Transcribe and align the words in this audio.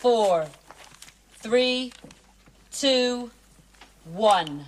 four, 0.00 0.46
three, 1.40 1.92
two, 2.72 3.30
one. 4.14 4.64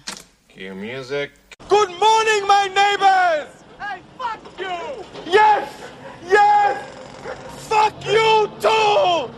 Cue 0.48 0.74
music. 0.74 1.30
Good 1.70 1.88
morning, 1.88 2.46
my 2.46 2.68
neighbors! 2.68 3.64
Hey, 3.80 4.02
fuck 4.18 4.40
you! 4.58 5.32
Yes! 5.32 5.72
Yes! 6.26 6.86
Fuck 7.66 8.04
you 8.04 8.50
too! 8.60 9.31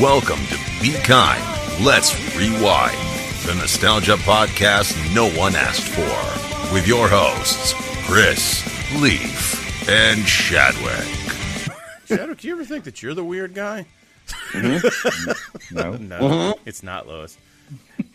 Welcome 0.00 0.38
to 0.46 0.58
Be 0.80 0.94
Kind. 0.94 1.44
Let's 1.84 2.14
Rewind, 2.34 2.96
the 3.44 3.54
nostalgia 3.54 4.16
podcast 4.16 4.96
no 5.14 5.28
one 5.28 5.54
asked 5.54 5.88
for, 5.88 6.72
with 6.72 6.88
your 6.88 7.06
hosts, 7.06 7.74
Chris, 8.06 8.64
Leaf, 8.98 9.90
and 9.90 10.26
Shadwick. 10.26 11.06
Shadwick, 12.06 12.38
do 12.38 12.48
you 12.48 12.54
ever 12.54 12.64
think 12.64 12.84
that 12.84 13.02
you're 13.02 13.12
the 13.12 13.22
weird 13.22 13.52
guy? 13.52 13.84
Mm-hmm. 14.52 15.74
No. 15.76 15.92
No, 15.92 16.18
mm-hmm. 16.18 16.62
it's 16.66 16.82
not 16.82 17.06
Lois. 17.06 17.36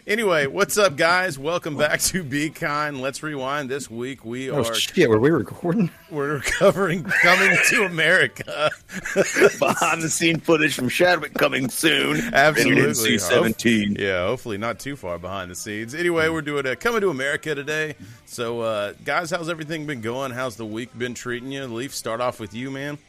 Anyway, 0.08 0.46
what's 0.46 0.78
up, 0.78 0.96
guys? 0.96 1.40
Welcome 1.40 1.78
back 1.78 2.00
to 2.02 2.24
Be 2.24 2.52
Kind. 2.52 3.02
Let's 3.02 3.24
rewind. 3.24 3.72
This 3.72 3.90
week 3.90 4.24
we 4.24 4.52
Oh 4.52 4.60
are 4.60 4.76
shit! 4.76 5.10
Were 5.10 5.20
we 5.20 5.32
recording? 5.32 5.90
we're 6.12 6.42
covering 6.42 7.04
Coming 7.04 7.58
to 7.70 7.86
America. 7.86 8.70
behind 9.60 10.04
the 10.04 10.10
scene 10.12 10.40
footage 10.40 10.76
from 10.76 10.90
Shadwick 10.90 11.34
coming 11.34 11.70
soon. 11.70 12.18
Absolutely. 12.36 12.82
Rated 12.84 12.96
NC 12.96 13.20
17. 13.20 13.96
Yeah, 13.98 14.28
hopefully 14.28 14.60
not 14.60 14.78
too 14.78 14.96
far 14.96 15.18
behind 15.18 15.50
the 15.50 15.56
scenes. 15.56 15.96
Anyway, 15.96 16.30
we're 16.30 16.44
doing 16.44 16.68
a 16.68 16.76
Coming 16.76 17.02
to 17.02 17.10
America 17.10 17.56
today. 17.56 17.96
So, 18.28 18.62
uh, 18.62 18.94
guys, 19.06 19.32
how's 19.32 19.50
everything 19.50 19.88
been 19.88 20.02
going? 20.02 20.34
How's 20.34 20.56
the 20.56 20.68
week 20.68 20.96
been 20.96 21.16
treating 21.16 21.52
you? 21.52 21.66
Leaf, 21.66 21.96
start 21.96 22.22
off 22.22 22.40
with 22.40 22.54
you, 22.54 22.70
man. 22.70 23.00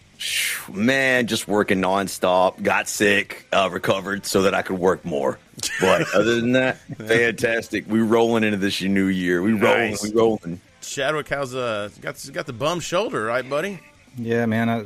Man, 0.73 1.27
just 1.27 1.47
working 1.47 1.81
nonstop. 1.81 2.63
Got 2.63 2.89
sick, 2.89 3.47
uh, 3.53 3.69
recovered 3.71 4.27
so 4.27 4.43
that 4.43 4.55
I 4.55 4.63
could 4.63 4.79
work 4.79 5.05
more. 5.05 5.39
But 5.81 6.07
other 6.15 6.41
than 6.41 6.53
that, 6.53 6.79
fantastic. 6.97 7.89
We 7.89 8.01
rolling 8.01 8.45
into 8.45 8.57
this 8.57 8.81
new 8.83 9.07
year. 9.07 9.43
We 9.43 9.53
rolling. 9.53 9.91
Nice. 9.91 10.03
We 10.03 10.13
rolling. 10.13 10.61
Chadwick, 10.81 11.29
how's 11.29 11.55
uh 11.55 11.91
got 12.01 12.25
got 12.33 12.47
the 12.47 12.53
bum 12.53 12.81
shoulder, 12.81 13.25
right, 13.25 13.49
buddy? 13.49 13.81
Yeah, 14.17 14.47
man. 14.47 14.69
I, 14.69 14.85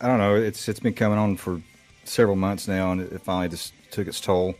I 0.00 0.08
don't 0.08 0.18
know. 0.18 0.34
It's 0.34 0.68
it's 0.68 0.80
been 0.80 0.94
coming 0.94 1.18
on 1.18 1.36
for 1.36 1.60
several 2.04 2.36
months 2.36 2.68
now, 2.68 2.92
and 2.92 3.00
it 3.00 3.22
finally 3.22 3.48
just 3.48 3.72
took 3.90 4.08
its 4.08 4.20
toll. 4.20 4.54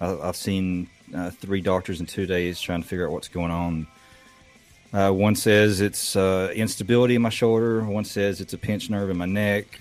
I, 0.00 0.16
I've 0.18 0.36
seen 0.36 0.88
uh, 1.14 1.30
three 1.30 1.60
doctors 1.60 2.00
in 2.00 2.06
two 2.06 2.26
days 2.26 2.60
trying 2.60 2.82
to 2.82 2.88
figure 2.88 3.06
out 3.06 3.12
what's 3.12 3.28
going 3.28 3.50
on. 3.50 3.86
Uh, 4.96 5.10
one 5.10 5.34
says 5.34 5.82
it's 5.82 6.16
uh, 6.16 6.50
instability 6.54 7.16
in 7.16 7.20
my 7.20 7.28
shoulder. 7.28 7.84
One 7.84 8.06
says 8.06 8.40
it's 8.40 8.54
a 8.54 8.58
pinched 8.58 8.88
nerve 8.88 9.10
in 9.10 9.18
my 9.18 9.26
neck. 9.26 9.78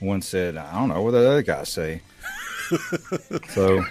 One 0.00 0.20
said 0.20 0.56
I 0.56 0.72
don't 0.72 0.88
know 0.88 1.00
what 1.00 1.12
the 1.12 1.18
other 1.18 1.42
guys 1.42 1.68
say. 1.68 2.02
so, 3.50 3.84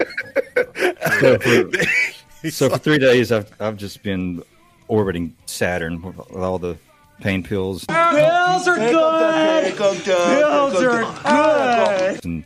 so 1.19 1.39
for, 1.39 2.49
so 2.49 2.69
for 2.69 2.77
three 2.79 2.97
days, 2.97 3.31
I've 3.31 3.49
I've 3.61 3.77
just 3.77 4.03
been 4.03 4.43
orbiting 4.89 5.37
Saturn 5.45 6.01
with, 6.01 6.17
with 6.17 6.43
all 6.43 6.59
the 6.59 6.77
pain 7.21 7.43
pills 7.43 7.85
Pills 7.85 8.67
are 8.67 8.75
good! 8.75 9.75
Pills 9.77 10.83
are 10.83 11.03
good! 11.23 12.25
and 12.25 12.43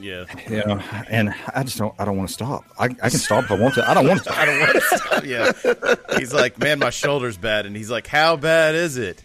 Yeah. 0.00 0.24
you 0.48 0.64
know, 0.64 0.80
and 1.08 1.34
I 1.54 1.62
just 1.64 1.78
don't 1.78 1.94
I 1.98 2.04
don't 2.04 2.16
want 2.16 2.28
to 2.28 2.34
stop. 2.34 2.64
I, 2.78 2.84
I 2.84 3.10
can 3.10 3.18
stop 3.18 3.44
if 3.44 3.50
I 3.50 3.58
want 3.58 3.74
to. 3.74 3.88
I 3.90 3.94
don't 3.94 4.06
want 4.06 4.22
to. 4.24 4.38
I 4.38 4.44
don't 4.46 4.60
want 4.60 4.72
to 4.72 4.80
stop. 4.80 5.24
Yeah. 5.24 6.18
He's 6.18 6.32
like, 6.32 6.58
man, 6.58 6.78
my 6.78 6.90
shoulder's 6.90 7.36
bad. 7.36 7.66
And 7.66 7.74
he's 7.76 7.90
like, 7.90 8.06
how 8.06 8.36
bad 8.36 8.74
is 8.74 8.96
it? 8.96 9.22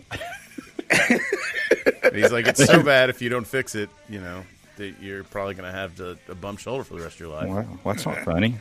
And 0.90 2.16
he's 2.16 2.32
like, 2.32 2.48
it's 2.48 2.64
so 2.64 2.84
bad 2.84 3.10
if 3.10 3.22
you 3.22 3.30
don't 3.30 3.48
fix 3.48 3.76
it, 3.76 3.90
you 4.10 4.20
know, 4.20 4.44
that 4.78 4.96
you're 5.02 5.24
probably 5.24 5.54
going 5.56 5.72
to 5.72 5.78
have 5.78 5.96
the, 5.96 6.18
a 6.30 6.36
bum 6.36 6.58
shoulder 6.58 6.84
for 6.84 6.96
the 6.96 7.02
rest 7.02 7.16
of 7.16 7.20
your 7.22 7.30
life. 7.30 7.48
Wow, 7.50 7.56
well, 7.84 7.94
that's 7.94 8.06
not 8.06 8.20
funny. 8.20 8.56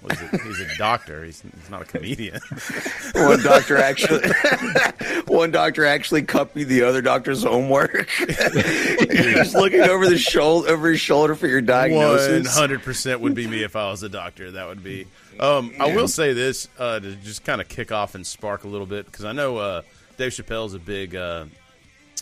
Well, 0.00 0.16
he's, 0.16 0.32
a, 0.32 0.44
he's 0.44 0.60
a 0.60 0.76
doctor. 0.78 1.24
He's, 1.24 1.40
he's 1.42 1.70
not 1.70 1.82
a 1.82 1.84
comedian. 1.84 2.40
One 3.14 3.42
doctor 3.42 3.76
actually, 3.78 4.30
one 5.26 5.50
doctor 5.50 5.84
actually 5.84 6.22
copied 6.22 6.64
the 6.68 6.82
other 6.82 7.02
doctor's 7.02 7.42
homework. 7.42 8.08
He's 8.18 9.54
looking 9.54 9.80
over 9.80 10.08
the 10.08 10.18
shoulder, 10.18 10.70
over 10.70 10.90
his 10.90 11.00
shoulder 11.00 11.34
for 11.34 11.48
your 11.48 11.58
One 11.58 11.66
diagnosis. 11.66 12.54
hundred 12.56 12.82
percent 12.82 13.20
would 13.20 13.34
be 13.34 13.46
me 13.48 13.64
if 13.64 13.74
I 13.74 13.90
was 13.90 14.02
a 14.04 14.08
doctor. 14.08 14.52
That 14.52 14.68
would 14.68 14.84
be. 14.84 15.06
Um, 15.40 15.72
I 15.80 15.94
will 15.94 16.08
say 16.08 16.32
this 16.32 16.68
uh, 16.78 17.00
to 17.00 17.14
just 17.16 17.44
kind 17.44 17.60
of 17.60 17.68
kick 17.68 17.90
off 17.90 18.14
and 18.14 18.24
spark 18.26 18.64
a 18.64 18.68
little 18.68 18.86
bit 18.86 19.06
because 19.06 19.24
I 19.24 19.32
know 19.32 19.56
uh, 19.56 19.82
Dave 20.16 20.32
Chappelle's 20.32 20.74
a 20.74 20.78
big 20.78 21.16
uh, 21.16 21.46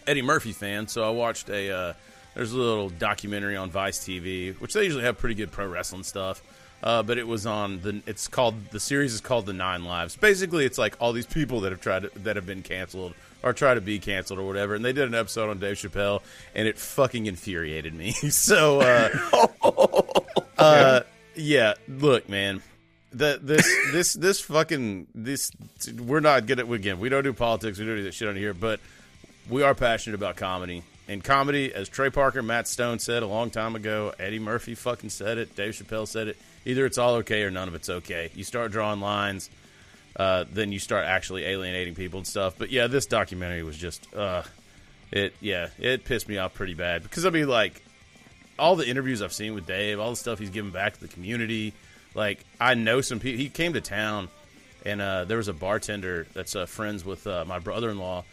Eddie 0.07 0.23
Murphy 0.23 0.53
fan, 0.53 0.89
so 0.89 1.05
I 1.07 1.11
watched 1.11 1.51
a. 1.51 1.71
Uh, 1.71 1.93
there's 2.35 2.53
a 2.53 2.57
little 2.59 2.89
documentary 2.91 3.57
on 3.57 3.71
Vice 3.71 3.99
TV, 3.99 4.55
which 4.61 4.73
they 4.75 4.85
usually 4.85 5.05
have 5.05 5.19
pretty 5.19 5.35
good 5.35 5.51
pro 5.51 5.67
wrestling 5.67 6.03
stuff. 6.05 6.43
Uh, 6.83 7.03
but 7.03 7.19
it 7.19 7.27
was 7.27 7.47
on 7.47 7.81
the. 7.81 8.03
It's 8.07 8.29
called 8.29 8.71
the 8.71 8.81
series 8.81 9.15
is 9.15 9.21
called 9.21 9.47
the 9.47 9.53
Nine 9.53 9.85
Lives. 9.85 10.15
Basically, 10.17 10.65
it's 10.65 10.79
like 10.79 10.97
all 11.01 11.13
these 11.13 11.27
people 11.27 11.61
that 11.61 11.73
have 11.73 11.81
tried 11.81 12.03
to, 12.03 12.19
that 12.21 12.37
have 12.37 12.47
been 12.47 12.63
canceled 12.63 13.15
or 13.43 13.53
try 13.53 13.75
to 13.75 13.81
be 13.81 13.99
canceled 13.99 14.39
or 14.39 14.47
whatever. 14.47 14.75
And 14.75 14.85
they 14.85 14.93
did 14.93 15.09
an 15.09 15.15
episode 15.15 15.51
on 15.51 15.59
Dave 15.59 15.77
Chappelle, 15.77 16.23
and 16.55 16.69
it 16.69 16.79
fucking 16.79 17.27
infuriated 17.27 17.95
me. 17.95 18.13
so. 18.31 18.81
Uh, 18.81 19.41
uh, 20.59 21.01
yeah. 21.35 21.75
Look, 21.89 22.29
man. 22.29 22.63
The, 23.13 23.41
this 23.43 23.67
this 23.93 24.13
this 24.13 24.41
fucking 24.43 25.07
this 25.15 25.51
we're 25.99 26.21
not 26.21 26.45
good 26.45 26.61
at 26.61 26.71
again. 26.71 27.01
We 27.01 27.09
don't 27.09 27.25
do 27.25 27.33
politics. 27.33 27.79
We 27.79 27.87
don't 27.87 27.97
do 27.97 28.03
that 28.03 28.13
shit 28.13 28.29
on 28.29 28.37
here. 28.37 28.53
But 28.53 28.81
we 29.49 29.63
are 29.63 29.75
passionate 29.75 30.17
about 30.17 30.37
comedy. 30.37 30.83
And 31.09 31.23
comedy, 31.23 31.73
as 31.73 31.89
Trey 31.89 32.11
Parker, 32.11 32.43
Matt 32.43 32.67
Stone 32.67 32.99
said 32.99 33.23
a 33.23 33.27
long 33.27 33.51
time 33.51 33.77
ago, 33.77 34.13
Eddie 34.19 34.41
Murphy 34.41 34.75
fucking 34.75 35.11
said 35.11 35.39
it, 35.39 35.55
Dave 35.55 35.75
Chappelle 35.75 36.09
said 36.09 36.29
it. 36.29 36.37
Either 36.67 36.85
it's 36.85 36.99
all 36.99 37.15
okay 37.15 37.43
or 37.45 37.51
none 37.51 37.69
of 37.69 37.75
it's 37.75 37.89
okay. 37.89 38.31
You 38.35 38.45
start 38.45 38.73
drawing 38.73 39.01
lines, 39.01 39.49
uh, 40.17 40.45
then 40.53 40.73
you 40.73 40.79
start 40.79 41.05
actually 41.07 41.45
alienating 41.45 41.95
people 41.95 42.19
and 42.19 42.27
stuff. 42.27 42.57
But 42.59 42.71
yeah, 42.71 42.89
this 42.89 43.07
documentary 43.07 43.63
was 43.63 43.79
just, 43.79 44.13
uh, 44.15 44.43
it 45.13 45.35
yeah, 45.41 45.69
it 45.79 46.05
pissed 46.05 46.29
me 46.29 46.39
off 46.39 46.55
pretty 46.55 46.75
bad 46.75 47.03
because 47.03 47.25
I 47.25 47.31
mean, 47.31 47.49
like, 47.49 47.83
all 48.59 48.77
the 48.77 48.89
interviews 48.89 49.23
I've 49.23 49.33
seen 49.33 49.55
with 49.55 49.67
Dave, 49.67 50.01
all 50.01 50.11
the 50.11 50.17
stuff 50.17 50.39
he's 50.39 50.51
given 50.51 50.71
back 50.71 50.95
to 50.95 51.01
the 51.01 51.09
community. 51.09 51.73
Like 52.15 52.45
I 52.61 52.75
know 52.75 53.01
some 53.01 53.21
people. 53.21 53.39
He 53.39 53.49
came 53.49 53.75
to 53.75 53.81
town, 53.81 54.29
and 54.85 55.01
uh, 55.01 55.25
there 55.25 55.37
was 55.37 55.49
a 55.49 55.53
bartender 55.53 56.27
that's 56.33 56.57
uh, 56.57 56.67
friends 56.67 57.05
with 57.05 57.27
uh, 57.27 57.45
my 57.47 57.59
brother-in-law, 57.59 58.25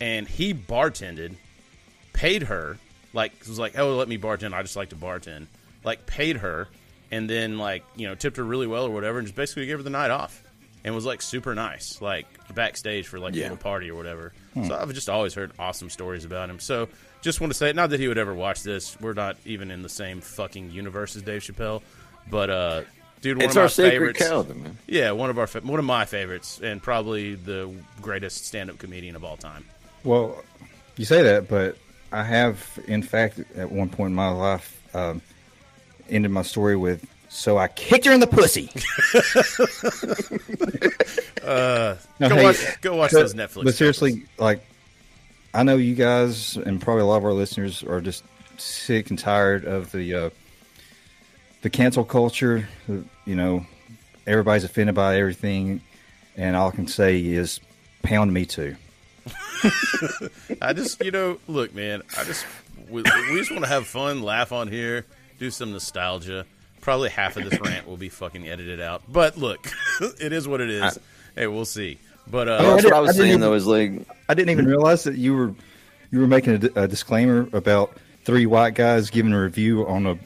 and 0.00 0.26
he 0.26 0.52
bartended, 0.52 1.36
paid 2.12 2.44
her, 2.44 2.78
like 3.12 3.32
was 3.46 3.58
like, 3.58 3.78
"Oh, 3.78 3.94
let 3.94 4.08
me 4.08 4.18
bartend. 4.18 4.52
I 4.52 4.62
just 4.62 4.76
like 4.76 4.90
to 4.90 4.96
bartend." 4.96 5.46
Like 5.84 6.06
paid 6.06 6.38
her, 6.38 6.68
and 7.10 7.28
then 7.28 7.58
like 7.58 7.84
you 7.96 8.06
know 8.08 8.14
tipped 8.14 8.36
her 8.36 8.44
really 8.44 8.66
well 8.66 8.84
or 8.84 8.90
whatever, 8.90 9.18
and 9.18 9.26
just 9.26 9.36
basically 9.36 9.66
gave 9.66 9.78
her 9.78 9.82
the 9.82 9.90
night 9.90 10.10
off, 10.10 10.42
and 10.84 10.94
was 10.94 11.04
like 11.06 11.22
super 11.22 11.54
nice, 11.54 12.00
like 12.00 12.26
backstage 12.54 13.06
for 13.06 13.18
like 13.18 13.34
a 13.34 13.38
little 13.38 13.56
party 13.56 13.90
or 13.90 13.94
whatever. 13.96 14.32
So 14.66 14.76
I've 14.76 14.92
just 14.92 15.08
always 15.08 15.34
heard 15.34 15.52
awesome 15.58 15.88
stories 15.90 16.24
about 16.24 16.50
him. 16.50 16.58
So 16.58 16.88
just 17.22 17.40
want 17.40 17.52
to 17.52 17.56
say, 17.56 17.72
not 17.72 17.90
that 17.90 18.00
he 18.00 18.08
would 18.08 18.18
ever 18.18 18.34
watch 18.34 18.62
this. 18.64 19.00
We're 19.00 19.12
not 19.12 19.36
even 19.44 19.70
in 19.70 19.82
the 19.82 19.88
same 19.88 20.20
fucking 20.20 20.70
universe 20.72 21.14
as 21.16 21.22
Dave 21.22 21.42
Chappelle, 21.42 21.82
but 22.30 22.50
uh, 22.50 22.82
dude, 23.20 23.36
one 23.36 23.44
It's 23.46 23.52
of 23.54 23.56
my 23.56 23.62
our 23.62 23.68
sacred 23.68 24.16
favorites. 24.16 24.28
cow, 24.28 24.42
though, 24.42 24.54
man. 24.54 24.78
Yeah, 24.88 25.12
one 25.12 25.30
of 25.30 25.38
our 25.38 25.46
fa- 25.46 25.60
one 25.60 25.78
of 25.78 25.84
my 25.84 26.04
favorites, 26.06 26.60
and 26.62 26.82
probably 26.82 27.34
the 27.36 27.72
greatest 28.02 28.46
stand-up 28.46 28.78
comedian 28.78 29.14
of 29.16 29.22
all 29.24 29.36
time. 29.36 29.64
Well, 30.04 30.42
you 30.96 31.04
say 31.04 31.22
that, 31.22 31.48
but 31.48 31.76
I 32.10 32.24
have, 32.24 32.78
in 32.88 33.02
fact, 33.02 33.40
at 33.56 33.70
one 33.70 33.88
point 33.90 34.10
in 34.10 34.14
my 34.16 34.30
life, 34.30 34.80
um, 34.94 35.20
ended 36.10 36.30
my 36.30 36.42
story 36.42 36.76
with 36.76 37.04
"So 37.28 37.58
I 37.58 37.68
kicked 37.68 38.06
her 38.06 38.12
in 38.12 38.20
the 38.20 38.26
pussy." 38.26 38.68
uh, 41.44 41.96
Go 42.20 42.42
watch- 42.42 42.80
go 42.80 42.96
watch 42.96 43.10
those 43.12 43.34
Netflix 43.34 43.64
But 43.64 43.74
seriously, 43.74 44.24
like, 44.38 44.64
I 45.54 45.62
know 45.62 45.76
you 45.76 45.94
guys 45.94 46.56
and 46.56 46.80
probably 46.80 47.02
a 47.02 47.06
lot 47.06 47.18
of 47.18 47.24
our 47.24 47.32
listeners 47.32 47.82
are 47.84 48.00
just 48.00 48.24
sick 48.58 49.10
and 49.10 49.18
tired 49.18 49.64
of 49.64 49.92
the 49.92 50.14
uh, 50.14 50.30
the 51.62 51.70
cancel 51.70 52.04
culture. 52.04 52.68
You 52.88 53.34
know, 53.34 53.66
everybody's 54.26 54.64
offended 54.64 54.94
by 54.94 55.18
everything, 55.18 55.80
and 56.36 56.56
all 56.56 56.68
I 56.68 56.72
can 56.72 56.88
say 56.88 57.20
is, 57.24 57.60
pound 58.02 58.32
me 58.32 58.46
too. 58.46 58.76
I 60.62 60.72
just, 60.72 61.02
you 61.04 61.10
know, 61.10 61.38
look, 61.48 61.74
man. 61.74 62.02
I 62.16 62.24
just, 62.24 62.46
we, 62.88 63.02
we 63.02 63.38
just 63.38 63.50
want 63.50 63.64
to 63.64 63.68
have 63.68 63.86
fun, 63.86 64.22
laugh 64.22 64.52
on 64.52 64.68
here, 64.68 65.04
do 65.38 65.50
some 65.50 65.72
nostalgia. 65.72 66.44
Probably 66.80 67.10
half 67.10 67.36
of 67.36 67.48
this 67.50 67.60
rant 67.64 67.86
will 67.86 67.96
be 67.96 68.08
fucking 68.08 68.48
edited 68.48 68.80
out, 68.80 69.02
but 69.08 69.36
look, 69.36 69.70
it 70.20 70.32
is 70.32 70.46
what 70.48 70.60
it 70.60 70.70
is. 70.70 70.98
hey, 71.34 71.46
we'll 71.46 71.64
see. 71.64 71.98
But 72.30 72.48
uh, 72.48 72.58
That's 72.76 72.84
I 72.84 72.88
what 72.88 72.92
I 72.94 72.96
didn't- 72.96 73.00
was 73.02 73.10
I 73.10 73.12
saying 73.18 73.28
even- 73.30 73.40
though. 73.40 73.54
Is 73.54 73.66
like 73.66 73.92
I 74.28 74.34
didn't 74.34 74.50
even 74.50 74.66
realize 74.66 75.04
that 75.04 75.16
you 75.16 75.34
were 75.34 75.54
you 76.10 76.20
were 76.20 76.26
making 76.26 76.70
a, 76.76 76.82
a 76.84 76.88
disclaimer 76.88 77.48
about 77.52 77.96
three 78.24 78.46
white 78.46 78.74
guys 78.74 79.10
giving 79.10 79.32
a 79.32 79.40
review 79.40 79.86
on 79.86 80.06
a 80.06 80.18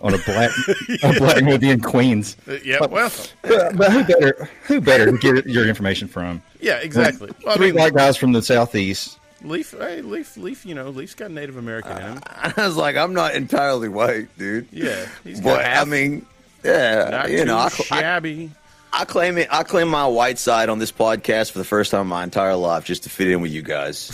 on 0.00 0.14
a 0.14 0.18
black 0.24 0.50
a 1.02 1.12
black 1.18 1.44
movie 1.44 1.68
in 1.70 1.80
Queens. 1.80 2.36
yeah, 2.64 2.78
well, 2.86 3.12
But, 3.42 3.76
but 3.76 3.92
who 3.92 4.02
better 4.04 4.48
who 4.64 4.80
better 4.80 5.12
to 5.12 5.18
get 5.18 5.46
your 5.46 5.68
information 5.68 6.08
from? 6.08 6.42
yeah, 6.60 6.78
exactly. 6.78 7.30
Well, 7.44 7.52
I 7.54 7.56
Three 7.58 7.72
mean, 7.72 7.80
white 7.80 7.94
guys 7.94 8.16
from 8.16 8.32
the 8.32 8.42
southeast. 8.42 9.18
Leaf, 9.42 9.72
hey, 9.72 10.02
Leaf, 10.02 10.36
Leaf. 10.36 10.66
You 10.66 10.74
know, 10.74 10.90
Leaf's 10.90 11.14
got 11.14 11.30
Native 11.30 11.56
American 11.56 11.96
in 11.96 12.02
him. 12.02 12.20
I 12.26 12.52
was 12.56 12.76
like, 12.76 12.96
I'm 12.96 13.14
not 13.14 13.34
entirely 13.34 13.88
white, 13.88 14.28
dude. 14.38 14.68
Yeah, 14.70 15.06
he's 15.24 15.40
got 15.40 15.64
I 15.64 15.84
mean, 15.84 16.26
yeah, 16.64 17.08
not 17.10 17.30
you 17.30 17.44
know, 17.44 17.58
I, 17.58 17.68
too 17.70 17.84
I, 17.90 18.00
shabby. 18.00 18.50
I 18.92 19.04
claim 19.04 19.38
it. 19.38 19.48
I 19.50 19.62
claim 19.62 19.88
my 19.88 20.06
white 20.06 20.38
side 20.38 20.68
on 20.68 20.78
this 20.78 20.92
podcast 20.92 21.52
for 21.52 21.58
the 21.58 21.64
first 21.64 21.90
time 21.92 22.02
in 22.02 22.06
my 22.08 22.24
entire 22.24 22.56
life, 22.56 22.84
just 22.84 23.04
to 23.04 23.10
fit 23.10 23.30
in 23.30 23.40
with 23.40 23.52
you 23.52 23.62
guys. 23.62 24.10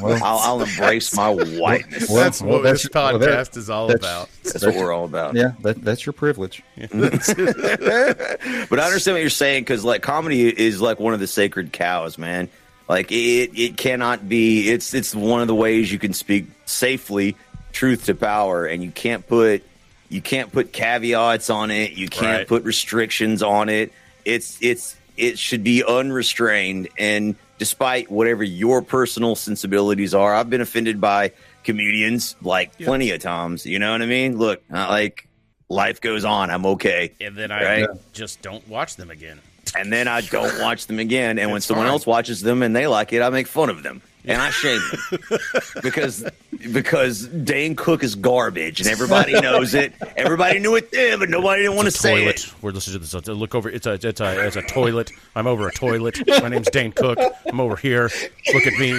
Well, 0.00 0.22
I'll, 0.24 0.38
I'll 0.38 0.62
embrace 0.62 1.14
my 1.14 1.28
whiteness. 1.28 2.08
Well, 2.08 2.22
that's 2.22 2.40
well, 2.40 2.52
what 2.54 2.62
that's- 2.62 2.82
this 2.84 2.90
well, 2.94 3.18
podcast 3.18 3.50
that- 3.50 3.56
is 3.56 3.70
all 3.70 3.88
that's- 3.88 4.08
about. 4.08 4.30
That's 4.44 4.64
what 4.64 4.76
we're 4.76 4.92
all 4.92 5.04
about. 5.04 5.34
yeah, 5.34 5.52
that, 5.60 5.82
that's 5.82 6.06
your 6.06 6.12
privilege. 6.14 6.62
But 6.76 8.78
I 8.80 8.86
understand 8.86 9.14
what 9.16 9.20
you're 9.20 9.30
saying 9.30 9.62
because 9.62 9.84
like 9.84 10.02
comedy 10.02 10.48
is 10.48 10.80
like 10.80 10.98
one 11.00 11.12
of 11.14 11.20
the 11.20 11.26
sacred 11.26 11.72
cows, 11.72 12.16
man. 12.18 12.48
Like 12.88 13.10
it, 13.12 13.50
it 13.58 13.76
cannot 13.76 14.28
be. 14.28 14.70
It's 14.70 14.92
it's 14.94 15.14
one 15.14 15.40
of 15.40 15.46
the 15.46 15.54
ways 15.54 15.90
you 15.90 15.98
can 15.98 16.12
speak 16.12 16.46
safely 16.66 17.36
truth 17.72 18.06
to 18.06 18.14
power, 18.14 18.66
and 18.66 18.82
you 18.82 18.90
can't 18.90 19.26
put 19.26 19.62
you 20.10 20.20
can't 20.20 20.52
put 20.52 20.72
caveats 20.72 21.48
on 21.50 21.70
it. 21.70 21.92
You 21.92 22.08
can't 22.08 22.40
Right. 22.40 22.48
put 22.48 22.64
restrictions 22.64 23.42
on 23.42 23.68
it. 23.68 23.92
It's 24.24 24.58
it's 24.60 24.96
it 25.16 25.38
should 25.38 25.64
be 25.64 25.82
unrestrained. 25.82 26.88
And 26.98 27.36
despite 27.58 28.10
whatever 28.10 28.42
your 28.44 28.82
personal 28.82 29.34
sensibilities 29.34 30.12
are, 30.14 30.34
I've 30.34 30.50
been 30.50 30.60
offended 30.60 31.00
by 31.00 31.32
comedians 31.62 32.36
like 32.42 32.76
plenty 32.78 33.10
of 33.12 33.20
times. 33.22 33.64
You 33.64 33.78
know 33.78 33.92
what 33.92 34.02
I 34.02 34.06
mean? 34.06 34.36
Look, 34.38 34.62
like 34.70 35.26
life 35.70 36.00
goes 36.02 36.24
on. 36.26 36.50
I'm 36.50 36.66
okay. 36.66 37.12
And 37.20 37.34
then 37.34 37.50
I 37.50 37.80
Right. 37.82 37.88
just 38.12 38.42
don't 38.42 38.66
watch 38.68 38.96
them 38.96 39.10
again. 39.10 39.40
And 39.76 39.92
then 39.92 40.08
I 40.08 40.20
don't 40.20 40.60
watch 40.60 40.86
them 40.86 40.98
again. 40.98 41.38
And 41.38 41.50
when 41.50 41.58
It's 41.58 41.66
someone 41.66 41.86
else 41.86 42.06
watches 42.06 42.40
them 42.42 42.62
and 42.62 42.74
they 42.74 42.86
like 42.86 43.12
it, 43.12 43.22
I 43.22 43.30
make 43.30 43.46
fun 43.46 43.70
of 43.70 43.82
them 43.82 44.02
and 44.24 44.40
I 44.40 44.50
shame 44.50 44.80
them 45.10 45.18
because 45.82 46.24
because 46.72 47.26
Dane 47.28 47.76
Cook 47.76 48.02
is 48.02 48.14
garbage 48.14 48.80
and 48.80 48.88
everybody 48.88 49.38
knows 49.40 49.74
it. 49.74 49.92
Everybody 50.16 50.58
knew 50.60 50.76
it 50.76 50.90
then, 50.90 51.18
but 51.18 51.28
nobody 51.28 51.62
didn't 51.62 51.76
want 51.76 51.86
to 51.86 51.92
say 51.92 52.20
toilet. 52.20 52.44
it. 52.46 52.54
We're 52.62 52.70
listening 52.70 53.00
to 53.02 53.06
this. 53.20 53.28
Look 53.28 53.54
over. 53.54 53.68
It's 53.68 53.86
a 53.86 53.92
it's 53.94 54.20
a 54.20 54.46
it's 54.46 54.56
a 54.56 54.62
toilet. 54.62 55.10
I'm 55.36 55.46
over 55.46 55.68
a 55.68 55.72
toilet. 55.72 56.18
My 56.40 56.48
name's 56.48 56.70
Dane 56.70 56.92
Cook. 56.92 57.18
I'm 57.46 57.60
over 57.60 57.76
here. 57.76 58.10
Look 58.52 58.66
at 58.66 58.74
me. 58.78 58.98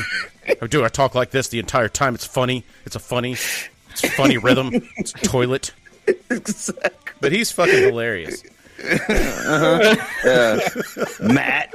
I 0.61 0.67
do. 0.67 0.85
I 0.85 0.89
talk 0.89 1.15
like 1.15 1.31
this 1.31 1.47
the 1.47 1.59
entire 1.59 1.89
time. 1.89 2.13
It's 2.15 2.25
funny. 2.25 2.63
It's 2.85 2.95
a 2.95 2.99
funny. 2.99 3.33
It's 3.33 4.03
a 4.03 4.09
funny 4.09 4.37
rhythm. 4.37 4.71
It's 4.97 5.13
a 5.13 5.17
toilet. 5.19 5.71
But 7.21 7.31
he's 7.31 7.49
fucking 7.49 7.73
hilarious. 7.73 8.43
Matt, 11.21 11.73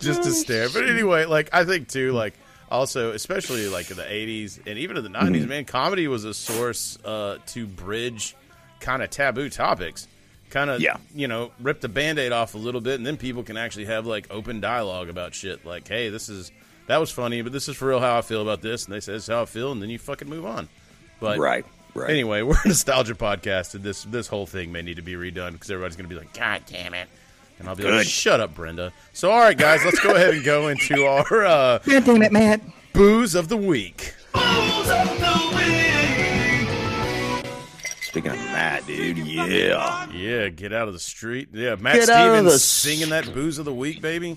just 0.00 0.22
to 0.24 0.30
stare. 0.32 0.68
But 0.70 0.88
anyway, 0.88 1.24
like 1.26 1.50
I 1.52 1.64
think 1.64 1.88
too, 1.88 2.12
like 2.12 2.34
also, 2.70 3.12
especially 3.12 3.68
like 3.68 3.90
in 3.90 3.96
the 3.96 4.02
'80s 4.04 4.60
and 4.66 4.78
even 4.78 4.96
in 4.96 5.04
the 5.04 5.10
'90s, 5.10 5.30
Mm-hmm. 5.40 5.48
man, 5.48 5.64
comedy 5.64 6.08
was 6.08 6.24
a 6.24 6.34
source 6.34 6.98
uh, 7.04 7.38
to 7.48 7.66
bridge 7.66 8.34
kind 8.80 9.02
of 9.02 9.10
taboo 9.10 9.48
topics. 9.50 10.06
Kind 10.50 10.68
of, 10.70 10.80
Yeah. 10.80 10.96
you 11.14 11.28
know, 11.28 11.52
rip 11.60 11.80
the 11.80 11.88
band-aid 11.88 12.32
off 12.32 12.54
a 12.54 12.58
little 12.58 12.80
bit, 12.80 12.96
and 12.96 13.06
then 13.06 13.16
people 13.16 13.44
can 13.44 13.56
actually 13.56 13.84
have 13.84 14.04
like 14.06 14.26
open 14.30 14.60
dialogue 14.60 15.08
about 15.08 15.32
shit. 15.34 15.64
Like, 15.64 15.86
hey, 15.86 16.08
this 16.08 16.28
is 16.28 16.50
that 16.88 16.98
was 16.98 17.10
funny, 17.10 17.42
but 17.42 17.52
this 17.52 17.68
is 17.68 17.76
for 17.76 17.86
real 17.88 18.00
how 18.00 18.18
I 18.18 18.22
feel 18.22 18.42
about 18.42 18.60
this, 18.60 18.84
and 18.86 18.92
they 18.94 18.98
say 19.00 19.12
this 19.12 19.22
is 19.24 19.28
how 19.28 19.42
I 19.42 19.46
feel, 19.46 19.70
and 19.70 19.80
then 19.80 19.90
you 19.90 19.98
fucking 19.98 20.28
move 20.28 20.44
on. 20.44 20.68
But 21.20 21.38
right, 21.38 21.64
right. 21.94 22.10
Anyway, 22.10 22.42
we're 22.42 22.56
a 22.64 22.68
nostalgia 22.68 23.14
podcast, 23.14 23.74
and 23.74 23.82
this 23.82 24.04
this 24.04 24.26
whole 24.26 24.46
thing 24.46 24.72
may 24.72 24.82
need 24.82 24.96
to 24.96 25.02
be 25.02 25.14
redone 25.14 25.52
because 25.52 25.70
everybody's 25.70 25.96
going 25.96 26.08
to 26.08 26.14
be 26.14 26.18
like, 26.18 26.32
"God 26.32 26.62
damn 26.66 26.94
it!" 26.94 27.08
And 27.58 27.68
I'll 27.68 27.76
be 27.76 27.84
like, 27.84 28.06
"Shut 28.06 28.40
up, 28.40 28.54
Brenda." 28.54 28.92
So, 29.12 29.30
all 29.30 29.40
right, 29.40 29.56
guys, 29.56 29.84
let's 29.84 30.00
go 30.00 30.14
ahead 30.14 30.34
and 30.34 30.44
go 30.44 30.68
into 30.68 31.04
our 31.04 31.44
uh, 31.44 31.78
God 31.78 32.04
damn 32.04 32.22
it, 32.22 32.32
Matt. 32.32 32.60
booze 32.92 33.34
of 33.34 33.48
the 33.48 33.56
week. 33.56 34.14
Speaking 38.02 38.32
of 38.32 38.38
Matt, 38.38 38.84
dude, 38.88 39.18
yeah, 39.18 40.10
Yeah, 40.10 40.48
get 40.48 40.72
out 40.72 40.88
of 40.88 40.94
the 40.94 41.00
street. 41.00 41.50
Yeah, 41.52 41.76
Matt 41.76 41.94
Get 41.94 42.04
Stevens 42.08 42.52
the 42.52 42.58
singing 42.58 43.10
that 43.10 43.32
booze 43.32 43.58
of 43.58 43.64
the 43.64 43.72
week, 43.74 44.02
baby. 44.02 44.36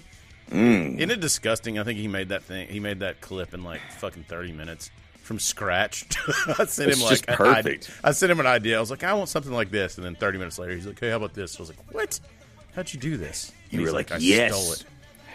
Mm. 0.52 0.98
Isn't 0.98 1.10
it 1.10 1.20
disgusting? 1.20 1.80
I 1.80 1.84
think 1.84 1.98
he 1.98 2.08
made 2.08 2.30
that 2.30 2.44
thing. 2.44 2.68
He 2.68 2.80
made 2.80 3.00
that 3.00 3.20
clip 3.22 3.54
in 3.56 3.64
like 3.64 3.82
fucking 3.98 4.26
thirty 4.28 4.52
minutes 4.52 4.92
from 5.24 5.40
scratch. 5.40 6.06
I 6.60 6.66
sent 6.66 6.92
It's 6.92 7.00
him 7.00 7.06
like 7.06 7.26
perfect. 7.26 7.90
I, 8.04 8.10
I 8.10 8.12
sent 8.12 8.32
him 8.32 8.40
an 8.40 8.46
idea. 8.46 8.78
I 8.78 8.80
was 8.80 8.92
like, 8.92 9.04
I 9.04 9.14
want 9.14 9.30
something 9.30 9.52
like 9.54 9.72
this, 9.72 9.98
and 9.98 10.06
then 10.06 10.16
thirty 10.16 10.38
minutes 10.38 10.60
later, 10.60 10.74
he's 10.76 10.86
like, 10.86 11.00
Hey, 11.00 11.10
how 11.10 11.16
about 11.18 11.34
this? 11.34 11.58
I 11.58 11.62
was 11.64 11.70
like, 11.70 11.94
What? 11.94 12.20
How'd 12.76 12.94
you 12.94 13.00
do 13.00 13.18
this? 13.18 13.52
And 13.72 13.82
You 13.82 13.88
were 13.88 13.94
like, 13.94 14.12
I 14.12 14.18
"Yes." 14.18 14.54
stole 14.56 14.74
it. 14.74 14.86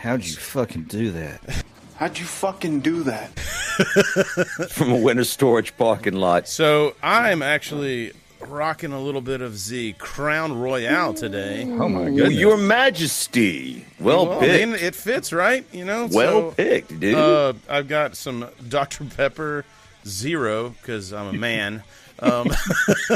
How'd 0.00 0.24
you 0.24 0.36
fucking 0.36 0.84
do 0.84 1.10
that? 1.12 1.64
How'd 1.96 2.18
you 2.18 2.24
fucking 2.26 2.80
do 2.80 3.02
that? 3.04 3.30
from 4.70 4.92
a 4.92 4.96
winter 4.96 5.24
storage 5.24 5.76
parking 5.76 6.14
lot. 6.14 6.46
So 6.48 6.94
I'm 7.02 7.42
actually 7.42 8.12
rocking 8.40 8.92
a 8.92 9.00
little 9.00 9.20
bit 9.20 9.40
of 9.40 9.66
the 9.66 9.92
Crown 9.94 10.58
Royal 10.60 11.12
today. 11.14 11.64
Oh 11.64 11.88
my 11.88 12.02
Well, 12.02 12.04
goodness. 12.14 12.34
Your 12.34 12.56
Majesty, 12.56 13.84
well, 13.98 14.26
Well, 14.28 14.38
I 14.38 14.46
picked, 14.46 14.68
mean, 14.70 14.78
it 14.80 14.94
fits, 14.94 15.32
right? 15.32 15.64
You 15.72 15.84
know, 15.84 16.08
well 16.12 16.50
so, 16.50 16.54
picked, 16.56 17.00
dude. 17.00 17.14
Uh, 17.16 17.54
I've 17.68 17.88
got 17.88 18.16
some 18.16 18.48
Dr. 18.68 19.04
Pepper 19.04 19.64
Zero 20.08 20.70
because 20.70 21.12
I'm 21.12 21.28
a 21.28 21.32
man. 21.38 21.82
Um, 22.20 22.48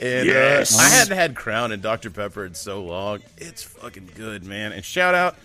and 0.00 0.26
Yes. 0.26 0.78
uh, 0.78 0.82
I 0.82 0.88
hadn't 0.88 1.16
had 1.16 1.34
Crown 1.34 1.72
and 1.72 1.82
Dr. 1.82 2.10
Pepper 2.10 2.44
in 2.44 2.54
so 2.54 2.82
long. 2.82 3.20
It's 3.38 3.62
fucking 3.62 4.10
good, 4.14 4.44
man. 4.44 4.72
And 4.72 4.84
shout 4.84 5.14
out 5.14 5.36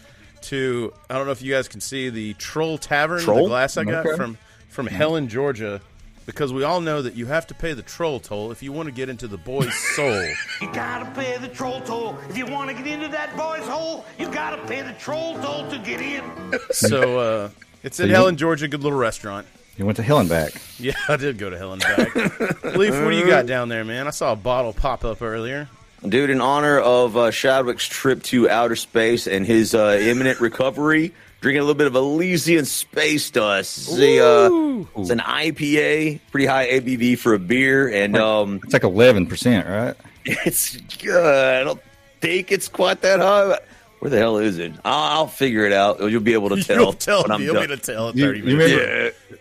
to 0.44 0.94
I 1.10 1.16
don't 1.16 1.25
know 1.25 1.31
if 1.31 1.42
you 1.42 1.54
guys 1.54 1.68
can 1.68 1.81
see 1.81 2.10
the 2.10 2.33
Troll 2.36 2.78
Tavern, 2.78 3.18
the 3.19 3.24
Troll? 3.25 3.48
glass 3.48 3.78
I 3.78 3.83
got 3.83 4.06
Okay. 4.06 4.16
from 4.18 4.38
from 4.69 4.88
Helen, 4.88 5.28
Georgia. 5.28 5.81
Because 6.28 6.54
we 6.54 6.63
all 6.63 6.81
know 6.81 7.01
that 7.01 7.16
you 7.16 7.25
have 7.25 7.48
to 7.48 7.56
pay 7.56 7.74
the 7.74 7.81
troll 7.81 8.19
toll 8.19 8.51
if 8.51 8.62
you 8.62 8.72
want 8.72 8.86
to 8.86 8.92
get 8.94 9.10
into 9.10 9.28
the 9.28 9.39
boy's 9.39 9.74
soul. 9.95 10.24
You 10.62 10.72
gotta 10.72 11.10
pay 11.19 11.38
the 11.39 11.48
troll 11.48 11.81
toll. 11.81 12.16
If 12.30 12.38
you 12.38 12.45
want 12.45 12.69
to 12.69 12.75
get 12.75 12.86
into 12.88 13.07
that 13.07 13.36
boy's 13.36 13.68
hole, 13.68 14.06
you 14.19 14.30
gotta 14.31 14.63
pay 14.68 14.83
the 14.83 14.94
troll 14.94 15.33
toll 15.42 15.68
to 15.71 15.80
get 15.80 16.00
in. 16.00 16.23
so 16.69 17.18
uh, 17.19 17.50
it's 17.83 18.00
in 18.00 18.09
Helen, 18.09 18.38
Georgia, 18.38 18.68
good 18.68 18.83
little 18.83 18.97
restaurant. 18.97 19.47
You 19.78 19.85
went 19.85 19.95
to 19.97 20.04
hell 20.04 20.19
and 20.19 20.30
back. 20.30 20.54
Yeah, 20.78 20.94
I 21.07 21.16
did 21.18 21.38
go 21.38 21.50
to 21.50 21.57
Helen 21.57 21.80
back. 21.80 22.16
Leaf, 22.76 22.92
what 22.94 23.09
do 23.09 23.18
you 23.18 23.26
got 23.26 23.45
down 23.45 23.69
there, 23.69 23.83
man? 23.83 24.07
I 24.07 24.11
saw 24.11 24.33
a 24.33 24.35
bottle 24.35 24.73
pop 24.73 25.04
up 25.06 25.21
earlier. 25.21 25.69
Dude, 26.07 26.30
in 26.30 26.42
honor 26.42 26.80
of 26.80 27.16
uh, 27.16 27.31
Shadwick's 27.31 27.85
trip 27.85 28.23
to 28.23 28.50
outer 28.50 28.76
space 28.76 29.28
and 29.28 29.45
his 29.45 29.73
uh, 29.76 29.97
imminent 30.02 30.40
recovery, 30.40 31.14
drinking 31.42 31.61
a 31.61 31.64
little 31.64 31.78
bit 31.78 31.88
of 31.88 31.95
Elysian 31.95 32.66
Space 32.66 33.30
Dust. 33.30 33.90
It's, 33.90 34.00
a, 34.00 34.19
uh, 34.19 34.83
it's 34.97 35.09
an 35.11 35.19
IPA, 35.19 36.19
pretty 36.31 36.47
high 36.47 36.68
ABV 36.68 37.18
for 37.19 37.33
a 37.33 37.40
beer, 37.40 37.88
and 37.88 38.18
um, 38.18 38.61
It's 38.64 38.73
like 38.73 38.83
eleven 38.83 39.28
percent, 39.28 39.68
right? 39.68 39.95
it's 40.26 40.78
good. 40.97 41.23
I 41.23 41.64
don't 41.64 41.81
think 42.19 42.52
it's 42.52 42.68
quite 42.68 43.02
that 43.02 43.19
high. 43.19 43.59
Where 44.02 44.10
the 44.10 44.18
hell 44.18 44.38
is 44.38 44.58
it? 44.58 44.74
I'll, 44.84 45.20
I'll 45.20 45.28
figure 45.28 45.64
it 45.66 45.72
out. 45.74 46.00
You'll 46.02 46.22
be 46.22 46.34
able 46.34 46.50
to 46.50 46.64
tell. 46.64 46.76
You'll 46.81 46.94
tell 46.94 47.22
when 47.22 47.31
I'm 47.31 47.42
You'll 47.42 47.54
be 47.54 47.62
able 47.62 47.78
to 47.78 47.81
tell 47.81 48.10
in 48.10 48.18
30 48.18 48.40
you 48.40 48.46
minutes. 48.58 48.74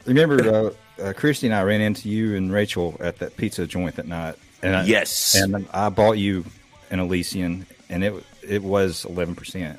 remember- 0.07 0.37
Remember, 0.39 0.75
uh, 1.01 1.03
uh, 1.03 1.13
Christy 1.15 1.47
and 1.47 1.55
I 1.55 1.63
ran 1.63 1.81
into 1.81 2.09
you 2.11 2.37
and 2.37 2.53
Rachel 2.53 2.95
at 3.01 3.19
that 3.21 3.37
pizza 3.39 3.67
joint 3.67 3.97
that 3.97 4.07
night. 4.07 4.35
And 4.63 4.77
I, 4.77 4.85
Yes. 4.85 5.35
and 5.35 5.67
I 5.73 5.89
bought 5.89 6.19
you 6.19 6.45
an 6.91 7.01
Elysian, 7.01 7.67
and 7.89 8.05
it 8.05 8.13
it 8.47 8.63
was 8.63 9.05
eleven 9.07 9.35
percent. 9.35 9.79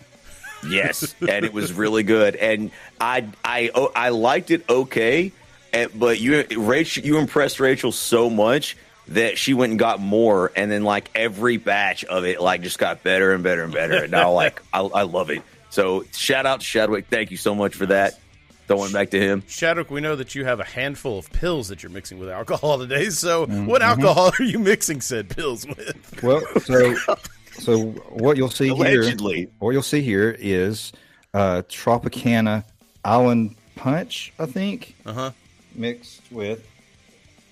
Yes, 0.67 1.13
and 1.21 1.45
it 1.45 1.53
was 1.53 1.73
really 1.73 2.01
good, 2.03 2.35
and 2.35 2.71
I 2.99 3.27
I 3.45 3.69
oh, 3.75 3.91
I 3.95 4.09
liked 4.09 4.49
it 4.51 4.63
okay, 4.69 5.31
and, 5.73 5.91
but 5.93 6.19
you 6.19 6.43
Rachel 6.57 7.03
you 7.03 7.17
impressed 7.19 7.59
Rachel 7.59 7.91
so 7.91 8.29
much 8.29 8.75
that 9.09 9.37
she 9.37 9.53
went 9.53 9.71
and 9.71 9.79
got 9.79 9.99
more, 9.99 10.51
and 10.55 10.71
then 10.71 10.83
like 10.83 11.09
every 11.15 11.57
batch 11.57 12.03
of 12.05 12.25
it 12.25 12.39
like 12.41 12.61
just 12.61 12.79
got 12.79 13.03
better 13.03 13.33
and 13.33 13.43
better 13.43 13.63
and 13.63 13.73
better, 13.73 14.03
and 14.03 14.11
now 14.11 14.31
like 14.31 14.61
I, 14.73 14.79
I 14.81 15.01
love 15.03 15.29
it. 15.29 15.41
So 15.69 16.03
shout 16.13 16.45
out 16.45 16.59
to 16.61 16.65
Shadwick, 16.65 17.07
thank 17.07 17.31
you 17.31 17.37
so 17.37 17.55
much 17.55 17.75
for 17.75 17.85
that. 17.87 18.19
Throwing 18.67 18.93
back 18.93 19.09
to 19.09 19.19
him. 19.19 19.43
Shadwick, 19.47 19.91
we 19.91 19.99
know 19.99 20.15
that 20.15 20.33
you 20.33 20.45
have 20.45 20.61
a 20.61 20.63
handful 20.63 21.17
of 21.19 21.29
pills 21.33 21.67
that 21.69 21.83
you're 21.83 21.91
mixing 21.91 22.19
with 22.19 22.29
alcohol 22.29 22.77
today. 22.77 23.09
So, 23.09 23.45
what 23.45 23.81
alcohol 23.81 24.31
are 24.39 24.43
you 24.43 24.59
mixing 24.59 25.01
said 25.01 25.29
pills 25.29 25.65
with? 25.67 26.19
Well, 26.23 26.41
so 26.61 26.95
so 27.59 27.77
what 28.09 28.37
you'll 28.37 28.49
see 28.49 28.69
Allegedly. 28.69 29.35
here, 29.35 29.47
what 29.59 29.71
you'll 29.71 29.81
see 29.83 30.01
here 30.01 30.33
is 30.39 30.93
uh, 31.33 31.63
Tropicana 31.67 32.63
Island 33.03 33.55
Punch, 33.75 34.31
I 34.39 34.45
think, 34.45 34.95
Uh 35.05 35.13
huh. 35.13 35.31
mixed 35.75 36.21
with. 36.31 36.65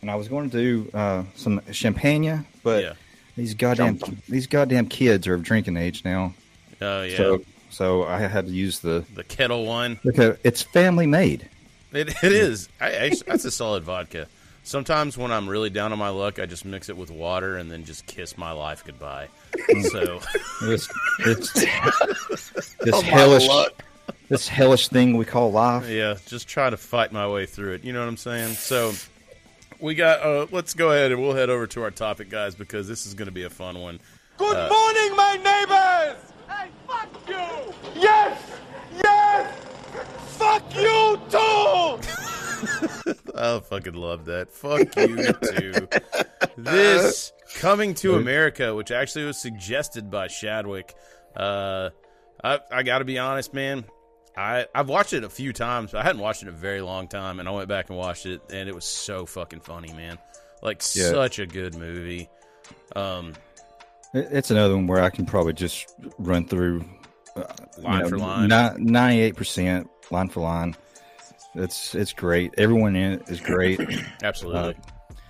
And 0.02 0.10
I 0.10 0.16
was 0.16 0.28
going 0.28 0.50
to 0.50 0.58
do 0.58 0.98
uh, 0.98 1.24
some 1.36 1.62
champagne, 1.72 2.46
but 2.64 2.84
Yeah. 2.84 2.94
these 3.36 3.54
goddamn 3.54 4.00
these 4.30 4.48
goddamn 4.48 4.88
kids 4.88 5.28
are 5.28 5.34
of 5.34 5.44
drinking 5.44 5.78
age 5.78 6.04
now. 6.06 6.34
Oh 6.82 7.04
yeah, 7.04 7.18
So 7.18 7.42
so 7.70 8.04
I 8.06 8.20
had 8.20 8.46
to 8.48 8.52
use 8.52 8.80
the 8.80 9.04
the 9.14 9.24
Ketel 9.24 9.66
One. 9.66 10.00
look 10.04 10.18
at 10.18 10.40
it's 10.44 10.62
family 10.62 11.06
made. 11.08 11.50
It 11.92 12.10
it 12.24 12.32
is. 12.32 12.70
I, 12.80 12.88
I 12.98 13.12
that's 13.28 13.44
a 13.46 13.52
solid 13.52 13.84
vodka. 13.84 14.28
Sometimes 14.64 15.18
when 15.18 15.32
I'm 15.32 15.50
really 15.50 15.70
down 15.72 15.92
on 15.92 15.98
my 16.00 16.10
luck, 16.10 16.38
I 16.40 16.46
just 16.46 16.64
mix 16.64 16.90
it 16.90 16.96
with 16.98 17.10
water 17.10 17.58
and 17.58 17.72
then 17.72 17.84
just 17.86 18.06
kiss 18.06 18.38
my 18.38 18.52
life 18.52 18.84
goodbye. 18.86 19.28
so 19.90 20.20
It's, 20.62 20.88
it's 21.20 21.52
this 22.80 22.94
Oh, 22.94 23.02
hellish 23.02 23.48
this 24.30 24.48
hellish 24.48 24.88
thing 24.90 25.18
we 25.18 25.26
call 25.26 25.52
life. 25.52 25.90
yeah, 25.90 26.16
just 26.28 26.48
try 26.48 26.70
to 26.70 26.78
fight 26.78 27.12
my 27.12 27.28
way 27.28 27.46
through 27.48 27.74
it. 27.74 27.84
You 27.84 27.94
know 27.94 28.00
what 28.02 28.08
I'm 28.10 28.18
saying? 28.18 28.54
So 28.54 28.94
we 29.80 29.96
got. 29.96 30.22
Uh, 30.22 30.48
let's 30.52 30.74
go 30.74 30.92
ahead 30.92 31.12
and 31.12 31.22
we'll 31.22 31.36
head 31.36 31.50
over 31.50 31.68
to 31.68 31.84
our 31.84 31.92
topic, 31.92 32.30
guys, 32.30 32.56
because 32.56 32.88
this 32.88 33.06
is 33.06 33.14
going 33.14 33.28
to 33.28 33.32
be 33.32 33.44
a 33.44 33.50
fun 33.50 33.80
one. 33.80 34.00
Good 34.38 34.70
morning, 34.70 35.16
my 35.18 35.36
neighbors! 35.36 36.32
Hey, 36.48 36.70
fuck 36.88 37.10
you! 37.28 38.02
Yes! 38.02 38.42
Yes! 39.04 39.66
Fuck 40.38 40.76
you 40.76 41.20
too! 41.30 42.00
I 43.36 43.60
fucking 43.60 43.94
love 43.94 44.26
that. 44.26 44.50
Fuck 44.50 44.96
you 44.96 45.34
too. 45.34 45.88
This 46.58 47.34
coming 47.56 47.94
to 47.96 48.16
America, 48.16 48.74
which 48.76 48.92
actually 48.92 49.26
was 49.26 49.42
suggested 49.42 50.10
by 50.10 50.28
Shadwick. 50.28 50.94
Uh, 51.36 51.90
I 52.44 52.60
I 52.72 52.84
got 52.84 53.00
to 53.00 53.06
be 53.06 53.18
honest, 53.18 53.54
man. 53.54 53.86
I 54.40 54.66
I've 54.74 54.90
watched 54.90 55.14
it 55.14 55.24
a 55.24 55.30
few 55.30 55.52
times. 55.54 55.92
but 55.92 56.00
I 56.00 56.04
hadn't 56.04 56.22
watched 56.22 56.44
it 56.44 56.48
in 56.48 56.54
a 56.54 56.58
very 56.58 56.82
long 56.82 57.08
time, 57.08 57.40
and 57.40 57.48
I 57.50 57.52
went 57.52 57.68
back 57.68 57.90
and 57.90 57.98
watched 57.98 58.26
it, 58.26 58.42
and 58.52 58.70
it 58.70 58.76
was 58.76 58.86
so 58.86 59.26
fucking 59.26 59.60
funny, 59.62 59.92
man. 59.94 60.18
Like 60.62 60.82
Yeah. 60.94 61.10
such 61.10 61.40
a 61.40 61.46
good 61.46 61.76
movie. 61.76 62.30
Um, 62.96 63.34
It's 64.14 64.50
another 64.52 64.76
one 64.76 64.88
where 64.88 65.02
I 65.04 65.10
can 65.10 65.26
probably 65.26 65.54
just 65.54 65.94
run 66.18 66.46
through 66.48 66.84
line 67.78 68.08
for 68.10 68.18
line. 68.18 68.50
ninety-eight 68.80 69.36
percent 69.36 69.90
line 70.12 70.30
for 70.30 70.42
line. 70.42 70.76
It's 71.56 71.94
it's 71.96 72.14
great. 72.14 72.54
Everyone 72.58 72.96
in 72.96 73.14
it 73.14 73.30
is 73.30 73.40
great. 73.40 73.80
Absolutely. 74.24 74.76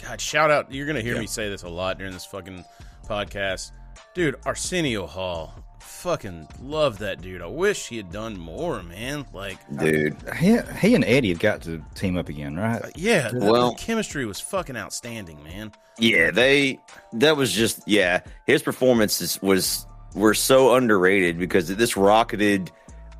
God, 0.01 0.21
shout 0.21 0.49
out. 0.49 0.71
You're 0.71 0.85
going 0.85 0.95
to 0.95 1.01
hear 1.01 1.19
me 1.19 1.27
say 1.27 1.49
this 1.49 1.63
a 1.63 1.69
lot 1.69 1.97
during 1.97 2.13
this 2.13 2.25
fucking 2.25 2.63
podcast. 3.07 3.71
Dude, 4.13 4.35
Arsenio 4.45 5.05
Hall. 5.07 5.53
Fucking 5.99 6.47
love 6.63 6.99
that 6.99 7.21
dude. 7.21 7.41
I 7.41 7.47
wish 7.47 7.87
he 7.89 7.97
had 7.97 8.09
done 8.09 8.39
more, 8.39 8.81
man. 8.83 9.25
Like, 9.33 9.57
dude. 9.77 10.15
he, 10.39 10.57
he 10.81 10.95
and 10.95 11.03
Eddie 11.03 11.29
have 11.29 11.39
got 11.39 11.61
to 11.63 11.83
team 11.93 12.15
up 12.15 12.29
again, 12.29 12.55
right? 12.55 12.81
yeah, 12.95 13.27
the- 13.27 13.39
Well- 13.39 13.71
the 13.71 13.77
chemistry 13.77 14.25
was 14.25 14.39
fucking 14.39 14.77
outstanding, 14.77 15.43
man. 15.43 15.73
Yeah, 15.97 16.31
they 16.31 16.79
that 17.13 17.35
was 17.35 17.51
just 17.51 17.81
yeah. 17.85 18.21
His 18.47 18.63
performances 18.63 19.41
was 19.41 19.85
were 20.15 20.33
so 20.33 20.73
underrated 20.75 21.37
because 21.37 21.67
this 21.67 21.97
rocketed 21.97 22.71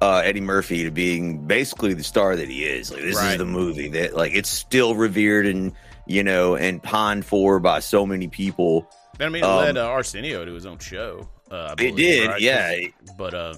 uh, 0.02 0.22
Eddie 0.24 0.40
Murphy 0.40 0.86
to 0.86 0.92
being 0.92 1.46
basically 1.46 1.94
the 1.94 2.04
star 2.06 2.38
that 2.38 2.48
he 2.48 2.64
is. 2.64 2.90
Like 2.92 3.02
this 3.02 3.18
Right. 3.18 3.34
is 3.34 3.38
the 3.40 3.46
movie 3.46 3.90
that 3.90 4.16
like 4.16 4.32
it's 4.34 4.48
still 4.50 4.96
revered 4.96 5.46
and 5.46 5.74
you 6.08 6.24
know 6.24 6.56
and 6.56 6.82
pined 6.82 7.26
for 7.26 7.60
by 7.60 7.82
so 7.82 8.06
many 8.06 8.30
people. 8.30 8.90
And 9.20 9.24
I 9.26 9.30
mean, 9.30 9.44
it 9.44 9.48
Um, 9.48 9.58
led 9.58 9.78
uh, 9.78 9.86
Arsenio 9.86 10.46
to 10.46 10.54
his 10.54 10.66
own 10.66 10.78
show. 10.80 11.28
Uh, 11.52 11.76
I 11.78 11.84
It 11.84 11.96
did, 11.96 12.28
right? 12.30 12.42
yeah. 12.42 12.76
But, 13.18 13.34
uh, 13.34 13.54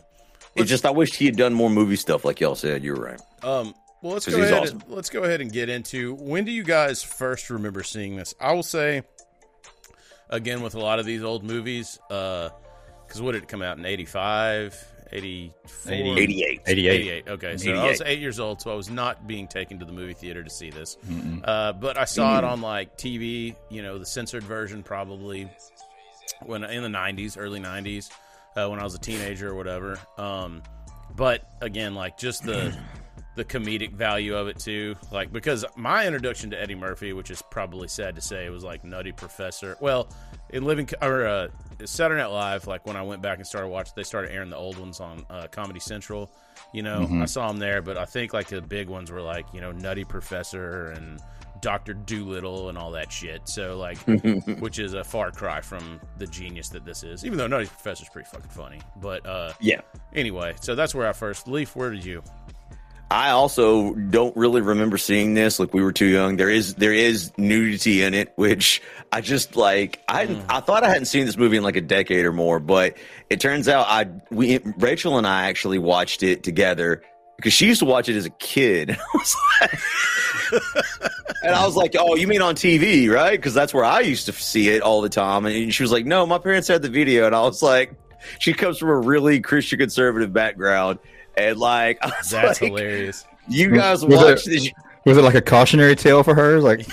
It's 0.56 0.70
just 0.70 0.86
I 0.86 0.92
wished 0.92 1.16
he 1.16 1.26
had 1.26 1.36
done 1.38 1.54
more 1.54 1.70
movie 1.70 1.96
stuff. 1.96 2.26
Like 2.26 2.40
y'all 2.42 2.56
said, 2.56 2.84
you're 2.84 2.96
right. 2.96 3.20
Um, 3.44 3.74
well, 4.02 4.14
let's 4.14 4.26
'Cause 4.26 4.36
go 4.36 4.42
he's 4.42 4.50
ahead. 4.50 4.64
awesome. 4.64 4.82
And, 4.86 4.96
let's 4.96 5.10
go 5.10 5.24
ahead 5.24 5.42
and 5.42 5.52
get 5.52 5.70
into 5.70 6.16
when 6.16 6.44
do 6.46 6.52
you 6.52 6.64
guys 6.64 7.04
first 7.04 7.50
remember 7.50 7.84
seeing 7.84 8.16
this? 8.16 8.34
I 8.40 8.54
will 8.54 8.64
say, 8.64 9.04
again, 10.30 10.62
with 10.62 10.76
a 10.76 10.80
lot 10.80 11.00
of 11.00 11.06
these 11.06 11.24
old 11.24 11.44
movies, 11.44 12.00
because 12.10 12.52
what 13.22 13.34
did 13.34 13.44
it 13.44 13.48
come 13.50 13.62
out 13.62 13.78
in 13.78 13.86
85, 13.86 14.76
84? 15.12 15.94
88. 15.94 16.62
88. 16.68 16.92
88. 17.02 17.28
Okay, 17.28 17.58
so 17.58 17.72
I 17.74 17.88
was 17.88 18.02
eight 18.06 18.20
years 18.20 18.40
old, 18.40 18.62
so 18.62 18.72
I 18.72 18.76
was 18.76 18.90
not 18.90 19.28
being 19.28 19.48
taken 19.48 19.80
to 19.80 19.86
the 19.86 19.92
movie 19.92 20.14
theater 20.14 20.44
to 20.44 20.50
see 20.50 20.70
this. 20.70 20.98
Uh, 21.44 21.74
but 21.74 21.98
I 21.98 22.06
saw 22.06 22.38
it 22.38 22.44
on 22.44 22.62
like 22.62 22.98
TV, 22.98 23.56
you 23.70 23.82
know, 23.84 23.98
the 24.00 24.06
censored 24.06 24.44
version 24.44 24.84
probably 24.84 25.50
when 26.46 26.64
in 26.64 26.84
the 26.84 26.90
90s, 26.90 27.36
early 27.38 27.60
90s, 27.60 28.10
uh, 28.56 28.68
when 28.70 28.80
I 28.80 28.84
was 28.84 28.96
a 28.96 29.00
teenager 29.00 29.50
or 29.50 29.56
whatever. 29.56 30.00
Um, 30.18 30.64
but 31.16 31.50
again, 31.62 31.96
like 31.96 32.18
just 32.18 32.44
the 32.44 32.76
the 33.36 33.46
comedic 33.46 33.94
value 33.94 34.36
of 34.36 34.48
it 34.48 34.60
too, 34.60 34.96
like 35.12 35.32
because 35.32 35.66
my 35.76 36.06
introduction 36.06 36.50
to 36.52 36.62
Eddie 36.62 36.76
Murphy, 36.76 37.14
which 37.14 37.32
is 37.32 37.42
probably 37.50 37.88
sad 37.88 38.16
to 38.16 38.22
say, 38.22 38.50
was 38.50 38.64
like 38.64 38.84
Nutty 38.84 39.12
Professor. 39.14 39.78
Well, 39.80 40.10
in 40.50 40.66
Living 40.66 40.90
or 41.02 41.26
uh, 41.26 41.48
Saturday 41.86 42.22
Night 42.22 42.32
Live, 42.32 42.68
like 42.68 42.86
when 42.86 42.98
I 42.98 43.02
went 43.04 43.22
back 43.22 43.38
and 43.38 43.48
started 43.48 43.70
watching, 43.70 43.94
they 43.96 44.04
started 44.04 44.32
airing 44.32 44.50
the 44.50 44.58
old 44.58 44.78
ones 44.78 45.00
on 45.00 45.26
uh, 45.30 45.48
Comedy 45.50 45.80
Central. 45.80 46.30
You 46.74 46.84
know, 46.84 47.08
I 47.22 47.26
saw 47.26 47.48
them 47.48 47.58
there, 47.58 47.82
but 47.82 47.98
I 47.98 48.06
think 48.06 48.34
like 48.34 48.48
the 48.48 48.62
big 48.62 48.88
ones 48.88 49.12
were 49.12 49.22
like 49.22 49.46
you 49.54 49.62
know 49.62 49.72
Nutty 49.72 50.04
Professor 50.04 50.88
and 50.92 51.20
Doctor 51.62 51.94
Dolittle 51.94 52.70
and 52.70 52.78
all 52.78 52.92
that 52.92 53.12
shit. 53.12 53.48
So 53.48 53.78
like, 53.78 53.98
which 54.60 54.80
is 54.80 54.94
a 54.94 55.04
far 55.04 55.32
cry 55.32 55.62
from 55.62 56.02
the 56.18 56.28
genius 56.28 56.70
that 56.70 56.86
this 56.86 57.04
is. 57.04 57.24
Even 57.26 57.38
though 57.38 57.48
Nutty 57.48 57.68
Professor's 57.68 58.10
pretty 58.10 58.28
fucking 58.32 58.50
funny, 58.50 58.80
but 59.02 59.26
uh, 59.26 59.54
Yeah. 59.60 59.82
anyway, 60.14 60.56
so 60.62 60.76
that's 60.76 60.94
where 60.96 61.08
I 61.08 61.14
first. 61.14 61.48
Leaf, 61.48 61.76
where 61.76 61.92
did 61.92 62.04
you? 62.04 62.24
I 63.10 63.32
also 63.32 63.94
don't 63.94 64.34
really 64.38 64.62
remember 64.62 64.98
seeing 64.98 65.34
this. 65.34 65.60
Like 65.60 65.74
we 65.74 65.84
were 65.84 65.92
too 65.92 66.06
young. 66.06 66.38
There 66.38 66.50
is 66.50 66.76
there 66.76 66.94
is 66.94 67.34
nudity 67.38 68.04
in 68.04 68.14
it, 68.14 68.32
which 68.38 68.82
I 69.12 69.20
just 69.20 69.58
like. 69.58 70.02
I 70.08 70.28
Hmm. 70.28 70.40
I 70.50 70.62
thought 70.62 70.86
I 70.86 70.88
hadn't 70.88 71.08
seen 71.08 71.26
this 71.26 71.36
movie 71.36 71.58
in 71.58 71.64
like 71.64 71.76
a 71.76 71.82
decade 71.82 72.24
or 72.24 72.32
more, 72.32 72.62
but 72.62 72.96
it 73.30 73.42
turns 73.42 73.68
out 73.68 73.88
I 73.90 74.08
we 74.30 74.60
Rachel 74.78 75.18
and 75.18 75.28
I 75.28 75.50
actually 75.50 75.78
watched 75.78 76.24
it 76.24 76.42
together 76.44 77.04
because 77.42 77.54
she 77.54 77.66
used 77.66 77.80
to 77.80 77.86
watch 77.86 78.08
it 78.08 78.16
as 78.16 78.26
a 78.26 78.30
kid. 78.30 78.92
I 79.00 79.04
was 79.14 79.36
like- 79.62 79.80
and 81.44 81.56
I 81.56 81.66
was 81.66 81.76
like, 81.76 81.96
"Oh, 81.98 82.16
you 82.16 82.28
mean 82.28 82.42
on 82.42 82.56
TV, 82.56 83.10
right? 83.10 83.32
Because 83.32 83.54
that's 83.54 83.74
where 83.74 83.84
I 83.86 84.02
used 84.02 84.26
to 84.28 84.32
see 84.34 84.70
it 84.70 84.82
all 84.82 85.02
the 85.02 85.10
time." 85.10 85.46
And 85.48 85.74
she 85.74 85.82
was 85.84 85.92
like, 85.92 86.06
"No, 86.06 86.26
my 86.26 86.38
parents 86.38 86.68
had 86.68 86.82
the 86.82 86.90
video," 86.90 87.26
and 87.26 87.36
I 87.36 87.42
was 87.42 87.62
like. 87.64 87.94
She 88.38 88.54
comes 88.54 88.78
from 88.78 88.90
a 88.90 88.98
really 89.00 89.40
Christian 89.40 89.80
conservative 89.80 90.32
background, 90.32 91.00
and 91.36 91.58
like 91.58 91.98
I 92.04 92.10
was 92.20 92.30
That's 92.30 92.62
like, 92.62 92.70
hilarious. 92.70 93.26
you 93.50 93.72
guys 93.72 94.06
watch 94.06 94.46
this. 94.46 94.70
Was 95.06 95.18
it 95.18 95.22
like 95.24 95.36
a 95.36 95.42
cautionary 95.42 95.96
tale 95.96 96.24
for 96.24 96.36
her? 96.36 96.60
Like, 96.62 96.80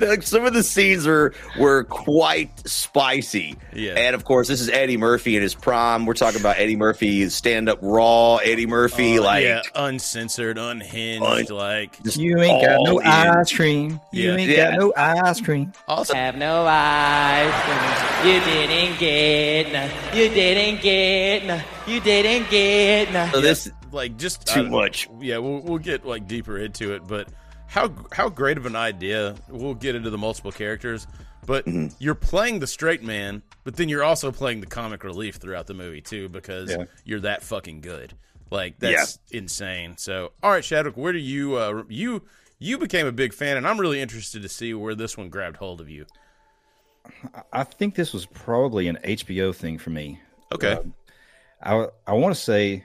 like 0.00 0.22
some 0.22 0.44
of 0.44 0.52
the 0.52 0.62
scenes 0.62 1.06
were 1.06 1.32
were 1.58 1.84
quite 1.84 2.50
spicy. 2.68 3.56
Yeah. 3.72 3.92
And 3.94 4.14
of 4.14 4.24
course, 4.24 4.48
this 4.48 4.60
is 4.60 4.68
Eddie 4.68 4.96
Murphy 4.96 5.36
in 5.36 5.42
his 5.42 5.54
prime. 5.54 6.06
We're 6.06 6.14
talking 6.14 6.40
about 6.40 6.58
Eddie 6.58 6.76
Murphy 6.76 7.28
stand 7.30 7.68
up 7.68 7.78
raw. 7.80 8.36
Eddie 8.36 8.66
Murphy, 8.66 9.18
Uh, 9.18 9.22
like 9.22 9.44
yeah, 9.44 9.62
uncensored, 9.74 10.58
unhinged, 10.58 11.50
Un- 11.50 11.56
like 11.56 11.96
you 12.16 12.38
ain't 12.40 12.64
got 12.64 12.78
no 12.82 12.98
in. 12.98 13.06
ice 13.06 13.52
cream. 13.52 14.00
You 14.12 14.30
Yeah. 14.32 14.36
ain't 14.36 14.50
Yeah. 14.50 14.70
got 14.70 14.78
no 14.80 14.92
ice 14.96 15.40
cream. 15.40 15.72
also 15.86 16.14
have 16.14 16.36
no 16.36 16.66
ice 16.66 17.54
cream. 17.64 18.34
You 18.34 18.40
didn't 18.40 18.98
get 18.98 19.72
none. 19.72 19.90
You 20.14 20.28
didn't 20.28 20.82
get 20.82 21.46
none. 21.46 21.62
You 21.86 22.00
didn't 22.00 22.50
get 22.50 23.12
none. 23.12 23.30
So 23.32 23.40
this 23.40 23.70
like 23.92 24.16
just 24.16 24.46
Too 24.46 24.68
much. 24.68 25.08
Yeah, 25.20 25.38
we'll 25.38 25.60
we'll 25.60 25.78
get 25.78 26.04
like 26.06 26.26
deeper 26.26 26.58
into 26.58 26.94
it, 26.94 27.06
but 27.06 27.28
how 27.66 27.92
how 28.12 28.28
great 28.28 28.56
of 28.56 28.66
an 28.66 28.76
idea. 28.76 29.34
We'll 29.48 29.74
get 29.74 29.94
into 29.94 30.10
the 30.10 30.18
multiple 30.18 30.52
characters, 30.52 31.06
but 31.46 31.64
Mm-hmm. 31.66 31.94
you're 31.98 32.14
playing 32.14 32.58
the 32.60 32.66
straight 32.66 33.02
man, 33.02 33.42
but 33.64 33.76
then 33.76 33.88
you're 33.88 34.04
also 34.04 34.30
playing 34.32 34.60
the 34.60 34.66
comic 34.66 35.04
relief 35.04 35.36
throughout 35.36 35.66
the 35.66 35.74
movie 35.74 36.00
too 36.00 36.28
because 36.28 36.70
Yeah. 36.70 36.84
you're 37.04 37.20
that 37.20 37.42
fucking 37.42 37.80
good. 37.80 38.14
Like 38.50 38.78
that's 38.78 39.18
insane. 39.30 39.96
So, 39.98 40.32
all 40.42 40.50
right, 40.50 40.64
Shadwick, 40.64 40.96
where 40.96 41.12
do 41.12 41.18
you 41.18 41.56
uh, 41.56 41.82
you 41.88 42.22
you 42.58 42.78
became 42.78 43.06
a 43.06 43.12
big 43.12 43.34
fan, 43.34 43.56
and 43.58 43.66
I'm 43.68 43.78
really 43.78 44.00
interested 44.00 44.42
to 44.42 44.48
see 44.48 44.72
where 44.74 44.94
this 44.94 45.16
one 45.18 45.28
grabbed 45.28 45.56
hold 45.58 45.80
of 45.80 45.88
you. 45.90 46.06
I 47.52 47.64
think 47.64 47.94
this 47.94 48.12
was 48.12 48.26
probably 48.26 48.88
an 48.88 48.98
HBO 49.04 49.54
thing 49.54 49.78
for 49.78 49.90
me. 49.90 50.20
Okay, 50.52 50.78
I 51.62 51.88
I 52.06 52.12
want 52.14 52.34
to 52.34 52.40
say, 52.40 52.84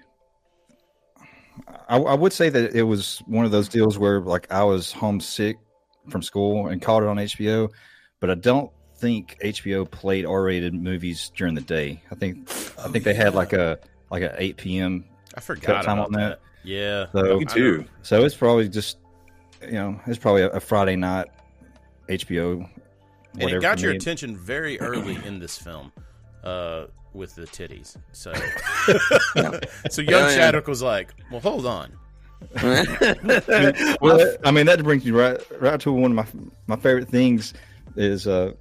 I, 1.90 1.98
I 1.98 2.14
would 2.14 2.34
say 2.34 2.50
that 2.50 2.76
it 2.76 2.84
was 2.84 3.20
one 3.28 3.46
of 3.46 3.52
those 3.52 3.68
deals 3.68 3.98
where 3.98 4.20
like 4.20 4.52
I 4.52 4.64
was 4.64 4.92
homesick 4.92 5.58
from 6.10 6.22
school 6.22 6.68
and 6.68 6.82
caught 6.82 7.04
it 7.04 7.10
on 7.10 7.18
HBO, 7.18 7.70
but 8.20 8.30
I 8.30 8.36
don't 8.36 8.72
think 8.98 9.38
HBO 9.44 9.90
played 9.90 10.26
R-rated 10.26 10.74
movies 10.74 11.32
during 11.36 11.54
the 11.56 11.62
day. 11.62 12.02
I 12.12 12.16
think 12.16 12.50
I 12.80 12.88
think 12.90 13.04
they 13.04 13.14
had 13.14 13.36
like 13.36 13.54
a 13.54 13.80
like 14.10 14.24
a 14.24 14.36
8 14.42 14.58
p.m. 14.58 15.06
I 15.36 15.40
forgot 15.42 15.86
time 15.86 16.00
on 16.00 16.12
that. 16.14 16.20
that. 16.20 16.40
Yeah, 16.64 17.06
So- 17.12 17.40
me 17.40 17.46
too. 17.46 17.86
So 18.02 18.24
it's 18.24 18.36
probably 18.36 18.70
just 18.70 18.98
you 19.62 19.74
know 19.74 20.00
it's 20.08 20.18
probably 20.20 20.42
a, 20.44 20.50
a 20.50 20.60
Friday 20.60 20.96
night 20.96 21.28
HBO. 22.10 22.68
and 23.40 23.50
it 23.50 23.62
got 23.62 23.82
your 23.82 23.92
me. 23.92 23.98
attention 23.98 24.36
very 24.38 24.80
early 24.80 25.18
in 25.26 25.40
this 25.40 25.58
film 25.58 25.92
uh, 26.44 26.86
with 27.14 27.36
the 27.36 27.44
titties. 27.44 27.96
So, 28.12 28.34
so 29.90 30.02
young 30.02 30.12
Yeah, 30.22 30.30
yeah. 30.30 30.36
Chadwick 30.36 30.68
was 30.68 30.82
like, 30.82 31.14
"Well, 31.32 31.42
hold 31.42 31.66
on." 31.66 31.98
Well, 34.02 34.36
I 34.44 34.52
mean 34.52 34.66
that 34.66 34.84
brings 34.84 35.06
me 35.06 35.12
right 35.12 35.40
right 35.62 35.80
to 35.80 35.92
one 35.92 36.12
of 36.12 36.16
my 36.18 36.26
my 36.68 36.76
favorite 36.76 37.08
things 37.08 37.54
is 37.96 38.28
uh 38.28 38.52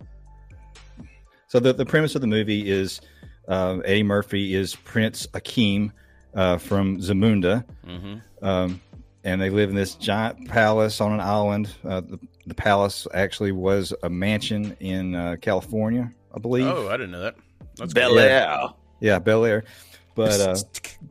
So 1.48 1.58
the 1.58 1.72
the 1.72 1.84
premise 1.86 2.14
of 2.14 2.20
the 2.20 2.26
movie 2.28 2.70
is 2.70 3.00
uh, 3.48 3.78
Eddie 3.84 4.04
Murphy 4.04 4.54
is 4.54 4.76
Prince 4.76 5.26
Akeem 5.28 5.90
uh, 6.34 6.58
from 6.58 6.98
Zamunda, 6.98 7.64
um, 8.40 8.80
and 9.24 9.40
they 9.40 9.50
live 9.50 9.68
in 9.70 9.74
this 9.74 9.96
giant 9.96 10.48
palace 10.48 11.00
on 11.00 11.12
an 11.12 11.20
island. 11.20 11.74
Uh, 11.84 12.00
the, 12.02 12.20
the 12.46 12.54
palace 12.54 13.06
actually 13.12 13.52
was 13.52 13.92
a 14.04 14.08
mansion 14.08 14.76
in 14.80 15.14
uh, 15.16 15.36
California, 15.40 16.12
I 16.34 16.38
believe. 16.38 16.66
Oh, 16.66 16.88
I 16.88 16.92
didn't 16.96 17.10
know 17.10 17.22
that. 17.22 17.34
That's 17.76 17.92
Bel 17.92 18.10
cool. 18.10 18.18
Air. 18.18 18.68
Yeah, 19.00 19.18
Bel 19.18 19.44
Air. 19.44 19.64
But 20.14 20.40
uh, 20.40 20.56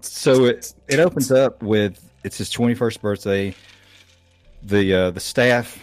so 0.01 0.45
it 0.45 0.73
it 0.87 0.99
opens 0.99 1.31
up 1.31 1.61
with 1.63 1.99
it's 2.23 2.37
his 2.37 2.49
twenty 2.49 2.75
first 2.75 3.01
birthday. 3.01 3.55
The 4.63 4.93
uh, 4.93 5.11
the 5.11 5.19
staff 5.19 5.77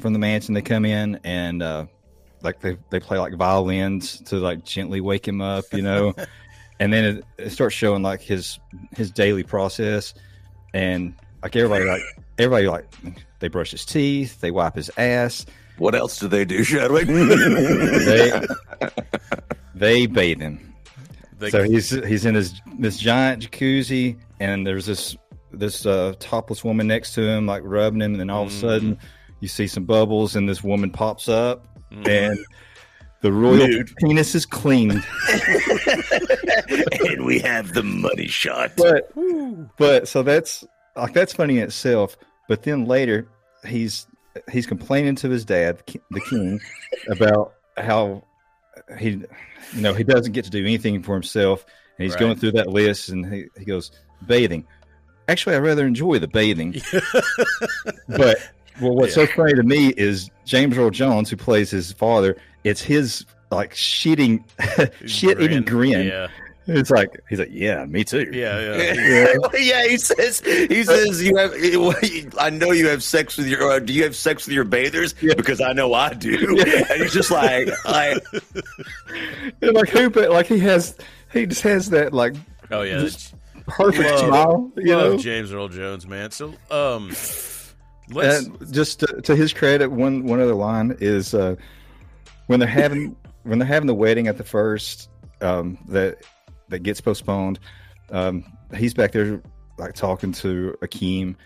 from 0.00 0.12
the 0.12 0.18
mansion 0.18 0.54
they 0.54 0.62
come 0.62 0.84
in 0.84 1.18
and 1.24 1.62
uh, 1.62 1.86
like 2.42 2.60
they 2.60 2.76
they 2.90 3.00
play 3.00 3.18
like 3.18 3.34
violins 3.34 4.20
to 4.22 4.36
like 4.36 4.64
gently 4.64 5.00
wake 5.00 5.26
him 5.26 5.40
up, 5.40 5.64
you 5.72 5.82
know. 5.82 6.14
and 6.80 6.92
then 6.92 7.04
it, 7.04 7.24
it 7.38 7.50
starts 7.50 7.74
showing 7.74 8.02
like 8.02 8.20
his 8.20 8.58
his 8.92 9.10
daily 9.10 9.42
process, 9.42 10.14
and 10.72 11.14
like 11.42 11.56
everybody 11.56 11.84
like 11.84 12.02
everybody 12.38 12.68
like 12.68 12.86
they 13.40 13.48
brush 13.48 13.72
his 13.72 13.84
teeth, 13.84 14.40
they 14.40 14.52
wipe 14.52 14.76
his 14.76 14.88
ass, 14.96 15.46
What 15.78 15.96
else 15.96 16.18
do 16.20 16.28
they 16.28 16.44
do, 16.44 16.64
Chadwick? 16.64 17.08
they 17.08 18.46
they 19.74 20.06
bathe 20.06 20.40
him. 20.40 20.74
They- 21.38 21.50
so 21.50 21.62
he's 21.64 21.90
he's 21.90 22.24
in 22.24 22.34
his 22.34 22.60
this 22.78 22.98
giant 22.98 23.50
jacuzzi, 23.50 24.18
and 24.40 24.66
there's 24.66 24.86
this 24.86 25.16
this 25.52 25.84
uh, 25.86 26.14
topless 26.18 26.64
woman 26.64 26.86
next 26.86 27.14
to 27.14 27.22
him, 27.22 27.46
like 27.46 27.62
rubbing 27.64 28.00
him, 28.00 28.12
and 28.12 28.20
then 28.20 28.30
all 28.30 28.44
of 28.44 28.48
a 28.48 28.52
sudden 28.52 28.98
you 29.40 29.48
see 29.48 29.66
some 29.66 29.84
bubbles, 29.84 30.36
and 30.36 30.48
this 30.48 30.62
woman 30.62 30.90
pops 30.90 31.28
up, 31.28 31.66
and 32.06 32.38
the 33.22 33.32
royal 33.32 33.66
Nude. 33.66 33.92
penis 33.98 34.34
is 34.34 34.46
cleaned. 34.46 34.92
and 37.08 37.24
we 37.24 37.38
have 37.40 37.72
the 37.74 37.82
money 37.82 38.26
shot. 38.28 38.72
but 38.76 39.12
but 39.76 40.08
so 40.08 40.22
that's 40.22 40.64
like 40.96 41.12
that's 41.12 41.32
funny 41.32 41.58
in 41.58 41.64
itself. 41.64 42.16
But 42.48 42.62
then 42.62 42.84
later 42.86 43.26
he's 43.66 44.06
he's 44.50 44.66
complaining 44.66 45.14
to 45.16 45.28
his 45.28 45.44
dad, 45.44 45.82
the 46.10 46.20
king, 46.20 46.60
about 47.08 47.54
how 47.76 48.22
he 48.98 49.10
you 49.72 49.80
know 49.80 49.94
he 49.94 50.04
doesn't 50.04 50.32
get 50.32 50.44
to 50.44 50.50
do 50.50 50.60
anything 50.60 51.02
for 51.02 51.14
himself, 51.14 51.64
and 51.98 52.04
he's 52.04 52.14
Right. 52.14 52.20
going 52.20 52.36
through 52.36 52.52
that 52.52 52.68
list, 52.68 53.08
and 53.10 53.32
he, 53.32 53.46
he 53.58 53.64
goes 53.64 53.90
bathing. 54.26 54.66
Actually, 55.28 55.56
I 55.56 55.60
rather 55.60 55.86
enjoy 55.86 56.18
the 56.18 56.28
bathing, 56.28 56.74
but. 58.08 58.38
Well, 58.80 58.94
what's 58.94 59.12
so 59.14 59.26
funny 59.26 59.52
to 59.52 59.62
me 59.62 59.88
is 59.88 60.30
James 60.46 60.78
Earl 60.78 60.88
Jones, 60.88 61.28
who 61.28 61.36
plays 61.36 61.70
his 61.70 61.92
father. 61.92 62.38
It's 62.64 62.80
his 62.80 63.26
like 63.50 63.74
shitting, 63.74 64.44
shit 65.06 65.38
eating 65.42 65.62
grin. 65.62 66.06
Yeah, 66.06 66.28
It's 66.66 66.90
like 66.90 67.20
he's 67.28 67.38
like, 67.40 67.50
yeah, 67.50 67.84
me 67.86 68.04
too. 68.04 68.30
yeah, 68.32 68.76
yeah. 68.76 69.36
yeah, 69.58 69.88
he 69.88 69.98
says 69.98 70.40
he 70.40 70.84
says 70.84 71.22
you 71.22 71.36
have. 71.36 71.52
I 72.38 72.50
know 72.50 72.70
you 72.72 72.88
have 72.88 73.02
sex 73.02 73.36
with 73.36 73.48
your. 73.48 73.64
Or 73.64 73.80
do 73.80 73.92
you 73.92 74.04
have 74.04 74.14
sex 74.14 74.46
with 74.46 74.54
your 74.54 74.64
bathers? 74.64 75.12
Because 75.14 75.60
I 75.60 75.72
know 75.72 75.92
I 75.94 76.14
do. 76.14 76.58
And 76.60 77.02
he's 77.02 77.12
just 77.12 77.30
like, 77.30 77.68
like 77.84 78.22
And 79.60 79.72
like 79.74 79.88
who, 79.88 80.10
but 80.10 80.30
like 80.30 80.46
he 80.46 80.58
has, 80.60 80.96
he 81.32 81.46
just 81.46 81.62
has 81.62 81.90
that 81.90 82.12
like 82.12 82.34
Oh 82.70 82.82
yeah. 82.82 82.98
Just 82.98 83.34
perfect 83.66 84.08
Love- 84.08 84.18
smile, 84.20 84.72
you 84.76 84.96
Love 84.96 85.12
know. 85.12 85.18
James 85.18 85.52
Earl 85.52 85.68
Jones, 85.68 86.06
man. 86.06 86.30
So, 86.30 86.54
um, 86.70 87.08
let's. 88.10 88.46
And 88.46 88.72
just 88.72 89.00
to, 89.00 89.20
to 89.22 89.36
his 89.36 89.52
credit, 89.52 89.88
one 89.90 90.24
one 90.24 90.40
other 90.40 90.54
line 90.54 90.96
is 91.00 91.34
uh, 91.34 91.56
when 92.46 92.60
they're 92.60 92.68
having 92.68 93.16
when 93.42 93.58
they're 93.58 93.68
having 93.68 93.86
the 93.88 93.94
wedding 93.94 94.26
at 94.26 94.38
the 94.38 94.44
first 94.44 95.10
um, 95.40 95.76
that 95.88 96.22
that 96.72 96.82
gets 96.82 97.00
postponed. 97.00 97.58
Um, 98.10 98.44
he's 98.76 98.92
back 98.94 99.12
there 99.12 99.40
like 99.78 99.94
talking 99.94 100.32
to 100.32 100.76
Akeem, 100.82 101.36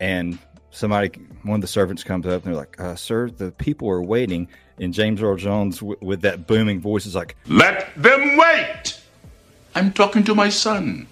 and 0.00 0.38
somebody, 0.70 1.08
one 1.44 1.56
of 1.56 1.60
the 1.60 1.66
servants 1.68 2.02
comes 2.02 2.26
up 2.26 2.44
and 2.44 2.52
they're 2.54 2.54
like, 2.60 2.80
uh, 2.80 2.94
"Sir, 2.96 3.30
the 3.30 3.52
people 3.52 3.88
are 3.90 4.02
waiting." 4.02 4.48
And 4.78 4.92
James 4.92 5.22
Earl 5.22 5.36
Jones, 5.36 5.78
w- 5.78 5.96
with 6.02 6.20
that 6.22 6.46
booming 6.46 6.80
voice, 6.80 7.06
is 7.06 7.14
like, 7.14 7.34
Let 7.46 7.88
them 7.96 8.36
wait. 8.36 9.00
I'm 9.74 9.90
talking 9.92 10.22
to 10.24 10.34
my 10.34 10.48
son. 10.50 11.06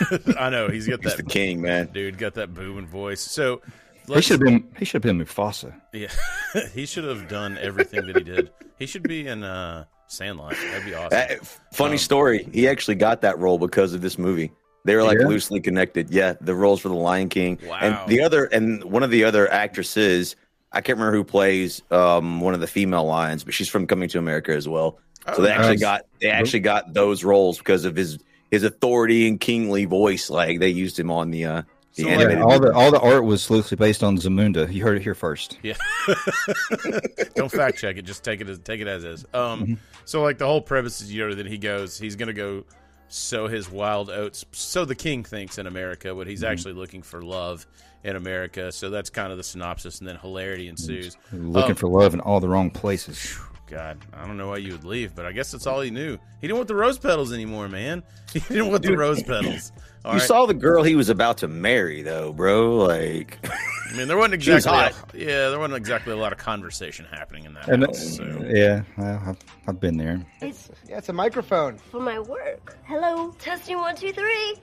I 0.38 0.48
know 0.50 0.68
he's 0.68 0.86
got 0.86 1.02
he's 1.02 1.16
the 1.16 1.22
that 1.22 1.28
king, 1.30 1.60
man. 1.60 1.88
dude 1.92 2.18
got 2.18 2.34
that 2.34 2.54
booming 2.54 2.86
voice. 2.86 3.20
So 3.20 3.60
"He 4.06 4.12
let's- 4.14 4.26
should 4.26 4.40
have 4.40 4.46
been, 4.46 4.68
he 4.78 4.84
should 4.84 5.02
have 5.04 5.16
been 5.16 5.24
Mufasa." 5.26 5.74
Yeah, 5.92 6.08
he 6.74 6.86
should 6.86 7.04
have 7.04 7.28
done 7.28 7.58
everything 7.58 8.06
that 8.06 8.16
he 8.16 8.22
did. 8.22 8.50
He 8.78 8.86
should 8.86 9.02
be 9.02 9.26
in 9.26 9.42
uh, 9.42 9.84
Sandlot. 10.10 10.54
That'd 10.70 10.84
be 10.84 10.94
awesome. 10.94 11.18
Uh, 11.18 11.44
funny 11.72 11.92
Um, 11.92 11.98
story. 11.98 12.48
He 12.52 12.68
actually 12.68 12.96
got 12.96 13.20
that 13.22 13.38
role 13.38 13.58
because 13.58 13.94
of 13.94 14.00
this 14.00 14.18
movie. 14.18 14.52
They 14.84 14.96
were 14.96 15.02
like 15.04 15.18
Yeah? 15.20 15.26
loosely 15.28 15.60
connected. 15.60 16.10
Yeah, 16.10 16.34
the 16.40 16.54
roles 16.54 16.80
for 16.80 16.88
the 16.88 16.94
Lion 16.94 17.28
King. 17.28 17.58
Wow. 17.66 17.78
And 17.80 18.10
the 18.10 18.22
other 18.22 18.44
and 18.46 18.82
one 18.84 19.02
of 19.02 19.10
the 19.10 19.24
other 19.24 19.50
actresses, 19.52 20.36
I 20.72 20.80
can't 20.80 20.98
remember 20.98 21.16
who 21.16 21.24
plays 21.24 21.82
um, 21.90 22.40
one 22.40 22.54
of 22.54 22.60
the 22.60 22.66
female 22.66 23.04
lions, 23.04 23.44
but 23.44 23.54
she's 23.54 23.68
from 23.68 23.86
Coming 23.86 24.08
to 24.10 24.18
America 24.18 24.52
as 24.52 24.66
well. 24.68 24.98
So 25.36 25.42
they 25.42 25.50
Oh, 25.50 25.52
actually 25.52 25.76
got 25.76 26.02
they 26.20 26.28
actually 26.30 26.60
got 26.60 26.94
those 26.94 27.22
roles 27.24 27.58
because 27.58 27.84
of 27.84 27.94
his 27.94 28.18
his 28.50 28.64
authority 28.64 29.28
and 29.28 29.38
kingly 29.38 29.84
voice. 29.84 30.28
Like 30.30 30.58
they 30.60 30.70
used 30.70 30.98
him 30.98 31.10
on 31.10 31.30
the 31.30 31.44
uh 31.44 31.62
the 31.94 32.02
So, 32.02 32.08
Yeah, 32.08 32.14
animated. 32.14 32.42
all 32.42 32.58
the 32.60 32.72
all 32.72 32.90
the 32.90 33.00
art 33.00 33.24
was 33.24 33.50
loosely 33.50 33.76
based 33.76 34.02
on 34.02 34.16
Zamunda. 34.16 34.72
You 34.72 34.82
heard 34.84 34.96
it 34.96 35.02
here 35.02 35.14
first. 35.14 35.58
Yeah. 35.62 35.74
Don't 37.34 37.50
fact 37.50 37.78
check 37.78 37.96
it. 37.96 38.02
Just 38.02 38.24
take 38.24 38.40
it 38.40 38.48
as 38.48 38.58
take 38.60 38.80
it 38.80 38.86
as 38.86 39.04
is. 39.04 39.24
Um, 39.34 39.60
Mm-hmm. 39.62 39.74
so 40.04 40.22
like 40.22 40.38
the 40.38 40.46
whole 40.46 40.60
premise 40.62 41.00
is 41.00 41.12
you 41.12 41.26
know 41.28 41.34
that 41.34 41.46
he 41.46 41.58
goes, 41.58 41.98
he's 41.98 42.16
gonna 42.16 42.32
go 42.32 42.64
sow 43.08 43.48
his 43.48 43.70
wild 43.70 44.08
oats. 44.10 44.44
So 44.52 44.84
the 44.84 44.94
king 44.94 45.24
thinks 45.24 45.58
in 45.58 45.66
America, 45.66 46.14
but 46.14 46.22
Mm-hmm. 46.22 46.30
he's 46.30 46.44
actually 46.44 46.74
looking 46.74 47.02
for 47.02 47.22
love 47.22 47.66
in 48.04 48.16
America. 48.16 48.72
So 48.72 48.88
that's 48.90 49.10
kind 49.10 49.30
of 49.32 49.36
the 49.36 49.44
synopsis, 49.44 49.98
and 49.98 50.08
then 50.08 50.16
hilarity 50.16 50.68
ensues. 50.68 51.16
Looking 51.32 51.70
Um, 51.72 51.76
for 51.76 51.88
love 51.88 52.14
in 52.14 52.20
all 52.20 52.40
the 52.40 52.48
wrong 52.48 52.70
places. 52.70 53.36
God, 53.70 53.98
I 54.12 54.26
don't 54.26 54.36
know 54.36 54.48
why 54.48 54.56
you 54.58 54.72
would 54.72 54.84
leave, 54.84 55.14
but 55.14 55.24
I 55.26 55.32
guess 55.32 55.52
that's 55.52 55.66
all 55.66 55.80
he 55.80 55.90
knew. 55.90 56.18
He 56.40 56.46
didn't 56.48 56.56
want 56.56 56.68
the 56.68 56.74
rose 56.74 56.98
petals 56.98 57.32
anymore, 57.32 57.68
man. 57.68 58.02
He 58.32 58.38
didn't 58.40 58.68
want 58.70 58.82
the 58.84 58.96
rose 58.96 59.22
petals. 59.24 59.72
All 60.04 60.12
you 60.14 60.18
right. 60.20 60.26
saw 60.26 60.46
the 60.46 60.54
girl 60.54 60.82
he 60.84 60.94
was 60.94 61.08
about 61.10 61.38
to 61.38 61.48
marry, 61.48 62.00
though, 62.02 62.32
bro. 62.32 62.76
Like, 62.76 63.38
I 63.44 63.96
mean, 63.96 64.06
there 64.08 64.16
wasn't 64.16 64.42
She 64.42 64.50
was 64.52 64.64
exactly. 64.64 65.26
yeah, 65.26 65.48
there 65.50 65.58
wasn't 65.58 65.76
exactly 65.78 66.12
a 66.12 66.16
lot 66.16 66.32
of 66.32 66.38
conversation 66.38 67.04
happening 67.10 67.44
in 67.44 67.54
that 67.54 67.68
And 67.68 67.84
house. 67.84 68.16
So. 68.16 68.24
yeah, 68.48 68.82
well, 68.96 69.20
I've, 69.26 69.36
I've 69.66 69.80
been 69.80 69.96
there. 69.98 70.24
It's 70.40 70.70
Yeah, 70.88 70.98
it's 70.98 71.08
a 71.08 71.12
microphone. 71.12 71.76
for 71.78 72.00
my 72.00 72.18
work. 72.20 72.76
Hello, 72.84 73.32
testing 73.40 73.76
one, 73.78 73.96
two, 73.96 74.12
three. 74.12 74.54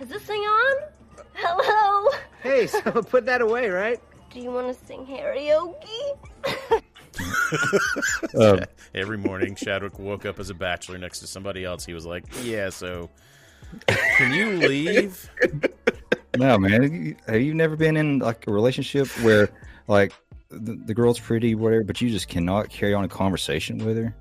Is 0.00 0.08
this 0.08 0.22
thing 0.24 0.40
on? 0.42 0.76
Hello. 1.34 2.10
Hey, 2.42 2.66
so 2.66 2.80
put 3.02 3.24
that 3.26 3.40
away, 3.40 3.68
right? 3.70 3.98
Do 4.30 4.38
you 4.40 4.50
want 4.52 4.68
to 4.68 4.86
sing 4.86 5.06
karaoke? 5.06 6.18
Uh, 8.34 8.64
Every 8.94 9.18
morning, 9.18 9.54
Shadwick 9.54 9.98
woke 9.98 10.26
up 10.26 10.38
as 10.38 10.50
a 10.50 10.54
bachelor 10.54 10.98
next 10.98 11.20
to 11.20 11.26
somebody 11.26 11.64
else. 11.64 11.84
He 11.84 11.92
was 11.94 12.04
like, 12.06 12.24
"Yeah, 12.42 12.70
so 12.70 13.10
can 13.86 14.32
you 14.34 14.68
leave?" 14.68 15.30
no, 16.36 16.58
man, 16.58 17.04
you- 17.06 17.16
have 17.26 17.40
you 17.40 17.54
never 17.54 17.76
been 17.76 17.96
in 17.96 18.18
like 18.18 18.46
a 18.46 18.50
relationship 18.52 19.06
where 19.22 19.48
like 19.86 20.12
the, 20.50 20.74
the 20.86 20.94
girl's 20.94 21.18
pretty, 21.18 21.54
whatever, 21.54 21.84
but 21.84 22.00
you 22.00 22.10
just 22.10 22.28
cannot 22.28 22.68
carry 22.70 22.94
on 22.94 23.04
a 23.04 23.08
conversation 23.08 23.78
with 23.84 23.96
her? 23.96 24.14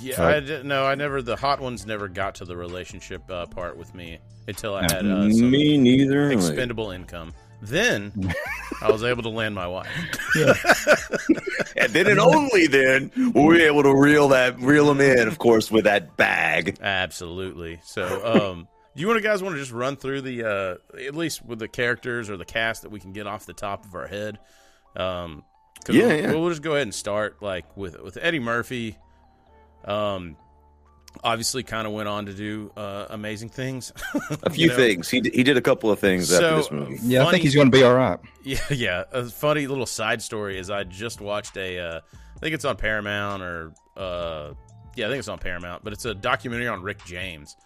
Yeah, 0.00 0.20
Right. 0.22 0.36
I 0.36 0.40
didn't. 0.40 0.66
No, 0.68 0.84
I 0.84 0.94
never. 0.94 1.22
The 1.22 1.36
hot 1.36 1.60
ones 1.60 1.84
never 1.86 2.08
got 2.08 2.36
to 2.36 2.44
the 2.44 2.56
relationship 2.56 3.22
uh, 3.30 3.46
part 3.46 3.76
with 3.76 3.94
me 3.94 4.18
until 4.46 4.74
I 4.74 4.82
had 4.82 5.04
uh, 5.06 5.30
some 5.30 5.50
me 5.50 5.76
neither. 5.76 6.26
Like- 6.28 6.34
expendable 6.38 6.90
income. 6.90 7.32
Then 7.60 8.12
I 8.82 8.90
was 8.90 9.02
able 9.04 9.22
to 9.24 9.28
land 9.28 9.54
my 9.54 9.66
wife. 9.66 9.88
And 11.76 11.92
then 11.92 12.08
and 12.08 12.18
only 12.18 12.66
then 12.66 13.12
were 13.34 13.46
we 13.46 13.62
able 13.62 13.84
to 13.84 13.94
reel 13.94 14.28
that 14.28 14.58
reel 14.58 14.90
him 14.90 15.00
in, 15.00 15.28
of 15.28 15.38
course, 15.38 15.70
with 15.70 15.84
that 15.84 16.16
bag. 16.16 16.78
Absolutely. 16.80 17.78
So, 17.84 18.04
um, 18.52 18.68
do 18.96 19.00
you 19.00 19.06
want 19.06 19.18
to 19.18 19.22
guys 19.22 19.42
want 19.44 19.54
to 19.54 19.60
just 19.60 19.70
run 19.70 19.94
through 19.96 20.22
the 20.22 20.44
uh, 20.44 20.74
at 21.06 21.14
least 21.14 21.44
with 21.44 21.60
the 21.60 21.68
characters 21.68 22.30
or 22.30 22.36
the 22.36 22.44
cast 22.44 22.82
that 22.82 22.90
we 22.90 22.98
can 22.98 23.12
get 23.12 23.28
off 23.28 23.46
the 23.46 23.52
top 23.52 23.84
of 23.84 23.94
our 23.94 24.08
head? 24.08 24.40
Um, 24.96 25.44
'cause 25.84 25.94
Yeah, 25.94 26.06
we'll, 26.08 26.16
yeah. 26.20 26.32
We'll 26.34 26.48
just 26.48 26.62
go 26.62 26.72
ahead 26.72 26.82
and 26.82 26.94
start 26.94 27.40
like 27.42 27.76
with 27.76 28.00
with 28.00 28.18
Eddie 28.20 28.40
Murphy. 28.40 28.98
Um, 29.84 30.36
obviously, 31.24 31.62
kind 31.62 31.86
of 31.86 31.92
went 31.92 32.08
on 32.08 32.26
to 32.26 32.32
do 32.32 32.70
uh, 32.76 33.06
amazing 33.10 33.48
things. 33.48 33.92
A 34.42 34.50
few 34.50 34.70
things. 34.70 35.08
He 35.08 35.20
d- 35.20 35.30
he 35.34 35.42
did 35.42 35.56
a 35.56 35.60
couple 35.60 35.90
of 35.90 35.98
things 35.98 36.28
So- 36.28 36.36
after 36.44 36.56
this 36.56 36.70
movie. 36.70 36.98
Yeah, 37.02 37.26
I 37.26 37.30
think 37.30 37.42
he's 37.42 37.54
going 37.54 37.70
to 37.70 37.76
be 37.76 37.82
all 37.84 37.94
right. 37.94 38.18
Yeah, 38.44 38.60
yeah. 38.70 39.04
A 39.12 39.24
funny 39.26 39.66
little 39.66 39.84
side 39.84 40.22
story 40.22 40.58
is 40.58 40.70
I 40.70 40.84
just 40.84 41.20
watched 41.20 41.56
a, 41.58 41.78
uh, 41.78 42.00
I 42.36 42.38
think 42.40 42.54
it's 42.54 42.64
on 42.64 42.76
Paramount 42.76 43.42
or, 43.42 43.74
uh, 43.94 44.54
yeah, 44.96 45.04
I 45.06 45.08
think 45.10 45.18
it's 45.18 45.28
on 45.28 45.38
Paramount, 45.38 45.84
but 45.84 45.92
it's 45.92 46.06
a 46.06 46.14
documentary 46.14 46.66
on 46.66 46.82
Rick 46.82 47.04
James. 47.04 47.56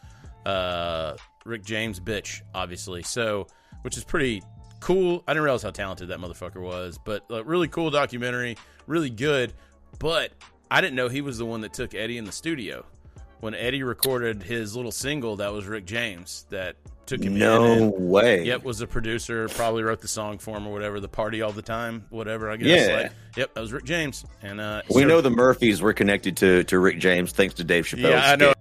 Uh, 0.44 1.14
Rick 1.44 1.62
James, 1.64 2.00
bitch, 2.00 2.40
obviously. 2.54 3.02
So, 3.04 3.46
which 3.82 3.96
is 3.96 4.02
pretty 4.02 4.42
cool. 4.80 5.22
I 5.28 5.32
didn't 5.34 5.44
realize 5.44 5.62
how 5.62 5.70
talented 5.70 6.08
that 6.08 6.18
motherfucker 6.18 6.60
was, 6.60 6.98
but 6.98 7.24
uh, 7.30 7.44
really 7.44 7.68
cool 7.68 7.90
documentary, 7.90 8.56
really 8.88 9.10
good. 9.10 9.52
But 10.00 10.32
I 10.70 10.80
didn't 10.80 10.96
know 10.96 11.08
he 11.08 11.20
was 11.20 11.38
the 11.38 11.46
one 11.46 11.60
that 11.60 11.72
took 11.74 11.94
Eddie 11.94 12.18
in 12.18 12.24
the 12.24 12.32
studio 12.32 12.84
when 13.42 13.56
Eddie 13.56 13.82
recorded 13.82 14.40
his 14.40 14.76
little 14.76 14.92
single. 14.92 15.34
That 15.36 15.52
was 15.52 15.66
Rick 15.66 15.84
James 15.84 16.46
that 16.50 16.76
took 17.06 17.20
him. 17.20 17.32
in 17.32 17.40
No 17.40 17.88
way. 17.88 18.44
Yep, 18.44 18.62
was 18.62 18.80
a 18.80 18.86
producer. 18.86 19.48
Probably 19.48 19.82
wrote 19.82 20.00
the 20.00 20.06
song 20.06 20.38
for 20.38 20.56
him 20.56 20.64
or 20.68 20.72
whatever. 20.72 21.00
The 21.00 21.08
party 21.08 21.42
all 21.42 21.50
the 21.50 21.60
time, 21.60 22.06
whatever. 22.10 22.48
I 22.48 22.56
guess. 22.56 22.88
Yeah. 22.88 22.96
Like, 22.96 23.12
yep, 23.36 23.52
that 23.54 23.60
was 23.60 23.72
Rick 23.72 23.84
James. 23.84 24.24
And 24.42 24.60
uh, 24.60 24.82
We 24.94 25.04
know 25.04 25.20
the 25.20 25.30
Murphys 25.30 25.82
were 25.82 25.92
connected 25.92 26.36
to, 26.36 26.62
to 26.64 26.78
Rick 26.78 27.00
James 27.00 27.32
thanks 27.32 27.54
to 27.54 27.64
Dave 27.64 27.84
Chappelle. 27.84 28.10
Yeah, 28.10 28.30
I 28.30 28.36
know. 28.36 28.52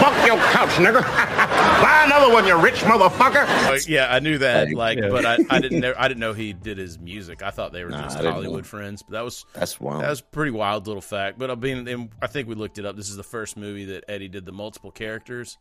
Fuck 0.00 0.26
your 0.26 0.36
couch, 0.36 0.70
nigga. 0.70 1.02
Buy 1.82 2.02
another 2.06 2.32
one, 2.32 2.46
you 2.46 2.56
rich 2.60 2.76
motherfucker. 2.76 3.46
Like, 3.68 3.88
yeah, 3.88 4.12
I 4.12 4.20
knew 4.20 4.38
that. 4.38 4.72
Like, 4.72 4.98
Yeah. 4.98 5.08
but 5.08 5.24
I, 5.26 5.38
I 5.50 5.60
didn't 5.60 5.80
know. 5.82 5.94
I 5.98 6.08
didn't 6.08 6.20
know 6.20 6.32
he 6.32 6.52
did 6.52 6.78
his 6.78 6.98
music. 6.98 7.42
I 7.42 7.50
thought 7.50 7.72
they 7.72 7.84
were 7.84 7.90
Nah, 7.90 8.02
just 8.02 8.18
Hollywood 8.18 8.66
friends. 8.66 9.02
But 9.02 9.12
that 9.12 9.24
was 9.24 9.44
That's 9.54 9.80
wild. 9.80 10.02
that 10.02 10.10
was 10.10 10.20
a 10.20 10.24
pretty 10.24 10.50
wild 10.52 10.86
little 10.86 11.02
fact. 11.02 11.38
But 11.38 11.50
I 11.50 11.54
mean, 11.54 11.86
and 11.88 12.10
I 12.20 12.26
think 12.26 12.48
we 12.48 12.54
looked 12.54 12.78
it 12.78 12.84
up. 12.86 12.96
This 12.96 13.08
is 13.08 13.16
the 13.16 13.22
first 13.22 13.56
movie 13.56 13.86
that 13.86 14.04
Eddie 14.08 14.28
did 14.28 14.44
the 14.44 14.52
multiple 14.52 14.90
characters. 14.90 15.58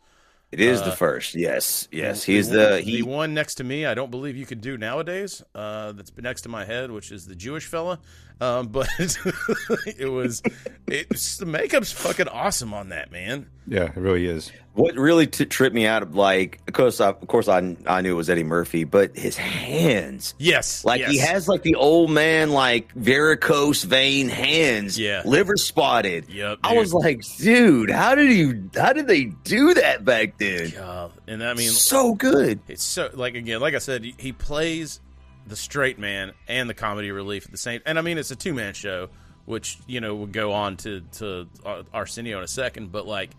It 0.51 0.59
is 0.61 0.79
Uh, 0.81 0.85
the 0.85 0.91
first. 0.91 1.33
Yes, 1.35 1.87
yes. 1.91 2.25
The- 2.25 2.31
He's 2.33 2.49
the, 2.49 2.57
the 2.57 2.69
one- 2.71 2.81
he. 2.83 2.95
the 2.97 3.01
one 3.03 3.33
next 3.33 3.55
to 3.55 3.63
me. 3.63 3.85
I 3.85 3.93
don't 3.95 4.11
believe 4.11 4.37
you 4.37 4.45
could 4.45 4.61
do 4.61 4.77
nowadays. 4.77 5.43
Uh, 5.55 5.91
that's 5.93 6.11
next 6.17 6.41
to 6.43 6.49
my 6.49 6.63
head, 6.65 6.91
which 6.91 7.11
is 7.11 7.25
the 7.25 7.35
Jewish 7.35 7.65
fella. 7.65 7.99
Um, 8.41 8.67
but 8.67 8.87
it 8.99 10.11
was 10.11 10.43
it's 10.87 11.37
the 11.37 11.45
makeup's 11.45 11.91
fucking 11.91 12.27
awesome 12.27 12.73
on 12.73 12.89
that 12.89 13.11
man. 13.11 13.49
Yeah, 13.67 13.85
it 13.85 13.95
really 13.95 14.25
is. 14.27 14.51
What 14.73 14.95
really 14.95 15.25
t- 15.25 15.45
tripped 15.45 15.73
me 15.73 15.87
out, 15.87 16.03
of 16.03 16.15
like, 16.15 16.59
of 16.67 16.73
course, 16.73 16.99
I, 16.99 17.07
of 17.09 17.27
course, 17.27 17.47
I 17.47 17.77
I 17.87 18.01
knew 18.01 18.11
it 18.11 18.15
was 18.17 18.29
Eddie 18.29 18.43
Murphy, 18.43 18.83
but 18.83 19.15
his 19.17 19.37
hands, 19.37 20.35
Yes, 20.37 20.83
like 20.83 21.01
he 21.05 21.17
has 21.19 21.47
like 21.47 21.63
the 21.63 21.75
old 21.75 22.11
man, 22.11 22.51
like 22.51 22.91
varicose 22.93 23.83
vein 23.83 24.27
hands, 24.27 24.99
Yeah. 24.99 25.21
liver 25.25 25.55
spotted. 25.55 26.29
Yep, 26.29 26.59
I 26.63 26.73
was 26.73 26.93
like, 26.93 27.21
dude, 27.37 27.89
how 27.89 28.15
did 28.15 28.31
you? 28.31 28.69
How 28.75 28.91
did 28.91 29.07
they 29.07 29.25
do 29.45 29.73
that 29.75 30.03
back 30.03 30.37
then? 30.37 30.71
God, 30.71 31.11
and 31.25 31.41
I 31.41 31.53
mean, 31.53 31.69
so 31.69 32.13
good. 32.13 32.59
It's 32.67 32.83
so 32.83 33.09
like 33.13 33.35
again, 33.35 33.61
like 33.61 33.75
I 33.75 33.79
said, 33.79 34.03
he- 34.03 34.15
he 34.19 34.33
plays 34.33 34.99
the 35.47 35.55
straight 35.55 35.99
man 35.99 36.31
and 36.47 36.69
the 36.69 36.73
comedy 36.73 37.11
relief 37.11 37.45
at 37.45 37.51
the 37.51 37.57
same. 37.57 37.81
And 37.85 37.97
I 37.99 38.01
mean, 38.01 38.17
it's 38.17 38.31
a 38.31 38.35
two 38.35 38.53
man 38.53 38.73
show, 38.73 39.09
which 39.45 39.77
you 39.87 40.01
know 40.01 40.15
would 40.15 40.31
go 40.31 40.53
on 40.53 40.77
to 40.77 41.01
to 41.13 41.47
Arsenio 41.93 42.37
in 42.39 42.43
a 42.43 42.47
second. 42.47 42.91
But 42.91 43.05
like 43.07 43.31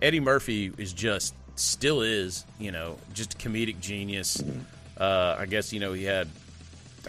Eddie 0.00 0.20
Murphy 0.20 0.72
is 0.78 0.92
just 0.92 1.34
still 1.56 2.02
is 2.02 2.44
you 2.58 2.72
know 2.72 2.98
just 3.12 3.34
a 3.34 3.36
comedic 3.36 3.80
genius. 3.80 4.42
Uh, 4.98 5.36
I 5.38 5.46
guess 5.46 5.72
you 5.72 5.80
know 5.80 5.92
he 5.92 6.04
had 6.04 6.28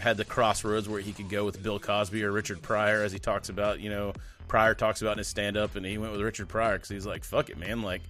had 0.00 0.16
the 0.16 0.24
crossroads 0.24 0.88
where 0.88 1.00
he 1.00 1.12
could 1.12 1.28
go 1.30 1.44
with 1.44 1.62
Bill 1.62 1.78
Cosby 1.78 2.22
or 2.22 2.30
Richard 2.32 2.60
Pryor, 2.62 3.02
as 3.02 3.12
he 3.12 3.18
talks 3.18 3.48
about. 3.48 3.80
You 3.80 3.90
know, 3.90 4.12
Pryor 4.48 4.74
talks 4.74 5.00
about 5.02 5.12
in 5.12 5.18
his 5.18 5.28
stand 5.28 5.56
up, 5.56 5.76
and 5.76 5.84
he 5.86 5.98
went 5.98 6.12
with 6.12 6.20
Richard 6.20 6.48
Pryor 6.48 6.74
because 6.74 6.88
he's 6.88 7.06
like, 7.06 7.24
"Fuck 7.24 7.48
it, 7.50 7.58
man!" 7.58 7.82
Like, 7.82 8.02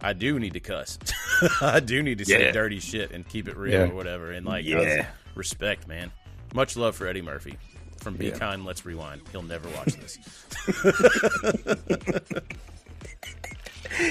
I 0.00 0.12
do 0.12 0.38
need 0.38 0.54
to 0.54 0.60
cuss. 0.60 0.98
I 1.60 1.80
do 1.80 2.02
need 2.02 2.18
to 2.18 2.24
say 2.24 2.50
dirty 2.52 2.80
shit 2.80 3.12
and 3.12 3.26
keep 3.28 3.48
it 3.48 3.56
real 3.56 3.72
Yeah. 3.72 3.90
or 3.90 3.94
whatever. 3.94 4.30
And 4.32 4.44
like, 4.44 4.64
Yeah. 4.64 5.06
Respect, 5.34 5.86
man. 5.88 6.10
Much 6.54 6.76
love 6.76 6.94
for 6.96 7.06
Eddie 7.06 7.22
Murphy. 7.22 7.58
From 7.98 8.16
Be 8.16 8.26
Yeah. 8.28 8.38
Kind, 8.38 8.64
Let's 8.64 8.84
Rewind. 8.84 9.22
He'll 9.30 9.42
never 9.42 9.68
watch 9.70 9.94
this. 9.94 10.18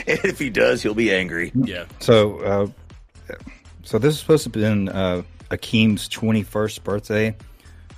And 0.07 0.19
if 0.23 0.37
he 0.37 0.49
does, 0.51 0.83
he'll 0.83 0.93
be 0.93 1.11
angry. 1.13 1.51
yeah. 1.55 1.85
So, 1.99 2.37
uh, 2.39 3.35
so 3.83 3.97
this 3.97 4.13
is 4.13 4.19
supposed 4.19 4.43
to 4.43 4.47
have 4.49 4.53
been 4.53 4.89
uh, 4.89 5.23
Akeem's 5.49 6.07
twenty 6.07 6.43
first 6.43 6.83
birthday, 6.83 7.35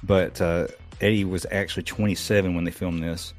but 0.01 0.39
uh, 0.39 0.67
Eddie 1.01 1.25
was 1.25 1.45
actually 1.51 1.83
twenty 1.83 2.15
seven 2.15 2.55
when 2.55 2.63
they 2.63 2.71
filmed 2.71 3.03
this. 3.03 3.33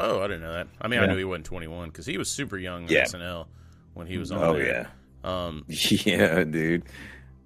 Oh, 0.00 0.20
I 0.20 0.26
didn't 0.26 0.42
know 0.42 0.52
that. 0.54 0.66
I 0.80 0.88
mean, 0.88 0.98
I 1.00 1.06
knew 1.06 1.16
he 1.16 1.22
wasn't 1.24 1.46
21 1.46 1.88
because 1.90 2.04
he 2.04 2.18
was 2.18 2.28
super 2.28 2.58
young 2.58 2.82
on 2.84 2.88
Yeah. 2.88 3.04
SNL 3.04 3.46
when 3.92 4.08
he 4.08 4.18
was 4.18 4.32
on 4.32 4.42
Oh 4.42 4.54
there. 4.54 4.88
Um, 5.22 5.64
yeah, 5.68 6.42
dude. 6.42 6.82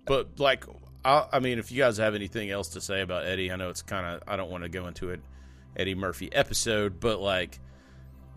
But 0.07 0.41
like, 0.41 0.65
I, 1.09 1.27
I 1.33 1.41
mean, 1.41 1.59
if 1.59 1.73
you 1.73 1.79
guys 1.79 1.97
have 1.99 2.15
anything 2.15 2.51
else 2.51 2.69
to 2.71 2.81
say 2.81 3.01
about 3.01 3.25
Eddie, 3.27 3.51
I 3.51 3.57
know 3.57 3.71
it's 3.71 3.83
kind 3.83 4.07
of 4.07 4.23
I 4.29 4.37
don't 4.37 4.51
want 4.51 4.65
to 4.65 4.69
go 4.69 4.87
into 4.87 5.11
it 5.11 5.21
Eddie 5.77 5.95
Murphy 5.95 6.33
episode, 6.33 7.01
but 7.01 7.21
like, 7.21 7.59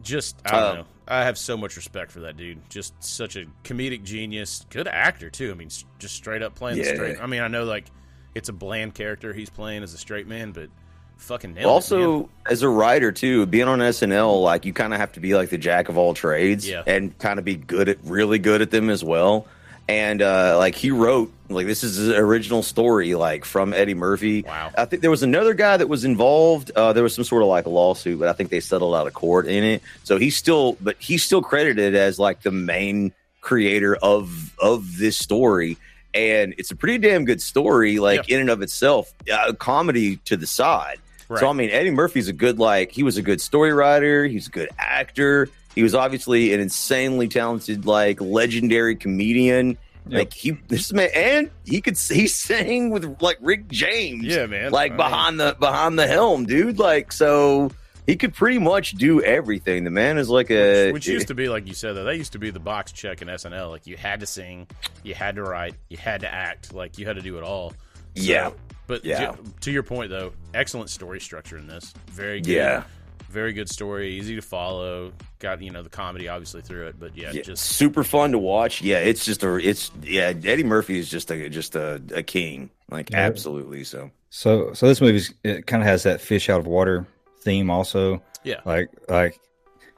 just 0.01 0.35
I 0.45 0.51
don't 0.51 0.59
Uh, 0.61 0.73
know. 0.81 0.85
I 1.07 1.23
have 1.25 1.37
so 1.37 1.57
much 1.57 1.75
respect 1.75 2.11
for 2.11 2.21
that 2.21 2.37
dude. 2.37 2.57
Just 2.69 2.93
such 3.03 3.35
a 3.35 3.45
comedic 3.63 4.03
genius, 4.03 4.65
good 4.69 4.87
actor 4.87 5.29
too. 5.29 5.51
I 5.51 5.55
mean, 5.55 5.69
just 5.99 6.15
straight 6.15 6.41
up 6.41 6.55
playing 6.55 6.77
the 6.77 6.85
straight. 6.85 7.19
I 7.21 7.27
mean, 7.27 7.41
I 7.41 7.47
know 7.49 7.65
like 7.65 7.85
it's 8.33 8.47
a 8.49 8.53
bland 8.53 8.95
character 8.95 9.33
he's 9.33 9.49
playing 9.49 9.83
as 9.83 9.93
a 9.93 9.97
straight 9.97 10.27
man, 10.27 10.51
but 10.53 10.69
fucking 11.17 11.53
nailed 11.53 11.65
it, 11.65 11.69
also 11.69 12.19
man. 12.21 12.29
as 12.49 12.63
a 12.63 12.69
writer 12.69 13.11
too 13.11 13.45
being 13.45 13.67
on 13.67 13.77
snl 13.77 14.41
like 14.41 14.65
you 14.65 14.73
kind 14.73 14.91
of 14.91 14.99
have 14.99 15.11
to 15.11 15.19
be 15.19 15.35
like 15.35 15.51
the 15.51 15.57
jack 15.59 15.87
of 15.87 15.95
all 15.95 16.15
trades 16.15 16.67
Yeah. 16.67 16.81
and 16.87 17.15
kind 17.19 17.37
of 17.37 17.45
be 17.45 17.55
good 17.55 17.89
at 17.89 17.99
really 18.03 18.39
good 18.39 18.63
at 18.63 18.71
them 18.71 18.89
as 18.89 19.03
well 19.03 19.45
and 19.91 20.21
uh 20.21 20.55
like 20.57 20.75
he 20.75 20.89
wrote 20.91 21.31
like 21.49 21.65
this 21.67 21.83
is 21.83 21.97
his 21.97 22.09
original 22.09 22.63
story 22.63 23.13
like 23.15 23.43
from 23.45 23.73
eddie 23.73 23.93
murphy 23.93 24.41
Wow. 24.43 24.71
i 24.77 24.85
think 24.85 25.01
there 25.01 25.11
was 25.11 25.23
another 25.23 25.53
guy 25.53 25.75
that 25.77 25.89
was 25.89 26.05
involved 26.05 26.71
uh 26.75 26.93
there 26.93 27.03
was 27.03 27.13
some 27.13 27.25
sort 27.25 27.41
of 27.43 27.49
like 27.49 27.65
a 27.65 27.69
lawsuit 27.69 28.19
but 28.19 28.27
i 28.29 28.33
think 28.33 28.49
they 28.49 28.61
settled 28.61 28.95
out 28.95 29.05
of 29.07 29.13
court 29.13 29.47
in 29.47 29.63
it 29.63 29.81
so 30.03 30.17
he's 30.17 30.35
still 30.37 30.77
but 30.79 30.95
he's 30.99 31.23
still 31.23 31.41
credited 31.41 31.93
as 31.95 32.17
like 32.17 32.41
the 32.43 32.51
main 32.51 33.11
creator 33.41 33.95
of 34.01 34.53
of 34.59 34.97
this 34.97 35.17
story 35.17 35.77
and 36.13 36.53
it's 36.57 36.71
a 36.71 36.75
pretty 36.75 36.97
damn 36.97 37.25
good 37.25 37.41
story 37.41 37.99
like 37.99 38.29
in 38.29 38.39
and 38.39 38.49
of 38.49 38.61
itself 38.61 39.13
uh, 39.33 39.51
comedy 39.53 40.17
to 40.25 40.37
the 40.37 40.47
side 40.47 40.99
Right. 41.27 41.39
so 41.39 41.47
I 41.47 41.53
mean, 41.53 41.69
Eddie 41.69 41.91
Murphy's 41.91 42.27
a 42.27 42.33
good 42.33 42.59
like 42.59 42.91
he 42.91 43.03
was 43.03 43.15
a 43.15 43.21
good 43.21 43.39
story 43.39 43.71
writer. 43.71 44.25
He's 44.25 44.47
a 44.47 44.51
good 44.51 44.67
actor. 44.77 45.47
He 45.75 45.83
was 45.83 45.95
obviously 45.95 46.53
an 46.53 46.59
insanely 46.59 47.27
talented 47.27 47.85
like 47.85 48.19
legendary 48.21 48.95
comedian. 48.95 49.77
Like 50.07 50.33
he 50.33 50.51
this 50.67 50.91
man 50.91 51.09
and 51.15 51.51
he 51.63 51.79
could 51.79 51.97
he 51.97 52.27
sang 52.27 52.89
with 52.89 53.21
like 53.21 53.37
Rick 53.39 53.67
James. 53.67 54.25
Yeah, 54.25 54.47
man. 54.47 54.71
Like 54.71 54.91
I 54.93 54.95
mean- 54.95 54.97
behind 54.97 55.39
the 55.39 55.55
behind 55.59 55.99
the 55.99 56.07
helm, 56.07 56.45
dude. 56.45 56.79
Like 56.79 57.11
so 57.11 57.69
he 58.07 58.15
could 58.15 58.33
pretty 58.33 58.57
much 58.57 58.93
do 58.93 59.21
everything. 59.21 59.83
The 59.83 59.91
man 59.91 60.17
is 60.17 60.27
like 60.27 60.49
a 60.49 60.91
Which 60.91 61.07
used 61.07 61.27
to 61.27 61.35
be 61.35 61.47
like 61.49 61.67
you 61.67 61.75
said 61.75 61.93
though. 61.93 62.03
That 62.03 62.17
used 62.17 62.31
to 62.33 62.39
be 62.39 62.49
the 62.49 62.59
box 62.59 62.91
check 62.91 63.21
in 63.21 63.27
SNL. 63.27 63.69
Like 63.69 63.85
you 63.85 63.95
had 63.95 64.21
to 64.21 64.25
sing, 64.25 64.67
you 65.03 65.13
had 65.13 65.35
to 65.35 65.43
write, 65.43 65.75
you 65.87 65.97
had 65.97 66.21
to 66.21 66.33
act. 66.33 66.73
Like 66.73 66.97
you 66.97 67.05
had 67.05 67.15
to 67.17 67.21
do 67.21 67.37
it 67.37 67.43
all. 67.43 67.69
So- 67.69 67.75
Yeah. 68.15 68.49
But 68.87 69.05
Yeah. 69.05 69.33
to, 69.33 69.37
to 69.61 69.71
your 69.71 69.83
point 69.83 70.09
though, 70.09 70.33
excellent 70.55 70.89
story 70.89 71.21
structure 71.21 71.57
in 71.59 71.67
this. 71.67 71.93
Very 72.07 72.41
good. 72.41 72.51
Yeah. 72.53 72.83
Very 73.31 73.53
good 73.53 73.69
story, 73.69 74.15
easy 74.15 74.35
to 74.35 74.41
follow. 74.41 75.13
Got 75.39 75.61
you 75.61 75.71
know 75.71 75.83
the 75.83 75.89
comedy 75.89 76.27
obviously 76.27 76.61
through 76.61 76.87
it, 76.87 76.99
but 76.99 77.15
yeah, 77.15 77.31
Yeah, 77.31 77.41
just 77.43 77.63
super 77.63 78.03
fun 78.03 78.33
to 78.33 78.37
watch. 78.37 78.81
Yeah, 78.81 78.99
it's 78.99 79.23
just 79.23 79.43
a 79.43 79.55
it's 79.55 79.89
yeah. 80.03 80.33
Eddie 80.43 80.63
Murphy 80.63 80.99
is 80.99 81.09
just 81.09 81.31
a 81.31 81.49
just 81.49 81.75
a, 81.75 82.01
a 82.13 82.23
king. 82.23 82.69
Like 82.89 83.13
absolutely 83.13 83.85
so. 83.85 84.11
So, 84.29 84.73
so 84.73 84.87
this 84.87 85.01
movie 85.01 85.21
it 85.43 85.67
kind 85.67 85.83
of 85.83 85.87
has 85.87 86.03
that 86.03 86.21
fish 86.21 86.49
out 86.49 86.59
of 86.59 86.67
water 86.67 87.05
theme 87.41 87.69
also. 87.69 88.21
Yeah. 88.43 88.61
Like, 88.65 88.89
like 89.09 89.39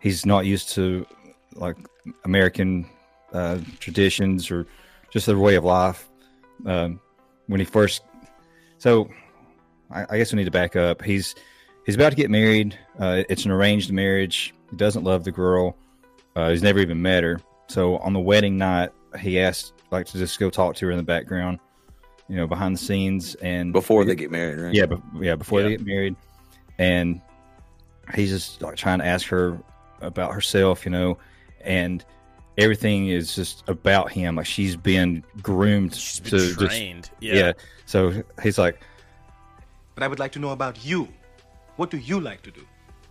he's 0.01 0.25
not 0.25 0.45
used 0.45 0.69
to 0.69 1.05
like 1.55 1.77
American 2.25 2.87
uh, 3.31 3.59
traditions 3.79 4.49
or 4.51 4.65
just 5.11 5.25
their 5.27 5.37
way 5.37 5.55
of 5.55 5.63
life. 5.63 6.09
Um, 6.65 6.99
when 7.47 7.59
he 7.59 7.65
first, 7.65 8.03
so 8.77 9.09
I, 9.91 10.05
I 10.09 10.17
guess 10.17 10.31
we 10.31 10.37
need 10.37 10.45
to 10.45 10.51
back 10.51 10.75
up. 10.75 11.01
He's 11.01 11.35
he's 11.85 11.95
about 11.95 12.09
to 12.11 12.15
get 12.15 12.29
married. 12.29 12.77
Uh, 12.99 13.23
it's 13.29 13.45
an 13.45 13.51
arranged 13.51 13.91
marriage. 13.91 14.53
He 14.69 14.75
doesn't 14.77 15.03
love 15.03 15.23
the 15.23 15.31
girl. 15.31 15.75
Uh, 16.35 16.49
he's 16.49 16.63
never 16.63 16.79
even 16.79 17.01
met 17.01 17.23
her. 17.23 17.39
So 17.67 17.97
on 17.97 18.13
the 18.13 18.19
wedding 18.19 18.57
night, 18.57 18.89
he 19.19 19.39
asked 19.39 19.73
like 19.91 20.05
to 20.07 20.17
just 20.17 20.39
go 20.39 20.49
talk 20.49 20.75
to 20.77 20.85
her 20.87 20.91
in 20.91 20.97
the 20.97 21.03
background, 21.03 21.59
you 22.27 22.35
know, 22.35 22.47
behind 22.47 22.75
the 22.75 22.79
scenes 22.79 23.35
and 23.35 23.71
Before 23.71 24.03
they 24.05 24.15
get 24.15 24.31
married, 24.31 24.59
right? 24.59 24.73
yeah, 24.73 24.85
but 24.87 24.99
yeah, 25.19 25.35
before 25.35 25.59
Yeah. 25.59 25.65
they 25.65 25.77
get 25.77 25.85
married, 25.85 26.15
and 26.79 27.21
he's 28.15 28.29
just 28.31 28.61
like 28.61 28.75
trying 28.75 28.99
to 28.99 29.05
ask 29.05 29.27
her 29.27 29.59
about 30.01 30.33
herself, 30.33 30.83
you 30.85 30.91
know, 30.91 31.17
and 31.61 32.03
everything 32.57 33.07
is 33.09 33.35
just 33.35 33.63
about 33.67 34.11
him. 34.11 34.35
Like 34.35 34.45
she's 34.47 34.75
been 34.75 35.23
groomed 35.43 35.93
she's 35.93 36.19
been 36.19 36.31
to 36.39 36.47
just- 36.47 36.59
trained. 36.59 37.09
yeah. 37.19 37.33
yeah. 37.35 37.51
So 37.85 38.23
he's 38.41 38.57
like, 38.57 38.79
But 39.93 40.03
I 40.03 40.07
would 40.07 40.19
like 40.19 40.31
to 40.33 40.39
know 40.39 40.49
about 40.51 40.83
you. 40.83 41.07
What 41.75 41.89
do 41.89 41.97
you 41.97 42.19
like 42.19 42.41
to 42.43 42.51
do? 42.51 42.65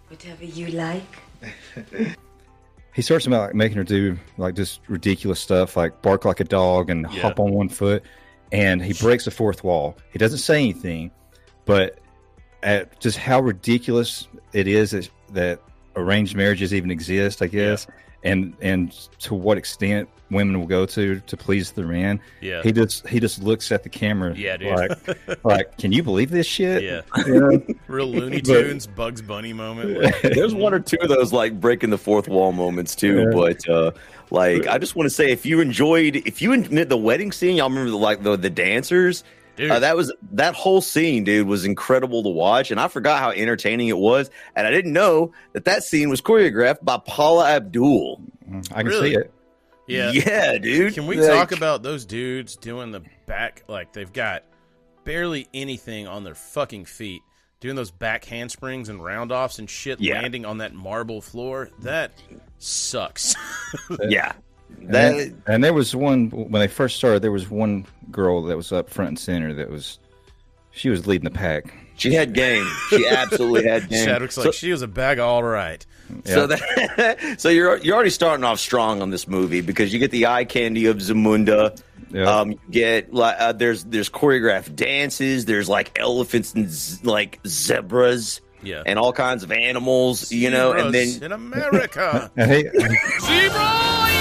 Whatever 0.08 0.44
you 0.44 0.68
like. 0.68 1.02
he 2.94 3.02
starts 3.02 3.26
about 3.26 3.46
like 3.46 3.54
making 3.54 3.76
her 3.78 3.84
do 3.84 4.18
like 4.38 4.54
just 4.54 4.80
ridiculous 4.88 5.40
stuff, 5.40 5.76
like 5.76 6.02
bark 6.02 6.24
like 6.24 6.40
a 6.40 6.44
dog 6.44 6.90
and 6.90 7.06
Yeah. 7.12 7.22
hop 7.22 7.40
on 7.40 7.52
one 7.52 7.68
foot, 7.68 8.02
and 8.52 8.82
he 8.82 8.92
breaks 8.92 9.24
the 9.24 9.30
fourth 9.30 9.64
wall. 9.64 9.96
He 10.12 10.18
doesn't 10.18 10.38
say 10.38 10.56
anything, 10.58 11.10
but 11.64 11.98
at 12.62 13.00
just 13.00 13.18
how 13.18 13.40
ridiculous 13.40 14.28
it 14.52 14.68
is 14.68 14.92
that, 14.92 15.08
that 15.32 15.60
arranged 15.96 16.36
marriages 16.36 16.72
even 16.72 16.90
exist, 16.90 17.42
I 17.42 17.46
guess. 17.46 17.86
And 18.24 18.54
and 18.60 18.92
to 19.20 19.34
what 19.34 19.58
extent 19.58 20.08
women 20.30 20.58
will 20.58 20.66
go 20.66 20.86
to 20.86 21.20
to 21.20 21.36
please 21.36 21.72
their 21.72 21.86
man. 21.86 22.18
Yeah. 22.40 22.62
he 22.62 22.72
just 22.72 23.06
he 23.06 23.20
just 23.20 23.42
looks 23.42 23.70
at 23.70 23.82
the 23.82 23.88
camera. 23.88 24.34
Yeah, 24.34 24.56
dude. 24.56 24.74
Like, 24.74 25.44
like, 25.44 25.78
can 25.78 25.92
you 25.92 26.02
believe 26.02 26.30
this 26.30 26.46
shit? 26.46 26.82
Yeah. 26.82 27.02
You 27.26 27.40
know? 27.40 27.62
Real 27.86 28.06
Looney 28.06 28.40
But- 28.40 28.46
Tunes, 28.62 28.86
Bugs 28.86 29.20
Bunny 29.22 29.52
moment. 29.52 30.14
There's 30.22 30.54
one 30.54 30.72
or 30.72 30.80
two 30.80 30.96
of 31.02 31.08
those 31.08 31.32
like 31.32 31.60
breaking 31.60 31.90
the 31.90 31.98
fourth 31.98 32.28
wall 32.28 32.52
moments 32.52 32.94
too, 32.96 33.24
Yeah. 33.24 33.30
but 33.34 33.68
uh 33.68 33.90
like 34.30 34.66
I 34.66 34.78
just 34.78 34.96
want 34.96 35.06
to 35.06 35.10
say 35.14 35.30
if 35.30 35.44
you 35.44 35.60
enjoyed 35.60 36.16
if 36.16 36.40
you 36.40 36.52
en- 36.54 36.88
the 36.88 36.96
wedding 36.96 37.32
scene, 37.32 37.56
y'all 37.56 37.68
remember 37.68 37.90
the 37.90 37.96
like 37.98 38.22
the 38.22 38.36
the 38.36 38.50
dancers. 38.50 39.24
Dude. 39.56 39.70
Uh, 39.70 39.78
that 39.80 39.96
was 39.96 40.12
that 40.32 40.54
whole 40.54 40.80
scene, 40.80 41.24
dude, 41.24 41.46
was 41.46 41.64
incredible 41.64 42.22
to 42.22 42.28
watch, 42.30 42.70
and 42.70 42.80
I 42.80 42.88
forgot 42.88 43.18
how 43.20 43.30
entertaining 43.30 43.88
it 43.88 43.98
was, 43.98 44.30
and 44.56 44.66
I 44.66 44.70
didn't 44.70 44.92
know 44.92 45.32
that 45.52 45.66
that 45.66 45.84
scene 45.84 46.08
was 46.08 46.20
choreographed 46.22 46.82
by 46.84 46.98
Paula 46.98 47.50
Abdul. 47.50 48.20
I 48.72 48.78
can 48.82 48.86
Really? 48.86 49.10
see 49.10 49.16
it. 49.16 49.32
Yeah. 49.86 50.10
Yeah, 50.12 50.58
dude. 50.58 50.94
Can 50.94 51.06
we 51.06 51.16
Like- 51.20 51.28
talk 51.28 51.52
about 51.52 51.82
those 51.82 52.04
dudes 52.06 52.56
doing 52.56 52.92
the 52.92 53.02
back? 53.26 53.64
Like 53.68 53.92
they've 53.92 54.12
got 54.12 54.44
barely 55.04 55.48
anything 55.52 56.06
on 56.06 56.24
their 56.24 56.34
fucking 56.34 56.84
feet, 56.86 57.20
doing 57.60 57.74
those 57.76 57.90
back 57.90 58.24
handsprings 58.24 58.88
and 58.88 59.04
round 59.04 59.32
offs 59.32 59.58
and 59.58 59.68
shit, 59.68 60.00
Yeah. 60.00 60.20
landing 60.22 60.44
on 60.46 60.58
that 60.58 60.72
marble 60.74 61.20
floor. 61.20 61.68
That 61.80 62.12
sucks. 62.58 63.34
Yeah, 64.08 64.32
And, 64.32 64.42
that 64.80 65.16
then- 65.16 65.42
and 65.46 65.64
there 65.64 65.72
was 65.74 65.94
one 65.94 66.30
when 66.30 66.60
they 66.60 66.68
first 66.68 66.96
started. 66.96 67.22
There 67.22 67.32
was 67.32 67.48
one 67.50 67.86
girl 68.10 68.42
that 68.44 68.56
was 68.56 68.72
up 68.72 68.90
front 68.90 69.08
and 69.08 69.18
center. 69.18 69.54
That 69.54 69.70
was 69.70 69.98
she 70.70 70.88
was 70.88 71.06
leading 71.06 71.24
the 71.24 71.30
pack. 71.30 71.72
she 71.96 72.14
had 72.14 72.32
game. 72.34 72.66
She 72.90 73.06
absolutely 73.06 73.68
had 73.68 73.88
game. 73.90 74.06
Chadwick's 74.06 74.36
like 74.38 74.54
she 74.54 74.70
was 74.72 74.82
a 74.82 74.88
bag 74.88 75.18
of 75.18 75.26
all 75.26 75.42
right. 75.42 75.84
So 76.24 76.46
that 76.46 77.34
so 77.38 77.48
you're 77.48 77.76
you're 77.78 77.94
already 77.94 78.10
starting 78.10 78.44
off 78.44 78.58
strong 78.60 79.00
on 79.02 79.10
this 79.10 79.26
movie 79.28 79.60
because 79.62 79.92
you 79.92 79.98
get 79.98 80.10
the 80.10 80.26
eye 80.26 80.44
candy 80.44 80.86
of 80.86 80.96
Zamunda. 80.98 81.80
Yeah. 82.10 82.24
Um, 82.40 82.50
you 82.52 82.58
get 82.70 83.14
like 83.14 83.36
uh, 83.38 83.52
there's 83.52 83.84
there's 83.84 84.10
choreographed 84.10 84.76
dances. 84.76 85.46
There's 85.46 85.68
like 85.70 85.98
elephants 85.98 86.52
and 86.54 86.68
z- 86.68 87.00
like 87.04 87.40
zebras. 87.46 88.40
Yeah. 88.64 88.82
and 88.86 88.96
all 88.96 89.12
kinds 89.12 89.42
of 89.42 89.50
animals. 89.50 90.30
You 90.30 90.50
know, 90.50 90.70
and 90.72 90.94
then 90.94 91.20
in 91.22 91.32
America. 91.32 92.30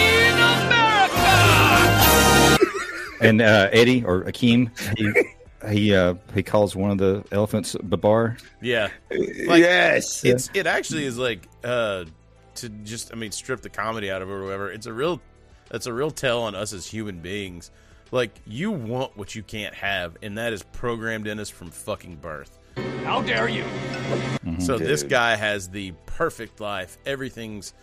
And 3.22 3.28
he, 3.28 3.28
and 3.28 3.42
uh, 3.42 3.70
Eddie 3.72 4.04
or 4.04 4.24
Akeem, 4.24 4.70
he 4.98 5.70
he 5.70 5.96
uh, 5.96 6.16
he 6.34 6.44
calls 6.44 6.76
one 6.76 6.92
of 6.92 6.98
the 6.98 7.24
elephants 7.32 7.76
Babar. 7.82 8.38
yeah. 8.62 8.90
yes, 9.12 10.24
It's 10.26 10.50
it 10.54 10.68
actually 10.68 11.06
is 11.06 11.18
like 11.18 11.48
uh 11.64 12.06
to 12.56 12.70
just 12.70 13.14
I 13.14 13.16
mean 13.16 13.32
strip 13.32 13.62
the 13.62 13.70
comedy 13.70 14.12
out 14.12 14.22
of 14.22 14.30
it 14.30 14.32
or 14.32 14.44
whatever. 14.44 14.72
It's 14.72 14.88
a 14.88 14.94
real 14.94 15.22
it's 15.72 15.86
a 15.86 15.94
real 15.94 16.12
tell 16.12 16.44
on 16.44 16.56
us 16.56 16.74
as 16.74 16.88
human 16.88 17.20
beings. 17.20 17.72
Like 18.12 18.32
you 18.46 18.72
want 18.72 19.16
what 19.16 19.36
you 19.36 19.44
can't 19.44 19.76
have, 19.76 20.18
and 20.22 20.38
that 20.38 20.52
is 20.52 20.64
programmed 20.64 21.28
in 21.28 21.40
us 21.40 21.50
from 21.50 21.72
fucking 21.72 22.18
birth. 22.18 22.58
How 23.04 23.22
dare 23.22 23.48
you? 23.48 23.64
So 24.60 24.78
this 24.78 25.04
guy 25.04 25.36
has 25.36 25.70
the 25.70 25.94
perfect 26.08 26.60
life. 26.60 26.98
Everything's 27.06 27.74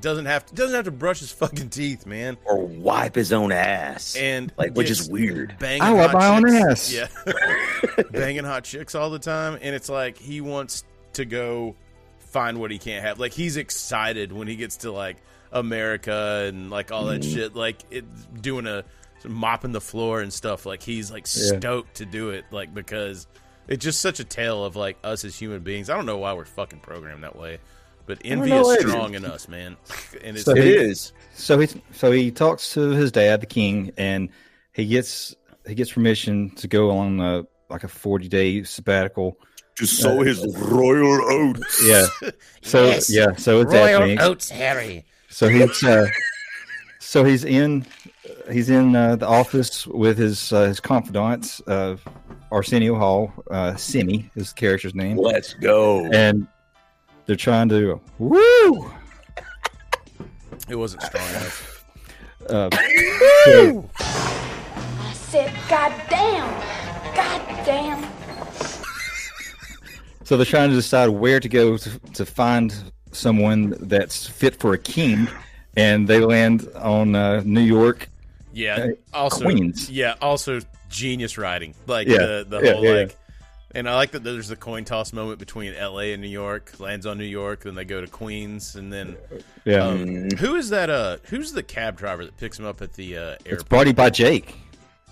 doesn't 0.00 0.26
have 0.26 0.46
to, 0.46 0.54
doesn't 0.54 0.74
have 0.74 0.84
to 0.86 0.90
brush 0.90 1.20
his 1.20 1.32
fucking 1.32 1.70
teeth, 1.70 2.06
man. 2.06 2.36
or 2.44 2.64
wipe 2.64 3.14
his 3.14 3.32
own 3.32 3.52
ass, 3.52 4.16
And 4.16 4.52
like 4.56 4.74
which 4.74 4.90
is 4.90 5.08
weird. 5.10 5.56
Banging 5.58 5.82
I 5.82 5.92
wipe 5.92 6.10
hot 6.10 6.18
my 6.18 6.28
own 6.28 6.46
chicks. 6.46 6.94
ass. 6.94 7.26
Yeah, 7.26 8.02
banging 8.10 8.44
hot 8.44 8.64
chicks 8.64 8.94
all 8.94 9.10
the 9.10 9.18
time, 9.18 9.58
and 9.60 9.74
it's 9.74 9.88
like 9.88 10.16
he 10.18 10.40
wants 10.40 10.84
to 11.14 11.24
go 11.24 11.76
find 12.18 12.60
what 12.60 12.70
he 12.70 12.78
can't 12.78 13.04
have. 13.04 13.18
Like 13.18 13.32
he's 13.32 13.56
excited 13.56 14.32
when 14.32 14.48
he 14.48 14.56
gets 14.56 14.78
to 14.78 14.92
like 14.92 15.16
America 15.52 16.44
and 16.46 16.70
like 16.70 16.92
all 16.92 17.06
that 17.06 17.22
mm-hmm. 17.22 17.34
shit. 17.34 17.56
Like 17.56 17.82
it 17.90 18.04
doing 18.40 18.66
a 18.66 18.84
mopping 19.26 19.72
the 19.72 19.80
floor 19.80 20.20
and 20.20 20.32
stuff. 20.32 20.66
Like 20.66 20.82
he's 20.82 21.10
like 21.10 21.26
Yeah. 21.34 21.58
stoked 21.58 21.96
to 21.96 22.06
do 22.06 22.30
it. 22.30 22.44
Like 22.50 22.72
because 22.72 23.26
it's 23.68 23.84
just 23.84 24.00
such 24.00 24.20
a 24.20 24.24
tale 24.24 24.64
of 24.64 24.76
like 24.76 24.96
us 25.04 25.24
as 25.24 25.38
human 25.38 25.60
beings. 25.60 25.90
I 25.90 25.96
don't 25.96 26.06
know 26.06 26.18
why 26.18 26.32
we're 26.32 26.44
fucking 26.44 26.80
programmed 26.80 27.24
that 27.24 27.36
way, 27.36 27.58
but 28.10 28.20
envy 28.24 28.50
is 28.52 28.80
strong 28.80 29.14
in 29.14 29.24
us, 29.24 29.48
man. 29.48 29.76
And 30.24 30.36
it's 30.36 30.44
So 30.44 30.52
It 30.56 30.64
he- 30.64 30.74
is. 30.74 31.12
So 31.34 31.58
he 31.58 31.68
so 31.92 32.10
he 32.10 32.30
talks 32.30 32.72
to 32.74 32.90
his 32.90 33.12
dad, 33.12 33.40
the 33.40 33.46
king, 33.46 33.92
and 33.96 34.28
he 34.72 34.84
gets 34.86 35.34
he 35.66 35.74
gets 35.74 35.92
permission 35.92 36.50
to 36.56 36.66
go 36.68 36.90
on 36.90 37.20
a, 37.20 37.44
like 37.68 37.84
a 37.84 37.88
forty 37.88 38.28
day 38.28 38.62
sabbatical. 38.64 39.38
To 39.76 39.86
sow 39.86 40.20
his 40.20 40.44
royal 40.58 41.22
oats. 41.24 41.82
Yeah. 41.84 42.06
So 42.62 42.84
Yes. 42.86 43.08
yeah. 43.10 43.34
So 43.36 43.60
it's 43.62 43.72
dad 43.72 44.02
thinks- 44.02 44.22
Oats, 44.24 44.50
Harry. 44.50 45.04
So 45.28 45.48
he's 45.48 45.82
uh, 45.84 46.06
so 46.98 47.24
he's 47.24 47.44
in 47.44 47.86
he's 48.52 48.68
in 48.68 48.94
uh, 48.96 49.16
the 49.16 49.26
office 49.26 49.86
with 49.86 50.18
his 50.18 50.52
uh, 50.52 50.66
his 50.66 50.80
confidants, 50.80 51.62
uh, 51.66 51.96
Arsenio 52.52 52.96
Hall, 52.96 53.32
uh, 53.50 53.72
Semmi, 53.74 54.30
his 54.34 54.52
character's 54.52 54.94
name, 54.94 55.16
Let's 55.16 55.54
go. 55.54 56.04
and 56.12 56.46
they're 57.30 57.36
trying 57.36 57.68
to 57.68 58.00
woo. 58.18 58.90
it 60.68 60.74
wasn't 60.74 61.00
strong 61.02 61.28
enough. 61.28 61.84
Uh, 62.48 62.68
so- 63.44 63.88
I 64.00 65.12
said, 65.12 65.54
God 65.68 65.92
damn! 66.10 67.14
God 67.14 67.64
damn! 67.64 68.04
So 70.24 70.36
they're 70.36 70.44
trying 70.44 70.70
to 70.70 70.74
decide 70.74 71.10
where 71.10 71.38
to 71.38 71.48
go 71.48 71.76
to, 71.76 71.98
to 72.14 72.26
find 72.26 72.74
someone 73.12 73.76
that's 73.78 74.26
fit 74.26 74.56
for 74.58 74.72
a 74.74 74.78
king, 74.78 75.28
and 75.76 76.08
they 76.08 76.18
land 76.18 76.68
on 76.74 77.14
uh, 77.14 77.42
New 77.44 77.60
York. 77.60 78.08
Yeah. 78.52 78.88
Uh, 79.14 79.16
Also, 79.16 79.44
Queens. 79.44 79.88
Yeah. 79.88 80.14
Also, 80.20 80.58
genius 80.88 81.38
writing. 81.38 81.74
Like 81.86 82.08
Yeah, 82.08 82.18
the 82.18 82.46
the 82.48 82.60
yeah, 82.60 82.72
whole 82.72 82.84
yeah, 82.84 82.90
like. 82.92 83.16
And 83.72 83.88
I 83.88 83.94
like 83.94 84.10
that 84.12 84.24
there's 84.24 84.48
the 84.48 84.56
coin 84.56 84.84
toss 84.84 85.12
moment 85.12 85.38
between 85.38 85.74
L.A. 85.74 86.12
and 86.12 86.20
New 86.20 86.28
York. 86.28 86.72
Lands 86.80 87.06
on 87.06 87.18
New 87.18 87.24
York, 87.24 87.60
then 87.62 87.74
they 87.76 87.84
go 87.84 88.00
to 88.00 88.06
Queens, 88.08 88.74
and 88.74 88.92
then 88.92 89.16
Yeah, 89.64 89.84
um, 89.86 90.28
who 90.38 90.56
is 90.56 90.70
that? 90.70 90.90
Uh, 90.90 91.18
who's 91.24 91.52
the 91.52 91.62
cab 91.62 91.96
driver 91.96 92.24
that 92.24 92.36
picks 92.36 92.58
him 92.58 92.64
up 92.66 92.82
at 92.82 92.94
the 92.94 93.16
uh, 93.16 93.30
it's 93.36 93.46
airport? 93.46 93.68
body 93.68 93.92
by 93.92 94.10
Jake. 94.10 94.56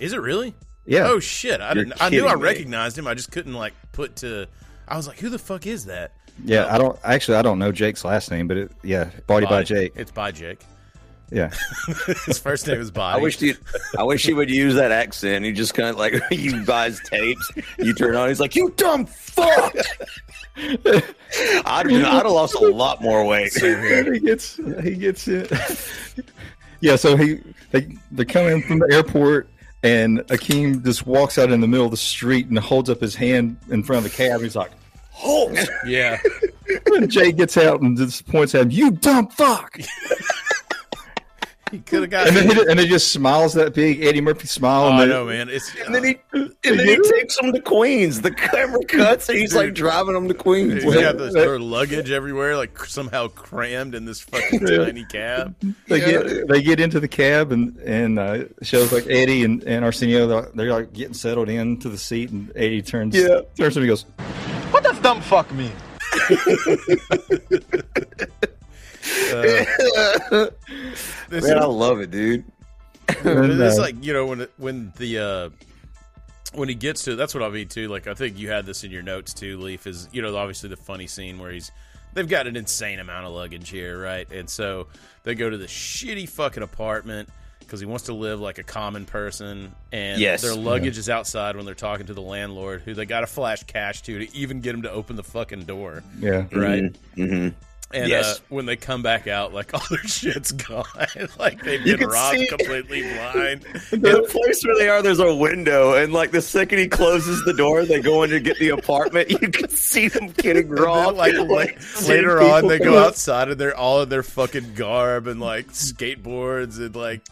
Is 0.00 0.12
it 0.12 0.20
really? 0.20 0.54
Yeah. 0.86 1.06
Oh 1.08 1.20
shit! 1.20 1.60
I 1.60 1.72
You're 1.74 1.84
didn't. 1.84 2.02
I 2.02 2.08
knew 2.08 2.24
I 2.24 2.30
kidding 2.30 2.38
me. 2.40 2.44
recognized 2.44 2.98
him. 2.98 3.06
I 3.06 3.14
just 3.14 3.30
couldn't 3.30 3.54
like 3.54 3.74
put 3.92 4.16
to. 4.16 4.46
I 4.88 4.96
was 4.96 5.06
like, 5.06 5.18
who 5.18 5.28
the 5.28 5.38
fuck 5.38 5.66
is 5.66 5.84
that? 5.86 6.12
Yeah, 6.44 6.72
I 6.72 6.78
don't 6.78 6.98
actually 7.04 7.36
I 7.36 7.42
don't 7.42 7.58
know 7.58 7.72
Jake's 7.72 8.04
last 8.04 8.30
name, 8.30 8.48
but 8.48 8.56
it, 8.56 8.72
yeah, 8.82 9.10
body 9.26 9.44
by 9.46 9.62
Jake. 9.64 9.92
It's 9.96 10.10
by 10.10 10.30
Jake. 10.32 10.60
Yeah, 11.30 11.50
His 12.26 12.38
first 12.38 12.66
name 12.66 12.80
is 12.80 12.90
Body. 12.90 13.18
I 13.20 13.22
wish 13.22 13.38
he, 13.38 13.52
I 13.98 14.02
wish 14.02 14.24
he 14.24 14.32
would 14.32 14.48
use 14.48 14.74
that 14.76 14.90
accent. 14.92 15.44
He 15.44 15.52
just 15.52 15.74
kind 15.74 15.90
of 15.90 15.96
like 15.96 16.14
you 16.30 16.64
buys 16.64 17.00
tapes. 17.00 17.50
You 17.78 17.92
turn 17.92 18.14
on. 18.16 18.28
He's 18.28 18.40
like, 18.40 18.56
"You 18.56 18.72
dumb 18.76 19.04
fuck." 19.04 19.74
I'd 20.56 21.86
I'd 21.86 21.90
have 21.92 22.26
lost 22.26 22.54
a 22.54 22.60
lot 22.66 23.02
more 23.02 23.24
weight. 23.26 23.52
he 23.54 24.18
gets 24.20 24.58
he 24.82 24.94
gets 24.94 25.28
it. 25.28 25.52
yeah, 26.80 26.96
so 26.96 27.16
he 27.16 27.40
they 27.72 27.94
they 28.10 28.24
come 28.24 28.46
in 28.46 28.62
from 28.62 28.78
the 28.78 28.88
airport, 28.90 29.50
and 29.82 30.20
Akeem 30.28 30.82
just 30.82 31.06
walks 31.06 31.36
out 31.36 31.52
in 31.52 31.60
the 31.60 31.68
middle 31.68 31.84
of 31.84 31.90
the 31.90 31.96
street 31.98 32.46
and 32.46 32.58
holds 32.58 32.88
up 32.88 33.00
his 33.00 33.14
hand 33.14 33.58
in 33.70 33.82
front 33.82 34.04
of 34.06 34.10
the 34.10 34.16
cab. 34.16 34.40
He's 34.40 34.56
like, 34.56 34.70
"Halt!" 35.10 35.58
Yeah. 35.86 36.18
and 36.86 37.10
Jay 37.10 37.32
gets 37.32 37.58
out 37.58 37.82
and 37.82 37.98
just 37.98 38.26
points 38.26 38.54
at 38.54 38.62
him, 38.62 38.70
"You 38.70 38.92
dumb 38.92 39.28
fuck!" 39.28 39.78
He 41.72 41.78
could 41.80 42.02
have 42.02 42.10
got. 42.10 42.28
And 42.28 42.36
then 42.36 42.50
he, 42.50 42.62
and 42.70 42.80
he 42.80 42.86
just 42.86 43.12
smiles 43.12 43.54
that 43.54 43.74
big 43.74 44.02
Eddie 44.02 44.20
Murphy 44.20 44.46
smile. 44.46 44.84
oh, 44.84 44.88
and 44.88 44.96
I 44.96 45.00
then- 45.00 45.08
know, 45.10 45.24
man. 45.26 45.48
It's 45.50 45.70
And 45.84 45.94
then 45.94 46.04
he 46.04 46.18
and 46.32 46.54
then 46.64 46.78
he 46.86 46.96
takes 47.10 47.36
them 47.36 47.52
to 47.52 47.60
Queens. 47.60 48.20
The 48.22 48.30
camera 48.30 48.82
cuts, 48.84 49.28
and 49.28 49.38
he's 49.38 49.54
like 49.54 49.74
driving 49.74 50.14
them 50.14 50.28
to 50.28 50.34
Queens. 50.34 50.82
He's 50.82 50.94
got 50.94 51.18
this, 51.18 51.34
their 51.34 51.58
luggage 51.58 52.10
everywhere, 52.10 52.56
like 52.56 52.78
somehow 52.86 53.28
crammed 53.28 53.94
in 53.94 54.04
this 54.06 54.20
fucking 54.20 54.60
tiny 54.66 55.04
cab. 55.06 55.54
They 55.88 56.00
get 56.00 56.48
they 56.48 56.62
get 56.62 56.80
into 56.80 57.00
the 57.00 57.08
cab 57.08 57.52
and 57.52 57.76
and 57.78 58.18
uh, 58.18 58.44
shows 58.62 58.92
like 58.92 59.06
Eddie 59.08 59.44
and, 59.44 59.62
and 59.64 59.84
Arsenio 59.84 60.26
they're, 60.26 60.48
they're 60.54 60.72
like 60.72 60.92
getting 60.92 61.14
settled 61.14 61.48
into 61.48 61.88
the 61.88 61.98
seat 61.98 62.30
and 62.30 62.50
Eddie 62.56 62.82
turns 62.82 63.14
Yeah. 63.16 63.40
turns 63.56 63.74
to 63.74 63.80
him 63.80 63.84
and 63.84 63.88
goes 63.88 64.04
What 64.70 64.84
does 64.84 64.98
dumb 65.00 65.20
fuck 65.20 65.50
mean? 65.52 65.72
This 71.28 71.44
Man, 71.44 71.56
is- 71.58 71.62
I 71.62 71.64
love 71.66 72.00
it, 72.00 72.10
dude. 72.10 72.44
And, 73.24 73.60
it's 73.62 73.78
uh, 73.78 73.82
like 73.82 74.02
you 74.04 74.12
know 74.12 74.26
when 74.26 74.46
when 74.58 74.92
the 74.98 75.18
uh 75.18 75.50
when 76.54 76.68
he 76.68 76.74
gets 76.74 77.04
to 77.04 77.16
that's 77.16 77.34
what 77.34 77.42
I 77.42 77.48
mean 77.48 77.68
too. 77.68 77.88
Like 77.88 78.06
I 78.06 78.14
think 78.14 78.38
you 78.38 78.50
had 78.50 78.66
this 78.66 78.84
in 78.84 78.90
your 78.90 79.02
notes 79.02 79.32
too. 79.34 79.58
Leaf 79.58 79.86
is 79.86 80.08
you 80.12 80.20
know 80.22 80.36
obviously 80.36 80.68
the 80.68 80.76
funny 80.76 81.06
scene 81.06 81.38
where 81.38 81.50
he's 81.50 81.70
they've 82.14 82.28
got 82.28 82.46
an 82.46 82.56
insane 82.56 82.98
amount 82.98 83.26
of 83.26 83.32
luggage 83.32 83.70
here, 83.70 83.98
right? 84.00 84.30
And 84.30 84.48
so 84.48 84.88
they 85.24 85.34
go 85.34 85.48
to 85.48 85.56
the 85.56 85.66
shitty 85.66 86.28
fucking 86.28 86.62
apartment 86.62 87.28
because 87.60 87.80
he 87.80 87.86
wants 87.86 88.04
to 88.04 88.14
live 88.14 88.40
like 88.40 88.56
a 88.58 88.62
common 88.62 89.04
person, 89.04 89.74
and 89.92 90.20
Yes. 90.20 90.40
their 90.42 90.54
luggage 90.54 90.96
is 90.96 91.10
outside 91.10 91.54
when 91.56 91.66
they're 91.66 91.74
talking 91.74 92.06
to 92.06 92.14
the 92.14 92.22
landlord, 92.22 92.80
who 92.82 92.94
they 92.94 93.04
got 93.04 93.20
to 93.20 93.26
flash 93.26 93.62
cash 93.64 94.00
to 94.02 94.18
to 94.26 94.36
even 94.36 94.60
get 94.62 94.74
him 94.74 94.82
to 94.82 94.90
open 94.90 95.16
the 95.16 95.24
fucking 95.24 95.62
door 95.64 96.02
yeah 96.18 96.44
right? 96.52 96.84
Mhm. 97.16 97.54
And 97.90 98.08
Yes. 98.10 98.36
uh, 98.36 98.40
when 98.50 98.66
they 98.66 98.76
come 98.76 99.02
back 99.02 99.26
out, 99.26 99.54
like 99.54 99.72
all 99.74 99.80
their 99.88 99.98
shit's 100.00 100.52
gone. 100.52 100.84
like 101.38 101.62
they've 101.64 101.82
been 101.82 102.00
robbed 102.06 102.36
see- 102.38 102.46
completely 102.48 103.00
blind. 103.02 103.62
The 103.90 104.26
place 104.30 104.62
where 104.64 104.76
they 104.76 104.88
are, 104.90 105.00
there's 105.02 105.18
a 105.20 105.34
window, 105.34 105.94
and 105.94 106.12
like 106.12 106.30
the 106.30 106.42
second 106.42 106.78
he 106.80 106.88
closes 106.88 107.42
the 107.46 107.54
door, 107.54 107.84
they 107.86 108.00
go 108.02 108.22
in 108.24 108.30
to 108.30 108.40
get 108.40 108.58
the 108.58 108.68
apartment. 108.70 109.30
You 109.30 109.38
can 109.38 109.70
see 109.70 110.08
them 110.08 110.28
getting 110.32 110.68
And 110.68 110.76
then, 110.76 110.84
robbed. 110.84 111.16
like 111.16 111.32
la- 111.34 112.06
later 112.06 112.42
on, 112.42 112.66
they 112.68 112.78
go 112.78 112.98
outside 112.98 113.48
and 113.48 113.58
they're 113.58 113.76
all 113.76 114.02
in 114.02 114.10
their 114.10 114.22
fucking 114.22 114.74
garb 114.74 115.26
and 115.26 115.40
like 115.40 115.68
skateboards 115.68 116.78
and 116.78 116.94
like 116.94 117.22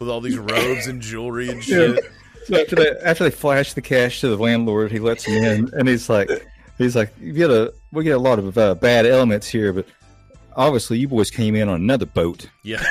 with 0.00 0.08
all 0.08 0.20
these 0.20 0.36
robes 0.38 0.86
and 0.88 1.00
jewelry 1.00 1.48
and 1.50 1.66
Yeah. 1.68 1.76
shit. 1.94 2.04
So 2.46 2.60
after 2.60 2.76
they 2.76 2.90
after 3.04 3.24
they 3.24 3.30
flash 3.30 3.72
the 3.74 3.80
cash 3.80 4.20
to 4.20 4.28
the 4.28 4.36
landlord, 4.36 4.90
he 4.92 4.98
lets 4.98 5.24
him 5.24 5.42
in, 5.44 5.70
and 5.72 5.88
he's 5.88 6.08
like, 6.10 6.28
he's 6.78 6.96
like, 6.96 7.12
you 7.20 7.32
get 7.32 7.50
a 7.50 7.72
we 7.92 8.04
get 8.04 8.16
a 8.16 8.18
lot 8.18 8.38
of 8.38 8.56
uh, 8.58 8.74
bad 8.74 9.06
elements 9.06 9.48
here, 9.48 9.72
but 9.72 9.86
obviously 10.56 10.98
you 10.98 11.08
boys 11.08 11.30
came 11.30 11.54
in 11.54 11.68
on 11.68 11.76
another 11.80 12.06
boat. 12.06 12.48
Yeah. 12.62 12.82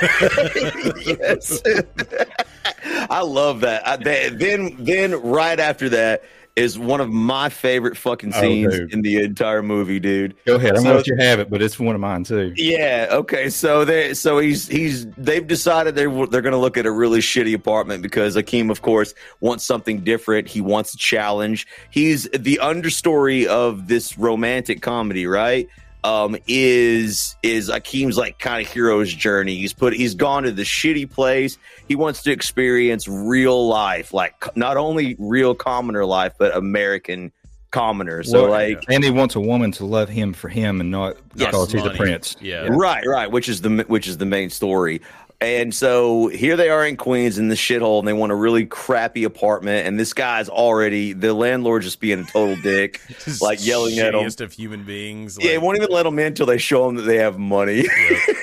yes. 1.04 1.62
I 3.10 3.22
love 3.22 3.60
that. 3.60 3.86
I, 3.86 3.96
that. 3.96 4.38
Then, 4.38 4.76
then 4.84 5.20
right 5.22 5.58
after 5.58 5.88
that 5.90 6.24
is 6.56 6.78
one 6.78 7.00
of 7.00 7.10
my 7.10 7.48
favorite 7.48 7.96
fucking 7.96 8.32
Oh, 8.34 8.40
scenes 8.40 8.74
dude. 8.78 8.92
in 8.92 9.02
the 9.02 9.16
entire 9.16 9.60
movie, 9.62 9.98
dude. 9.98 10.34
Go 10.46 10.54
ahead, 10.54 10.70
I'm 10.76 10.76
So- 10.78 10.82
gonna 10.84 10.96
let 10.96 11.06
you 11.08 11.16
have 11.18 11.40
it, 11.40 11.50
but 11.50 11.60
it's 11.60 11.80
one 11.80 11.96
of 11.96 12.00
mine 12.00 12.22
too. 12.22 12.52
Yeah. 12.56 13.08
Okay. 13.10 13.50
So 13.50 13.84
they, 13.84 14.14
so 14.14 14.38
he's 14.38 14.68
he's 14.68 15.06
they've 15.18 15.44
decided 15.46 15.96
they're 15.96 16.08
they're 16.26 16.42
going 16.42 16.52
to 16.52 16.58
look 16.58 16.76
at 16.76 16.86
a 16.86 16.92
really 16.92 17.18
shitty 17.18 17.54
apartment 17.54 18.02
because 18.02 18.36
Akeem, 18.36 18.70
of 18.70 18.82
course, 18.82 19.14
wants 19.40 19.64
something 19.66 20.00
different. 20.04 20.46
He 20.46 20.60
wants 20.60 20.94
a 20.94 20.96
challenge. 20.96 21.66
He's 21.90 22.28
the 22.30 22.60
understory 22.62 23.46
of 23.46 23.88
this 23.88 24.16
romantic 24.16 24.80
comedy, 24.80 25.26
right? 25.26 25.68
Um, 26.04 26.36
is 26.46 27.34
is 27.42 27.70
Akeem's 27.70 28.18
like 28.18 28.38
kind 28.38 28.64
of 28.64 28.70
hero's 28.70 29.12
journey. 29.12 29.56
He's 29.56 29.72
put 29.72 29.94
he's 29.94 30.14
gone 30.14 30.42
to 30.42 30.52
the 30.52 30.62
shitty 30.62 31.10
place. 31.10 31.56
He 31.88 31.96
wants 31.96 32.22
to 32.24 32.30
experience 32.30 33.08
real 33.08 33.66
life, 33.66 34.12
like 34.12 34.54
not 34.54 34.76
only 34.76 35.16
real 35.18 35.54
commoner 35.54 36.04
life, 36.04 36.34
but 36.38 36.54
American 36.54 37.32
commoner. 37.74 38.22
So 38.22 38.42
Well, 38.42 38.50
like 38.50 38.84
and 38.88 39.02
he 39.02 39.10
wants 39.10 39.34
a 39.34 39.40
woman 39.40 39.72
to 39.72 39.84
love 39.84 40.08
him 40.08 40.32
for 40.32 40.48
him 40.48 40.80
and 40.80 40.90
not 40.90 41.16
Yes, 41.34 41.50
because 41.50 41.72
he's 41.72 41.82
a 41.82 41.92
money. 41.94 42.20
Yeah, 42.40 42.68
Right, 42.70 43.04
right, 43.06 43.30
which 43.30 43.48
is 43.48 43.60
the 43.62 43.84
which 43.88 44.06
is 44.06 44.18
the 44.18 44.26
main 44.26 44.50
story. 44.50 45.00
And 45.40 45.74
so 45.74 46.28
here 46.28 46.56
they 46.56 46.70
are 46.70 46.86
in 46.86 46.96
Queens 46.96 47.38
in 47.38 47.48
the 47.48 47.54
shithole, 47.54 47.98
and 47.98 48.08
they 48.08 48.12
want 48.12 48.32
a 48.32 48.34
really 48.34 48.64
crappy 48.66 49.24
apartment. 49.24 49.86
And 49.86 49.98
this 50.00 50.12
guy's 50.12 50.48
already 50.48 51.12
the 51.12 51.34
landlord 51.34 51.82
just 51.82 52.00
being 52.00 52.20
a 52.20 52.24
total 52.24 52.56
dick, 52.62 53.00
like 53.40 53.64
yelling 53.64 53.98
at 53.98 54.14
him. 54.14 54.20
shittiest 54.20 54.40
of 54.40 54.52
human 54.52 54.84
beings. 54.84 55.38
Yeah, 55.40 55.52
he 55.52 55.58
won't 55.58 55.76
even 55.76 55.90
let 55.90 56.04
them 56.04 56.18
in 56.18 56.28
until 56.28 56.46
they 56.46 56.58
show 56.58 56.86
them 56.86 56.96
that 56.96 57.02
they 57.02 57.18
have 57.18 57.38
money. 57.38 57.84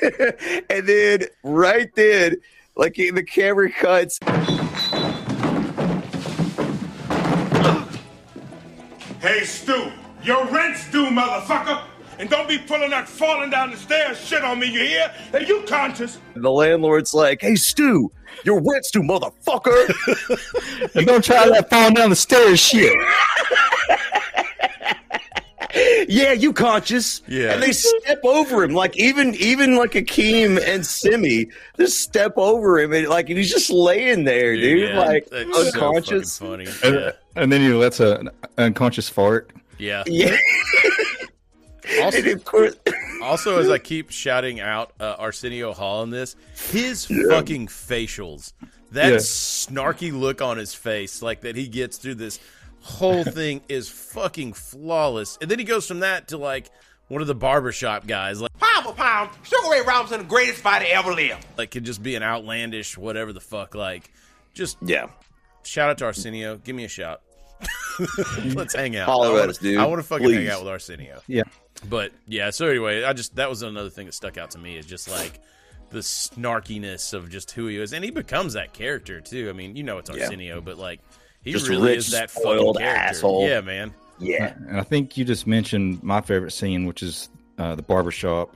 and 0.70 0.88
then 0.88 1.24
right 1.44 1.94
then, 1.96 2.36
like 2.76 2.96
the 2.96 3.24
camera 3.24 3.72
cuts. 3.72 4.20
Hey, 9.22 9.44
Stu, 9.44 9.92
your 10.24 10.46
rent's 10.48 10.90
due, 10.92 11.06
motherfucker. 11.06 11.84
And 12.22 12.30
don't 12.30 12.48
be 12.48 12.60
pulling 12.60 12.92
that 12.92 13.10
falling 13.10 13.50
down 13.50 13.72
the 13.72 13.78
stairs 13.78 14.24
shit 14.24 14.44
on 14.44 14.60
me, 14.60 14.68
you 14.68 14.82
hear? 14.82 15.12
Hey, 15.32 15.48
you 15.48 15.64
conscious? 15.68 16.20
And 16.36 16.44
The 16.44 16.52
landlord's 16.52 17.16
like, 17.16 17.42
"Hey, 17.42 17.56
Stu, 17.56 18.12
your 18.46 18.62
rent's 18.62 18.92
due, 18.92 19.02
motherfucker." 19.02 20.92
and 20.96 21.08
don't 21.08 21.24
try 21.26 21.50
that 21.50 21.72
falling 21.72 21.96
down 21.96 22.12
the 22.12 22.16
stairs 22.16 22.60
shit. 22.60 22.96
yeah, 26.08 26.32
you 26.34 26.54
conscious. 26.54 27.24
Yeah. 27.28 27.54
And 27.54 27.64
they 27.64 27.72
step 27.72 28.20
over 28.24 28.64
him. 28.64 28.76
Like 28.76 28.96
even 28.98 29.34
even 29.36 29.76
like 29.76 29.94
Akeem 29.94 30.58
and 30.64 30.84
Semmi 30.84 31.52
just 31.78 32.02
step 32.02 32.34
over 32.38 32.80
him 32.80 32.94
and 32.94 33.08
like 33.08 33.30
and 33.30 33.38
he's 33.40 33.50
just 33.52 33.72
laying 33.72 34.26
there, 34.26 34.56
dude. 34.56 34.90
Yeah, 34.90 35.00
like 35.00 35.28
that's 35.32 35.52
so 35.52 35.66
unconscious. 35.66 36.38
fucking 36.38 36.68
funny. 36.68 36.72
And, 36.84 36.96
Yeah. 36.96 37.12
and 37.36 37.52
then 37.52 37.62
he 37.62 37.70
lets 37.74 38.00
a, 38.00 38.18
an 38.20 38.30
unconscious 38.60 39.10
fart. 39.10 39.50
Yeah. 39.80 40.04
Yeah. 40.06 40.38
Also, 42.02 42.70
also, 43.24 43.60
as 43.60 43.70
I 43.70 43.78
keep 43.78 44.12
shouting 44.12 44.60
out 44.60 44.92
uh, 45.00 45.16
Arsenio 45.18 45.74
Hall 45.74 46.04
in 46.04 46.10
this, 46.10 46.36
his 46.72 47.06
fucking 47.06 47.68
facials, 47.68 48.54
that 48.92 49.10
Yeah. 49.12 49.18
snarky 49.18 50.12
look 50.18 50.42
on 50.42 50.58
his 50.58 50.74
face, 50.74 51.22
like 51.22 51.42
that 51.42 51.56
he 51.56 51.68
gets 51.68 51.98
through 51.98 52.16
this 52.16 52.40
whole 52.82 53.24
thing, 53.40 53.62
is 53.70 53.90
fucking 53.90 54.54
flawless. 54.54 55.38
And 55.42 55.50
then 55.50 55.60
he 55.60 55.66
goes 55.66 55.88
from 55.88 56.00
that 56.02 56.28
to 56.30 56.38
like 56.38 56.70
one 57.08 57.22
of 57.22 57.28
the 57.28 57.36
barbershop 57.36 58.08
guys, 58.08 58.42
like 58.42 58.52
Pound 58.60 58.86
for 58.86 58.94
pound, 58.94 59.30
Sugar 59.44 59.70
Ray 59.72 59.82
Robinson, 59.82 60.20
the 60.20 60.26
greatest 60.26 60.60
fighter 60.62 60.86
ever 60.90 61.14
lived. 61.14 61.46
like 61.58 61.72
could 61.72 61.84
just 61.84 62.02
be 62.04 62.16
an 62.16 62.24
outlandish 62.24 62.98
whatever 62.98 63.34
the 63.34 63.42
fuck. 63.42 63.76
Like, 63.76 64.12
just 64.54 64.78
yeah. 64.82 65.08
Shout 65.64 65.90
out 65.90 65.98
to 66.00 66.06
Arsenio. 66.06 66.58
Give 66.58 66.76
me 66.76 66.86
a 66.86 66.88
shout. 66.90 67.22
Let's 68.56 68.74
hang 68.74 68.96
out. 68.96 69.06
Holler 69.08 69.28
I 69.28 69.32
wanna- 69.32 69.50
us, 69.52 69.58
dude. 69.60 69.78
I 69.78 69.86
want 69.86 70.00
to 70.02 70.08
fucking 70.08 70.32
hang 70.32 70.48
out 70.50 70.62
with 70.62 70.70
Arsenio. 70.70 71.22
Yeah. 71.28 71.44
But 71.90 72.12
yeah, 72.28 72.50
so 72.52 72.68
anyway, 72.68 73.04
I 73.04 73.14
just 73.14 73.36
that 73.38 73.50
was 73.50 73.62
another 73.64 73.90
thing 73.90 74.06
that 74.06 74.14
stuck 74.14 74.38
out 74.38 74.52
to 74.52 74.58
me 74.60 74.78
is 74.78 74.86
just 74.86 75.10
like 75.10 75.40
the 75.90 76.00
snarkiness 76.00 77.14
of 77.14 77.30
just 77.30 77.52
who 77.52 77.68
he 77.68 77.78
is, 77.78 77.94
and 77.94 78.04
he 78.04 78.12
becomes 78.12 78.54
that 78.54 78.74
character 78.74 79.20
too. 79.22 79.50
I 79.50 79.54
mean, 79.54 79.76
you 79.76 79.84
know 79.84 79.98
it's 79.98 80.10
Yeah. 80.10 80.24
Arsenio, 80.26 80.62
but 80.62 80.78
like 80.78 81.00
he 81.44 81.52
Just 81.52 81.68
really 81.68 81.90
rich, 81.90 81.98
is 82.00 82.12
that 82.12 82.30
spoiled 82.30 82.76
fucking 82.76 82.88
character. 82.88 83.10
asshole. 83.10 83.48
Yeah, 83.48 83.62
man. 83.62 83.94
Yeah. 84.20 84.54
And 84.68 84.78
I 84.80 84.84
think 84.84 85.18
you 85.18 85.26
just 85.26 85.48
mentioned 85.48 86.04
my 86.04 86.22
favorite 86.22 86.52
scene, 86.52 86.86
which 86.86 87.02
is 87.02 87.30
uh, 87.58 87.74
the 87.76 87.82
barbershop. 87.82 88.56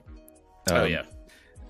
Oh 0.70 0.84
Um, 0.86 0.92
yeah. 0.92 1.04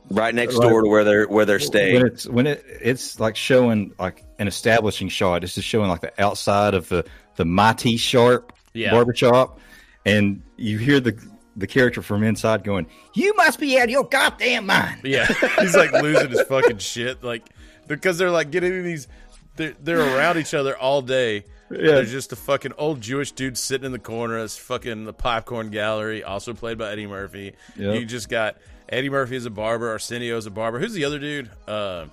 Right 0.09 0.35
next 0.35 0.59
door 0.59 0.81
to 0.83 0.87
where 0.89 1.03
they're 1.03 1.25
where 1.27 1.45
they're 1.45 1.59
staying. 1.59 1.95
When 1.95 2.05
it's 2.07 2.27
when 2.27 2.47
it 2.47 2.63
it's 2.81 3.19
like 3.19 3.35
showing 3.35 3.93
like 3.97 4.23
an 4.37 4.47
establishing 4.47 5.07
shot. 5.09 5.43
It's 5.43 5.55
just 5.55 5.67
showing 5.67 5.89
like 5.89 6.01
the 6.01 6.11
outside 6.21 6.73
of 6.75 6.89
the 6.89 7.05
the 7.37 7.45
Mighty 7.45 7.97
Sharp 7.97 8.53
Yeah. 8.73 8.91
barbershop, 8.91 9.59
and 10.05 10.43
you 10.57 10.77
hear 10.77 10.99
the 10.99 11.17
the 11.55 11.67
character 11.67 12.01
from 12.01 12.23
inside 12.23 12.63
going, 12.63 12.87
"You 13.13 13.33
must 13.35 13.59
be 13.59 13.77
out 13.77 13.85
of 13.85 13.89
your 13.89 14.03
goddamn 14.05 14.65
mind." 14.65 15.01
Yeah, 15.03 15.25
he's 15.59 15.75
like 15.75 15.91
losing 15.93 16.29
his 16.29 16.41
fucking 16.43 16.79
shit, 16.79 17.23
like 17.23 17.43
because 17.87 18.17
they're 18.17 18.31
like 18.31 18.51
getting 18.51 18.83
these. 18.83 19.07
They're, 19.57 19.73
they're 19.81 20.17
around 20.17 20.37
each 20.37 20.53
other 20.53 20.77
all 20.77 21.01
day. 21.01 21.45
Yeah. 21.71 21.77
There's 21.93 22.11
just 22.11 22.33
a 22.33 22.35
fucking 22.35 22.73
old 22.77 22.99
Jewish 22.99 23.31
dude 23.31 23.57
sitting 23.57 23.85
in 23.85 23.91
the 23.93 23.99
corner. 23.99 24.37
It's 24.39 24.57
fucking 24.57 25.05
the 25.05 25.13
popcorn 25.13 25.69
gallery, 25.71 26.23
also 26.23 26.53
played 26.53 26.77
by 26.77 26.91
Eddie 26.91 27.07
Murphy. 27.07 27.53
Yep. 27.77 27.95
You 27.99 28.05
just 28.05 28.27
got 28.29 28.57
Eddie 28.89 29.09
Murphy 29.09 29.35
as 29.37 29.45
a 29.45 29.49
barber, 29.49 29.89
Arsenio 29.91 30.35
as 30.37 30.45
a 30.45 30.51
barber. 30.51 30.77
Who's 30.79 30.93
the 30.93 31.05
other 31.05 31.19
dude? 31.19 31.49
Uh, 31.67 32.07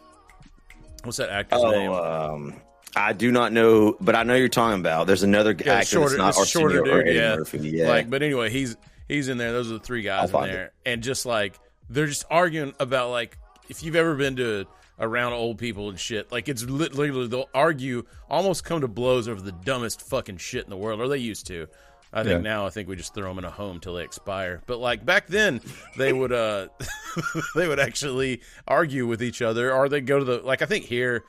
what's 1.02 1.18
that 1.18 1.30
actor's 1.30 1.62
name? 1.64 1.90
Oh, 1.90 2.32
um, 2.34 2.54
I 2.94 3.12
do 3.12 3.32
not 3.32 3.52
know, 3.52 3.96
but 4.00 4.14
I 4.14 4.22
know 4.22 4.34
you're 4.34 4.48
talking 4.48 4.80
about. 4.80 5.06
There's 5.06 5.22
another 5.22 5.50
Yeah, 5.58 5.74
actor 5.74 5.86
shorter, 5.88 6.16
that's 6.16 6.36
not 6.36 6.42
this 6.42 6.48
shorter 6.50 6.78
Arsenio 6.78 6.96
or. 6.96 7.00
Eddie 7.02 7.14
Yeah. 7.18 7.36
Murphy. 7.36 7.58
Yeah. 7.58 7.88
Like, 7.88 8.08
but 8.08 8.22
anyway, 8.22 8.50
he's 8.50 8.76
he's 9.12 9.28
in 9.28 9.38
there. 9.38 9.52
Those 9.52 9.70
are 9.70 9.74
the 9.74 9.80
three 9.84 10.02
guys 10.02 10.30
in 10.30 10.34
there, 10.52 10.72
and 10.86 11.02
just 11.02 11.26
like 11.26 11.58
they're 11.90 12.06
just 12.06 12.24
arguing 12.30 12.74
about 12.80 13.10
like 13.10 13.38
if 13.68 13.82
you've 13.82 13.96
ever 13.96 14.14
been 14.16 14.36
to 14.36 14.66
around 14.98 15.32
old 15.32 15.58
people 15.58 15.88
and 15.88 15.98
shit, 15.98 16.30
like 16.32 16.48
it's 16.48 16.62
literally 16.64 17.26
they'll 17.28 17.48
argue, 17.54 18.04
almost 18.30 18.64
come 18.64 18.80
to 18.82 18.88
blows 18.88 19.28
over 19.28 19.40
the 19.40 19.52
dumbest 19.52 20.02
fucking 20.02 20.36
shit 20.38 20.64
in 20.64 20.70
the 20.70 20.76
world, 20.76 21.00
or 21.00 21.08
they 21.08 21.18
used 21.18 21.46
to. 21.48 21.66
I 22.14 22.24
think 22.24 22.44
Yeah. 22.44 22.50
now 22.50 22.66
I 22.66 22.70
think 22.70 22.88
we 22.90 22.96
just 22.96 23.14
throw 23.14 23.26
them 23.28 23.38
in 23.38 23.44
a 23.46 23.50
home 23.50 23.80
till 23.80 23.94
they 23.94 24.04
expire. 24.04 24.60
But 24.66 24.78
like 24.78 25.04
back 25.04 25.28
then, 25.28 25.60
they 25.96 26.12
would 26.12 26.32
uh 26.32 26.68
they 27.54 27.66
would 27.66 27.80
actually 27.80 28.42
argue 28.68 29.06
with 29.06 29.22
each 29.22 29.40
other, 29.42 29.72
or 29.72 29.88
they 29.88 30.00
go 30.02 30.18
to 30.18 30.24
the 30.24 30.38
like 30.38 30.60
I 30.62 30.66
think 30.66 30.84
here, 30.84 31.24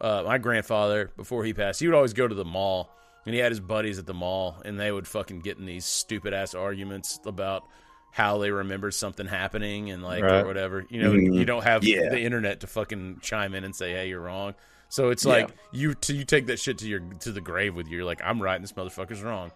uh, 0.00 0.24
my 0.26 0.36
grandfather 0.38 1.10
before 1.16 1.44
he 1.44 1.54
passed, 1.54 1.80
he 1.80 1.86
would 1.88 1.96
always 1.96 2.12
go 2.12 2.28
to 2.28 2.34
the 2.34 2.44
mall, 2.44 2.90
and 3.26 3.34
he 3.34 3.40
had 3.40 3.52
his 3.52 3.60
buddies 3.60 3.98
at 3.98 4.06
the 4.06 4.14
mall, 4.14 4.56
and 4.64 4.78
they 4.80 4.90
would 4.90 5.06
fucking 5.06 5.40
get 5.40 5.58
in 5.58 5.66
these 5.66 5.84
stupid 5.84 6.32
ass 6.32 6.54
arguments 6.54 7.20
about 7.26 7.64
how 8.12 8.38
they 8.38 8.50
remembered 8.50 8.94
something 8.94 9.26
happening 9.26 9.90
and 9.90 10.02
like 10.02 10.22
Right. 10.22 10.42
or 10.42 10.46
whatever. 10.46 10.86
You 10.88 11.02
know, 11.02 11.12
Mhm. 11.12 11.34
you 11.34 11.44
don't 11.44 11.64
have 11.64 11.84
Yeah. 11.84 12.08
the 12.08 12.20
internet 12.20 12.60
to 12.60 12.66
fucking 12.66 13.18
chime 13.20 13.54
in 13.54 13.62
and 13.64 13.76
say, 13.76 13.92
"Hey, 13.92 14.08
you're 14.08 14.20
wrong." 14.22 14.54
So 14.88 15.10
it's 15.10 15.26
like 15.26 15.50
you 15.72 15.92
t- 15.94 16.14
you 16.14 16.24
take 16.24 16.46
that 16.46 16.58
shit 16.58 16.78
to 16.78 16.88
your 16.88 17.00
to 17.20 17.32
the 17.32 17.40
grave 17.42 17.74
with 17.74 17.88
you. 17.88 17.96
You're 17.98 18.06
like, 18.06 18.20
"I'm 18.24 18.40
right, 18.40 18.54
and 18.54 18.64
this 18.64 18.72
motherfucker's 18.72 19.20
wrong," 19.20 19.50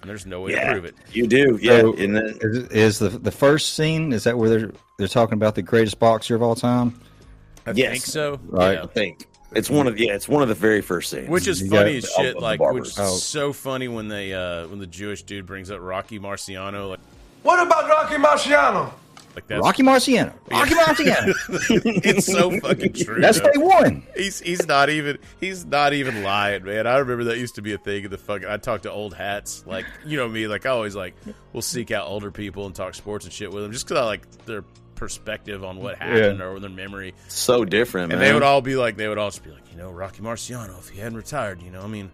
and 0.00 0.08
there's 0.08 0.24
no 0.24 0.40
way 0.42 0.52
to 0.52 0.64
prove 0.70 0.84
it. 0.86 0.94
you 1.12 1.26
do. 1.26 1.58
Yeah, 1.60 1.80
So, 1.80 1.94
and 1.96 2.16
then 2.16 2.38
is, 2.40 2.58
is 2.68 2.98
the 3.00 3.08
the 3.10 3.32
first 3.32 3.74
scene 3.74 4.12
is 4.14 4.24
that 4.24 4.38
where 4.38 4.48
they're 4.48 4.70
they're 4.98 5.08
talking 5.08 5.34
about 5.34 5.54
the 5.56 5.62
greatest 5.62 5.98
boxer 5.98 6.36
of 6.36 6.42
all 6.42 6.54
time? 6.54 6.98
I 7.66 7.72
Yes. 7.72 7.90
think 7.90 8.04
so. 8.04 8.40
Right. 8.44 8.74
Yeah. 8.74 8.84
I 8.84 8.86
think 8.86 9.26
it's 9.52 9.70
one 9.70 9.86
of 9.86 9.98
yeah, 9.98 10.12
it's 10.14 10.28
one 10.28 10.42
of 10.42 10.48
the 10.48 10.54
very 10.54 10.80
first 10.82 11.10
scenes. 11.10 11.28
Which 11.28 11.46
is 11.46 11.60
funny 11.60 12.00
got- 12.00 12.04
as 12.04 12.10
shit. 12.12 12.34
the 12.36 12.40
Like, 12.40 12.60
which 12.60 12.88
is 12.88 12.98
Oh. 12.98 13.14
so 13.16 13.52
funny 13.52 13.88
when 13.88 14.08
they 14.08 14.32
uh 14.34 14.66
when 14.68 14.78
the 14.78 14.86
Jewish 14.86 15.22
dude 15.22 15.46
brings 15.46 15.70
up 15.70 15.78
Rocky 15.80 16.18
Marciano. 16.18 16.90
Like, 16.90 17.00
What 17.42 17.64
about 17.64 17.88
Rocky 17.88 18.14
Marciano? 18.16 18.92
Like 19.34 19.48
that, 19.48 19.60
Rocky 19.60 19.82
Marciano. 19.82 20.32
Rocky 20.50 20.74
Marciano. 20.74 21.34
it's 22.06 22.24
so 22.24 22.58
fucking 22.60 22.94
true. 22.94 23.20
That's 23.20 23.38
though. 23.38 23.52
day 23.52 23.58
one. 23.58 24.02
He's 24.16 24.40
he's 24.40 24.66
not 24.66 24.88
even 24.88 25.18
he's 25.40 25.66
not 25.66 25.92
even 25.92 26.22
lying, 26.22 26.64
man. 26.64 26.86
I 26.86 26.96
remember 26.96 27.24
that 27.24 27.36
used 27.38 27.56
to 27.56 27.62
be 27.62 27.74
a 27.74 27.78
thing 27.78 28.04
in 28.04 28.10
the 28.10 28.16
fucking. 28.16 28.48
I 28.48 28.56
talked 28.56 28.84
to 28.84 28.90
old 28.90 29.12
hats, 29.12 29.62
like 29.66 29.84
you 30.06 30.16
know 30.16 30.26
me, 30.26 30.46
like 30.48 30.64
I 30.64 30.70
always 30.70 30.96
like 30.96 31.14
we'll 31.52 31.60
seek 31.60 31.90
out 31.90 32.06
older 32.08 32.30
people 32.30 32.64
and 32.64 32.74
talk 32.74 32.94
sports 32.94 33.26
and 33.26 33.32
shit 33.34 33.52
with 33.52 33.62
them, 33.62 33.72
just 33.72 33.86
because 33.86 34.00
I 34.00 34.04
like 34.06 34.22
their 34.46 34.64
perspective 34.96 35.62
on 35.62 35.76
what 35.78 35.96
happened 35.98 36.40
or 36.42 36.58
their 36.58 36.70
memory. 36.70 37.14
So 37.28 37.64
different, 37.64 38.12
And 38.12 38.20
man. 38.20 38.28
they 38.28 38.34
would 38.34 38.42
all 38.42 38.60
be 38.60 38.76
like, 38.76 38.96
they 38.96 39.08
would 39.08 39.18
all 39.18 39.30
just 39.30 39.44
be 39.44 39.50
like, 39.50 39.70
you 39.70 39.76
know, 39.78 39.90
Rocky 39.90 40.22
Marciano, 40.22 40.78
if 40.78 40.88
he 40.88 40.98
hadn't 40.98 41.16
retired, 41.16 41.62
you 41.62 41.70
know, 41.70 41.82
I 41.82 41.86
mean, 41.86 42.10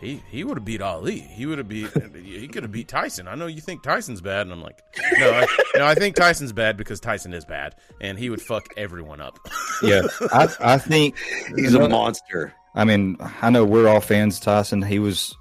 he 0.00 0.20
he 0.30 0.42
would 0.42 0.56
have 0.56 0.64
beat 0.64 0.82
Ali. 0.82 1.20
He 1.20 1.46
would 1.46 1.58
have 1.58 1.68
beat. 1.68 1.88
he 2.24 2.48
could 2.48 2.64
have 2.64 2.72
beat 2.72 2.88
Tyson. 2.88 3.28
I 3.28 3.36
know 3.36 3.46
you 3.46 3.60
think 3.60 3.84
Tyson's 3.84 4.20
bad, 4.20 4.40
and 4.42 4.52
I'm 4.52 4.60
like, 4.60 4.80
no, 5.16 5.30
I, 5.30 5.46
no, 5.76 5.86
I 5.86 5.94
think 5.94 6.16
Tyson's 6.16 6.52
bad 6.52 6.76
because 6.76 6.98
Tyson 6.98 7.32
is 7.32 7.44
bad, 7.44 7.76
and 8.00 8.18
he 8.18 8.28
would 8.28 8.42
fuck 8.42 8.66
everyone 8.76 9.20
up. 9.20 9.38
Yeah, 9.84 10.02
I, 10.32 10.48
I 10.60 10.78
think 10.78 11.18
He's 11.56 11.74
a 11.74 11.88
monster. 11.88 12.52
I 12.76 12.84
mean, 12.84 13.16
I 13.40 13.50
know 13.50 13.64
we're 13.64 13.88
all 13.88 14.00
fans 14.00 14.36
of 14.38 14.44
Tyson. 14.44 14.80
He 14.80 15.00
was, 15.00 15.36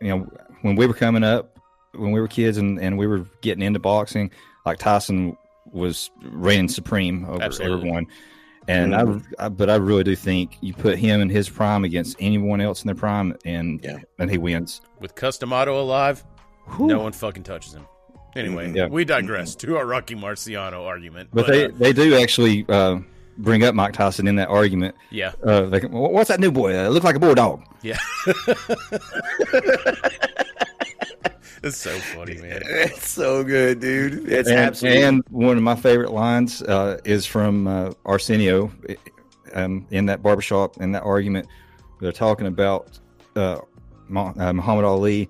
you 0.00 0.08
know, 0.08 0.26
when 0.62 0.76
we 0.76 0.86
were 0.86 0.94
coming 0.94 1.22
up, 1.24 1.58
when 1.94 2.10
we 2.12 2.20
were 2.20 2.28
kids, 2.28 2.56
and, 2.56 2.80
and 2.80 2.96
we 2.96 3.06
were 3.06 3.26
getting 3.42 3.62
into 3.62 3.78
boxing, 3.78 4.30
like 4.64 4.78
Tyson 4.78 5.36
was 5.72 6.10
reigning 6.22 6.68
supreme 6.68 7.24
over 7.26 7.42
Absolutely. 7.42 7.78
everyone. 7.78 8.06
And 8.68 8.94
I, 8.94 9.04
I, 9.38 9.48
but 9.48 9.68
I 9.70 9.76
really 9.76 10.04
do 10.04 10.14
think 10.14 10.56
you 10.60 10.74
put 10.74 10.98
him 10.98 11.20
in 11.20 11.28
his 11.28 11.48
prime 11.48 11.84
against 11.84 12.16
anyone 12.20 12.60
else 12.60 12.82
in 12.82 12.86
their 12.88 12.94
prime, 12.94 13.36
and 13.44 13.80
yeah. 13.82 13.98
and 14.18 14.30
he 14.30 14.38
wins. 14.38 14.80
With 15.00 15.14
Cus 15.14 15.38
D'Amato 15.38 15.80
alive, 15.80 16.24
no 16.78 17.00
one 17.00 17.12
fucking 17.12 17.42
touches 17.42 17.74
him. 17.74 17.86
Anyway, 18.36 18.72
Yeah. 18.72 18.86
we 18.86 19.04
digress 19.04 19.56
to 19.56 19.76
our 19.76 19.86
Rocky 19.86 20.14
Marciano 20.14 20.86
argument. 20.86 21.30
But 21.32 21.48
they, 21.48 21.64
uh, 21.64 21.70
they 21.74 21.92
do 21.92 22.16
actually 22.16 22.64
uh, 22.68 23.00
bring 23.38 23.64
up 23.64 23.74
Mike 23.74 23.94
Tyson 23.94 24.28
in 24.28 24.36
that 24.36 24.48
argument. 24.48 24.94
Yeah. 25.10 25.32
Uh, 25.44 25.62
like, 25.62 25.84
what's 25.90 26.28
that 26.28 26.38
new 26.38 26.52
boy? 26.52 26.78
Uh, 26.78 26.90
look 26.90 27.02
like 27.02 27.16
a 27.16 27.18
bulldog. 27.18 27.64
yeah. 27.82 27.98
it's 31.62 31.76
so 31.76 31.90
funny, 31.98 32.34
man. 32.42 32.62
It's 32.64 33.08
so 33.08 33.44
good, 33.44 33.80
dude. 33.80 34.28
It's 34.30 34.48
and, 34.48 34.58
absolutely. 34.58 35.02
and 35.02 35.24
one 35.30 35.56
of 35.56 35.62
my 35.62 35.76
favorite 35.76 36.12
lines 36.12 36.62
uh, 36.62 36.98
is 37.04 37.26
from 37.26 37.66
uh, 37.66 37.92
Arsenio 38.04 38.70
um, 39.54 39.86
in 39.90 40.06
that 40.06 40.22
barbershop 40.22 40.78
in 40.78 40.92
that 40.92 41.02
argument. 41.02 41.46
They're 42.00 42.12
talking 42.12 42.46
about 42.46 42.98
uh, 43.36 43.58
uh, 44.14 44.52
Muhammad 44.52 44.84
Ali, 44.84 45.28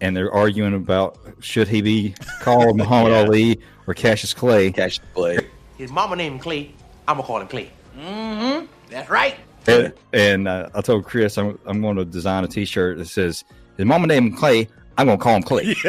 and 0.00 0.16
they're 0.16 0.32
arguing 0.32 0.74
about 0.74 1.18
should 1.40 1.68
he 1.68 1.82
be 1.82 2.14
called 2.40 2.76
Muhammad 2.82 3.12
Yeah. 3.12 3.18
Ali 3.18 3.60
or 3.86 3.94
Cassius 3.94 4.34
Clay. 4.34 4.72
Cassius 4.72 5.04
Clay. 5.14 5.38
His 5.78 5.90
mama 5.90 6.16
named 6.16 6.36
him 6.36 6.40
Clay. 6.40 6.72
I'm 7.08 7.16
gonna 7.16 7.26
call 7.26 7.40
him 7.40 7.48
Clay. 7.48 7.70
Mm-hmm. 7.98 8.66
That's 8.90 9.10
right. 9.10 9.36
And, 9.66 9.92
and 10.12 10.48
uh, 10.48 10.68
I 10.74 10.80
told 10.80 11.04
Chris 11.04 11.36
I'm, 11.38 11.58
I'm 11.66 11.80
going 11.82 11.96
to 11.96 12.04
design 12.04 12.44
a 12.44 12.48
T-shirt 12.48 12.98
that 12.98 13.06
says 13.06 13.44
his 13.76 13.84
mama 13.84 14.06
named 14.06 14.32
him 14.32 14.36
Clay. 14.36 14.68
I'm 14.98 15.06
going 15.06 15.18
to 15.18 15.22
call 15.22 15.36
him 15.36 15.42
Clay. 15.42 15.74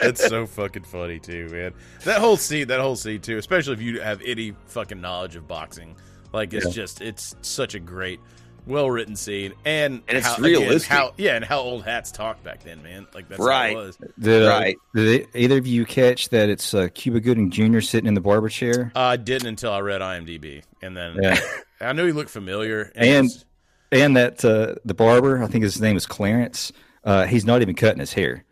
That's 0.00 0.26
so 0.26 0.46
fucking 0.46 0.84
funny 0.84 1.18
too, 1.18 1.48
man. 1.48 1.72
That 2.04 2.20
whole 2.20 2.36
scene, 2.36 2.68
that 2.68 2.80
whole 2.80 2.96
scene 2.96 3.20
too, 3.20 3.38
especially 3.38 3.74
if 3.74 3.80
you 3.82 4.00
have 4.00 4.20
any 4.24 4.54
fucking 4.66 5.00
knowledge 5.00 5.36
of 5.36 5.46
boxing. 5.48 5.96
Like 6.32 6.52
it's 6.52 6.66
Yeah. 6.66 6.72
just 6.72 7.00
it's 7.00 7.34
such 7.42 7.74
a 7.74 7.80
great, 7.80 8.20
well 8.66 8.90
written 8.90 9.16
scene, 9.16 9.54
and 9.64 10.02
And 10.08 10.18
it's 10.18 10.26
how, 10.26 10.34
again, 10.34 10.44
realistic. 10.60 10.90
how 10.90 11.14
yeah, 11.16 11.36
and 11.36 11.44
how 11.44 11.60
old 11.60 11.84
hats 11.84 12.12
talked 12.12 12.44
back 12.44 12.62
then, 12.64 12.82
man. 12.82 13.06
Like 13.14 13.28
that's 13.28 13.40
Right. 13.40 13.74
how 13.74 13.80
it 13.80 13.84
was. 13.86 13.98
Did, 14.18 14.42
uh, 14.44 14.48
Right. 14.50 14.76
did 14.94 15.26
either 15.34 15.56
of 15.58 15.66
you 15.66 15.86
catch 15.86 16.28
that 16.30 16.50
it's 16.50 16.74
uh, 16.74 16.88
Cuba 16.94 17.20
Gooding 17.20 17.50
Jr. 17.50 17.80
sitting 17.80 18.08
in 18.08 18.14
the 18.14 18.20
barber 18.20 18.48
chair? 18.50 18.92
Uh, 18.94 19.00
I 19.00 19.16
didn't 19.16 19.48
until 19.48 19.72
I 19.72 19.80
read 19.80 20.02
IMDb, 20.02 20.62
and 20.82 20.96
then 20.96 21.16
Yeah. 21.22 21.38
I 21.80 21.92
knew 21.94 22.04
he 22.06 22.12
looked 22.12 22.30
familiar. 22.30 22.92
and 22.94 23.26
it's- 23.26 23.44
and 23.90 24.18
that 24.18 24.44
uh, 24.44 24.74
the 24.84 24.92
barber, 24.92 25.42
I 25.42 25.46
think 25.46 25.64
his 25.64 25.80
name 25.80 25.96
is 25.96 26.04
Clarence. 26.04 26.72
Uh, 27.04 27.26
he's 27.26 27.44
not 27.44 27.62
even 27.62 27.74
cutting 27.74 28.00
his 28.00 28.12
hair. 28.12 28.44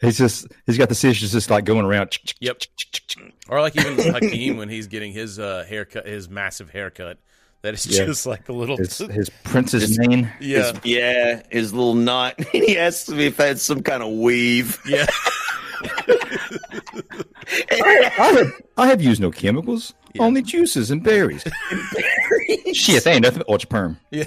He's 0.00 0.18
just 0.18 0.46
he's 0.66 0.78
got 0.78 0.88
the 0.88 0.94
scissors 0.96 1.30
just 1.32 1.48
like 1.50 1.64
going 1.64 1.84
around. 1.84 2.18
Yep. 2.40 2.62
Or 3.48 3.60
like 3.60 3.76
even 3.76 3.96
Hakeem 4.14 4.56
when 4.56 4.68
he's 4.68 4.88
getting 4.88 5.12
his 5.12 5.38
uh, 5.38 5.64
haircut, 5.68 6.06
his 6.06 6.28
massive 6.28 6.70
haircut. 6.70 7.18
That 7.62 7.74
is 7.74 7.86
Yeah. 7.86 8.06
just 8.06 8.26
like 8.26 8.48
a 8.48 8.52
little. 8.52 8.76
His, 8.76 8.98
his 9.12 9.30
prince's 9.44 9.96
mane. 9.98 10.28
yeah. 10.40 10.72
His- 10.72 10.80
yeah, 10.84 11.42
his 11.50 11.72
little 11.72 11.94
knot. 11.94 12.42
he 12.52 12.76
asked 12.76 13.08
me 13.10 13.26
if 13.26 13.38
I 13.38 13.44
had 13.46 13.60
some 13.60 13.82
kind 13.84 14.02
of 14.02 14.10
weave. 14.12 14.80
Yeah. 14.84 15.06
I 17.70 18.14
have, 18.36 18.52
I 18.76 18.86
have 18.88 19.02
used 19.02 19.20
no 19.20 19.30
chemicals, 19.30 19.94
only 20.18 20.42
juices 20.42 20.90
and 20.90 21.02
berries. 21.02 21.44
Shit, 22.72 23.04
they 23.04 23.12
ain't 23.12 23.22
nothing 23.22 23.38
but 23.38 23.48
ultra 23.48 23.68
perm. 23.68 23.98
Yeah. 24.10 24.24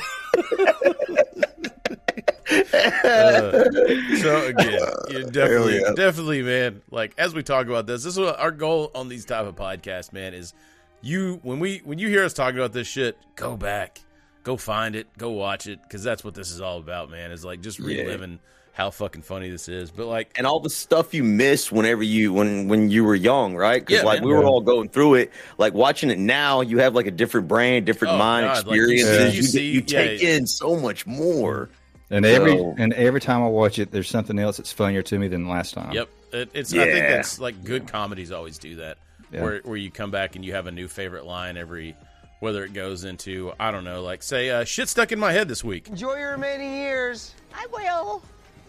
Uh, 2.75 4.15
so 4.17 4.47
again, 4.47 4.81
definitely, 5.31 5.79
yeah. 5.81 5.91
definitely, 5.95 6.41
man. 6.41 6.81
Like 6.91 7.13
as 7.17 7.33
we 7.33 7.43
talk 7.43 7.67
about 7.67 7.87
this, 7.87 8.03
this 8.03 8.13
is 8.13 8.19
what 8.19 8.39
our 8.39 8.51
goal 8.51 8.91
on 8.95 9.09
these 9.09 9.25
type 9.25 9.45
of 9.45 9.55
podcasts, 9.55 10.11
man. 10.13 10.33
Is 10.33 10.53
you 11.01 11.39
when 11.43 11.59
we 11.59 11.79
when 11.83 11.99
you 11.99 12.07
hear 12.09 12.23
us 12.23 12.33
talking 12.33 12.57
about 12.57 12.73
this 12.73 12.87
shit, 12.87 13.17
go 13.35 13.55
back, 13.57 14.01
go 14.43 14.57
find 14.57 14.95
it, 14.95 15.07
go 15.17 15.31
watch 15.31 15.67
it, 15.67 15.81
because 15.83 16.03
that's 16.03 16.23
what 16.23 16.33
this 16.33 16.51
is 16.51 16.61
all 16.61 16.77
about, 16.79 17.09
man. 17.09 17.31
Is 17.31 17.45
like 17.45 17.61
just 17.61 17.79
Yeah. 17.79 18.01
reliving 18.03 18.39
how 18.73 18.89
fucking 18.91 19.21
funny 19.21 19.49
this 19.49 19.69
is. 19.69 19.89
But 19.89 20.07
like, 20.07 20.33
and 20.37 20.45
all 20.45 20.59
the 20.59 20.69
stuff 20.69 21.13
you 21.13 21.23
miss 21.23 21.71
whenever 21.71 22.03
you 22.03 22.33
when 22.33 22.67
when 22.67 22.89
you 22.91 23.05
were 23.05 23.15
young, 23.15 23.55
right? 23.55 23.79
Because 23.85 24.01
Yeah, 24.01 24.05
like 24.05 24.19
man. 24.19 24.27
we 24.27 24.33
were 24.35 24.41
Yeah. 24.43 24.49
all 24.49 24.59
going 24.61 24.89
through 24.89 25.15
it. 25.15 25.31
Like 25.57 25.73
watching 25.73 26.09
it 26.09 26.19
now, 26.19 26.59
you 26.61 26.79
have 26.79 26.93
like 26.93 27.05
a 27.07 27.11
different 27.11 27.47
brain, 27.47 27.85
different 27.85 28.15
Oh, 28.15 28.17
mind 28.17 28.47
God, 28.47 28.67
like, 28.67 28.75
you 28.75 28.83
experiences. 28.89 29.33
you, 29.35 29.41
you 29.41 29.47
see- 29.47 29.71
you 29.71 29.81
take 29.81 30.21
yeah. 30.21 30.29
in 30.31 30.47
so 30.47 30.75
much 30.75 31.07
more. 31.07 31.69
And 32.15 32.25
every 32.25 32.57
So- 32.57 32.75
and 32.77 32.93
every 32.93 33.19
time 33.19 33.43
I 33.43 33.47
watch 33.47 33.77
it, 33.79 33.91
there's 33.91 34.09
something 34.09 34.39
else 34.39 34.57
that's 34.57 34.71
funnier 34.71 35.01
to 35.03 35.19
me 35.19 35.27
than 35.27 35.49
last 35.49 35.73
time. 35.73 35.91
Yep, 35.93 36.09
it, 36.31 36.49
it's. 36.53 36.73
I 36.73 36.77
think 36.85 37.07
that's 37.07 37.39
like 37.39 37.63
good 37.63 37.87
comedies 37.87 38.31
always 38.31 38.57
do 38.57 38.75
that, 38.77 38.97
Yeah. 39.31 39.41
where 39.43 39.59
where 39.63 39.75
you 39.77 39.91
come 39.91 40.11
back 40.11 40.35
and 40.35 40.45
you 40.45 40.53
have 40.53 40.65
a 40.67 40.71
new 40.71 40.87
favorite 40.87 41.25
line 41.25 41.57
every, 41.57 41.95
whether 42.39 42.63
it 42.63 42.73
goes 42.73 43.03
into 43.03 43.51
I 43.59 43.71
don't 43.71 43.83
know, 43.83 44.01
like 44.01 44.23
say 44.23 44.49
uh, 44.49 44.63
shit 44.63 44.87
stuck 44.87 45.11
in 45.11 45.19
my 45.19 45.33
head 45.33 45.47
this 45.49 45.63
week. 45.63 45.89
Enjoy 45.89 46.15
your 46.15 46.31
remaining 46.31 46.73
years. 46.73 47.33
I 47.53 47.65
will. 47.71 48.21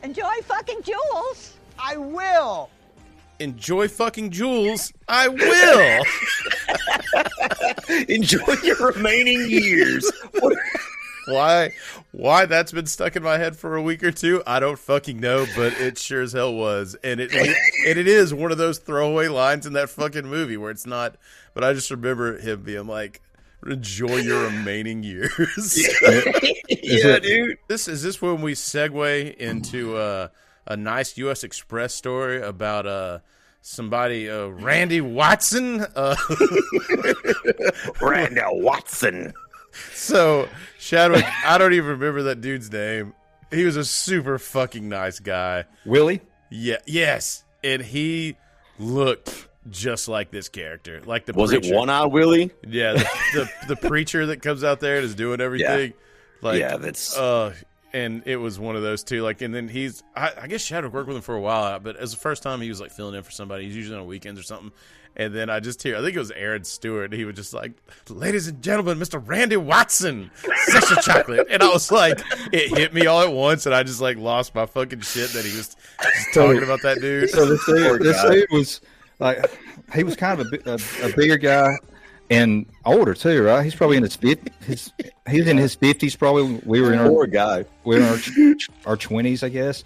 Enjoy 0.03 0.32
fucking 0.42 0.82
jewels. 0.82 1.55
I 1.78 1.97
will. 1.97 2.68
Enjoy 3.38 3.86
fucking 3.86 4.30
jewels. 4.30 4.92
I 5.09 5.28
will. 5.28 6.05
Enjoy 8.09 8.55
your 8.64 8.92
remaining 8.92 9.49
years. 9.51 10.11
What- 11.27 11.35
why? 11.35 11.72
Why 12.12 12.47
that's 12.47 12.72
been 12.72 12.87
stuck 12.87 13.16
in 13.16 13.22
my 13.22 13.39
head 13.39 13.57
for 13.57 13.77
a 13.77 13.83
week 13.83 14.03
or 14.03 14.11
two? 14.12 14.43
I 14.47 14.61
don't 14.61 14.79
fucking 14.79 15.18
know, 15.20 15.47
but 15.57 15.72
it 15.81 15.99
sure 15.99 16.22
as 16.22 16.33
hell 16.33 16.55
was, 16.55 16.97
and 17.03 17.20
it 17.20 17.33
and 17.35 17.99
it 17.99 18.07
is 18.09 18.33
one 18.33 18.53
of 18.53 18.59
those 18.59 18.79
throwaway 18.79 19.29
lines 19.29 19.66
in 19.66 19.72
that 19.74 19.91
fucking 19.91 20.27
movie 20.27 20.57
where 20.57 20.70
it's 20.70 20.87
not. 20.87 21.16
But 21.55 21.64
I 21.64 21.72
just 21.72 21.91
remember 21.91 22.39
him 22.39 22.62
being 22.62 22.87
like. 22.87 23.20
Enjoy 23.66 24.16
your 24.18 24.45
remaining 24.45 25.03
years. 25.03 25.89
yeah, 26.68 27.18
dude. 27.18 27.57
This 27.66 27.89
is 27.89 28.03
this 28.03 28.20
when 28.22 28.41
we 28.43 28.53
segue 28.53 29.35
into 29.39 29.97
uh, 29.97 30.29
a 30.66 30.77
nice 30.77 31.16
U.S. 31.16 31.43
Xpress 31.43 31.91
story 31.93 32.41
about 32.41 32.87
uh, 32.87 33.20
somebody, 33.62 34.31
uh, 34.31 34.49
Randy 34.49 35.01
Watson. 35.01 35.85
Uh, 35.97 36.14
Randall 38.01 38.61
Watson. 38.61 39.33
So 39.93 40.49
Chadwick, 40.79 41.24
I 41.45 41.59
don't 41.59 41.72
even 41.72 41.91
remember 41.91 42.24
that 42.24 42.41
dude's 42.41 42.70
name. 42.72 43.14
He 43.51 43.64
was 43.64 43.77
a 43.77 43.85
super 43.85 44.39
fucking 44.39 44.89
nice 44.89 45.18
guy. 45.20 45.64
Willie. 45.85 46.20
Yeah, 46.51 46.77
yes, 46.87 47.45
and 47.64 47.83
he 47.83 48.37
looked 48.79 49.49
just 49.70 50.09
like 50.09 50.31
this 50.31 50.49
character, 50.49 51.01
like 51.05 51.27
the 51.27 51.33
Was 51.33 51.53
it. 51.53 51.66
One 51.74 51.91
Eye 51.91 52.05
Willie? 52.07 52.51
Yeah, 52.66 52.93
the, 52.95 53.51
the 53.66 53.74
the 53.74 53.89
preacher 53.89 54.27
that 54.27 54.43
comes 54.43 54.62
out 54.62 54.81
there 54.81 54.97
and 54.97 55.05
is 55.05 55.14
doing 55.14 55.41
everything. 55.41 55.93
Like, 56.43 56.61
Yeah, 56.61 56.77
that's- 56.77 57.16
uh, 57.16 57.55
and 57.93 58.22
it 58.27 58.37
was 58.37 58.59
one 58.61 58.77
of 58.77 58.83
those 58.83 59.03
two. 59.03 59.22
Like, 59.22 59.41
and 59.43 59.55
then 59.55 59.68
he's, 59.68 60.03
I, 60.14 60.33
I 60.43 60.47
guess 60.49 60.64
Chadwick 60.66 60.93
worked 60.93 61.09
with 61.09 61.16
him 61.16 61.22
for 61.22 61.35
a 61.35 61.41
while, 61.41 61.81
but 61.81 61.97
as 61.97 62.11
the 62.11 62.18
first 62.18 62.43
time 62.43 62.61
he 62.61 62.68
was 62.68 62.81
like 62.81 62.91
filling 62.93 63.14
in 63.14 63.22
for 63.22 63.31
somebody, 63.31 63.64
he's 63.64 63.74
usually 63.77 63.99
on 63.99 64.07
weekends 64.07 64.39
or 64.39 64.43
something. 64.43 64.70
And 65.19 65.35
then 65.35 65.49
I 65.49 65.61
just 65.61 65.83
hear, 65.83 65.97
I 65.97 66.03
think 66.03 66.14
it 66.14 66.19
was 66.19 66.31
Aaron 66.33 66.62
Stewart. 66.64 67.12
He 67.12 67.25
was 67.25 67.35
just 67.37 67.55
like, 67.55 67.73
"Ladies 68.11 68.49
and 68.49 68.62
gentlemen, 68.62 68.99
Mr. 68.99 69.23
Randy 69.27 69.57
Watson, 69.57 70.31
sexy 70.67 70.95
chocolate," 71.01 71.47
and 71.51 71.62
I 71.62 71.69
was 71.69 71.91
like, 71.91 72.21
it 72.53 72.77
hit 72.77 72.93
me 72.93 73.07
all 73.07 73.23
at 73.23 73.33
once, 73.33 73.64
and 73.64 73.75
I 73.75 73.83
just 73.83 74.01
like 74.03 74.19
lost 74.19 74.55
my 74.55 74.67
fucking 74.67 75.01
shit 75.01 75.31
that 75.31 75.45
he 75.45 75.57
was 75.57 75.75
just 76.03 76.35
talking 76.35 76.62
about 76.62 76.83
that 76.83 77.01
dude. 77.01 77.31
So 77.31 77.47
this 77.47 77.64
dude, 77.64 78.03
this 78.03 78.23
dude 78.23 78.47
was 78.51 78.81
like, 79.19 79.51
he 79.95 80.03
was 80.05 80.17
kind 80.17 80.39
of 80.39 80.47
a, 80.53 80.73
a, 80.73 81.11
a 81.11 81.17
bigger 81.17 81.39
guy 81.39 81.79
and 82.29 82.67
older 82.85 83.14
too, 83.14 83.43
right? 83.43 83.62
He's 83.64 83.75
probably 83.75 83.97
in 83.97 84.03
his 84.03 84.17
fifties. 84.17 84.53
His, 84.67 84.93
he's 85.31 85.47
in 85.47 85.57
his 85.57 85.75
fifties, 85.75 86.14
probably. 86.14 86.61
We 86.67 86.83
were 86.83 86.93
in 86.93 86.99
our 86.99 87.09
Poor 87.09 87.27
guy. 87.27 87.64
we 87.85 87.97
were 87.99 88.03
in 88.03 88.09
our 88.09 88.57
our 88.91 88.97
twenties, 88.99 89.43
I 89.43 89.49
guess. 89.49 89.83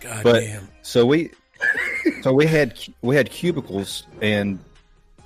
God 0.00 0.22
But 0.24 0.40
damn. 0.40 0.68
so 0.80 1.04
we 1.04 1.32
so 2.22 2.32
we 2.32 2.46
had 2.46 2.78
we 3.02 3.14
had 3.14 3.28
cubicles 3.30 4.06
and 4.22 4.58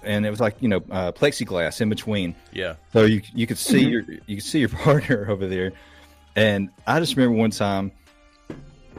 and 0.04 0.24
it 0.26 0.30
was 0.30 0.40
like 0.40 0.56
you 0.60 0.68
know 0.68 0.82
uh, 0.90 1.12
plexiglass 1.12 1.80
in 1.80 1.88
between. 1.88 2.34
Yeah. 2.52 2.74
So 2.92 3.04
you 3.04 3.22
you 3.34 3.46
could 3.46 3.58
see 3.58 3.84
Mhm. 3.84 3.90
your 3.90 4.02
you 4.26 4.36
could 4.36 4.44
see 4.44 4.60
your 4.60 4.68
partner 4.84 5.26
over 5.28 5.46
there, 5.46 5.72
and 6.36 6.68
I 6.86 7.00
just 7.00 7.16
remember 7.16 7.36
one 7.38 7.50
time, 7.50 7.92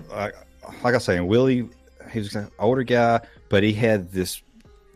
like, 0.10 0.34
like 0.84 0.93
I 0.93 0.97
was 0.97 1.03
saying, 1.03 1.26
Willie, 1.28 1.70
he 2.12 2.20
was 2.20 2.36
an 2.36 2.49
older 2.60 2.84
guy, 2.84 3.22
but 3.49 3.64
he 3.64 3.74
had 3.74 4.12
this 4.12 4.41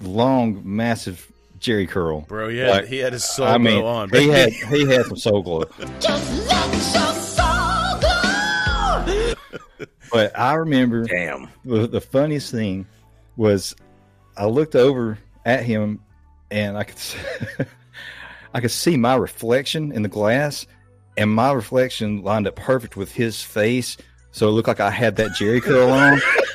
long, 0.01 0.61
massive 0.63 1.31
Jheri 1.59 1.87
curl, 1.89 2.21
Bro, 2.21 2.49
he 2.49 2.57
had- 2.59 2.69
Like, 2.69 2.85
he 2.87 2.97
had 2.99 3.11
his 3.13 3.23
soul 3.25 3.45
I 3.47 3.57
mean, 3.57 3.81
glow 3.81 3.87
on, 3.87 4.09
He 4.11 4.29
had 4.29 4.53
he 4.53 4.85
had 4.87 5.05
some 5.07 5.17
soul 5.17 5.41
glow. 5.41 5.63
Just 5.99 6.47
let 6.47 6.71
your 6.71 6.79
soul 7.13 7.99
glow. 7.99 9.33
But 10.11 10.37
I 10.39 10.53
remember, 10.53 11.03
damn, 11.05 11.49
the, 11.65 11.85
the 11.87 11.99
funniest 12.01 12.51
thing 12.51 12.87
was 13.35 13.75
I 14.37 14.45
looked 14.45 14.75
over 14.75 15.17
at 15.49 15.63
him 15.63 15.99
and 16.51 16.77
I 16.77 16.83
could 16.83 16.97
I 18.53 18.61
could 18.61 18.71
see 18.71 18.97
my 18.97 19.15
reflection 19.15 19.91
in 19.91 20.01
the 20.01 20.09
glass, 20.09 20.65
and 21.17 21.29
my 21.31 21.51
reflection 21.51 22.23
lined 22.23 22.47
up 22.47 22.55
perfect 22.55 22.97
with 22.97 23.11
his 23.11 23.43
face, 23.43 23.97
so 24.31 24.47
it 24.47 24.51
looked 24.51 24.67
like 24.67 24.79
I 24.79 24.89
had 24.89 25.17
that 25.17 25.31
Jheri 25.31 25.61
curl 25.61 25.91
on, 25.91 26.19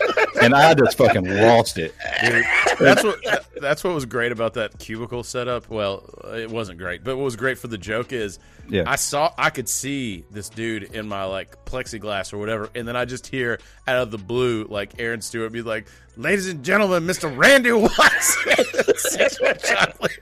and 0.45 0.55
I 0.55 0.75
just 0.75 0.97
fucking 0.99 1.25
lost 1.29 1.79
it. 1.79 1.95
Dude, 2.25 2.45
that's 2.79 3.03
what 3.05 3.19
that's 3.61 3.85
what 3.85 3.95
was 3.95 4.05
great 4.05 4.33
about 4.33 4.55
that 4.55 4.79
cubicle 4.79 5.23
setup. 5.23 5.69
Well, 5.71 6.09
it 6.35 6.51
wasn't 6.51 6.79
great, 6.79 7.03
but 7.05 7.17
what 7.17 7.25
was 7.25 7.37
great 7.37 7.59
for 7.59 7.69
the 7.69 7.79
joke 7.79 8.13
is, 8.13 8.39
Yeah. 8.69 8.85
I 8.87 8.97
saw 8.97 9.33
I 9.39 9.51
could 9.51 9.69
see 9.69 10.25
this 10.31 10.49
dude 10.49 10.85
in 10.85 11.09
my 11.09 11.25
like 11.25 11.65
plexiglass 11.65 12.33
or 12.33 12.39
whatever, 12.39 12.69
and 12.75 12.87
then 12.87 12.97
I 12.97 13.05
just 13.05 13.27
hear 13.27 13.59
out 13.87 13.99
of 14.03 14.11
the 14.11 14.19
blue 14.19 14.65
like 14.69 14.99
Aaron 14.99 15.21
Stewart 15.21 15.53
be 15.53 15.63
like, 15.63 15.87
"Ladies 16.17 16.49
and 16.49 16.65
gentlemen, 16.65 17.05
Mr. 17.05 17.35
Randy 17.37 17.73
Watson, 17.73 18.95
sexual 18.97 19.53
chocolate." 19.55 20.19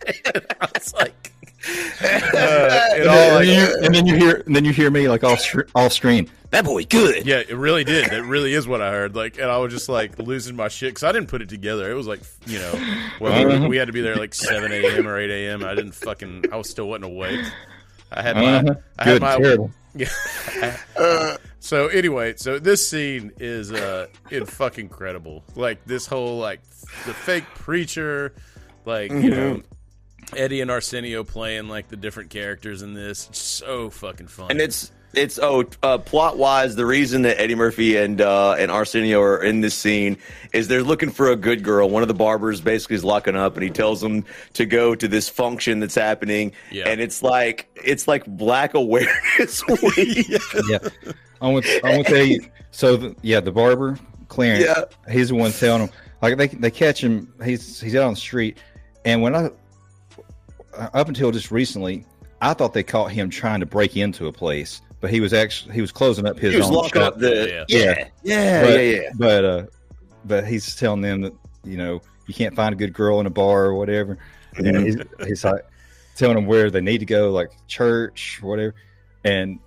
I 0.60 0.68
was 0.74 0.94
like, 0.94 1.32
uh, 1.64 2.04
it 2.04 3.00
and, 3.00 3.08
all 3.08 3.14
then, 3.14 3.34
like- 3.34 3.46
you, 3.48 3.84
and 3.84 3.94
then 3.94 4.06
you 4.06 4.16
hear 4.16 4.42
and 4.46 4.54
then 4.56 4.64
you 4.64 4.72
hear 4.72 4.90
me 4.90 5.08
like 5.08 5.22
off 5.24 5.40
scr- 5.40 5.62
off 5.74 5.92
screen. 5.92 6.28
That 6.50 6.64
boy 6.66 6.84
good. 6.84 7.24
Yeah, 7.24 7.38
it 7.38 7.56
really 7.56 7.82
did. 7.84 8.10
That 8.10 8.24
really 8.24 8.52
is 8.52 8.68
what 8.68 8.82
I 8.82 8.90
heard. 8.90 9.14
Like, 9.16 9.38
and 9.38 9.46
I 9.50 9.56
was 9.56 9.72
just 9.72 9.88
like 9.88 10.18
losing 10.18 10.54
my 10.54 10.68
shit 10.68 10.90
because 10.90 11.02
I 11.04 11.12
didn't 11.12 11.28
put 11.28 11.40
it 11.40 11.48
together. 11.48 11.90
It 11.90 11.94
was 11.94 12.06
like, 12.06 12.20
you 12.46 12.58
know, 12.58 12.72
well, 13.20 13.46
we- 13.46 13.54
Uh-huh. 13.54 13.68
we 13.68 13.76
had 13.78 13.86
to 13.86 13.92
be 13.92 14.02
there 14.02 14.16
like 14.16 14.34
seven 14.34 14.70
a.m. 14.70 15.06
or 15.08 15.18
eight 15.18 15.30
a.m. 15.30 15.64
I 15.64 15.74
didn't 15.74 15.92
fucking. 15.92 16.46
I 16.52 16.56
was 16.56 16.68
still 16.68 16.88
wasn't 16.88 17.04
awake. 17.06 17.40
I 18.10 18.22
had 18.22 18.36
my. 18.36 18.54
Uh-huh. 18.56 18.74
I 18.98 19.04
had 19.04 19.12
Good, 19.14 19.22
my. 19.22 19.36
terrible. 19.38 19.70
Yeah. 19.94 21.36
so 21.60 21.88
anyway, 21.88 22.34
so 22.36 22.58
this 22.58 22.86
scene 22.88 23.32
is 23.38 23.72
uh, 23.72 24.08
in 24.30 24.44
fucking 24.46 24.86
incredible. 24.86 25.44
Like 25.54 25.84
this 25.86 26.06
whole 26.06 26.38
like 26.38 26.60
the 27.06 27.14
fake 27.14 27.44
preacher, 27.54 28.34
like 28.84 29.10
you 29.10 29.30
know. 29.30 29.62
Eddie 30.36 30.60
and 30.60 30.70
Arsenio 30.70 31.24
playing 31.24 31.68
like 31.68 31.88
the 31.88 31.96
different 31.96 32.30
characters 32.30 32.82
in 32.82 32.94
this, 32.94 33.28
It's 33.28 33.38
so 33.38 33.90
fucking 33.90 34.28
fun. 34.28 34.50
And 34.50 34.60
it's 34.60 34.90
it's 35.14 35.38
oh 35.38 35.64
uh, 35.82 35.98
plot 35.98 36.38
wise, 36.38 36.74
the 36.74 36.86
reason 36.86 37.22
that 37.22 37.38
Eddie 37.38 37.54
Murphy 37.54 37.96
and 37.98 38.20
uh, 38.20 38.52
and 38.58 38.70
Arsenio 38.70 39.20
are 39.20 39.42
in 39.42 39.60
this 39.60 39.74
scene 39.74 40.16
is 40.54 40.68
they're 40.68 40.82
looking 40.82 41.10
for 41.10 41.30
a 41.30 41.36
good 41.36 41.62
girl. 41.62 41.88
One 41.90 42.00
of 42.02 42.08
the 42.08 42.14
barbers 42.14 42.62
basically 42.62 42.96
is 42.96 43.04
locking 43.04 43.36
up, 43.36 43.54
and 43.54 43.62
he 43.62 43.68
tells 43.68 44.00
them 44.00 44.24
to 44.54 44.64
go 44.64 44.94
to 44.94 45.06
this 45.08 45.28
function 45.28 45.80
that's 45.80 45.94
happening. 45.94 46.52
Yeah. 46.70 46.88
And 46.88 46.98
it's 47.00 47.22
like 47.22 47.68
it's 47.74 48.08
like 48.08 48.24
Black 48.26 48.72
Awareness 48.74 49.62
Week. 49.66 50.28
yeah. 50.68 50.78
I 51.42 51.48
want 51.48 51.66
I 51.84 51.94
want 51.96 52.06
to 52.06 52.12
tell 52.14 52.24
you. 52.24 52.40
So 52.70 52.96
the, 52.96 53.16
yeah, 53.20 53.40
the 53.40 53.52
barber 53.52 53.98
Clarence, 54.28 54.64
Yeah. 54.64 54.84
he's 55.12 55.28
the 55.28 55.34
one 55.34 55.52
telling 55.52 55.82
him. 55.82 55.90
Like 56.22 56.38
they 56.38 56.46
they 56.46 56.70
catch 56.70 57.04
him. 57.04 57.34
He's 57.44 57.78
he's 57.82 57.94
out 57.96 58.04
on 58.04 58.14
the 58.14 58.20
street, 58.20 58.56
and 59.04 59.20
when 59.20 59.34
I 59.36 59.50
up 60.74 61.08
until 61.08 61.30
just 61.30 61.50
recently, 61.50 62.04
I 62.40 62.54
thought 62.54 62.72
they 62.74 62.82
caught 62.82 63.12
him 63.12 63.30
trying 63.30 63.60
to 63.60 63.66
break 63.66 63.96
into 63.96 64.26
a 64.26 64.32
place, 64.32 64.80
but 65.00 65.10
he 65.10 65.20
was 65.20 65.32
actually 65.32 65.74
he 65.74 65.80
was 65.80 65.92
closing 65.92 66.26
up 66.26 66.38
his 66.38 66.52
He 66.52 66.58
was 66.58 66.66
own 66.68 66.74
locking 66.74 67.00
shop. 67.02 67.14
up 67.14 67.18
the- 67.18 67.64
yeah. 67.68 68.08
Yeah, 68.22 68.62
but, 68.64 68.70
yeah, 68.72 68.78
yeah. 68.80 69.10
But 69.16 69.44
uh, 69.44 69.66
but 70.24 70.46
he's 70.46 70.74
telling 70.76 71.00
them 71.02 71.22
that 71.22 71.34
you 71.64 71.76
know 71.76 72.00
you 72.26 72.34
can't 72.34 72.54
find 72.54 72.72
a 72.72 72.76
good 72.76 72.92
girl 72.92 73.20
in 73.20 73.26
a 73.26 73.30
bar 73.30 73.64
or 73.66 73.74
whatever. 73.74 74.18
And 74.56 74.76
he's, 74.76 74.96
he's 75.26 75.44
like 75.44 75.64
telling 76.16 76.36
them 76.36 76.46
where 76.46 76.70
they 76.70 76.80
need 76.80 76.98
to 76.98 77.06
go, 77.06 77.30
like 77.30 77.50
church, 77.66 78.38
whatever. 78.42 78.74
And 79.24 79.58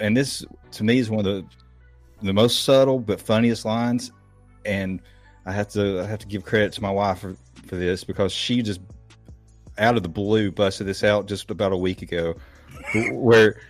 and 0.00 0.16
this 0.16 0.44
to 0.72 0.84
me 0.84 0.98
is 0.98 1.10
one 1.10 1.20
of 1.20 1.24
the 1.24 1.46
the 2.22 2.32
most 2.32 2.64
subtle 2.64 2.98
but 2.98 3.20
funniest 3.20 3.64
lines. 3.64 4.12
And 4.64 5.00
I 5.46 5.52
have 5.52 5.68
to 5.68 6.00
I 6.00 6.06
have 6.06 6.18
to 6.20 6.26
give 6.26 6.44
credit 6.44 6.72
to 6.74 6.82
my 6.82 6.90
wife 6.90 7.20
for, 7.20 7.36
for 7.66 7.76
this 7.76 8.04
because 8.04 8.32
she 8.32 8.62
just 8.62 8.80
out 9.78 9.96
of 9.96 10.02
the 10.02 10.08
blue 10.08 10.50
busted 10.50 10.86
this 10.86 11.04
out 11.04 11.26
just 11.26 11.50
about 11.50 11.72
a 11.72 11.76
week 11.76 12.02
ago, 12.02 12.34
where 13.12 13.60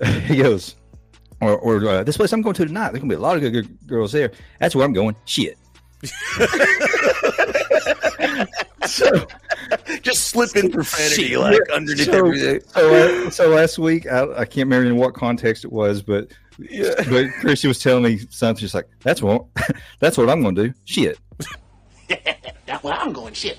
he 0.26 0.36
goes, 0.36 0.76
or, 1.40 1.58
or 1.58 1.88
uh, 1.88 2.04
this 2.04 2.16
place 2.16 2.32
I'm 2.32 2.42
going 2.42 2.54
to 2.54 2.66
tonight. 2.66 2.90
There's 2.90 3.00
gonna 3.00 3.10
be 3.10 3.16
a 3.16 3.20
lot 3.20 3.36
of 3.36 3.42
good, 3.42 3.52
good 3.52 3.86
girls 3.86 4.12
there. 4.12 4.32
That's 4.60 4.74
where 4.74 4.84
I'm 4.84 4.92
going. 4.92 5.16
Shit. 5.24 5.58
so 8.86 9.26
just 10.02 10.28
slipping 10.28 10.70
profanity 10.70 11.28
Shit. 11.28 11.38
like 11.38 11.58
underneath 11.72 12.06
so, 12.06 12.12
everything. 12.12 12.60
So, 12.68 13.26
uh, 13.26 13.30
so 13.30 13.48
last 13.48 13.78
week, 13.78 14.06
I, 14.06 14.22
I 14.32 14.44
can't 14.44 14.66
remember 14.66 14.88
in 14.88 14.96
what 14.96 15.14
context 15.14 15.64
it 15.64 15.72
was, 15.72 16.02
but 16.02 16.32
but 16.58 17.30
Christy 17.40 17.68
was 17.68 17.78
telling 17.78 18.04
me 18.04 18.18
something. 18.30 18.60
She's 18.60 18.74
like, 18.74 18.88
"That's 19.02 19.22
what 19.22 19.44
that's 20.00 20.16
what 20.16 20.28
I'm 20.30 20.42
going 20.42 20.54
to 20.54 20.68
do." 20.68 20.74
Shit. 20.84 21.18
That's 22.66 22.82
where 22.82 22.94
I'm 22.94 23.12
going. 23.12 23.34
Shit. 23.34 23.58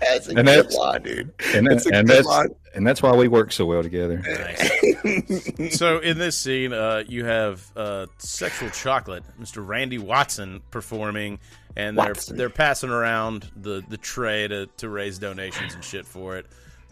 That's 0.00 0.26
a 0.26 0.30
And 0.30 0.36
good 0.36 0.46
that's- 0.46 0.74
line, 0.74 1.02
dude. 1.02 1.32
And, 1.54 1.66
That's 1.66 1.84
that, 1.84 1.94
a 1.94 1.98
and 1.98 2.08
good 2.08 2.16
that's 2.18 2.26
line. 2.26 2.48
and 2.74 2.86
that's 2.86 3.02
why 3.02 3.12
we 3.14 3.28
work 3.28 3.52
so 3.52 3.64
well 3.66 3.82
together. 3.82 4.22
so 5.70 5.98
in 5.98 6.18
this 6.18 6.36
scene, 6.36 6.72
uh, 6.72 7.04
you 7.06 7.24
have 7.24 7.64
uh, 7.76 8.06
sexual 8.18 8.70
chocolate, 8.70 9.24
Mr. 9.40 9.66
Randy 9.66 9.98
Watson 9.98 10.60
performing, 10.70 11.38
and 11.76 11.96
they're 11.96 12.08
Watson. 12.08 12.36
they're 12.36 12.50
passing 12.50 12.90
around 12.90 13.50
the, 13.56 13.82
the 13.88 13.96
tray 13.96 14.48
to, 14.48 14.66
to 14.78 14.88
raise 14.88 15.18
donations 15.18 15.74
and 15.74 15.82
shit 15.84 16.06
for 16.06 16.36
it. 16.36 16.46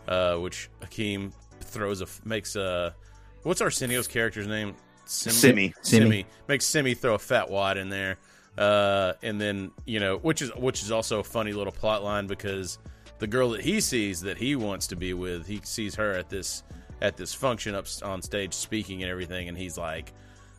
Uh, 0.09 0.37
which 0.37 0.71
Hakeem 0.81 1.33
throws 1.61 2.01
a 2.01 2.07
makes 2.25 2.57
a 2.57 2.95
what's 3.43 3.61
Arsenio's 3.61 4.09
character's 4.09 4.47
name? 4.47 4.75
Semmi. 5.07 5.75
Semmi. 5.75 5.75
Semmi. 5.83 6.25
makes 6.49 6.67
Semmi 6.67 6.97
throw 6.97 7.15
a 7.15 7.19
fat 7.19 7.51
wad 7.51 7.77
in 7.77 7.91
there, 7.91 8.17
uh, 8.59 9.13
and 9.23 9.41
then 9.41 9.71
you 9.87 10.01
know 10.01 10.17
which 10.19 10.43
is 10.43 10.51
which 10.57 10.83
is 10.83 10.91
also 10.91 11.21
a 11.21 11.25
funny 11.25 11.53
little 11.53 11.73
plot 11.73 12.03
line 12.03 12.27
because 12.27 12.79
the 13.19 13.27
girl 13.27 13.51
that 13.51 13.61
he 13.61 13.81
sees 13.81 14.23
that 14.23 14.39
he 14.39 14.57
wants 14.57 14.87
to 14.89 14.97
be 14.97 15.13
with, 15.15 15.47
he 15.47 15.61
sees 15.65 15.95
her 15.95 16.13
at 16.13 16.29
this 16.31 16.63
at 17.03 17.17
this 17.17 17.33
function 17.35 17.75
up 17.75 17.87
on 18.03 18.21
stage 18.23 18.53
speaking 18.55 19.03
and 19.03 19.11
everything, 19.11 19.49
and 19.49 19.57
he's 19.57 19.79
like, 19.79 20.13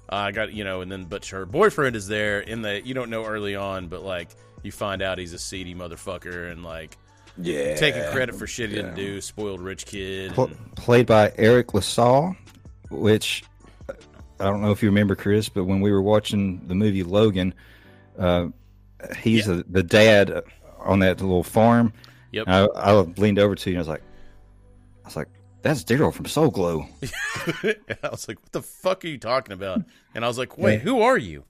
I 0.10 0.32
got 0.32 0.54
you 0.54 0.64
know, 0.64 0.82
and 0.82 0.92
then 0.92 1.04
but 1.06 1.26
her 1.28 1.46
boyfriend 1.46 1.96
is 1.96 2.08
there 2.08 2.40
in 2.42 2.62
the 2.62 2.82
you 2.86 2.94
don't 2.94 3.10
know 3.10 3.26
early 3.26 3.56
on, 3.56 3.88
but 3.88 4.04
like 4.04 4.30
you 4.64 4.72
find 4.72 5.02
out 5.02 5.18
he's 5.18 5.34
a 5.34 5.40
seedy 5.40 5.74
motherfucker 5.74 6.52
and 6.52 6.64
like 6.64 6.98
Yeah. 7.38 7.76
taking 7.76 8.04
credit 8.12 8.36
for 8.36 8.46
shit 8.46 8.70
he 8.70 8.76
didn't 8.76 8.94
do, 8.96 9.20
spoiled 9.22 9.60
rich 9.60 9.86
kid. 9.88 10.34
Pl- 10.34 10.52
played 10.76 11.08
by 11.08 11.34
Eric 11.38 11.74
LaSalle, 11.74 12.36
which 12.92 13.44
I 14.40 14.46
don't 14.46 14.62
know 14.62 14.72
if 14.72 14.82
you 14.84 14.90
remember, 14.90 15.16
Chris, 15.16 15.50
but 15.50 15.64
when 15.66 15.82
we 15.82 15.92
were 15.92 16.02
watching 16.02 16.62
the 16.68 16.76
movie 16.76 17.02
Logan, 17.04 17.54
uh, 18.22 18.48
he's 19.18 19.46
the 19.46 19.66
the 19.70 19.84
dad 19.84 20.44
on 20.80 21.00
that 21.00 21.22
little 21.22 21.44
farm. 21.44 21.94
Yep. 22.32 22.46
I, 22.48 22.66
I 22.76 22.94
leaned 22.94 23.40
over 23.40 23.56
to 23.56 23.70
you 23.70 23.76
and 23.76 23.80
I 23.80 23.82
was 23.82 23.88
like, 23.88 24.04
I 25.04 25.08
was 25.08 25.16
like, 25.16 25.28
that's 25.62 25.84
Daryl 25.84 26.14
from 26.14 26.26
Soul 26.26 26.50
Glow. 26.50 26.86
I 27.64 28.10
was 28.10 28.28
like, 28.28 28.42
"What 28.42 28.52
the 28.52 28.62
fuck 28.62 29.06
are 29.06 29.08
you 29.08 29.18
talking 29.18 29.54
about?" 29.54 29.82
And 30.16 30.26
I 30.26 30.28
was 30.28 30.38
like, 30.38 30.58
"Wait, 30.58 30.82
who 30.82 31.02
are 31.02 31.18
you?" 31.18 31.44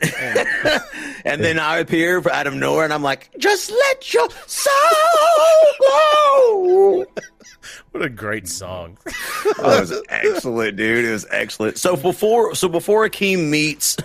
And 1.26 1.42
then 1.42 1.58
I 1.58 1.78
appear 1.78 2.22
out 2.30 2.46
of 2.46 2.54
nowhere, 2.54 2.84
and 2.84 2.92
I'm 2.92 3.02
like, 3.02 3.30
"Just 3.36 3.70
let 3.70 4.14
your 4.14 4.28
soul 4.46 4.72
go." 5.80 7.06
What 7.90 8.04
a 8.04 8.08
great 8.08 8.46
song! 8.46 8.98
It 9.46 9.62
was 9.62 10.02
excellent, 10.08 10.76
dude. 10.76 11.04
It 11.04 11.12
was 11.12 11.26
excellent. 11.30 11.78
So 11.78 11.96
before, 11.96 12.54
so 12.54 12.68
before 12.68 13.08
Akeem 13.08 13.48
meets, 13.48 13.96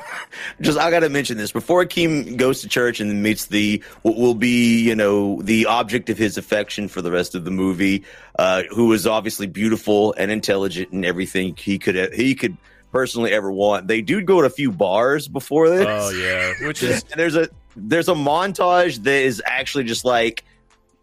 just 0.62 0.78
I 0.80 0.90
got 0.92 1.02
to 1.02 1.10
mention 1.10 1.38
this. 1.38 1.52
Before 1.52 1.84
Akeem 1.84 2.38
goes 2.38 2.62
to 2.62 2.68
church 2.70 3.00
and 3.00 3.22
meets 3.22 3.48
the 3.48 3.84
what 4.04 4.16
will 4.16 4.36
be, 4.36 4.82
you 4.82 4.96
know, 4.96 5.42
the 5.42 5.66
object 5.66 6.10
of 6.10 6.18
his 6.18 6.38
affection 6.38 6.88
for 6.88 7.02
the 7.02 7.12
rest 7.12 7.36
of 7.36 7.44
the 7.44 7.52
movie, 7.52 8.04
uh, 8.40 8.64
who 8.70 8.94
is 8.94 9.06
obviously 9.06 9.48
beautiful 9.48 10.14
and 10.18 10.32
intelligent 10.32 10.92
and 10.92 11.06
everything 11.06 11.56
he 11.56 11.78
could 11.78 12.14
he 12.14 12.34
could 12.34 12.56
personally 12.92 13.32
ever 13.32 13.52
want. 13.52 13.88
They 13.88 14.02
do 14.02 14.22
go 14.22 14.42
to 14.42 14.48
a 14.48 14.52
few 14.52 14.72
bars 14.72 15.28
before 15.28 15.70
this. 15.70 15.86
Oh 15.88 16.10
yeah, 16.12 16.68
which 16.68 16.84
is 16.84 17.04
there's 17.16 17.36
a 17.36 17.50
there's 17.76 18.10
a 18.10 18.14
montage 18.14 19.04
that 19.04 19.22
is 19.22 19.42
actually 19.46 19.86
just 19.86 20.06
like 20.06 20.44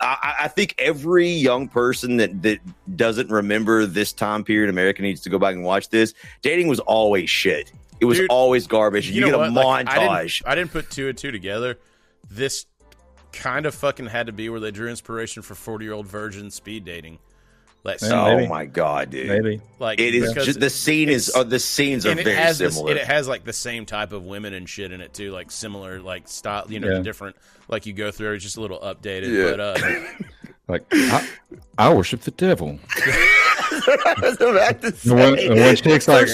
I, 0.01 0.34
I 0.43 0.49
think 0.49 0.74
every 0.78 1.28
young 1.28 1.68
person 1.68 2.18
that 2.18 2.43
that 2.43 2.61
doesn't 2.97 3.30
remember 3.30 3.86
this 3.86 4.12
time 4.12 4.45
period 4.45 4.64
in 4.64 4.70
America 4.70 5.03
needs 5.03 5.22
to 5.22 5.30
go 5.30 5.39
back 5.39 5.55
and 5.55 5.64
watch 5.64 5.89
this. 5.89 6.14
Dating 6.43 6.68
was 6.68 6.80
always 6.80 7.28
shit. 7.28 7.72
It 8.01 8.05
was 8.05 8.18
Dude, 8.18 8.30
always 8.30 8.66
garbage. 8.68 9.11
You, 9.11 9.22
know 9.22 9.26
get 9.26 9.34
a 9.34 9.39
what? 9.39 9.53
Like, 9.53 9.86
montage. 9.86 9.91
I, 9.99 10.22
didn't, 10.22 10.43
I 10.47 10.55
didn't 10.55 10.70
put 10.70 10.91
two 10.91 11.09
and 11.09 11.18
two 11.18 11.32
together. 11.32 11.78
This 12.30 12.66
kind 13.32 13.66
of 13.66 13.74
fucking 13.74 14.07
had 14.07 14.26
to 14.26 14.32
be 14.32 14.49
where 14.49 14.61
they 14.61 14.70
drew 14.70 14.89
inspiration 14.89 15.43
for 15.43 15.55
forty 15.55 15.84
year 15.84 15.95
old 15.95 16.07
virgin 16.07 16.51
speed 16.51 16.84
dating. 16.84 17.18
Like, 17.85 18.01
Yeah, 18.03 18.26
oh 18.26 18.47
my 18.49 18.66
god, 18.66 19.11
dude! 19.11 19.29
Maybe. 19.29 19.61
like 19.79 20.01
it 20.01 20.14
is 20.14 20.33
just 20.33 20.61
the 20.61 20.68
scene 20.68 21.09
is. 21.09 21.33
Uh, 21.35 21.45
the 21.45 21.59
scenes 21.61 22.05
are 22.05 22.11
and 22.11 22.20
it 22.20 22.24
very 22.24 22.37
has 22.37 22.59
this, 22.59 22.74
similar. 22.74 22.91
and 22.93 23.01
it 23.01 23.07
has 23.07 23.29
like 23.29 23.45
the 23.45 23.53
same 23.53 23.87
type 23.87 24.12
of 24.12 24.24
women 24.24 24.53
and 24.53 24.68
shit 24.68 24.93
in 24.93 25.01
it 25.01 25.14
too, 25.14 25.31
like 25.33 25.51
similar, 25.51 26.01
like 26.01 26.29
style, 26.29 26.66
you 26.68 26.81
know, 26.81 26.97
Yeah. 26.97 26.99
different. 27.03 27.37
Like 27.68 27.87
you 27.87 27.93
go 27.93 28.11
through, 28.11 28.33
it's 28.35 28.45
just 28.45 28.57
a 28.57 28.61
little 28.61 28.81
updated. 28.81 29.29
Yeah. 29.33 29.51
But 29.51 29.61
uh, 29.61 30.24
Like 30.68 30.85
I, 30.93 31.26
I 31.79 31.95
worship 31.95 32.20
the 32.22 32.31
devil. 32.33 32.79
I 32.95 34.14
was 34.20 34.35
about 34.41 34.83
to 34.83 35.14
one, 35.14 35.37
say. 35.39 35.47
and 35.49 35.61
one 35.61 35.76
chick's 35.76 36.09
like, 36.09 36.29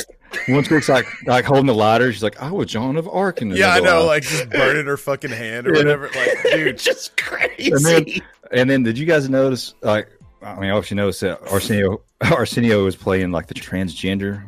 one 0.49 0.65
chick's 0.65 0.89
like, 0.89 1.07
like 1.27 1.45
holding 1.45 1.67
the 1.67 1.75
lighter. 1.75 2.13
She's 2.13 2.23
like, 2.23 2.41
I 2.43 2.51
was 2.51 2.67
Joan 2.69 2.97
of 2.97 3.07
Arc. 3.09 3.43
in 3.43 3.51
yeah, 3.51 3.69
I 3.75 3.81
know, 3.81 4.07
life." 4.07 4.07
like 4.09 4.23
just 4.25 4.51
burning 4.51 4.87
her 4.87 4.97
fucking 4.97 5.31
hand 5.31 5.69
or 5.69 5.73
Yeah. 5.73 5.79
whatever. 5.79 6.07
Like, 6.17 6.43
dude, 6.53 6.79
just 6.79 7.17
crazy. 7.17 7.71
and 7.71 7.85
then, 7.85 8.07
and 8.51 8.71
then, 8.71 8.83
did 8.83 8.99
you 8.99 9.07
guys 9.07 9.29
notice? 9.29 9.75
Like, 9.83 10.09
I 10.45 10.61
mean, 10.61 10.71
obviously 10.71 10.97
notice 10.97 11.21
that 11.21 11.41
Arsenio 11.51 12.03
Arsenio 12.21 12.85
was 12.85 12.97
playing 12.97 13.33
like 13.33 13.47
the 13.47 13.55
transgender, 13.55 14.45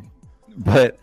but 0.57 0.99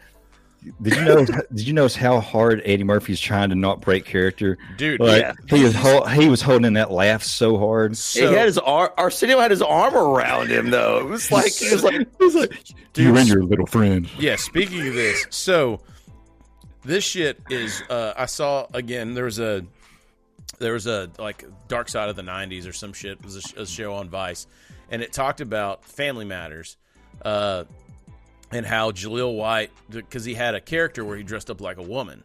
did 0.81 0.95
you 0.95 1.03
know? 1.03 1.25
did 1.53 1.67
you 1.67 1.73
notice 1.73 1.95
how 1.95 2.19
hard 2.19 2.61
Eddie 2.65 2.83
Murphy's 2.83 3.19
trying 3.19 3.49
to 3.49 3.55
not 3.55 3.81
break 3.81 4.05
character? 4.05 4.57
Dude, 4.77 4.99
like, 4.99 5.21
yeah. 5.21 5.33
he 5.47 5.63
was 5.63 5.75
hol- 5.75 6.05
he 6.05 6.29
was 6.29 6.41
holding 6.41 6.65
in 6.65 6.73
that 6.73 6.91
laugh 6.91 7.23
so 7.23 7.57
hard. 7.57 7.97
he 7.97 8.21
had 8.21 8.45
his 8.45 8.57
arm. 8.57 8.89
Arsenio 8.97 9.39
had 9.39 9.51
his 9.51 9.61
arm 9.61 9.95
around 9.95 10.49
him 10.49 10.69
though. 10.69 10.99
It 10.99 11.05
was 11.05 11.31
like 11.31 11.51
he 11.53 11.71
was 11.71 11.83
like, 11.83 11.95
He 12.17 12.23
was 12.23 12.35
like, 12.35 12.53
you 12.95 13.15
and 13.15 13.27
your 13.27 13.43
little 13.43 13.65
friend. 13.65 14.09
Yeah, 14.17 14.35
speaking 14.35 14.87
of 14.87 14.93
this, 14.93 15.25
so 15.29 15.81
this 16.83 17.03
shit 17.03 17.39
is 17.49 17.81
uh 17.89 18.13
I 18.15 18.25
saw 18.25 18.67
again 18.73 19.13
there 19.13 19.25
was 19.25 19.39
a 19.39 19.65
there 20.59 20.73
was 20.73 20.87
a 20.87 21.09
like 21.17 21.45
Dark 21.67 21.89
Side 21.89 22.09
of 22.09 22.15
the 22.15 22.21
90s 22.21 22.67
or 22.67 22.73
some 22.73 22.93
shit 22.93 23.13
it 23.13 23.23
was 23.23 23.35
a, 23.37 23.41
sh- 23.41 23.53
a 23.57 23.65
show 23.65 23.93
on 23.95 24.09
Vice 24.09 24.47
and 24.89 25.01
it 25.01 25.13
talked 25.13 25.41
about 25.41 25.85
family 25.85 26.25
matters 26.25 26.77
uh 27.23 27.63
and 28.51 28.65
how 28.65 28.91
Jaleel 28.91 29.35
White 29.35 29.71
cuz 30.09 30.25
he 30.25 30.33
had 30.33 30.55
a 30.55 30.61
character 30.61 31.03
where 31.03 31.17
he 31.17 31.23
dressed 31.23 31.49
up 31.49 31.61
like 31.61 31.77
a 31.77 31.83
woman 31.83 32.23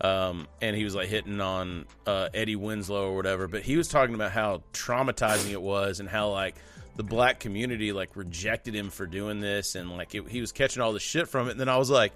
um, 0.00 0.48
and 0.62 0.74
he 0.74 0.84
was 0.84 0.94
like 0.94 1.08
hitting 1.08 1.40
on 1.40 1.84
uh, 2.06 2.30
Eddie 2.32 2.56
Winslow 2.56 3.10
or 3.10 3.16
whatever. 3.16 3.48
But 3.48 3.62
he 3.62 3.76
was 3.76 3.88
talking 3.88 4.14
about 4.14 4.32
how 4.32 4.62
traumatizing 4.72 5.50
it 5.50 5.60
was 5.60 6.00
and 6.00 6.08
how 6.08 6.30
like 6.30 6.54
the 6.96 7.02
black 7.02 7.38
community 7.38 7.92
like 7.92 8.16
rejected 8.16 8.74
him 8.74 8.90
for 8.90 9.06
doing 9.06 9.40
this 9.40 9.74
and 9.74 9.90
like 9.90 10.14
it, 10.14 10.26
he 10.28 10.40
was 10.40 10.52
catching 10.52 10.82
all 10.82 10.92
the 10.92 11.00
shit 11.00 11.28
from 11.28 11.48
it. 11.48 11.52
And 11.52 11.60
then 11.60 11.68
I 11.68 11.76
was 11.76 11.90
like, 11.90 12.12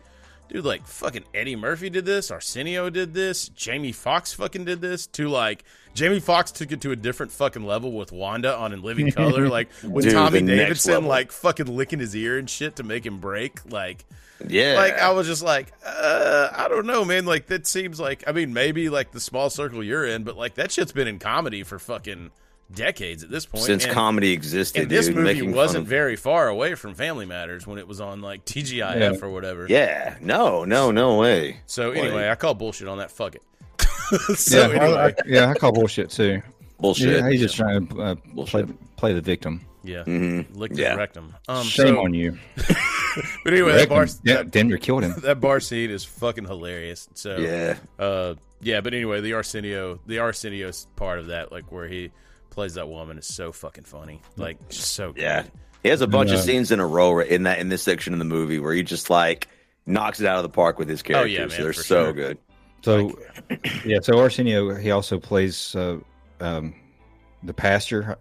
dude, 0.48 0.64
like 0.64 0.86
fucking 0.86 1.24
Eddie 1.34 1.56
Murphy 1.56 1.90
did 1.90 2.04
this, 2.04 2.30
Arsenio 2.30 2.90
did 2.90 3.14
this, 3.14 3.48
Jamie 3.48 3.92
Foxx 3.92 4.32
fucking 4.32 4.64
did 4.64 4.80
this. 4.80 5.06
To 5.08 5.28
like 5.28 5.64
Jamie 5.94 6.20
Foxx 6.20 6.50
took 6.52 6.72
it 6.72 6.80
to 6.82 6.90
a 6.90 6.96
different 6.96 7.32
fucking 7.32 7.64
level 7.64 7.92
with 7.92 8.12
Wanda 8.12 8.54
on 8.56 8.72
In 8.72 8.82
Living 8.82 9.10
Color, 9.12 9.48
like 9.48 9.68
with 9.82 10.04
Dude, 10.04 10.14
Tommy 10.14 10.42
Davidson 10.42 11.04
like 11.06 11.32
fucking 11.32 11.66
licking 11.66 11.98
his 12.00 12.14
ear 12.14 12.38
and 12.38 12.48
shit 12.48 12.76
to 12.76 12.82
make 12.82 13.04
him 13.06 13.18
break, 13.18 13.60
like. 13.70 14.04
yeah, 14.48 14.74
Like 14.74 14.98
I 14.98 15.10
was 15.12 15.26
just 15.26 15.42
like, 15.42 15.72
uh, 15.86 16.48
I 16.52 16.68
don't 16.68 16.86
know, 16.86 17.04
man. 17.04 17.24
Like 17.24 17.46
that 17.46 17.66
seems 17.66 18.00
like 18.00 18.24
I 18.26 18.32
mean 18.32 18.52
maybe 18.52 18.88
like 18.88 19.12
the 19.12 19.20
small 19.20 19.50
circle 19.50 19.82
you're 19.82 20.04
in, 20.06 20.24
but 20.24 20.36
like 20.36 20.54
that 20.54 20.72
shit's 20.72 20.92
been 20.92 21.08
in 21.08 21.18
comedy 21.18 21.62
for 21.62 21.78
fucking 21.78 22.30
decades 22.72 23.22
at 23.22 23.30
this 23.30 23.46
point. 23.46 23.64
since 23.64 23.84
And- 23.84 23.92
comedy 23.92 24.32
existed, 24.32 24.82
and 24.82 24.90
this 24.90 25.06
dude, 25.06 25.16
movie 25.16 25.34
making 25.34 25.52
wasn't 25.52 25.86
very 25.86 26.16
far 26.16 26.48
away 26.48 26.74
from 26.74 26.94
Family 26.94 27.26
Matters 27.26 27.66
when 27.66 27.78
it 27.78 27.86
was 27.88 28.00
on 28.00 28.20
like 28.20 28.44
TGIF 28.44 28.98
Yeah. 28.98 29.12
or 29.26 29.30
whatever. 29.30 29.66
Yeah, 29.68 30.16
no, 30.20 30.64
no, 30.64 30.90
no 30.90 31.16
way. 31.18 31.58
So 31.66 31.90
Like, 31.90 31.98
anyway, 31.98 32.28
I 32.28 32.34
call 32.34 32.54
bullshit 32.54 32.88
on 32.88 32.98
that. 32.98 33.10
Fuck 33.10 33.36
it. 33.36 33.42
so 34.36 34.58
yeah, 34.58 34.78
I- 34.78 34.84
anyway, 34.84 34.98
I, 34.98 35.14
yeah, 35.26 35.50
I 35.50 35.54
call 35.54 35.72
bullshit 35.72 36.10
too. 36.10 36.42
bullshit. 36.80 37.08
Yeah, 37.20 37.30
he's 37.30 37.40
just 37.40 37.56
trying 37.56 37.86
to 37.88 38.00
uh, 38.02 38.14
play 38.46 38.64
play 38.96 39.12
the 39.12 39.20
victim. 39.20 39.60
yeah, 39.82 40.02
Mhm. 40.04 40.46
licked 40.56 40.76
Yeah. 40.76 40.90
his 40.90 40.98
rectum. 40.98 41.34
Um, 41.48 41.64
Shame 41.64 41.94
so- 41.94 42.00
on 42.04 42.14
you. 42.14 42.38
But 43.44 43.52
anyway, 43.52 43.74
that 43.76 43.88
bar, 43.88 44.00
Rectum. 44.00 44.20
yeah, 44.24 44.42
damn 44.42 44.66
near 44.66 44.76
killed 44.78 45.04
him. 45.04 45.14
that 45.22 45.40
bar 45.40 45.60
scene 45.60 45.88
is 45.88 46.04
fucking 46.04 46.46
hilarious. 46.46 47.08
So 47.14 47.36
Yeah. 47.36 47.76
uh, 47.96 48.34
yeah. 48.60 48.80
But 48.80 48.92
anyway, 48.92 49.20
the 49.20 49.34
Arsenio, 49.34 50.00
the 50.04 50.18
Arsenio 50.18 50.72
part 50.96 51.20
of 51.20 51.26
that, 51.28 51.52
like 51.52 51.70
where 51.70 51.86
he 51.86 52.10
plays 52.54 52.74
that 52.74 52.88
woman, 52.88 53.18
is 53.18 53.26
so 53.26 53.52
fucking 53.52 53.84
funny. 53.84 54.22
Like 54.36 54.56
so. 54.70 55.12
Good. 55.12 55.22
Yeah, 55.22 55.44
he 55.82 55.88
has 55.90 56.00
a 56.00 56.06
bunch 56.06 56.30
Yeah. 56.30 56.36
of 56.36 56.42
scenes 56.42 56.70
in 56.70 56.80
a 56.80 56.86
row 56.86 57.18
in 57.20 57.42
that 57.44 57.58
in 57.58 57.68
this 57.68 57.82
section 57.82 58.12
of 58.12 58.18
the 58.18 58.24
movie 58.24 58.58
where 58.58 58.72
he 58.72 58.82
just 58.82 59.10
like 59.10 59.48
knocks 59.86 60.20
it 60.20 60.26
out 60.26 60.36
of 60.36 60.42
the 60.42 60.48
park 60.48 60.78
with 60.78 60.88
his 60.88 61.00
Oh, 61.00 61.04
characters. 61.04 61.32
yeah, 61.32 61.46
man, 61.46 61.60
They're 61.62 61.72
so 61.72 62.04
sure. 62.04 62.12
good. 62.12 62.38
So, 62.82 63.18
yeah, 63.84 63.98
so 64.02 64.18
Arsenio, 64.18 64.74
he 64.74 64.90
also 64.90 65.18
plays 65.18 65.74
uh, 65.74 65.98
um, 66.40 66.74
the 67.42 67.54
pastor, 67.54 68.16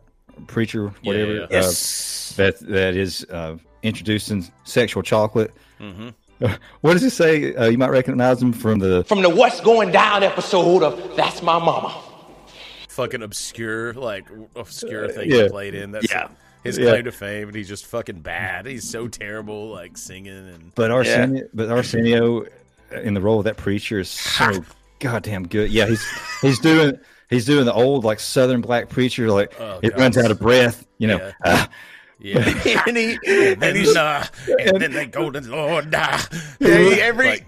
preacher, 0.48 0.94
whatever. 1.04 1.34
yeah. 1.36 1.42
uh, 1.44 1.48
Yes. 1.52 2.34
that 2.38 2.60
that 2.62 2.96
is 2.96 3.26
uh, 3.30 3.58
introducing 3.84 4.46
sexual 4.64 5.04
chocolate. 5.04 5.52
hmm 5.80 6.10
What 6.82 6.94
does 6.94 7.02
he 7.04 7.10
say? 7.10 7.54
Uh, 7.56 7.70
you 7.70 7.78
might 7.78 7.92
recognize 7.92 8.42
him 8.42 8.52
from 8.52 8.80
the. 8.80 9.04
From 9.06 9.22
the 9.22 9.30
What's 9.30 9.62
Going 9.62 9.92
Down 9.92 10.24
episode 10.24 10.84
of 10.84 11.16
That's 11.16 11.42
My 11.42 11.58
Mama. 11.60 11.94
Fucking 12.94 13.24
obscure, 13.24 13.94
like 13.94 14.26
obscure 14.56 15.10
thing 15.10 15.30
yeah. 15.30 15.44
he 15.44 15.50
played 15.50 15.74
in. 15.76 15.92
That's 15.92 16.10
Yeah. 16.12 16.28
his 16.64 16.78
Yeah. 16.78 16.90
claim 16.92 17.06
to 17.06 17.12
fame, 17.12 17.48
and 17.48 17.56
he's 17.58 17.68
just 17.68 17.86
fucking 17.88 18.20
bad. 18.22 18.66
He's 18.68 18.88
so 18.90 19.08
terrible, 19.08 19.70
like 19.72 19.98
singing 19.98 20.38
and. 20.48 20.72
But 20.76 20.92
Arsenio, 20.92 21.48
but 21.54 21.70
Arsenio, 21.72 22.46
in 22.92 23.16
the 23.16 23.22
role 23.22 23.40
of 23.40 23.46
that 23.46 23.58
preacher 23.58 24.00
is 24.00 24.10
so 24.10 24.64
goddamn 25.00 25.48
good. 25.48 25.72
Yeah, 25.72 25.88
he's 25.88 26.06
he's 26.42 26.60
doing 26.60 27.00
he's 27.30 27.46
doing 27.46 27.66
the 27.66 27.74
old 27.74 28.04
like 28.04 28.20
Southern 28.20 28.62
black 28.62 28.90
preacher. 28.90 29.30
Like 29.32 29.60
Oh, 29.60 29.80
it 29.82 29.98
runs 29.98 30.18
out 30.18 30.30
of 30.30 30.40
breath. 30.40 30.86
You 31.00 31.08
know. 31.08 31.18
Yeah. 31.18 31.32
"Ah." 31.46 31.70
Yeah. 32.20 32.38
and 32.88 32.96
he, 32.96 33.18
and, 33.28 33.64
and 33.64 33.76
he's 33.76 33.96
uh, 33.96 34.26
and 34.60 34.80
then 34.80 34.94
they 34.94 35.08
go 35.08 35.30
to 35.32 35.40
the 35.42 35.50
Lord. 35.50 35.92
Nah. 35.92 36.20
Yeah, 36.60 36.70
every 37.02 37.28
Like, 37.28 37.46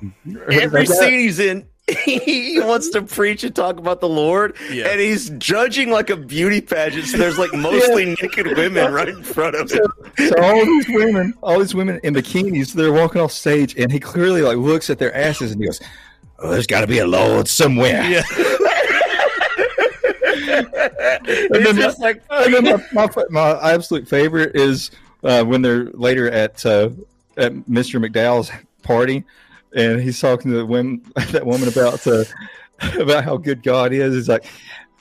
every 0.52 0.86
Like 0.86 0.90
scene 0.90 1.20
he's 1.20 1.40
in, 1.40 1.68
he 1.88 2.60
wants 2.60 2.90
to 2.90 3.02
preach 3.04 3.44
and 3.44 3.56
talk 3.56 3.78
about 3.78 4.02
the 4.02 4.10
Lord, 4.10 4.56
Yeah. 4.72 4.88
and 4.88 5.00
he's 5.00 5.30
judging 5.32 5.92
like 5.92 6.10
a 6.10 6.16
beauty 6.18 6.60
pageant. 6.62 7.06
So 7.06 7.18
there's 7.18 7.38
like 7.38 7.54
mostly 7.58 8.06
naked 8.22 8.58
women 8.58 8.92
right 8.92 9.08
in 9.08 9.22
front 9.24 9.56
of 9.56 9.70
him. 9.72 9.86
so 10.18 10.34
all 10.42 10.66
these 10.66 10.88
women, 10.90 11.34
all 11.44 11.60
these 11.60 11.76
women 11.76 12.00
in 12.04 12.16
bikinis, 12.16 12.74
they're 12.74 12.92
walking 12.92 13.22
off 13.22 13.32
stage, 13.32 13.78
and 13.78 13.92
he 13.92 14.00
clearly 14.00 14.42
like 14.42 14.58
looks 14.58 14.90
at 14.90 14.98
their 14.98 15.16
asses 15.16 15.52
and 15.52 15.62
he 15.62 15.68
goes, 15.68 15.80
"Oh, 16.40 16.50
there's 16.52 16.68
got 16.68 16.82
to 16.82 16.88
be 16.88 16.98
a 17.00 17.08
Lord 17.08 17.48
somewhere." 17.48 18.04
yeah. 18.10 18.24
and 20.58 21.66
then, 21.66 21.76
just 21.76 22.00
my, 22.00 22.06
like 22.08 22.24
and 22.30 22.54
then 22.54 22.64
my, 22.94 23.08
my, 23.16 23.24
my 23.30 23.74
absolute 23.74 24.08
favorite 24.08 24.56
is 24.56 24.92
uh, 25.24 25.44
when 25.44 25.62
they're 25.62 25.86
later 25.92 26.30
at 26.32 26.66
uh, 26.66 26.90
at 27.38 27.54
Mr. 27.54 28.04
McDowell's 28.04 28.50
party, 28.84 29.24
and 29.76 30.02
he's 30.02 30.20
talking 30.20 30.52
to 30.52 30.66
women, 30.66 31.02
that 31.32 31.46
woman 31.46 31.68
about 31.68 32.06
uh, 32.08 32.24
about 33.00 33.24
how 33.24 33.38
good 33.38 33.62
God 33.62 33.94
is. 33.94 34.16
He's 34.16 34.30
like, 34.30 34.46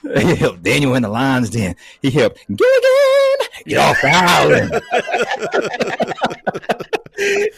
he 0.03 0.35
helped 0.35 0.61
Daniel 0.61 0.93
in 0.95 1.01
the 1.03 1.09
lion's 1.09 1.49
den. 1.49 1.75
He 2.01 2.11
helped 2.11 2.45
Gilligan 2.47 3.37
get 3.65 3.79
off 3.79 4.01
the 4.01 4.09
island. 4.11 4.71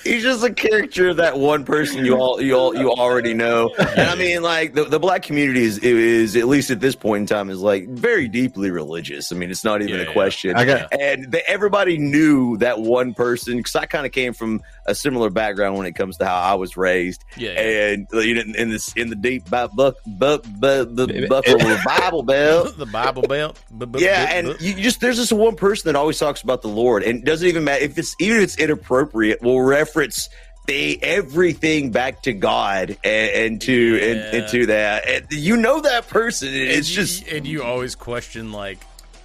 he's 0.03 0.23
just 0.23 0.43
a 0.43 0.53
character 0.53 1.09
of 1.09 1.17
that 1.17 1.37
one 1.37 1.63
person 1.65 2.05
you 2.05 2.15
all 2.15 2.41
you 2.41 2.55
all 2.57 2.75
you 2.75 2.91
already 2.91 3.33
know. 3.33 3.69
And 3.77 4.09
I 4.09 4.15
mean, 4.15 4.41
like 4.41 4.73
the, 4.73 4.85
the 4.85 4.99
black 4.99 5.23
community 5.23 5.63
is 5.63 5.77
is 5.79 6.35
at 6.35 6.47
least 6.47 6.69
at 6.69 6.79
this 6.79 6.95
point 6.95 7.21
in 7.21 7.27
time 7.27 7.49
is 7.49 7.59
like 7.59 7.87
very 7.89 8.27
deeply 8.27 8.71
religious. 8.71 9.31
I 9.31 9.35
mean, 9.35 9.49
it's 9.51 9.63
not 9.63 9.81
even 9.81 9.95
Yeah, 9.95 10.01
a 10.01 10.05
yeah. 10.07 10.13
question. 10.13 10.55
I 10.55 10.65
got- 10.65 10.93
and 10.93 11.31
the, 11.31 11.47
everybody 11.49 11.97
knew 11.97 12.57
that 12.57 12.79
one 12.79 13.13
person 13.13 13.57
because 13.57 13.75
I 13.75 13.85
kind 13.85 14.05
of 14.05 14.11
came 14.11 14.33
from 14.33 14.61
a 14.85 14.95
similar 14.95 15.29
background 15.29 15.77
when 15.77 15.87
it 15.87 15.93
comes 15.93 16.17
to 16.17 16.25
how 16.25 16.39
I 16.39 16.53
was 16.55 16.77
raised. 16.77 17.23
Yeah, 17.35 17.51
yeah. 17.53 17.87
And 17.89 18.07
uh, 18.13 18.19
you 18.19 18.35
know, 18.35 18.53
in 18.57 18.69
this 18.69 18.93
in 18.95 19.09
the 19.09 19.15
deep 19.15 19.45
bu- 19.49 19.67
buck 19.69 19.95
bu- 20.05 20.39
bu- 20.39 20.85
bu- 20.85 21.27
buckle 21.27 21.55
of 21.55 21.61
the 21.61 21.81
Bible 21.85 22.23
belt. 22.23 22.77
the 22.77 22.85
Bible 22.85 23.23
Belt. 23.23 23.59
B- 23.77 23.85
b- 23.85 23.99
Yeah, 24.03 24.25
b- 24.25 24.31
and 24.49 24.57
b- 24.59 24.65
you 24.65 24.73
just 24.81 25.01
there's 25.01 25.17
this 25.17 25.31
one 25.31 25.55
person 25.55 25.87
that 25.91 25.97
always 25.97 26.17
talks 26.19 26.41
about 26.41 26.61
the 26.61 26.67
Lord, 26.69 27.03
and 27.03 27.19
it 27.19 27.25
doesn't 27.25 27.47
even 27.47 27.63
matter 27.63 27.83
if 27.83 27.97
it's 27.97 28.15
even 28.19 28.37
if 28.37 28.43
it's 28.43 28.57
inappropriate. 28.57 29.41
Will 29.47 29.61
reference 29.61 30.27
the 30.65 31.01
everything 31.01 31.91
back 31.91 32.23
to 32.23 32.33
God 32.33 32.97
and, 33.01 33.31
and 33.31 33.61
to 33.61 33.93
and, 34.01 34.19
Yeah. 34.19 34.35
and 34.41 34.47
to 34.51 34.65
that. 34.65 35.07
And 35.07 35.25
you 35.31 35.55
know 35.55 35.79
that 35.79 36.09
person. 36.09 36.49
and 36.49 36.57
and 36.57 36.69
It's 36.71 36.89
you- 36.89 36.95
just 36.95 37.27
and 37.29 37.47
you 37.47 37.63
always 37.63 37.95
question 37.95 38.51
like 38.51 38.79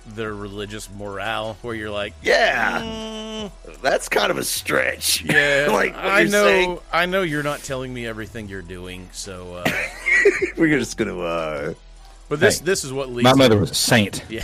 their 0.06 0.32
religious 0.34 0.88
morale, 0.96 1.56
where 1.62 1.74
you're 1.74 1.90
like, 1.90 2.12
yeah, 2.22 2.80
mm, 2.82 3.50
that's 3.82 4.08
kind 4.08 4.30
of 4.30 4.38
a 4.38 4.44
stretch. 4.44 5.22
yeah, 5.24 5.68
like 5.70 5.94
what 5.94 6.04
I 6.04 6.22
know, 6.24 6.44
saying. 6.44 6.78
I 6.92 7.06
know 7.06 7.22
you're 7.22 7.42
not 7.44 7.62
telling 7.64 7.92
me 7.92 8.06
everything 8.06 8.48
you're 8.48 8.62
doing. 8.62 9.08
So, 9.12 9.56
uh, 9.64 9.70
We're 10.56 10.78
just 10.78 10.96
gonna. 10.96 11.18
uh 11.18 11.74
but 12.28 12.38
this 12.40 12.60
Hey, 12.60 12.64
this 12.64 12.84
is 12.84 12.92
what 12.92 13.10
leads. 13.10 13.24
My 13.24 13.34
mother 13.34 13.58
was 13.58 13.72
a 13.72 13.74
saint. 13.74 14.22
Yeah. 14.30 14.42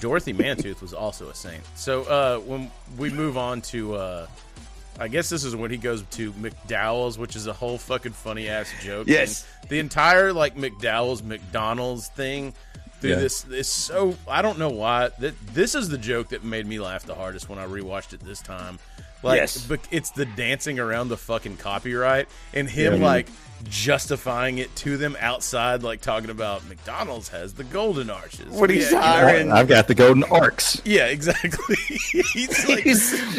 Dorothy 0.00 0.34
Mantooth 0.34 0.82
was 0.82 0.92
also 0.92 1.28
a 1.30 1.34
saint. 1.34 1.62
So 1.76 2.02
uh, 2.04 2.38
when 2.40 2.70
we 2.98 3.08
move 3.10 3.38
on 3.38 3.62
to 3.62 3.94
uh, 3.94 4.26
I 4.98 5.08
guess 5.08 5.28
this 5.28 5.44
is 5.44 5.56
when 5.56 5.70
he 5.70 5.76
goes 5.76 6.02
to 6.12 6.32
McDowell's, 6.34 7.18
which 7.18 7.34
is 7.36 7.46
a 7.46 7.52
whole 7.52 7.78
fucking 7.78 8.12
funny 8.12 8.48
ass 8.48 8.70
joke. 8.82 9.08
Yes. 9.08 9.46
And 9.62 9.70
the 9.70 9.78
entire 9.80 10.32
like 10.32 10.56
McDowell's 10.56 11.22
McDonald's 11.22 12.08
thing 12.08 12.54
through 13.00 13.10
Yeah. 13.10 13.16
this 13.16 13.44
is 13.46 13.68
so 13.68 14.16
I 14.28 14.40
don't 14.40 14.58
know 14.58 14.70
why 14.70 15.10
that 15.18 15.34
this 15.48 15.74
is 15.74 15.88
the 15.88 15.98
joke 15.98 16.28
that 16.28 16.44
made 16.44 16.66
me 16.66 16.78
laugh 16.78 17.04
the 17.04 17.14
hardest 17.14 17.48
when 17.48 17.58
I 17.58 17.66
rewatched 17.66 18.12
it 18.12 18.20
this 18.20 18.40
time. 18.40 18.78
Like 19.22 19.38
Yes. 19.40 19.68
it's 19.90 20.10
the 20.10 20.26
dancing 20.26 20.78
around 20.78 21.08
the 21.08 21.16
fucking 21.16 21.56
copyright 21.56 22.28
and 22.52 22.68
him 22.68 23.00
Yeah. 23.00 23.04
like 23.06 23.28
justifying 23.64 24.58
it 24.58 24.74
to 24.76 24.96
them 24.96 25.16
outside, 25.20 25.82
like 25.82 26.00
talking 26.00 26.30
about 26.30 26.66
McDonald's 26.68 27.28
has 27.28 27.54
the 27.54 27.64
golden 27.64 28.10
arches. 28.10 28.46
What 28.48 28.70
he's 28.70 28.84
Yeah, 28.84 28.88
you 28.90 28.94
know? 28.94 29.00
hiring- 29.02 29.52
I've 29.52 29.68
got 29.68 29.88
the 29.88 29.94
golden 29.94 30.24
arcs. 30.24 30.80
Yeah, 30.84 31.06
exactly. 31.06 31.76
he's 32.32 32.68
like, 32.68 32.84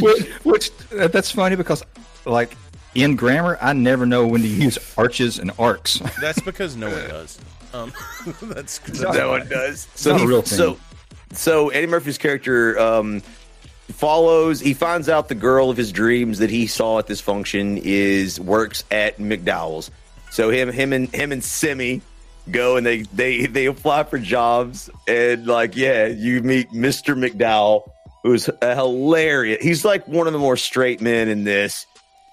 which, 0.01 0.27
which 0.43 0.71
uh, 0.97 1.07
that's 1.07 1.31
funny 1.31 1.55
because, 1.55 1.83
like 2.25 2.55
in 2.93 3.15
grammar, 3.15 3.57
I 3.61 3.73
never 3.73 4.05
know 4.05 4.25
when 4.27 4.41
to 4.41 4.47
use 4.47 4.77
arches 4.97 5.39
and 5.39 5.51
arcs. 5.59 5.99
that's 6.21 6.41
because 6.41 6.75
no 6.75 6.89
one 6.89 7.07
does. 7.09 7.39
Um, 7.73 7.93
that's, 8.43 8.79
that's 8.79 9.01
no 9.01 9.09
why. 9.31 9.39
one 9.39 9.47
does. 9.49 9.87
So 9.95 10.11
not 10.11 10.17
a 10.17 10.23
he- 10.23 10.27
real 10.29 10.41
thing. 10.41 10.57
so 10.57 10.79
so 11.33 11.69
Eddie 11.69 11.87
Murphy's 11.87 12.17
character 12.17 12.79
um, 12.79 13.21
follows. 13.91 14.59
He 14.61 14.73
finds 14.73 15.09
out 15.09 15.27
the 15.27 15.35
girl 15.35 15.69
of 15.69 15.77
his 15.77 15.91
dreams 15.91 16.39
that 16.39 16.49
he 16.49 16.67
saw 16.67 16.99
at 16.99 17.07
this 17.07 17.19
function 17.21 17.77
is 17.83 18.39
works 18.39 18.83
at 18.91 19.17
McDowell's. 19.17 19.91
So 20.35 20.49
him 20.49 20.69
him 20.71 20.91
and 20.91 21.07
him 21.15 21.31
and 21.31 21.41
Semmi 21.41 22.01
go 22.51 22.75
and 22.75 22.85
they 22.85 23.03
they 23.03 23.45
they 23.45 23.65
apply 23.67 24.03
for 24.03 24.19
jobs 24.19 24.89
and 25.07 25.47
like 25.47 25.75
yeah 25.77 26.07
you 26.07 26.41
meet 26.43 26.71
Mr. 26.71 27.15
McDowell 27.17 27.89
who's 28.21 28.49
a 28.61 28.75
hilarious. 28.75 29.63
He's 29.63 29.85
like 29.85 30.07
one 30.07 30.27
of 30.27 30.33
the 30.33 30.39
more 30.39 30.57
straight 30.57 30.99
men 30.99 31.29
in 31.29 31.43
this 31.45 31.85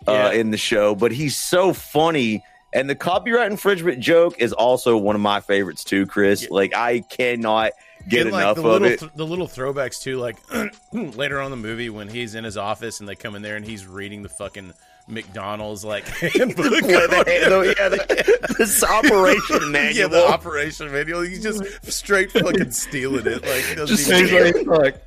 Yeah. 0.08 0.26
uh, 0.26 0.32
in 0.32 0.50
the 0.50 0.56
show, 0.56 0.94
but 0.96 1.12
he's 1.12 1.36
so 1.36 1.72
funny. 1.72 2.42
And 2.74 2.88
the 2.90 2.94
copyright 2.96 3.50
infringement 3.52 4.00
joke 4.00 4.40
is 4.40 4.52
also 4.52 4.96
one 4.96 5.14
of 5.14 5.20
my 5.22 5.40
favorites 5.40 5.84
too, 5.84 6.06
Chris. 6.06 6.48
Like 6.50 6.74
I 6.74 7.00
cannot 7.00 7.72
get 8.08 8.22
And, 8.22 8.32
like, 8.32 8.42
enough 8.42 8.56
the 8.56 8.62
of 8.62 8.66
little 8.72 8.88
it. 8.88 8.98
th- 9.00 9.12
the 9.14 9.26
little 9.26 9.46
throwbacks 9.46 10.00
too, 10.02 10.16
like 10.18 10.36
later 10.92 11.38
on 11.38 11.52
in 11.52 11.62
the 11.62 11.68
movie 11.68 11.88
when 11.90 12.08
he's 12.08 12.34
in 12.34 12.42
his 12.42 12.56
office 12.56 12.98
and 13.00 13.08
they 13.08 13.14
come 13.14 13.36
in 13.36 13.42
there 13.42 13.54
and 13.56 13.64
he's 13.64 13.86
reading 13.86 14.22
the 14.24 14.28
fucking 14.28 14.72
McDonald's 15.08 15.84
like 15.84 16.04
handbook. 16.08 16.72
Yeah, 16.72 17.06
the- 17.06 17.74
yeah, 17.78 17.88
the- 17.88 18.54
this 18.58 18.82
operation 18.84 19.70
manual. 19.72 19.94
Yeah, 19.94 20.06
the 20.08 20.26
operation 20.28 20.90
manual. 20.92 21.22
He's 21.22 21.42
just 21.42 21.62
straight 21.90 22.30
fucking 22.32 22.70
stealing 22.70 23.26
it. 23.26 23.42
Like, 23.42 23.88
Just 23.88 24.08
even 24.08 24.26
seems 24.28 24.66
like, 24.68 24.78
like 24.78 25.04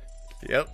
Yep. 0.48 0.68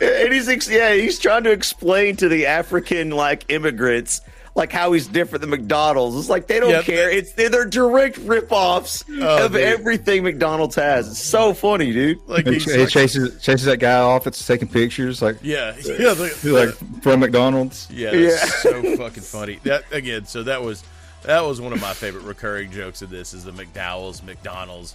and 0.00 0.32
he's 0.32 0.48
ex- 0.48 0.68
yeah, 0.68 0.94
he's 0.94 1.18
trying 1.18 1.44
to 1.44 1.50
explain 1.50 2.14
to 2.16 2.28
the 2.28 2.46
African 2.46 3.10
like 3.10 3.44
immigrants 3.48 4.20
like 4.54 4.70
how 4.72 4.92
he's 4.92 5.06
different 5.06 5.40
than 5.40 5.50
McDonald's. 5.50 6.16
It's 6.18 6.28
like 6.28 6.46
they 6.46 6.60
don't 6.60 6.70
Yep. 6.70 6.84
care. 6.84 7.10
It's 7.10 7.32
they're, 7.32 7.48
they're 7.48 7.64
direct 7.64 8.18
ripoffs 8.20 9.04
Oh, 9.22 9.46
of 9.46 9.52
dude. 9.52 9.62
everything 9.62 10.24
McDonald's 10.24 10.74
has. 10.76 11.08
It's 11.08 11.22
so 11.22 11.54
funny, 11.54 11.92
dude. 11.92 12.18
Like 12.26 12.46
he, 12.46 12.54
he's 12.54 12.76
like, 12.76 12.88
chases 12.88 13.40
chases 13.42 13.66
that 13.66 13.78
guy 13.78 13.98
off. 14.00 14.26
It's 14.26 14.46
taking 14.46 14.68
pictures, 14.68 15.22
like 15.22 15.38
yeah, 15.42 15.74
yeah, 15.84 16.14
the- 16.14 16.36
he's 16.42 16.44
like 16.52 17.02
from 17.02 17.20
McDonald's. 17.20 17.88
Yeah, 17.90 18.10
that's 18.10 18.62
so 18.62 18.96
fucking 18.96 19.22
funny. 19.22 19.58
That 19.64 19.84
again, 19.92 20.26
so 20.26 20.42
that 20.42 20.62
was 20.62 20.84
that 21.22 21.40
was 21.40 21.60
one 21.60 21.72
of 21.72 21.80
my 21.80 21.94
favorite 21.94 22.24
recurring 22.24 22.70
jokes 22.72 23.00
of 23.00 23.08
this 23.10 23.32
is 23.32 23.44
the 23.44 23.52
McDowell's, 23.52 24.22
McDonald's. 24.22 24.94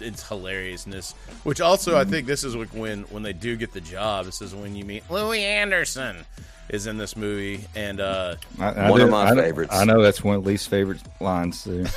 It's 0.00 0.26
hilariousness. 0.28 1.12
Which 1.44 1.60
also 1.60 1.96
I 1.98 2.04
think 2.04 2.26
this 2.26 2.44
is 2.44 2.54
like 2.56 2.68
when 2.70 3.02
when 3.04 3.22
they 3.22 3.32
do 3.32 3.56
get 3.56 3.72
the 3.72 3.80
job. 3.80 4.26
This 4.26 4.40
is 4.42 4.54
when 4.54 4.74
you 4.76 4.84
meet 4.84 5.10
Louie 5.10 5.44
Anderson 5.44 6.24
is 6.68 6.86
in 6.86 6.98
this 6.98 7.16
movie 7.16 7.64
and 7.76 8.00
uh 8.00 8.34
I, 8.58 8.68
I 8.72 8.90
One 8.90 9.00
of 9.00 9.10
my 9.10 9.24
I 9.26 9.34
know- 9.34 9.42
favorites. 9.42 9.72
I 9.74 9.84
know 9.84 10.02
that's 10.02 10.22
one 10.24 10.36
of 10.36 10.44
least 10.46 10.68
favorite 10.68 11.00
lines. 11.20 11.64
Too. 11.64 11.86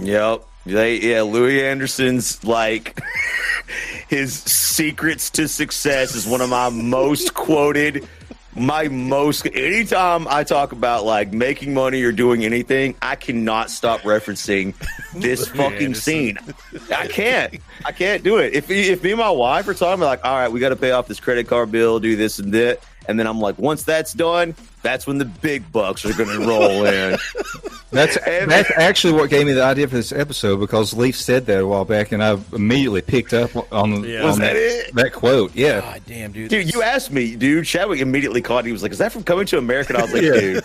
Yep. 0.00 0.44
They 0.64 1.00
yeah, 1.00 1.22
Louie 1.22 1.60
Anderson's 1.64 2.44
like 2.44 3.00
his 4.08 4.32
secrets 4.34 5.30
to 5.30 5.48
success 5.48 6.14
is 6.14 6.24
one 6.26 6.40
of 6.40 6.48
my 6.50 6.68
most 6.68 7.34
quoted 7.34 8.06
my 8.58 8.88
most 8.88 9.46
anytime 9.46 10.26
I 10.28 10.44
talk 10.44 10.72
about 10.72 11.04
like 11.04 11.32
making 11.32 11.74
money 11.74 12.02
or 12.02 12.12
doing 12.12 12.44
anything, 12.44 12.94
I 13.00 13.16
cannot 13.16 13.70
stop 13.70 14.00
referencing 14.00 14.74
this 15.12 15.48
fucking 15.56 15.94
scene. 15.94 16.38
I 16.94 17.06
can't. 17.06 17.54
I 17.84 17.92
can't 17.92 18.22
do 18.22 18.38
it. 18.38 18.54
If 18.54 18.70
if 18.70 19.02
me 19.02 19.12
and 19.12 19.18
my 19.18 19.30
wife 19.30 19.68
are 19.68 19.74
talking 19.74 20.02
like, 20.02 20.24
all 20.24 20.34
right, 20.34 20.50
we 20.50 20.60
got 20.60 20.70
to 20.70 20.76
pay 20.76 20.90
off 20.90 21.06
this 21.06 21.20
credit 21.20 21.48
card 21.48 21.70
bill, 21.70 22.00
do 22.00 22.16
this 22.16 22.38
and 22.38 22.52
that, 22.54 22.82
and 23.08 23.18
then 23.18 23.26
I'm 23.26 23.40
like, 23.40 23.58
once 23.58 23.82
that's 23.82 24.12
done, 24.12 24.54
that's 24.82 25.06
when 25.06 25.18
the 25.18 25.24
big 25.24 25.72
bucks 25.72 26.04
are 26.04 26.12
going 26.12 26.38
to 26.40 26.46
roll 26.46 26.84
in. 26.86 27.18
That's 27.90 28.18
And- 28.18 28.50
that's 28.50 28.70
actually 28.76 29.14
what 29.14 29.30
gave 29.30 29.46
me 29.46 29.54
the 29.54 29.62
idea 29.64 29.88
for 29.88 29.94
this 29.94 30.12
episode 30.12 30.58
because 30.58 30.92
Leaf 30.92 31.16
said 31.16 31.46
that 31.46 31.58
a 31.62 31.66
while 31.66 31.86
back, 31.86 32.12
and 32.12 32.22
I 32.22 32.38
immediately 32.52 33.00
picked 33.00 33.32
up 33.32 33.56
on, 33.72 34.04
Yeah. 34.04 34.20
on 34.20 34.26
Was 34.26 34.36
that, 34.38 34.52
that 34.52 34.56
it? 34.56 34.94
that 34.94 35.12
quote. 35.14 35.56
Yeah, 35.56 35.80
God 35.80 36.02
damn 36.06 36.32
dude. 36.32 36.50
Dude, 36.50 36.70
you 36.74 36.82
asked 36.82 37.10
me, 37.10 37.34
dude. 37.34 37.64
Chadwick 37.64 38.00
immediately 38.00 38.42
caught. 38.42 38.64
it. 38.64 38.66
He 38.66 38.72
was 38.72 38.82
like, 38.82 38.92
"Is 38.92 38.98
that 38.98 39.10
from 39.10 39.22
Coming 39.24 39.46
to 39.46 39.56
America?" 39.56 39.94
And 39.94 40.02
I 40.02 40.04
was 40.04 40.12
like, 40.12 40.22
Yeah. 40.22 40.32
"Dude, 40.38 40.64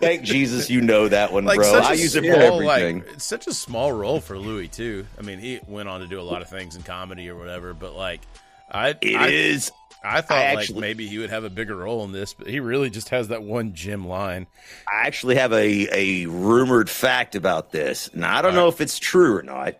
thank 0.00 0.22
Jesus, 0.22 0.70
you 0.70 0.80
know 0.80 1.08
that 1.08 1.30
one, 1.30 1.44
like 1.44 1.58
bro. 1.58 1.70
such 1.70 1.84
I 1.84 1.92
a 1.92 1.96
use 1.96 2.16
it 2.16 2.24
small, 2.24 2.34
for 2.34 2.40
everything." 2.72 2.98
Like, 3.00 3.12
it's 3.16 3.26
such 3.26 3.46
a 3.46 3.52
small 3.52 3.92
role 3.92 4.20
for 4.22 4.38
Louie 4.38 4.68
too. 4.68 5.06
I 5.18 5.22
mean, 5.22 5.40
he 5.40 5.60
went 5.66 5.90
on 5.90 6.00
to 6.00 6.06
do 6.06 6.18
a 6.18 6.22
lot 6.24 6.40
of 6.40 6.48
things 6.48 6.74
in 6.74 6.82
comedy 6.84 7.28
or 7.28 7.36
whatever, 7.36 7.74
but 7.74 7.94
like 7.94 8.22
I 8.70 8.94
It 9.02 9.14
I, 9.16 9.28
is. 9.28 9.70
I 10.04 10.20
thought 10.20 10.38
I 10.38 10.54
like 10.54 10.74
maybe 10.74 11.06
he 11.06 11.18
would 11.18 11.30
have 11.30 11.44
a 11.44 11.50
bigger 11.50 11.76
role 11.76 12.04
in 12.04 12.12
this, 12.12 12.34
but 12.34 12.48
he 12.48 12.60
really 12.60 12.90
just 12.90 13.10
has 13.10 13.28
that 13.28 13.42
one 13.42 13.74
Jim 13.74 14.06
line. 14.06 14.46
I 14.88 15.06
actually 15.06 15.36
have 15.36 15.52
a 15.52 15.88
a 15.92 16.26
rumored 16.26 16.90
fact 16.90 17.34
about 17.34 17.70
this, 17.70 18.08
and 18.08 18.24
I 18.24 18.42
don't 18.42 18.54
know 18.54 18.68
if 18.68 18.80
it's 18.80 18.98
true 18.98 19.36
or 19.36 19.42
not. 19.42 19.76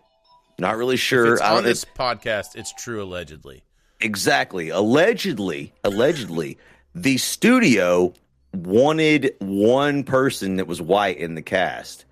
Not 0.57 0.77
really 0.77 0.97
sure. 0.97 1.41
on 1.43 1.63
this 1.63 1.83
podcast, 1.83 2.55
it's 2.55 2.73
true 2.73 3.03
allegedly. 3.03 3.63
exactly. 3.99 4.69
Allegedly, 4.69 5.73
allegedly, 5.83 6.57
the 6.95 7.17
studio 7.17 8.13
wanted 8.53 9.35
one 9.39 10.03
person 10.03 10.57
that 10.57 10.67
was 10.67 10.81
white 10.81 11.17
in 11.17 11.35
the 11.35 11.41
cast, 11.41 12.05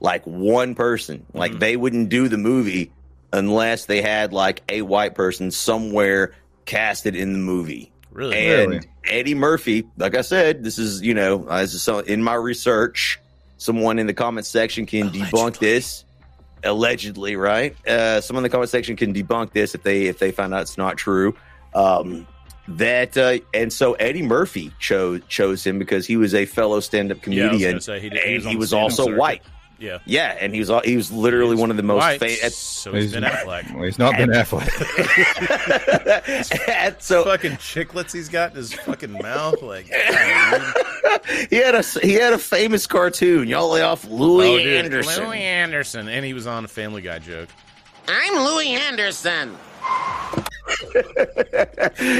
like 0.00 0.24
one 0.24 0.74
person. 0.74 1.26
Like 1.34 1.52
mm-hmm. 1.52 1.60
they 1.60 1.76
wouldn't 1.76 2.08
do 2.08 2.28
the 2.28 2.38
movie 2.38 2.92
unless 3.32 3.86
they 3.86 4.00
had 4.00 4.32
like 4.32 4.62
a 4.68 4.82
white 4.82 5.14
person 5.14 5.50
somewhere 5.50 6.34
casted 6.64 7.14
in 7.16 7.32
the 7.32 7.38
movie. 7.38 7.92
Really? 8.10 8.36
And 8.36 8.70
Really? 8.70 8.80
Eddie 9.08 9.34
Murphy, 9.34 9.84
like 9.96 10.14
I 10.14 10.20
said, 10.20 10.62
this 10.62 10.78
is 10.78 11.02
you 11.02 11.14
know, 11.14 11.46
uh, 11.48 11.60
this 11.62 11.74
is 11.74 11.82
so 11.82 11.98
in 12.00 12.22
my 12.22 12.34
research. 12.34 13.18
Someone 13.58 13.98
in 14.00 14.06
the 14.08 14.14
comment 14.14 14.44
section 14.46 14.86
can 14.86 15.10
debunk 15.10 15.58
this. 15.58 16.04
Allegedly, 16.64 17.34
right? 17.36 17.74
Uh, 17.88 18.20
someone 18.20 18.44
in 18.44 18.50
the 18.50 18.54
comment 18.54 18.70
section 18.70 18.94
can 18.96 19.12
debunk 19.14 19.52
this 19.52 19.74
if 19.74 19.82
they 19.82 20.06
if 20.06 20.18
they 20.18 20.30
find 20.30 20.52
out 20.54 20.62
it's 20.62 20.78
not 20.78 20.96
true. 20.96 21.34
Um, 21.74 22.26
that 22.68 23.16
uh, 23.16 23.38
and 23.52 23.72
so 23.72 23.94
Eddie 23.94 24.22
Murphy 24.22 24.72
chose 24.78 25.20
chose 25.28 25.64
him 25.66 25.78
because 25.80 26.06
he 26.06 26.16
was 26.16 26.34
a 26.34 26.44
fellow 26.46 26.78
stand 26.80 27.10
up 27.10 27.18
Yeah, 27.26 27.44
I 27.44 27.46
was 27.46 27.50
comedian, 27.52 27.70
gonna 27.72 27.80
say, 27.80 28.00
he 28.00 28.08
did- 28.10 28.22
he 28.22 28.34
and 28.36 28.44
was 28.44 28.52
he 28.52 28.56
was 28.56 28.72
also 28.72 29.04
circuit. 29.06 29.18
white. 29.18 29.42
Yeah. 29.82 29.98
Yeah, 30.04 30.36
and 30.40 30.54
he 30.54 30.60
was 30.60 30.70
al- 30.70 30.82
he 30.82 30.96
was 30.96 31.10
literally 31.10 31.56
one 31.56 31.70
of 31.72 31.76
the 31.76 31.82
most 31.82 31.98
White, 32.00 32.20
famous. 32.20 32.56
so 32.56 32.92
he's 32.92 33.12
Ben 33.12 33.24
Affleck. 33.24 33.74
well, 33.74 33.82
he's 33.84 33.98
not 33.98 34.12
Ben 34.16 34.28
Affleck. 34.28 34.70
so 37.02 37.24
fucking 37.24 37.52
chiclets 37.52 38.12
he's 38.12 38.28
got 38.28 38.50
in 38.52 38.56
his 38.58 38.72
fucking 38.72 39.12
mouth, 39.12 39.60
like 39.62 39.86
he 41.50 41.56
had 41.56 41.74
a 41.74 41.82
he 42.00 42.12
had 42.14 42.32
a 42.32 42.38
famous 42.38 42.86
cartoon. 42.86 43.48
Y'all 43.48 43.70
lay 43.70 43.82
off 43.82 44.04
Louie 44.04 44.46
Oh, 44.46 44.58
Anderson. 44.78 45.24
Louie 45.26 45.40
Anderson, 45.42 46.08
and 46.08 46.24
he 46.24 46.32
was 46.32 46.46
on 46.46 46.64
a 46.64 46.68
Family 46.68 47.02
Guy 47.02 47.18
joke. 47.18 47.48
I'm 48.08 48.44
Louie 48.44 48.68
Anderson. 48.68 49.56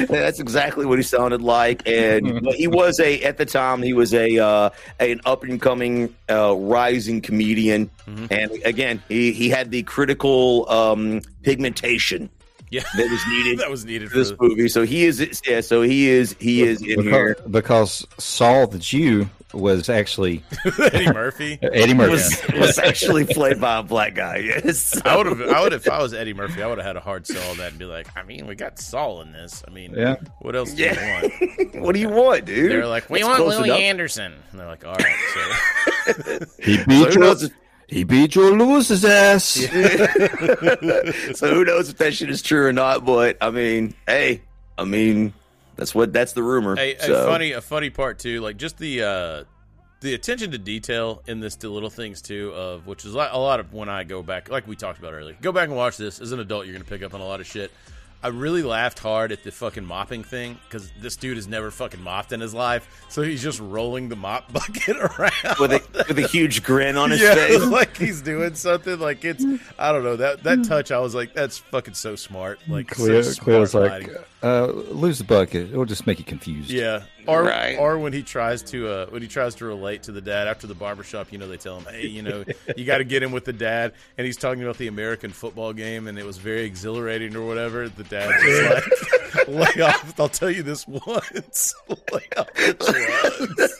That's 0.08 0.40
exactly 0.40 0.86
what 0.86 0.98
he 0.98 1.02
sounded 1.02 1.42
like, 1.42 1.86
and 1.86 2.46
he 2.54 2.66
was 2.68 2.98
a 3.00 3.22
at 3.22 3.36
the 3.38 3.46
time 3.46 3.82
he 3.82 3.92
was 3.92 4.12
a 4.14 4.38
uh, 4.38 4.70
an 5.00 5.20
up 5.24 5.42
and 5.44 5.60
coming 5.60 6.14
uh, 6.30 6.54
rising 6.56 7.20
comedian, 7.20 7.90
Mm-hmm. 8.06 8.26
and 8.30 8.50
again 8.64 9.02
he 9.08 9.32
he 9.32 9.48
had 9.48 9.70
the 9.70 9.82
critical 9.84 10.68
um, 10.68 11.20
pigmentation 11.42 12.28
Yeah, 12.70 12.82
that 12.96 13.08
was 13.10 13.20
needed 13.28 13.58
that 13.60 13.70
was 13.70 13.84
needed 13.84 14.10
for 14.10 14.18
this 14.18 14.32
for 14.32 14.48
movie. 14.48 14.68
So 14.68 14.84
he 14.84 15.04
is 15.04 15.40
yeah, 15.46 15.60
so 15.60 15.82
he 15.82 16.08
is 16.08 16.34
he 16.40 16.62
is 16.62 16.82
in 16.82 17.02
here. 17.02 17.34
because, 17.50 17.50
because 17.50 18.06
Saul 18.18 18.66
the 18.66 18.78
Jew 18.80 19.28
was 19.54 19.88
actually 19.88 20.42
Eddie 20.80 21.12
Murphy. 21.12 21.58
Eddie 21.62 21.94
Murphy. 21.94 22.10
Was, 22.12 22.42
was 22.54 22.78
actually 22.78 23.24
played 23.26 23.60
by 23.60 23.78
a 23.78 23.82
black 23.82 24.14
guy. 24.14 24.38
Yes, 24.38 25.00
I 25.04 25.16
would 25.16 25.26
have. 25.26 25.40
I 25.42 25.62
would 25.62 25.72
if 25.72 25.88
I 25.88 26.02
was 26.02 26.14
Eddie 26.14 26.34
Murphy. 26.34 26.62
I 26.62 26.66
would 26.66 26.78
have 26.78 26.86
had 26.86 26.96
a 26.96 27.00
hard 27.00 27.26
sell 27.26 27.50
on 27.50 27.56
that 27.58 27.70
and 27.70 27.78
be 27.78 27.84
like, 27.84 28.06
I 28.16 28.22
mean, 28.22 28.46
we 28.46 28.54
got 28.54 28.78
Saul 28.78 29.20
in 29.22 29.32
this. 29.32 29.62
I 29.66 29.70
mean, 29.70 29.94
Yeah. 29.96 30.16
What 30.40 30.56
else 30.56 30.72
do 30.72 30.82
Yeah. 30.82 31.22
you 31.22 31.30
want? 31.72 31.74
what 31.84 31.94
do 31.94 32.00
you 32.00 32.08
want, 32.08 32.44
dude? 32.44 32.70
They're 32.70 32.86
like, 32.86 33.08
we 33.10 33.20
That's 33.20 33.28
want 33.28 33.42
close 33.42 33.58
Louie 33.58 33.68
enough. 33.68 33.80
Anderson. 33.80 34.32
And 34.50 34.60
they're 34.60 34.66
like, 34.68 34.84
all 34.86 34.94
right. 34.94 35.16
So 35.34 36.38
he 36.62 36.76
beat 36.84 37.14
who 37.14 37.24
your 37.24 37.36
he 37.88 38.04
beat 38.04 38.34
your 38.34 38.56
Lewis's 38.56 39.04
ass. 39.04 39.44
so 39.44 39.66
who 41.54 41.64
knows 41.64 41.90
if 41.90 41.98
that 41.98 42.14
shit 42.14 42.30
is 42.30 42.42
true 42.42 42.66
or 42.66 42.72
not? 42.72 43.04
But 43.04 43.36
I 43.40 43.50
mean, 43.50 43.94
hey, 44.06 44.42
I 44.78 44.84
mean, 44.84 45.32
That's 45.76 45.94
what 45.94 46.12
that's 46.12 46.32
the 46.32 46.42
rumor. 46.42 46.76
A, 46.78 46.94
a 46.96 47.26
funny, 47.26 47.52
a 47.52 47.60
funny 47.60 47.90
part 47.90 48.18
too, 48.18 48.40
like 48.40 48.56
just 48.56 48.78
the 48.78 49.02
uh, 49.02 49.44
the 50.00 50.14
attention 50.14 50.50
to 50.50 50.58
detail 50.58 51.22
in 51.26 51.40
this, 51.40 51.62
little 51.62 51.90
things 51.90 52.20
too, 52.20 52.52
of 52.54 52.86
which 52.86 53.04
is 53.04 53.14
a 53.14 53.16
lot 53.16 53.60
of 53.60 53.72
when 53.72 53.88
I 53.88 54.04
go 54.04 54.22
back, 54.22 54.50
like 54.50 54.66
we 54.66 54.76
talked 54.76 54.98
about 54.98 55.14
earlier. 55.14 55.36
Go 55.40 55.52
back 55.52 55.68
and 55.68 55.76
watch 55.76 55.96
this. 55.96 56.20
As 56.20 56.32
an 56.32 56.40
adult, 56.40 56.66
you're 56.66 56.74
gonna 56.74 56.84
pick 56.84 57.02
up 57.02 57.14
on 57.14 57.20
a 57.20 57.26
lot 57.26 57.40
of 57.40 57.46
shit. 57.46 57.70
I 58.22 58.28
really 58.28 58.62
laughed 58.62 59.00
hard 59.00 59.32
at 59.32 59.42
the 59.42 59.50
fucking 59.50 59.84
mopping 59.84 60.22
thing 60.22 60.58
because 60.64 60.90
this 61.00 61.16
dude 61.16 61.36
has 61.36 61.48
never 61.48 61.72
fucking 61.72 62.00
mopped 62.00 62.32
in 62.32 62.40
his 62.40 62.54
life, 62.54 63.04
so 63.08 63.22
he's 63.22 63.42
just 63.42 63.58
rolling 63.58 64.08
the 64.08 64.16
mop 64.16 64.52
bucket 64.52 64.96
around 64.96 65.58
with 65.58 65.72
a 65.72 66.04
with 66.08 66.18
a 66.18 66.28
huge 66.28 66.62
grin 66.62 66.96
on 66.96 67.10
his 67.10 67.20
yeah, 67.20 67.34
face. 67.46 67.64
like 67.66 67.96
he's 67.96 68.22
doing 68.22 68.54
something. 68.54 68.98
Like 69.00 69.24
it's, 69.24 69.44
I 69.78 69.90
don't 69.92 70.04
know 70.04 70.16
that 70.16 70.44
that 70.44 70.64
touch. 70.64 70.92
I 70.92 71.00
was 71.00 71.14
like, 71.14 71.34
that's 71.34 71.58
fucking 71.58 71.94
so 71.94 72.14
smart. 72.14 72.60
Like 72.68 72.88
Cleo, 72.88 73.22
such 73.22 73.40
Cleo's 73.40 73.72
smart 73.72 73.90
like, 73.90 74.10
uh, 74.42 74.66
lose 74.66 75.18
the 75.18 75.24
bucket. 75.24 75.70
It'll 75.70 75.84
just 75.84 76.06
make 76.06 76.18
you 76.18 76.24
confused. 76.24 76.70
Yeah. 76.70 77.02
Or 77.26 77.42
Right. 77.44 77.76
or 77.78 77.98
when 77.98 78.12
he 78.12 78.22
tries 78.22 78.62
to 78.64 78.88
uh, 78.88 79.06
when 79.06 79.22
he 79.22 79.28
tries 79.28 79.54
to 79.56 79.64
relate 79.64 80.04
to 80.04 80.12
the 80.12 80.20
dad 80.20 80.48
after 80.48 80.66
the 80.66 80.74
barbershop, 80.74 81.32
you 81.32 81.38
know, 81.38 81.46
they 81.48 81.56
tell 81.56 81.78
him, 81.78 81.86
Hey, 81.92 82.06
you 82.06 82.22
know, 82.22 82.44
you 82.76 82.84
gotta 82.84 83.04
get 83.04 83.22
in 83.22 83.32
with 83.32 83.44
the 83.44 83.52
dad 83.52 83.92
and 84.18 84.24
he's 84.26 84.36
talking 84.36 84.62
about 84.62 84.78
the 84.78 84.88
American 84.88 85.30
football 85.30 85.72
game 85.72 86.08
and 86.08 86.18
it 86.18 86.24
was 86.26 86.38
very 86.38 86.62
exhilarating 86.64 87.36
or 87.36 87.46
whatever. 87.46 87.88
The 87.88 88.04
dad 88.04 88.32
just 88.40 89.48
like 89.48 89.48
lay 89.76 89.82
off 89.82 90.18
I'll 90.20 90.28
tell 90.28 90.50
you 90.50 90.62
this 90.62 90.86
once. 90.88 91.74
lay 91.88 92.26
off 92.36 92.52
the 92.54 93.76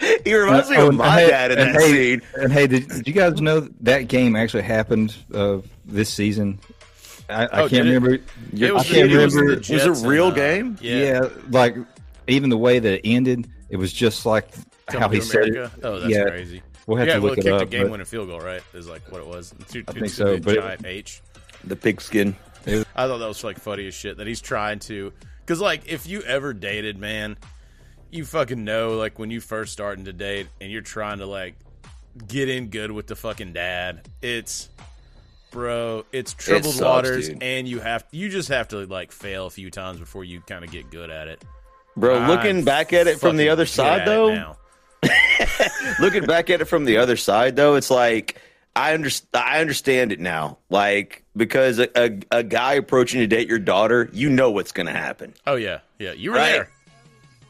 drugs. 0.00 0.22
He 0.24 0.34
reminds 0.34 0.70
me 0.70 0.76
Oh, 0.76 0.82
of 0.84 0.88
and 0.90 0.98
my 0.98 1.20
hey- 1.20 1.28
dad 1.30 1.50
in 1.52 1.58
that 1.58 1.74
hey, 1.74 1.90
scene. 2.16 2.22
And 2.34 2.52
hey, 2.52 2.66
did, 2.66 2.88
did 2.88 3.06
you 3.08 3.12
guys 3.14 3.40
know 3.40 3.68
that 3.80 4.08
game 4.08 4.36
actually 4.36 4.62
happened 4.64 5.16
uh, 5.32 5.58
this 5.84 6.10
season? 6.12 6.58
I, 7.28 7.44
I 7.46 7.46
Oh, 7.62 7.68
can't 7.68 7.70
did 7.70 7.86
it? 7.86 7.94
remember. 7.94 8.14
It 8.52 8.70
I 8.70 8.72
was 8.72 8.88
the- 8.88 8.94
can't 8.94 9.10
it 9.10 9.14
remember. 9.14 9.56
Jets 9.56 9.86
Was 9.86 10.02
it 10.04 10.06
real 10.06 10.24
and, 10.28 10.32
uh, 10.32 10.36
game? 10.36 10.78
Yeah. 10.80 10.96
yeah. 10.98 11.28
like 11.50 11.76
even 12.28 12.50
the 12.50 12.58
way 12.58 12.78
that 12.78 12.92
it 12.92 13.00
ended, 13.04 13.48
it 13.68 13.76
was 13.76 13.92
just 13.92 14.26
like 14.26 14.48
how 14.88 15.08
he 15.08 15.20
to 15.20 15.24
said 15.24 15.48
it. 15.48 15.70
Oh, 15.82 16.00
that's 16.00 16.12
yeah, 16.12 16.24
crazy. 16.24 16.62
We'll 16.86 16.98
have 16.98 17.08
yeah, 17.08 17.14
to 17.14 17.20
well, 17.20 17.30
look 17.30 17.38
it 17.38 17.46
it 17.46 17.50
kicked 17.50 17.62
a 17.62 17.66
game 17.66 17.82
but 17.84 17.90
winning 17.92 18.06
field 18.06 18.28
goal, 18.28 18.40
right? 18.40 18.62
Is 18.74 18.88
like 18.88 19.10
what 19.10 19.20
it 19.20 19.26
was. 19.26 19.52
Two, 19.68 19.84
I 19.88 19.92
two- 19.92 20.00
think 20.00 20.12
so, 20.12 20.36
two 20.36 20.42
but 20.42 20.56
it- 20.56 20.86
H. 20.86 21.22
The 21.64 21.76
pigskin. 21.76 22.36
I 22.66 23.06
thought 23.06 23.18
that 23.18 23.28
was 23.28 23.42
like 23.44 23.58
funny 23.58 23.86
as 23.86 23.94
shit 23.94 24.16
that 24.16 24.26
he's 24.26 24.40
trying 24.40 24.80
to, 24.80 25.12
because 25.40 25.60
like 25.60 25.86
if 25.86 26.06
you 26.06 26.22
ever 26.22 26.52
dated, 26.52 26.98
man, 26.98 27.36
you 28.10 28.24
fucking 28.24 28.64
know 28.64 28.96
like 28.96 29.18
when 29.18 29.30
you 29.30 29.40
first 29.40 29.72
starting 29.72 30.04
to 30.06 30.12
date 30.12 30.48
and 30.60 30.70
you're 30.70 30.82
trying 30.82 31.18
to 31.18 31.26
like 31.26 31.54
get 32.26 32.48
in 32.48 32.68
good 32.68 32.90
with 32.90 33.06
the 33.06 33.14
fucking 33.16 33.52
dad, 33.52 34.08
it's 34.20 34.68
bro, 35.50 36.04
it's 36.12 36.34
troubled 36.34 36.74
sucks, 36.74 36.80
waters, 36.84 37.28
dude. 37.28 37.42
and 37.42 37.68
you 37.68 37.78
have 37.78 38.04
you 38.10 38.28
just 38.28 38.48
have 38.48 38.68
to 38.68 38.84
like 38.86 39.12
fail 39.12 39.46
a 39.46 39.50
few 39.50 39.70
times 39.70 39.98
before 40.00 40.24
you 40.24 40.40
kind 40.40 40.64
of 40.64 40.70
get 40.70 40.90
good 40.90 41.10
at 41.10 41.28
it. 41.28 41.44
Bro, 41.96 42.18
I'm 42.18 42.28
looking 42.28 42.64
back 42.64 42.92
at 42.92 43.06
it 43.06 43.18
from 43.18 43.36
the 43.36 43.48
other 43.48 43.66
side 43.66 44.06
though, 44.06 44.56
looking 46.00 46.24
back 46.24 46.50
at 46.50 46.60
it 46.60 46.66
from 46.66 46.84
the 46.84 46.98
other 46.98 47.16
side 47.16 47.56
though, 47.56 47.74
it's 47.74 47.90
like 47.90 48.40
I 48.74 48.92
understand. 48.94 49.28
I 49.34 49.60
understand 49.60 50.12
it 50.12 50.20
now. 50.20 50.58
Like 50.68 51.22
because 51.36 51.78
a, 51.78 51.88
a, 51.98 52.18
a 52.30 52.42
guy 52.42 52.74
approaching 52.74 53.20
to 53.20 53.26
date 53.26 53.48
your 53.48 53.58
daughter, 53.58 54.10
you 54.12 54.28
know 54.28 54.50
what's 54.50 54.72
going 54.72 54.86
to 54.86 54.92
happen. 54.92 55.32
Oh 55.46 55.54
yeah, 55.56 55.80
yeah, 55.98 56.12
you 56.12 56.30
were 56.32 56.36
Right. 56.36 56.52
there. 56.52 56.70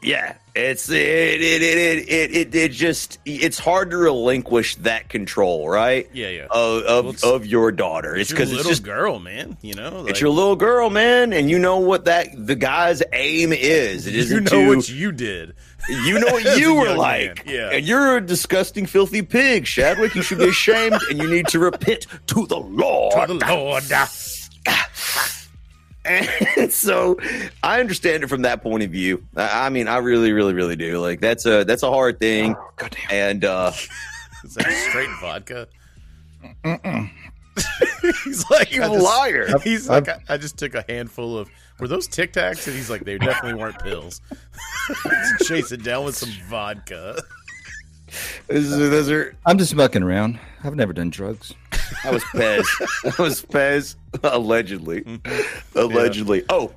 Yeah, 0.07 0.35
it's 0.55 0.89
it 0.89 0.95
it, 0.95 1.61
it 1.61 2.09
it 2.09 2.31
it 2.31 2.55
it 2.55 2.71
just 2.71 3.19
it's 3.25 3.59
hard 3.59 3.91
to 3.91 3.97
relinquish 3.97 4.75
that 4.77 5.09
control, 5.09 5.67
right? 5.67 6.09
Yeah, 6.13 6.29
yeah. 6.29 6.47
Of 6.49 6.83
of, 6.83 7.23
Well, 7.23 7.35
of 7.35 7.45
your 7.45 7.71
daughter. 7.71 8.15
It's 8.15 8.31
cause 8.31 8.31
It's 8.31 8.31
your 8.31 8.37
because 8.37 8.51
little 8.51 8.71
it's 8.71 8.79
just 8.79 8.83
girl, 8.83 9.19
man. 9.19 9.57
You 9.61 9.73
know, 9.73 10.05
it's 10.07 10.21
your 10.21 10.29
little 10.29 10.55
girl, 10.55 10.89
man, 10.89 11.33
and 11.33 11.49
you 11.49 11.59
know 11.59 11.79
what 11.79 12.05
that 12.05 12.29
the 12.33 12.55
guy's 12.55 13.03
aim 13.11 13.51
is. 13.51 14.07
It 14.07 14.13
you 14.29 14.39
know 14.39 14.49
to, 14.49 14.67
what 14.77 14.89
you 14.89 15.11
did. 15.11 15.55
You 15.89 16.19
know 16.19 16.31
what 16.31 16.57
you 16.57 16.75
were 16.75 16.95
like. 16.95 17.45
man, 17.45 17.55
yeah. 17.55 17.69
And 17.71 17.85
you're 17.85 18.17
a 18.17 18.21
disgusting, 18.21 18.85
filthy 18.85 19.21
pig, 19.21 19.65
Chadwick. 19.65 20.15
You 20.15 20.21
should 20.21 20.39
be 20.39 20.49
ashamed 20.49 20.99
and 21.09 21.19
you 21.19 21.29
need 21.29 21.47
to 21.49 21.59
repent 21.59 22.07
to 22.27 22.47
the 22.47 22.59
Lord. 22.59 23.27
To 23.27 23.33
the 23.33 23.45
Lord. 23.45 23.83
Ah. 23.91 24.09
And 26.07 26.71
so 26.71 27.17
I 27.63 27.79
understand 27.79 28.23
it 28.23 28.27
from 28.27 28.43
that 28.43 28.63
point 28.63 28.83
of 28.83 28.91
view. 28.91 29.23
I 29.35 29.67
I 29.67 29.69
mean, 29.69 29.87
I 29.87 29.97
really, 29.97 30.31
really, 30.31 30.53
really 30.53 30.75
do. 30.75 30.99
Like 30.99 31.19
that's 31.19 31.45
a 31.45 31.63
that's 31.63 31.83
a 31.83 31.89
hard 31.91 32.19
thing. 32.19 32.55
And 33.11 33.43
uh 33.45 33.71
Is 34.43 34.53
that 34.55 34.71
straight 34.89 35.09
vodka? 35.19 35.67
he's 38.23 38.49
like, 38.49 38.71
You 38.71 38.83
I 38.83 38.87
just- 38.87 39.03
liar. 39.03 39.59
He's 39.63 39.89
like, 39.89 40.07
I, 40.09 40.19
I 40.29 40.37
just 40.37 40.57
took 40.57 40.75
a 40.75 40.85
handful 40.87 41.37
of. 41.37 41.49
Were 41.79 41.87
those 41.87 42.07
Tic 42.07 42.33
Tacs? 42.33 42.65
And 42.65 42.75
he's 42.75 42.89
like, 42.89 43.03
they 43.05 43.19
definitely 43.19 43.59
weren't 43.59 43.77
pills. 43.83 44.19
Chase 45.45 45.71
it 45.71 45.83
down 45.83 46.05
with 46.05 46.15
some 46.15 46.31
vodka. 46.49 47.21
Those 48.47 48.71
are, 48.73 48.89
those 48.89 49.09
are 49.11 49.35
I'm 49.45 49.57
just 49.57 49.75
mucking 49.75 50.03
around. 50.03 50.39
I've 50.63 50.75
never 50.75 50.93
done 50.93 51.09
drugs. 51.09 51.53
I 52.03 52.11
was 52.11 52.23
Pez. 52.23 52.65
I 53.19 53.21
was 53.21 53.43
Pez, 53.43 53.95
allegedly. 54.23 55.05
Allegedly. 55.75 56.43
Oh, 56.49 56.73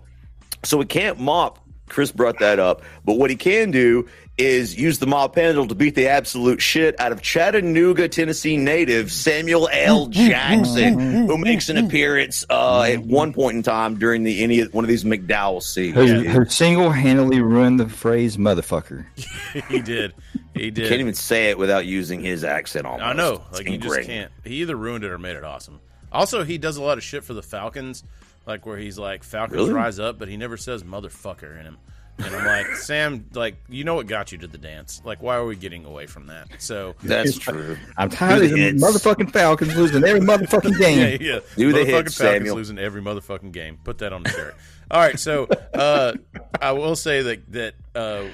so 0.62 0.76
we 0.76 0.84
can't 0.84 1.18
mop. 1.18 1.58
Chris 1.90 2.12
brought 2.12 2.38
that 2.38 2.58
up. 2.58 2.82
But 3.04 3.14
what 3.14 3.30
he 3.30 3.36
can 3.36 3.70
do 3.70 4.08
is 4.38 4.78
use 4.78 4.98
the 4.98 5.06
mob 5.06 5.34
handle 5.34 5.66
to 5.66 5.74
beat 5.74 5.94
the 5.94 6.08
absolute 6.08 6.62
shit 6.62 6.98
out 6.98 7.12
of 7.12 7.20
Chattanooga, 7.20 8.08
Tennessee 8.08 8.56
native 8.56 9.12
Samuel 9.12 9.68
L. 9.70 10.06
Mm, 10.06 10.12
mm, 10.12 10.14
mm, 10.14 10.28
Jackson, 10.28 11.26
who 11.26 11.36
makes 11.36 11.68
an 11.68 11.76
appearance 11.76 12.46
uh, 12.48 12.82
at 12.82 13.00
one 13.00 13.34
point 13.34 13.56
in 13.56 13.62
time 13.62 13.98
during 13.98 14.22
the 14.22 14.42
any 14.42 14.62
one 14.62 14.84
of 14.84 14.88
these 14.88 15.04
McDowell 15.04 15.62
scenes. 15.62 15.94
Who, 15.94 16.06
dude. 16.06 16.26
who 16.26 16.44
single-handedly 16.46 17.40
ruined 17.42 17.78
the 17.78 17.88
phrase 17.88 18.38
"motherfucker." 18.38 19.04
he 19.68 19.80
did. 19.80 20.14
He 20.54 20.70
did. 20.70 20.84
You 20.84 20.88
Can't 20.88 21.00
even 21.00 21.14
say 21.14 21.50
it 21.50 21.58
without 21.58 21.84
using 21.84 22.20
his 22.20 22.42
accent 22.42 22.86
almost. 22.86 23.04
I 23.04 23.12
know. 23.12 23.42
It's 23.50 23.58
Like, 23.58 23.68
you 23.68 23.78
just 23.78 24.02
can't. 24.02 24.32
He 24.44 24.56
either 24.62 24.76
ruined 24.76 25.04
it 25.04 25.10
or 25.10 25.18
made 25.18 25.36
it 25.36 25.44
awesome. 25.44 25.80
Also, 26.12 26.44
he 26.44 26.58
does 26.58 26.76
a 26.76 26.82
lot 26.82 26.98
of 26.98 27.04
shit 27.04 27.24
for 27.24 27.34
the 27.34 27.42
Falcons, 27.42 28.02
like 28.46 28.66
where 28.66 28.78
he's 28.78 28.98
like, 28.98 29.22
Falcons 29.24 29.56
Really? 29.56 29.72
rise 29.72 29.98
up, 29.98 30.18
but 30.18 30.28
he 30.28 30.36
never 30.36 30.56
says 30.56 30.82
motherfucker 30.82 31.58
in 31.58 31.66
him. 31.66 31.78
And 32.18 32.34
I'm 32.34 32.44
like, 32.44 32.66
Sam, 32.76 33.26
like, 33.32 33.56
you 33.68 33.82
know 33.84 33.94
what 33.94 34.06
got 34.06 34.30
you 34.32 34.38
to 34.38 34.46
the 34.46 34.58
dance? 34.58 35.00
Like, 35.04 35.22
why 35.22 35.36
are 35.36 35.44
we 35.46 35.56
getting 35.56 35.86
away 35.86 36.06
from 36.06 36.26
that? 36.26 36.48
So 36.58 36.94
That's 37.02 37.38
true. 37.38 37.78
I'm 37.96 38.10
tired 38.10 38.42
of 38.44 38.50
Do 38.50 38.56
the 38.56 38.72
the 38.72 38.84
motherfucking 38.86 39.32
Falcons 39.32 39.74
losing 39.76 40.04
every 40.04 40.20
motherfucking 40.20 40.78
game. 40.78 41.18
yeah. 41.22 41.40
Do 41.56 41.72
the 41.72 41.78
Motherfucking 41.78 41.86
hits, 41.86 41.90
Falcons 41.92 42.14
Samuel. 42.16 42.56
losing 42.56 42.78
every 42.78 43.00
motherfucking 43.00 43.52
game. 43.52 43.78
Put 43.84 43.98
that 43.98 44.12
on 44.12 44.22
the 44.24 44.30
shirt. 44.30 44.54
All 44.90 45.00
right, 45.00 45.18
so 45.18 45.44
uh, 45.72 46.14
I 46.60 46.72
will 46.72 46.96
say 46.96 47.22
that 47.22 47.52
that 47.52 47.74
uh, 47.94 48.24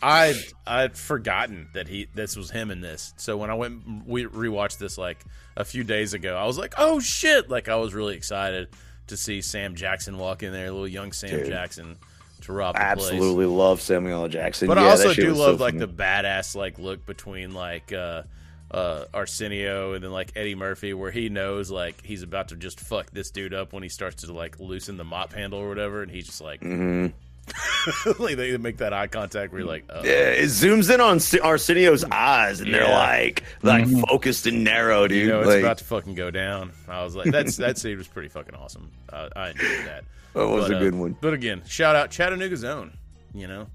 I 0.00 0.34
I'd 0.66 0.96
forgotten 0.96 1.68
that 1.74 1.88
he 1.88 2.06
this 2.14 2.36
was 2.36 2.50
him 2.50 2.70
in 2.70 2.80
this. 2.80 3.12
So 3.16 3.36
when 3.36 3.50
I 3.50 3.54
went 3.54 4.06
we 4.06 4.24
rewatched 4.24 4.78
this 4.78 4.96
like 4.96 5.24
a 5.56 5.64
few 5.64 5.82
days 5.84 6.14
ago, 6.14 6.36
I 6.36 6.46
was 6.46 6.56
like, 6.56 6.74
oh 6.78 7.00
shit! 7.00 7.50
Like 7.50 7.68
I 7.68 7.74
was 7.76 7.94
really 7.94 8.14
excited 8.16 8.68
to 9.08 9.16
see 9.16 9.40
Sam 9.42 9.74
Jackson 9.74 10.18
walk 10.18 10.42
in 10.42 10.52
there, 10.52 10.70
little 10.70 10.88
young 10.88 11.12
Sam 11.12 11.30
Dude. 11.30 11.46
Jackson 11.46 11.96
to 12.42 12.52
rob 12.52 12.74
the 12.74 12.80
place. 12.80 13.10
Absolutely 13.12 13.46
love 13.46 13.80
Samuel 13.80 14.22
L. 14.22 14.28
Jackson. 14.28 14.68
But 14.68 14.76
Yeah, 14.78 14.84
I 14.84 14.90
also 14.90 15.14
do 15.14 15.32
love 15.34 15.58
so 15.58 15.64
like 15.64 15.78
the 15.78 15.88
badass 15.88 16.54
like 16.54 16.78
look 16.78 17.06
between 17.06 17.54
like 17.54 17.92
uh 17.92 18.22
uh 18.70 19.04
Arsenio 19.14 19.92
and 19.94 20.02
then 20.04 20.10
like 20.10 20.32
Eddie 20.36 20.54
Murphy 20.54 20.94
where 20.94 21.10
he 21.10 21.28
knows 21.28 21.70
like 21.70 22.02
he's 22.04 22.22
about 22.22 22.48
to 22.48 22.56
just 22.56 22.80
fuck 22.80 23.10
this 23.12 23.30
dude 23.30 23.54
up 23.54 23.72
when 23.72 23.82
he 23.82 23.88
starts 23.88 24.22
to 24.24 24.32
like 24.32 24.58
loosen 24.58 24.96
the 24.96 25.04
mop 25.04 25.32
handle 25.32 25.58
or 25.60 25.68
whatever 25.68 26.02
and 26.02 26.10
he's 26.10 26.26
just 26.26 26.40
like 26.40 26.60
Mhm. 26.60 27.12
like 28.18 28.36
they 28.36 28.56
make 28.56 28.78
that 28.78 28.92
eye 28.92 29.06
contact 29.06 29.52
where 29.52 29.60
you're 29.60 29.68
like 29.68 29.84
oh. 29.90 30.02
Yeah, 30.02 30.30
it 30.30 30.46
zooms 30.46 30.92
in 30.92 31.00
on 31.00 31.18
Arsenio's 31.42 32.04
eyes, 32.04 32.60
and 32.60 32.72
they're 32.72 32.84
Yeah. 32.88 32.96
like 32.98 33.42
like 33.62 33.86
focused 34.08 34.46
and 34.46 34.64
narrow, 34.64 35.06
dude. 35.06 35.18
you 35.24 35.28
know 35.28 35.40
it's 35.40 35.48
Like, 35.48 35.60
about 35.60 35.78
to 35.78 35.84
fucking 35.84 36.14
go 36.14 36.30
down. 36.30 36.72
I 36.88 37.02
was 37.04 37.14
like 37.14 37.30
that's 37.30 37.56
that 37.58 37.78
scene 37.78 37.98
was 37.98 38.08
pretty 38.08 38.28
fucking 38.28 38.54
awesome. 38.54 38.90
Uh, 39.12 39.28
I 39.36 39.50
enjoyed 39.50 39.86
that. 39.86 40.04
That 40.34 40.48
was 40.48 40.64
But, 40.64 40.72
a 40.72 40.76
uh, 40.76 40.80
good 40.80 40.94
one. 40.96 41.16
But 41.20 41.32
again, 41.32 41.62
shout 41.64 41.94
out 41.94 42.10
Chattanooga's 42.10 42.64
own, 42.64 42.96
you 43.34 43.46
know. 43.46 43.68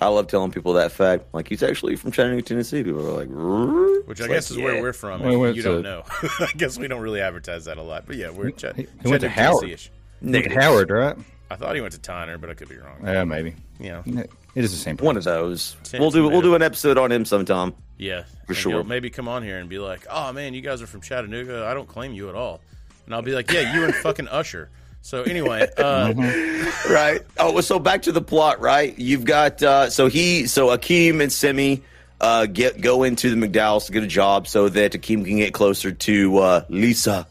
I 0.00 0.06
love 0.06 0.28
telling 0.28 0.52
people 0.52 0.74
that 0.74 0.92
fact. 0.92 1.24
Like 1.34 1.48
he's 1.48 1.60
actually 1.64 1.96
from 1.96 2.12
Chattanooga, 2.12 2.42
Tennessee. 2.42 2.84
People 2.84 3.00
are 3.04 3.10
like, 3.18 3.28
"Rrrr." 3.28 4.06
Which 4.06 4.20
I 4.20 4.24
It's 4.26 4.32
guess 4.32 4.50
like, 4.52 4.58
is 4.58 4.62
where 4.64 4.74
yeah. 4.76 4.80
we're 4.80 4.92
from. 4.92 5.22
Well, 5.24 5.44
if 5.46 5.56
you 5.56 5.62
to- 5.62 5.68
don't 5.68 5.82
know. 5.82 6.04
I 6.22 6.52
guess 6.56 6.78
we 6.78 6.86
don't 6.86 7.00
really 7.00 7.20
advertise 7.20 7.64
that 7.64 7.78
a 7.78 7.82
lot. 7.82 8.04
But 8.06 8.14
yeah, 8.14 8.30
we're 8.30 8.50
Chat- 8.52 8.76
He 8.76 8.84
Chattanooga, 8.84 9.28
Tennessee-ish. 9.28 9.90
He 10.22 10.30
went 10.30 10.44
to 10.44 10.50
Howard, 10.60 10.90
right? 10.90 11.16
I 11.50 11.56
thought 11.56 11.74
he 11.74 11.80
went 11.80 11.94
to 11.94 12.00
Tyner, 12.00 12.40
but 12.40 12.50
I 12.50 12.54
could 12.54 12.68
be 12.68 12.76
wrong. 12.76 13.00
Yeah, 13.02 13.24
maybe. 13.24 13.54
Yeah. 13.80 14.02
It 14.06 14.64
is 14.64 14.70
the 14.70 14.76
same. 14.76 14.96
One 14.98 15.16
of 15.16 15.24
those. 15.24 15.76
Ten 15.84 16.00
We'll 16.00 16.10
do 16.10 16.28
we'll 16.28 16.42
do 16.42 16.54
an 16.54 16.62
episode 16.62 16.98
on 16.98 17.10
him 17.12 17.24
sometime. 17.24 17.74
Yeah, 17.96 18.24
For 18.46 18.52
And 18.52 18.56
sure. 18.56 18.84
Maybe 18.84 19.10
come 19.10 19.28
on 19.28 19.42
here 19.42 19.58
and 19.58 19.68
be 19.68 19.78
like, 19.78 20.06
"Oh 20.10 20.32
man, 20.32 20.54
you 20.54 20.60
guys 20.60 20.82
are 20.82 20.86
from 20.86 21.00
Chattanooga. 21.00 21.66
I 21.66 21.74
don't 21.74 21.88
claim 21.88 22.12
you 22.12 22.28
at 22.28 22.34
all." 22.34 22.60
And 23.06 23.14
I'll 23.14 23.22
be 23.22 23.32
like, 23.32 23.50
"Yeah, 23.50 23.74
you 23.74 23.84
and 23.84 23.94
fucking 24.02 24.28
Usher." 24.28 24.70
So 25.00 25.22
anyway, 25.22 25.66
uh, 25.76 26.12
right. 26.90 27.22
Oh, 27.38 27.52
well, 27.52 27.62
so 27.62 27.78
back 27.78 28.02
to 28.02 28.12
the 28.12 28.20
plot, 28.20 28.60
right? 28.60 28.96
You've 28.98 29.24
got 29.24 29.62
uh, 29.62 29.90
so 29.90 30.06
he 30.08 30.46
so 30.46 30.68
Akeem 30.68 31.20
and 31.22 31.30
Semmi 31.30 31.82
uh, 32.20 32.46
get 32.46 32.80
go 32.80 33.04
into 33.04 33.34
the 33.34 33.46
McDowell's 33.46 33.86
to 33.86 33.92
get 33.92 34.02
a 34.02 34.08
job 34.08 34.46
so 34.48 34.68
that 34.68 34.92
Akeem 34.92 35.24
can 35.24 35.36
get 35.38 35.54
closer 35.54 35.92
to 35.92 36.38
uh, 36.38 36.64
Lisa, 36.68 37.26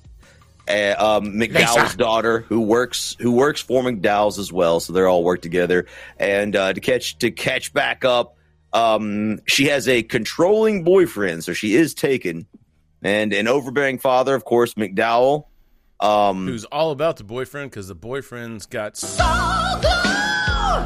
uh, 0.67 0.95
um, 0.97 1.33
McDowell's 1.33 1.95
daughter, 1.95 2.39
who 2.41 2.61
works 2.61 3.15
who 3.19 3.31
works 3.31 3.61
for 3.61 3.83
McDowell's 3.83 4.39
as 4.39 4.51
well. 4.51 4.79
So 4.79 4.93
they're 4.93 5.07
all 5.07 5.23
work 5.23 5.41
together. 5.41 5.85
And 6.17 6.55
uh, 6.55 6.73
to 6.73 6.81
catch 6.81 7.17
to 7.19 7.31
catch 7.31 7.73
back 7.73 8.05
up, 8.05 8.35
um, 8.73 9.39
she 9.47 9.67
has 9.67 9.87
a 9.87 10.03
controlling 10.03 10.83
boyfriend, 10.83 11.43
so 11.43 11.53
she 11.53 11.75
is 11.75 11.93
taken, 11.93 12.47
and 13.01 13.33
an 13.33 13.47
overbearing 13.47 13.99
father, 13.99 14.35
of 14.35 14.45
course, 14.45 14.73
McDowell. 14.75 15.45
Um, 15.99 16.45
Who's 16.45 16.65
all 16.65 16.91
about 16.91 17.17
the 17.17 17.23
boyfriend 17.23 17.71
because 17.71 17.87
the 17.87 17.95
boyfriend's 17.95 18.67
got 18.67 18.97
so 18.97 19.23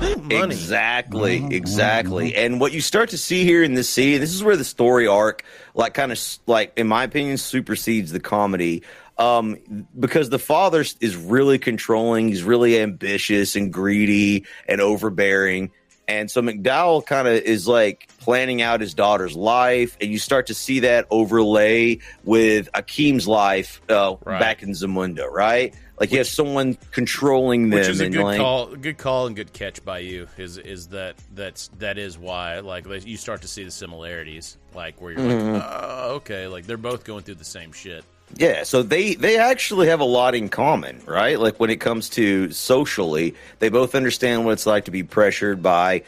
money. 0.02 0.54
Exactly, 0.56 1.46
exactly. 1.54 2.36
And 2.36 2.60
what 2.60 2.72
you 2.72 2.82
start 2.82 3.10
to 3.10 3.18
see 3.18 3.44
here 3.44 3.64
in 3.64 3.74
this 3.74 3.90
scene, 3.90 4.20
this 4.20 4.34
is 4.34 4.44
where 4.44 4.56
the 4.56 4.64
story 4.64 5.08
arc, 5.08 5.44
like, 5.74 5.94
kind 5.94 6.12
of, 6.12 6.20
like, 6.48 6.74
in 6.78 6.88
my 6.88 7.04
opinion, 7.04 7.38
supersedes 7.38 8.12
the 8.12 8.20
comedy. 8.20 8.84
Um, 9.22 9.88
because 10.00 10.30
the 10.30 10.40
father 10.40 10.82
is 11.00 11.16
really 11.16 11.60
controlling, 11.60 12.30
he's 12.30 12.44
really 12.44 12.80
ambitious 12.80 13.56
and 13.56 13.72
greedy 13.72 14.46
and 14.68 14.82
overbearing. 14.82 15.72
And 16.08 16.30
so 16.30 16.42
McDowell 16.42 17.06
kind 17.06 17.28
of 17.28 17.36
is 17.36 17.68
like 17.68 18.10
planning 18.20 18.62
out 18.62 18.82
his 18.82 18.94
daughter's 18.94 19.36
life, 19.36 19.96
and 20.02 20.12
you 20.12 20.20
start 20.20 20.48
to 20.48 20.54
see 20.54 20.82
that 20.82 21.06
overlay 21.10 22.00
with 22.24 22.70
Akeem's 22.74 23.28
life 23.28 23.82
uh, 23.90 24.16
Right. 24.26 24.40
back 24.40 24.64
in 24.64 24.72
Zamunda, 24.72 25.30
right? 25.30 25.74
Like 26.00 26.12
you 26.12 26.18
have 26.18 26.28
someone 26.28 26.78
controlling 26.90 27.70
them, 27.70 27.80
Which 27.80 27.88
is 27.88 28.00
a 28.00 28.10
good 28.10 28.24
like, 28.24 28.40
call, 28.40 28.76
good 28.76 28.98
call 28.98 29.28
and 29.28 29.36
good 29.36 29.54
catch 29.54 29.86
by 29.86 30.00
you. 30.00 30.28
Is 30.38 30.58
is 30.58 30.88
that 30.88 31.16
that's 31.36 31.70
that 31.78 32.00
is 32.00 32.18
why 32.18 32.60
like 32.60 32.86
you 33.06 33.18
start 33.18 33.44
to 33.44 33.48
see 33.48 33.64
the 33.64 33.72
similarities, 33.72 34.58
like 34.74 35.00
where 35.00 35.12
you're 35.12 35.22
Mhm. 35.22 35.54
like, 35.54 35.64
oh, 35.64 36.16
okay, 36.16 36.48
like 36.48 36.66
they're 36.66 36.78
both 36.78 37.04
going 37.04 37.22
through 37.24 37.36
the 37.36 37.46
same 37.46 37.72
shit. 37.72 38.04
Yeah, 38.38 38.64
so 38.64 38.84
they 38.84 39.16
they 39.16 39.38
actually 39.38 39.88
have 39.88 40.00
a 40.00 40.06
lot 40.06 40.36
in 40.36 40.50
common, 40.50 41.02
right? 41.06 41.40
Like 41.40 41.60
when 41.60 41.70
it 41.70 41.80
comes 41.80 42.10
to 42.10 42.52
socially, 42.52 43.36
they 43.60 43.70
both 43.70 43.96
understand 43.96 44.46
what 44.46 44.52
it's 44.54 44.66
like 44.66 44.86
to 44.86 44.92
be 44.92 45.04
pressured 45.04 45.62
by 45.62 46.04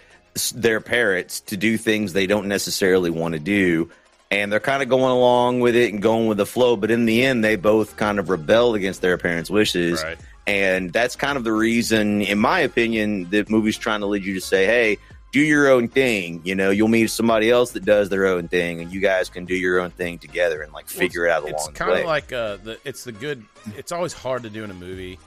their 0.55 0.79
parents 0.81 1.41
to 1.41 1.57
do 1.57 1.77
things 1.77 2.13
they 2.13 2.25
don't 2.27 2.47
necessarily 2.47 3.09
want 3.09 3.33
to 3.33 3.39
do, 3.39 3.89
and 4.31 4.51
they're 4.51 4.59
kind 4.59 4.81
of 4.81 4.89
going 4.89 5.11
along 5.11 5.59
with 5.59 5.75
it 5.75 5.91
and 5.93 6.01
going 6.01 6.27
with 6.27 6.37
the 6.37 6.45
flow. 6.45 6.75
But 6.75 6.91
in 6.91 7.05
the 7.05 7.23
end, 7.23 7.43
they 7.43 7.55
both 7.55 7.97
kind 7.97 8.19
of 8.19 8.29
rebel 8.29 8.73
against 8.73 9.01
their 9.01 9.17
parents' 9.17 9.49
wishes, 9.49 10.01
Right. 10.03 10.17
and 10.47 10.91
that's 10.91 11.15
kind 11.15 11.37
of 11.37 11.43
the 11.43 11.51
reason, 11.51 12.21
in 12.21 12.39
my 12.39 12.59
opinion, 12.61 13.29
that 13.31 13.49
movie's 13.49 13.77
trying 13.77 13.99
to 13.99 14.07
lead 14.07 14.23
you 14.25 14.33
to 14.35 14.41
say, 14.41 14.65
"Hey." 14.65 14.97
Do 15.33 15.41
your 15.41 15.67
own 15.67 15.87
thing, 15.87 16.41
you 16.45 16.53
know. 16.55 16.69
You'll 16.69 16.87
meet 16.87 17.09
somebody 17.09 17.49
else 17.49 17.71
that 17.71 17.83
does 17.83 18.07
their 18.09 18.27
own 18.27 18.47
thing, 18.47 18.79
and 18.81 18.93
you 18.93 19.01
guys 19.01 19.29
can 19.29 19.45
do 19.45 19.55
your 19.55 19.79
own 19.81 19.89
thing 19.89 20.19
together 20.19 20.61
and 20.61 20.71
like 20.71 20.87
figure 20.87 21.25
it 21.25 21.31
out 21.31 21.41
along 21.41 21.51
the 21.51 21.57
way. 21.57 21.69
It's 21.69 21.77
kind 21.79 21.99
of 21.99 22.05
like 22.05 22.31
uh, 22.31 22.57
the 22.63 22.77
it's 22.85 23.03
the 23.03 23.11
good. 23.11 23.43
It's 23.75 23.91
always 23.91 24.13
hard 24.13 24.43
to 24.43 24.49
do 24.51 24.63
in 24.63 24.69
a 24.69 24.75
movie 24.75 25.17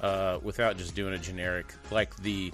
uh, 0.00 0.38
without 0.42 0.76
just 0.78 0.94
doing 0.94 1.14
a 1.14 1.18
generic 1.18 1.66
like 1.90 2.14
the 2.18 2.52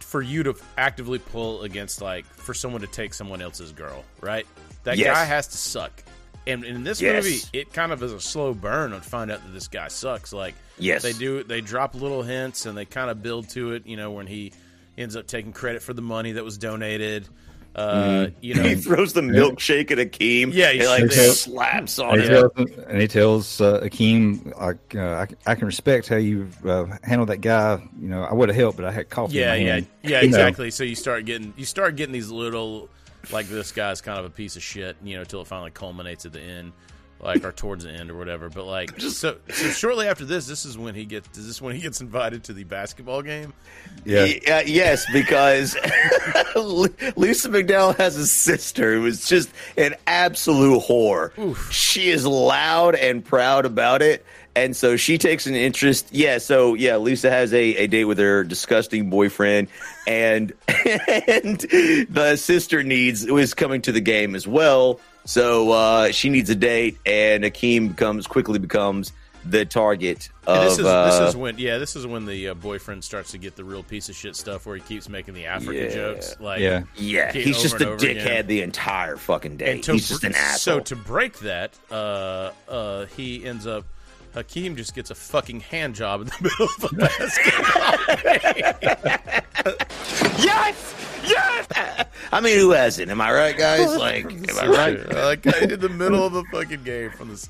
for 0.00 0.22
you 0.22 0.42
to 0.44 0.54
actively 0.78 1.18
pull 1.18 1.62
against 1.62 2.00
like 2.00 2.24
for 2.24 2.54
someone 2.54 2.80
to 2.80 2.86
take 2.86 3.12
someone 3.12 3.42
else's 3.42 3.72
girl, 3.72 4.04
right? 4.20 4.46
That 4.84 4.96
Yes. 4.96 5.14
guy 5.14 5.24
has 5.24 5.48
to 5.48 5.56
suck. 5.56 6.02
And 6.46 6.64
in 6.64 6.84
this 6.84 7.00
Yes. 7.00 7.24
movie, 7.24 7.40
it 7.52 7.72
kind 7.72 7.90
of 7.92 8.02
is 8.02 8.12
a 8.12 8.20
slow 8.20 8.54
burn 8.54 8.92
to 8.92 9.00
find 9.00 9.30
out 9.30 9.42
that 9.44 9.52
this 9.52 9.66
guy 9.66 9.88
sucks. 9.88 10.32
Like, 10.32 10.54
Yes. 10.78 11.02
they 11.02 11.12
do. 11.14 11.42
They 11.42 11.60
drop 11.60 11.94
little 11.94 12.22
hints 12.22 12.64
and 12.66 12.76
they 12.76 12.84
kind 12.84 13.10
of 13.10 13.22
build 13.22 13.48
to 13.50 13.72
it. 13.72 13.86
You 13.86 13.96
know, 13.96 14.10
when 14.12 14.26
he 14.26 14.52
ends 14.96 15.16
up 15.16 15.26
taking 15.26 15.52
credit 15.52 15.82
for 15.82 15.92
the 15.92 16.02
money 16.02 16.32
that 16.32 16.44
was 16.44 16.58
donated. 16.58 17.28
Uh, 17.76 18.26
Mhm. 18.26 18.34
You 18.40 18.54
know, 18.54 18.62
he 18.68 18.74
throws 18.76 19.12
the 19.14 19.20
milkshake 19.20 19.90
at 19.90 19.98
Akeem. 19.98 20.50
Yeah, 20.52 20.70
he 20.70 20.86
like 20.86 21.10
sure 21.10 21.32
slaps 21.32 21.98
on 21.98 22.20
And 22.20 22.22
he, 22.22 22.28
him. 22.28 22.50
tells, 22.54 22.70
and 22.88 23.00
he 23.00 23.08
tells 23.08 23.60
uh, 23.60 23.80
Akeem, 23.80 24.56
like, 24.60 24.94
uh, 24.94 25.26
I, 25.46 25.50
I 25.50 25.54
can 25.56 25.66
respect 25.66 26.06
how 26.06 26.14
you 26.16 26.48
uh, 26.64 26.86
handled 27.02 27.30
that 27.30 27.40
guy. 27.40 27.82
You 28.00 28.08
know, 28.08 28.22
I 28.22 28.32
would 28.32 28.48
have 28.48 28.54
helped, 28.56 28.76
but 28.76 28.86
I 28.86 28.92
had 28.92 29.10
coffee. 29.10 29.34
Yeah, 29.38 29.54
in 29.54 29.60
my 29.62 29.66
yeah, 29.66 29.72
hand." 29.74 29.86
yeah, 30.04 30.08
You 30.08 30.14
know. 30.30 30.36
exactly. 30.38 30.70
So 30.70 30.84
you 30.84 30.94
start 30.94 31.24
getting 31.24 31.52
you 31.56 31.64
start 31.64 31.96
getting 31.96 32.12
these 32.12 32.30
little 32.30 32.88
like 33.32 33.48
this 33.48 33.72
guy's 33.72 34.00
kind 34.00 34.20
of 34.20 34.24
a 34.26 34.30
piece 34.30 34.54
of 34.54 34.62
shit, 34.62 34.96
you 35.02 35.14
know, 35.16 35.22
until 35.22 35.40
it 35.40 35.48
finally 35.48 35.70
culminates 35.72 36.24
at 36.26 36.32
the 36.32 36.40
end, 36.42 36.72
like 37.24 37.44
or 37.44 37.52
towards 37.52 37.84
the 37.84 37.90
end 37.90 38.10
or 38.10 38.16
whatever. 38.16 38.48
But 38.50 38.66
like, 38.66 39.00
so 39.00 39.36
so 39.48 39.68
shortly 39.70 40.06
after 40.06 40.24
this, 40.24 40.46
this 40.46 40.64
is 40.64 40.76
when 40.78 40.94
he 40.94 41.04
gets 41.04 41.36
is 41.38 41.46
this 41.46 41.62
when 41.62 41.74
he 41.74 41.80
gets 41.80 42.00
invited 42.00 42.44
to 42.44 42.52
the 42.52 42.64
basketball 42.64 43.22
game? 43.22 43.52
Y- 44.06 44.40
uh, 44.46 44.62
yes, 44.66 45.06
because 45.12 45.74
Lisa 46.56 47.48
McDowell 47.48 47.96
has 47.96 48.16
a 48.16 48.26
sister 48.26 48.94
who 48.94 49.06
is 49.06 49.26
just 49.26 49.48
an 49.76 49.94
absolute 50.06 50.82
whore. 50.82 51.30
She 51.70 52.10
is 52.10 52.26
loud 52.26 52.94
and 52.94 53.24
proud 53.24 53.66
about 53.66 54.02
it. 54.02 54.24
And 54.56 54.76
so 54.76 54.96
she 54.96 55.18
takes 55.18 55.48
an 55.48 55.56
interest. 55.56 56.08
Yeah, 56.12 56.38
so 56.38 56.74
yeah, 56.74 56.96
Lisa 56.98 57.28
has 57.28 57.52
a, 57.52 57.74
a 57.76 57.86
date 57.88 58.04
with 58.04 58.18
her 58.18 58.44
disgusting 58.44 59.10
boyfriend, 59.10 59.66
and 60.06 60.52
and 60.68 61.58
the 62.08 62.36
sister 62.36 62.84
needs 62.84 63.24
is 63.24 63.52
coming 63.52 63.82
to 63.82 63.90
the 63.90 64.00
game 64.00 64.36
as 64.36 64.46
well. 64.46 65.00
So 65.24 65.72
uh, 65.72 66.12
she 66.12 66.28
needs 66.28 66.50
a 66.50 66.54
date, 66.54 66.98
and 67.06 67.44
Akeem 67.44 67.88
becomes 67.88 68.26
quickly 68.26 68.58
becomes 68.58 69.12
the 69.44 69.64
target 69.64 70.30
of. 70.46 70.56
And 70.58 70.66
this 70.70 70.78
is 70.78 70.86
uh, 70.86 71.04
this 71.20 71.28
is 71.30 71.36
when 71.36 71.58
yeah, 71.58 71.78
this 71.78 71.96
is 71.96 72.06
when 72.06 72.26
the 72.26 72.48
uh, 72.48 72.54
boyfriend 72.54 73.04
starts 73.04 73.30
to 73.32 73.38
get 73.38 73.56
the 73.56 73.64
real 73.64 73.82
piece 73.82 74.08
of 74.08 74.14
shit 74.14 74.36
stuff 74.36 74.66
where 74.66 74.76
he 74.76 74.82
keeps 74.82 75.08
making 75.08 75.34
the 75.34 75.46
Africa 75.46 75.84
Yeah. 75.84 75.94
jokes. 75.94 76.36
Like 76.40 76.60
Yeah. 76.60 76.84
Yeah, 76.96 77.32
he's 77.32 77.60
just 77.60 77.76
a 77.76 77.86
dickhead 77.86 78.10
again. 78.22 78.46
the 78.46 78.62
entire 78.62 79.16
fucking 79.16 79.56
day. 79.58 79.72
And 79.72 79.84
to 79.84 79.92
He's 79.92 80.08
just 80.08 80.24
an 80.24 80.34
asshole. 80.34 80.76
So 80.76 80.80
to 80.80 80.96
break 80.96 81.38
that, 81.40 81.72
uh, 81.90 82.50
uh, 82.68 83.06
he 83.16 83.44
ends 83.44 83.66
up. 83.66 83.84
Hakeem 84.34 84.74
just 84.76 84.94
gets 84.94 85.10
a 85.10 85.14
fucking 85.14 85.60
hand 85.60 85.94
job 85.94 86.20
in 86.22 86.26
the 86.26 86.34
middle 86.42 86.66
of 86.66 86.84
a 86.84 86.94
basketball. 86.96 87.92
yes, 90.44 90.94
yes. 91.24 91.66
I 92.32 92.40
mean, 92.40 92.58
who 92.58 92.72
hasn't? 92.72 93.10
Am 93.10 93.20
I 93.20 93.32
right, 93.32 93.56
guys? 93.56 93.96
Like, 93.96 94.24
am 94.24 94.44
I 94.60 94.66
right? 94.66 95.12
like 95.14 95.46
in 95.46 95.78
the 95.78 95.88
middle 95.88 96.26
of 96.26 96.34
a 96.34 96.42
fucking 96.52 96.82
game 96.82 97.10
from 97.12 97.28
this. 97.28 97.48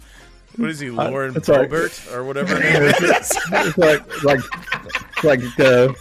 What 0.57 0.71
is 0.71 0.79
he, 0.79 0.91
Lauren 0.91 1.35
it's 1.37 1.49
like- 1.49 1.73
or 2.13 2.23
whatever 2.25 2.55
her 2.55 2.61
name 2.63 2.83
is? 2.83 3.03
it's 3.03 3.77
like 3.79 4.23
like 4.25 4.41
it's 5.17 5.25
like 5.25 5.41
uh, 5.61 5.93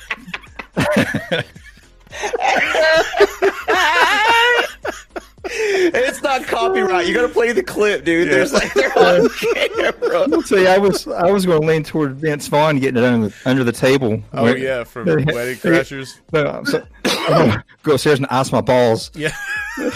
it's 5.46 6.22
not 6.22 6.46
copyright. 6.46 7.08
You 7.08 7.14
got 7.14 7.24
to 7.24 7.34
play 7.34 7.52
the 7.52 7.64
clip, 7.64 8.06
dude. 8.06 8.30
There's 8.30 8.54
like 8.54 8.74
they're 8.74 8.98
on 8.98 9.30
camera. 9.56 10.42
See, 10.44 10.68
I 10.68 10.78
was 10.78 11.08
I 11.08 11.30
was 11.32 11.46
going 11.46 11.62
to 11.62 11.68
lean 11.68 11.84
toward 11.84 12.16
Vince 12.16 12.48
Vaughn 12.48 12.80
getting 12.80 13.02
it 13.02 13.06
under 13.06 13.28
the, 13.30 13.36
under 13.46 13.64
the 13.64 13.72
table. 13.72 14.22
Oh, 14.34 14.44
Where- 14.44 14.58
yeah, 14.58 14.84
from 14.84 15.06
Wedding 15.08 15.26
Crashers. 15.26 16.20
No, 16.32 16.46
I'm 16.48 16.66
so, 16.66 16.86
I'm 17.06 17.64
go 17.84 17.94
upstairs 17.96 18.20
and 18.20 18.28
ice 18.28 18.52
my 18.52 18.62
balls. 18.62 19.12
Yeah. 19.16 19.36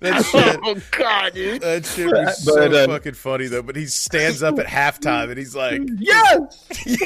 That 0.00 0.24
shit. 0.26 0.60
Oh 0.62 0.80
god, 0.92 1.34
dude. 1.34 1.60
That 1.60 1.84
shit 1.84 2.06
was 2.06 2.44
But, 2.44 2.70
so 2.70 2.84
uh, 2.84 2.86
fucking 2.86 3.14
funny 3.14 3.48
though. 3.48 3.62
But 3.62 3.74
he 3.74 3.86
stands 3.86 4.44
up 4.44 4.56
at 4.60 4.66
halftime 4.66 5.28
and 5.28 5.36
he's 5.36 5.56
like, 5.56 5.82
Yes. 5.98 6.68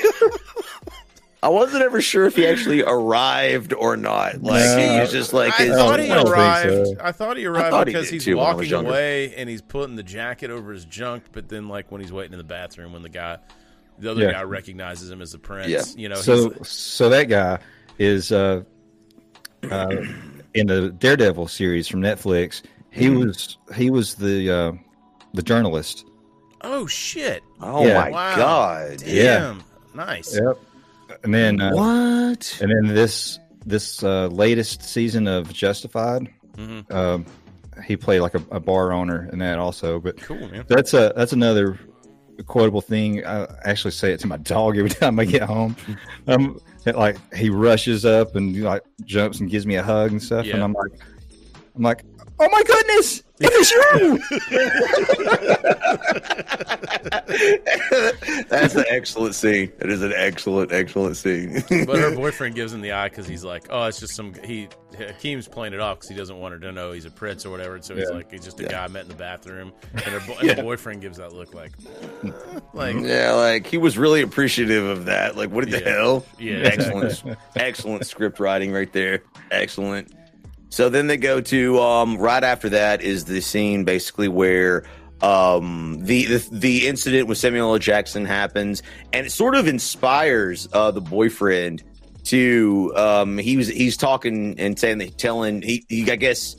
I 1.45 1.49
wasn't 1.49 1.83
ever 1.83 2.01
sure 2.01 2.25
if 2.27 2.37
he 2.37 2.47
actually 2.47 2.83
arrived 2.87 3.73
or 3.75 3.97
not. 3.97 4.43
Like 4.43 4.63
he 4.79 4.87
No. 4.87 5.01
was 5.01 5.11
just 5.11 5.33
like 5.33 5.59
I 5.59 5.65
his, 5.65 5.75
thought 5.77 5.99
he 5.99 6.11
I 6.11 6.23
arrived. 6.23 6.87
so. 6.89 6.97
I 7.01 7.11
thought 7.13 7.37
he 7.37 7.45
I 7.45 7.51
arrived 7.51 7.71
thought 7.71 7.87
he 7.89 7.93
because 7.93 8.07
did, 8.07 8.13
he's 8.15 8.25
too, 8.25 8.37
when 8.37 8.47
I 8.47 8.55
was 8.55 8.71
walking 8.73 8.89
away 8.89 9.35
and 9.35 9.49
he's 9.49 9.61
putting 9.63 9.97
the 9.97 10.05
jacket 10.05 10.51
over 10.51 10.73
his 10.73 10.85
junk. 10.85 11.25
But 11.33 11.49
then, 11.49 11.69
like 11.69 11.91
when 11.91 12.01
he's 12.01 12.13
waiting 12.13 12.33
in 12.33 12.39
the 12.39 12.45
bathroom, 12.45 12.93
when 12.93 13.03
the 13.03 13.09
guy, 13.09 13.39
the 13.99 14.11
other 14.13 14.23
Yeah. 14.23 14.33
guy 14.33 14.43
recognizes 14.45 15.11
him 15.11 15.21
as 15.21 15.33
the 15.33 15.39
prince. 15.39 15.69
Yeah. 15.69 15.83
You 16.01 16.09
know. 16.11 16.15
so 16.15 16.51
he's, 16.51 16.69
so 16.69 17.09
that 17.09 17.25
guy 17.25 17.59
is 17.99 18.31
uh, 18.31 18.63
uh, 19.71 19.97
in 20.55 20.67
the 20.69 20.91
Daredevil 20.91 21.49
series 21.49 21.89
from 21.89 22.01
Netflix. 22.03 22.63
He 22.91 23.07
Mm-hmm. 23.07 23.27
was 23.27 23.59
he 23.75 23.91
was 23.91 24.15
the 24.15 24.51
uh, 24.51 24.73
the 25.35 25.43
journalist. 25.43 26.05
oh 26.61 26.87
shit! 26.87 27.43
oh 27.61 27.85
Yeah. 27.87 27.95
my 27.95 28.11
Wow. 28.11 28.37
god. 28.37 28.99
Damn. 28.99 29.09
Yeah. 29.09 29.55
Nice. 29.95 30.35
Yep. 30.41 30.59
And 31.25 31.33
then 31.35 31.61
uh, 31.61 31.73
What? 31.73 32.59
and 32.61 32.71
then 32.71 32.95
this 32.95 33.39
this 33.65 34.03
uh, 34.03 34.27
latest 34.29 34.83
season 34.83 35.27
of 35.29 35.53
Justified, 35.53 36.29
Mhm. 36.57 36.91
um, 36.93 37.27
he 37.85 37.97
played 37.97 38.21
like 38.21 38.35
a, 38.35 38.43
a 38.51 38.61
bar 38.61 38.93
owner 38.93 39.29
in 39.33 39.39
that 39.39 39.59
also. 39.59 39.99
But 40.01 40.17
Cool, 40.21 40.49
man. 40.49 40.65
that's 40.69 40.95
a 40.95 41.13
that's 41.17 41.33
another 41.33 41.79
quotable 42.47 42.81
thing. 42.81 43.25
I 43.25 43.47
actually 43.65 43.93
say 43.93 44.13
it 44.13 44.21
to 44.21 44.27
my 44.27 44.37
dog 44.39 44.77
every 44.77 44.91
time 45.03 45.19
I 45.21 45.25
get 45.25 45.43
home. 45.43 45.77
Um, 46.27 46.59
it, 46.85 46.97
like 46.97 47.17
he 47.35 47.51
rushes 47.51 48.05
up 48.05 48.35
and 48.37 48.61
like 48.63 48.83
jumps 49.05 49.39
and 49.41 49.49
gives 49.49 49.65
me 49.67 49.77
a 49.77 49.83
hug 49.83 50.11
and 50.11 50.23
stuff, 50.23 50.45
Yeah. 50.47 50.55
and 50.55 50.63
I'm 50.65 50.73
like, 50.73 50.93
I'm 51.77 51.83
like, 51.83 52.05
Oh 52.41 52.49
my 52.51 52.63
goodness! 52.65 53.23
It 53.45 53.53
is 53.53 53.71
you! 53.73 54.19
That's 58.49 58.75
an 58.75 58.85
excellent 58.89 59.35
scene. 59.35 59.73
It 59.81 59.91
is 59.91 60.03
an 60.03 60.13
excellent, 60.15 60.73
excellent 60.73 61.17
scene. 61.17 61.63
but 61.87 61.99
her 61.99 62.15
boyfriend 62.15 62.55
gives 62.55 62.73
him 62.73 62.81
the 62.81 62.93
eye 62.93 63.09
because 63.09 63.27
he's 63.27 63.45
like, 63.45 63.67
oh, 63.71 63.85
it's 63.85 64.01
just 64.01 64.15
some. 64.15 64.35
He 64.45 64.69
Hakeem's 64.97 65.49
playing 65.49 65.73
it 65.75 65.81
off 65.81 65.99
because 65.99 66.09
he 66.11 66.15
doesn't 66.15 66.39
want 66.39 66.53
her 66.55 66.61
to 66.61 66.73
know 66.73 66.93
he's 66.93 67.05
a 67.07 67.11
prince 67.11 67.47
or 67.47 67.51
whatever. 67.51 67.81
So 67.83 67.95
he's 67.97 68.09
Yeah. 68.09 68.15
like, 68.17 68.31
he's 68.31 68.45
just 68.45 68.61
a 68.61 68.65
Yeah. 68.65 68.69
guy 68.71 68.85
I 68.85 68.89
met 68.89 69.03
in 69.05 69.09
the 69.09 69.15
bathroom, 69.15 69.73
and 69.93 70.01
her, 70.03 70.21
bo- 70.21 70.35
and 70.39 70.49
Yeah. 70.49 70.55
the 70.55 70.63
boyfriend 70.63 71.01
gives 71.01 71.19
that 71.19 71.33
look 71.33 71.55
like, 71.55 71.73
like 72.75 72.97
yeah, 73.01 73.33
like 73.33 73.67
he 73.67 73.79
was 73.79 73.97
really 73.99 74.23
appreciative 74.23 74.85
of 74.85 75.07
that. 75.07 75.37
Like, 75.37 75.51
what 75.51 75.69
the 75.71 75.81
Yeah. 75.81 75.89
hell? 75.91 76.25
Yeah. 76.39 76.57
excellent, 76.65 77.23
excellent 77.57 78.07
script 78.07 78.39
writing 78.41 78.73
right 78.73 78.93
there. 78.93 79.23
Excellent. 79.51 80.13
So 80.73 80.89
then 80.89 81.07
they 81.07 81.19
go 81.19 81.43
to 81.43 81.81
um, 81.81 82.17
right 82.17 82.43
after 82.43 82.71
that 82.71 83.03
is 83.03 83.27
the 83.27 83.43
scene 83.43 83.85
basically 83.85 84.29
where 84.29 84.85
um, 85.21 85.99
the, 86.01 86.25
the 86.25 86.49
the 86.51 86.89
incident 86.89 87.29
with 87.29 87.37
Samuel 87.37 87.75
L. 87.75 87.79
Jackson 87.79 88.25
happens, 88.25 88.83
and 89.13 89.27
it 89.27 89.31
sort 89.31 89.55
of 89.55 89.69
inspires 89.69 90.67
uh, 90.73 90.91
the 90.91 91.03
boyfriend 91.03 91.83
to 92.25 92.91
um, 92.97 93.37
he 93.37 93.59
was 93.59 93.69
he's 93.69 93.99
talking 93.99 94.59
and 94.59 94.79
saying 94.79 94.97
that 94.97 95.19
telling 95.19 95.61
he, 95.61 95.85
he 95.91 96.11
I 96.11 96.17
guess 96.17 96.57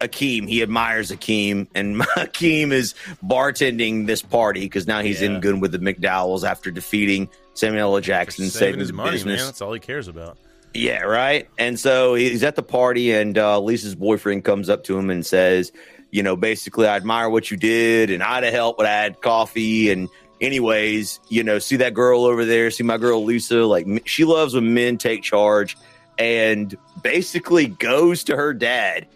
Akeem. 0.00 0.48
He 0.48 0.60
admires 0.60 1.12
Akeem, 1.12 1.68
and 1.72 1.94
Akeem 2.16 2.72
is 2.72 2.96
bartending 3.24 4.08
this 4.08 4.22
party 4.22 4.62
because 4.62 4.88
now 4.88 5.02
he's 5.02 5.22
in 5.22 5.38
good 5.38 5.60
with 5.60 5.70
the 5.70 5.78
McDowells 5.78 6.42
after 6.42 6.72
defeating 6.72 7.28
Samuel 7.54 7.94
L. 7.94 8.00
Jackson, 8.00 8.46
saving 8.46 8.58
saving 8.58 8.80
his 8.80 8.92
money, 8.92 9.12
business. 9.12 9.38
man. 9.38 9.46
That's 9.46 9.60
all 9.62 9.72
he 9.72 9.78
cares 9.78 10.08
about. 10.08 10.36
Yeah, 10.76 11.02
right. 11.02 11.48
And 11.58 11.78
so 11.78 12.14
he's 12.14 12.42
at 12.42 12.56
the 12.56 12.62
party, 12.62 13.12
and 13.12 13.36
uh, 13.36 13.58
Lisa's 13.60 13.94
boyfriend 13.94 14.44
comes 14.44 14.68
up 14.68 14.84
to 14.84 14.98
him 14.98 15.10
and 15.10 15.24
says, 15.24 15.72
"You 16.10 16.22
know, 16.22 16.36
basically, 16.36 16.86
I 16.86 16.96
admire 16.96 17.30
what 17.30 17.50
you 17.50 17.56
did, 17.56 18.10
and 18.10 18.22
I'd 18.22 18.44
have 18.44 18.52
helped, 18.52 18.78
but 18.78 18.86
I 18.86 18.90
had 18.90 19.20
coffee. 19.20 19.90
And 19.90 20.08
anyways, 20.40 21.20
you 21.28 21.42
know, 21.42 21.58
see 21.58 21.76
that 21.76 21.94
girl 21.94 22.24
over 22.24 22.44
there, 22.44 22.70
see 22.70 22.84
my 22.84 22.98
girl 22.98 23.24
Lisa. 23.24 23.64
Like 23.64 23.86
she 24.06 24.24
loves 24.24 24.54
when 24.54 24.74
men 24.74 24.98
take 24.98 25.22
charge, 25.22 25.76
and 26.18 26.76
basically 27.02 27.66
goes 27.66 28.24
to 28.24 28.36
her 28.36 28.52
dad, 28.52 29.06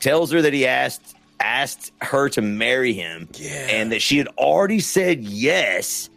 tells 0.00 0.30
her 0.30 0.42
that 0.42 0.52
he 0.52 0.66
asked 0.66 1.14
asked 1.40 1.92
her 2.00 2.28
to 2.30 2.42
marry 2.42 2.92
him, 2.92 3.28
and 3.70 3.92
that 3.92 4.02
she 4.02 4.18
had 4.18 4.28
already 4.38 4.80
said 4.80 5.22
yes." 5.24 6.10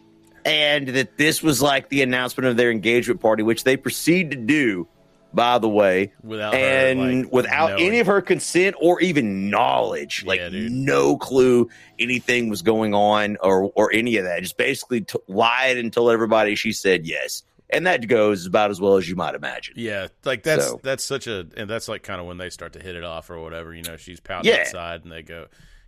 and 0.44 0.88
that 0.88 1.16
this 1.16 1.42
was 1.42 1.62
like 1.62 1.88
the 1.88 2.02
announcement 2.02 2.48
of 2.48 2.56
their 2.56 2.70
engagement 2.70 3.20
party, 3.20 3.42
which 3.42 3.64
they 3.64 3.76
proceed 3.76 4.30
to 4.32 4.36
do, 4.36 4.88
by 5.34 5.58
the 5.58 5.68
way, 5.68 6.12
Without 6.22 6.54
her, 6.54 6.58
and 6.60 7.22
like, 7.24 7.32
without 7.32 7.70
knowing. 7.70 7.86
any 7.86 8.00
of 8.00 8.06
her 8.06 8.20
consent 8.20 8.76
or 8.80 9.00
even 9.00 9.50
knowledge, 9.50 10.24
like 10.26 10.40
no 10.52 11.16
clue 11.16 11.68
anything 11.98 12.48
was 12.48 12.62
going 12.62 12.94
on 12.94 13.36
or 13.42 13.72
or 13.74 13.92
any 13.92 14.16
of 14.16 14.24
that. 14.24 14.42
Just 14.42 14.56
basically 14.56 15.02
t- 15.02 15.18
lied 15.28 15.78
and 15.78 15.92
told 15.92 16.10
everybody 16.12 16.54
she 16.54 16.72
said 16.72 17.06
yes, 17.06 17.42
and 17.70 17.86
that 17.86 18.06
goes 18.08 18.46
about 18.46 18.70
as 18.70 18.80
well 18.80 18.96
as 18.96 19.08
you 19.08 19.16
might 19.16 19.34
imagine. 19.34 19.74
Yeah, 19.76 20.08
like 20.24 20.42
that's 20.42 20.66
So- 20.66 20.80
that's 20.82 21.04
such 21.04 21.26
a 21.26 21.46
and 21.56 21.68
that's 21.68 21.88
like 21.88 22.02
kind 22.02 22.20
of 22.20 22.26
when 22.26 22.38
they 22.38 22.50
start 22.50 22.74
to 22.74 22.80
hit 22.80 22.94
it 22.96 23.04
off 23.04 23.30
or 23.30 23.40
whatever. 23.40 23.74
You 23.74 23.82
know, 23.82 23.96
she's 23.96 24.20
pouting 24.20 24.50
Yeah. 24.52 24.60
outside 24.60 25.02
and 25.04 25.12
they 25.12 25.22
go, 25.22 25.46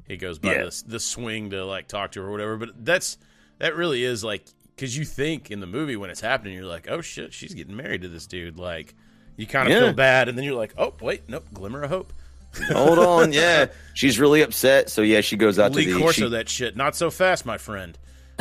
he 0.09 0.17
goes 0.17 0.39
by 0.39 0.53
Yeah. 0.55 0.65
the 0.65 0.83
the 0.87 1.01
swing 1.01 1.51
to 1.51 1.65
like 1.65 1.89
talk 1.89 2.13
to 2.13 2.23
her 2.23 2.29
or 2.29 2.33
whatever. 2.33 2.57
But 2.57 2.85
that's 2.85 3.19
that 3.59 3.77
really 3.77 4.05
is 4.05 4.25
like 4.25 4.45
because 4.77 4.97
you 4.97 5.05
think 5.05 5.51
in 5.53 5.61
the 5.61 5.67
movie 5.69 5.95
when 5.97 6.11
it's 6.11 6.21
happening, 6.21 6.55
you're 6.55 6.65
like, 6.65 6.89
oh 6.91 7.01
shit, 7.01 7.33
she's 7.33 7.55
getting 7.55 7.77
married 7.77 8.03
to 8.03 8.09
this 8.09 8.27
dude. 8.27 8.59
Like 8.59 8.95
you 9.37 9.47
kind 9.47 9.69
of 9.69 9.73
Yeah. 9.75 9.81
feel 9.81 9.93
bad, 9.93 10.29
and 10.29 10.37
then 10.39 10.45
you're 10.45 10.55
like, 10.57 10.75
oh 10.79 10.95
wait, 11.01 11.23
nope, 11.29 11.45
glimmer 11.53 11.83
of 11.83 11.91
hope. 11.91 12.13
Hold 12.73 12.99
on, 13.01 13.33
yeah, 13.33 13.67
she's 13.95 14.19
really 14.21 14.43
upset. 14.43 14.89
So 14.91 15.03
yeah, 15.03 15.21
she 15.23 15.37
goes 15.37 15.59
out 15.59 15.73
Lee 15.73 15.87
to 15.87 15.95
the. 15.95 16.01
Corso 16.01 16.25
she- 16.27 16.31
that 16.31 16.49
shit. 16.49 16.77
Not 16.77 16.95
so 16.97 17.11
fast, 17.11 17.45
my 17.47 17.59
friend. 17.59 17.99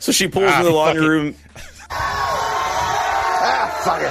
so 0.00 0.12
she 0.12 0.28
pulls 0.28 0.50
Ah, 0.50 0.60
in 0.60 0.64
the 0.64 0.70
locker 0.72 0.94
fucking... 0.98 1.08
room. 1.08 1.34
ah, 1.90 3.80
fuck 3.84 4.02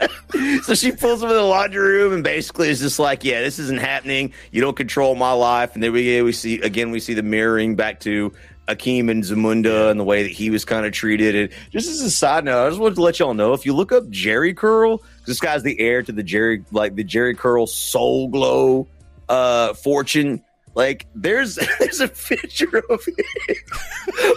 laundry 0.00 0.04
it. 0.04 0.64
so 0.64 0.74
she 0.74 0.92
pulls 0.92 1.22
him 1.22 1.30
in 1.30 1.36
the 1.36 1.42
laundry 1.42 1.80
room 1.98 2.12
and 2.12 2.22
basically 2.24 2.68
is 2.68 2.80
just 2.80 2.98
like, 2.98 3.24
"Yeah, 3.24 3.40
this 3.42 3.58
isn't 3.58 3.80
happening. 3.80 4.32
You 4.52 4.60
don't 4.60 4.76
control 4.76 5.14
my 5.14 5.32
life." 5.32 5.74
And 5.74 5.82
then 5.82 5.92
we 5.92 6.22
we 6.22 6.32
see 6.32 6.60
again 6.60 6.90
we 6.90 7.00
see 7.00 7.14
the 7.14 7.22
mirroring 7.22 7.74
back 7.76 8.00
to 8.00 8.32
Akeem 8.68 9.10
and 9.10 9.22
Zamunda 9.22 9.90
and 9.90 10.00
the 10.00 10.04
way 10.04 10.22
that 10.22 10.32
he 10.32 10.50
was 10.50 10.64
kind 10.64 10.86
of 10.86 10.92
treated. 10.92 11.34
And 11.34 11.52
just 11.70 11.88
as 11.88 12.00
a 12.00 12.10
side 12.10 12.44
note, 12.44 12.66
I 12.66 12.68
just 12.68 12.80
wanted 12.80 12.94
to 12.96 13.02
let 13.02 13.18
y'all 13.18 13.34
know 13.34 13.52
if 13.52 13.66
you 13.66 13.74
look 13.74 13.92
up 13.92 14.04
Jheri 14.04 14.56
Curl, 14.56 15.02
this 15.26 15.40
guy's 15.40 15.62
the 15.62 15.78
heir 15.80 16.02
to 16.02 16.12
the 16.12 16.22
Jerry 16.22 16.64
like 16.72 16.94
the 16.94 17.04
Jheri 17.04 17.36
Curl 17.36 17.66
Soul 17.66 18.28
Glo 18.28 18.86
uh 19.28 19.74
fortune. 19.74 20.42
Like 20.74 21.06
there's 21.14 21.56
there's 21.78 22.00
a 22.00 22.08
picture 22.08 22.82
of 22.90 23.04
him 23.04 23.16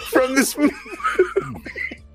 from 0.08 0.34
this 0.34 0.56
movie. 0.56 0.74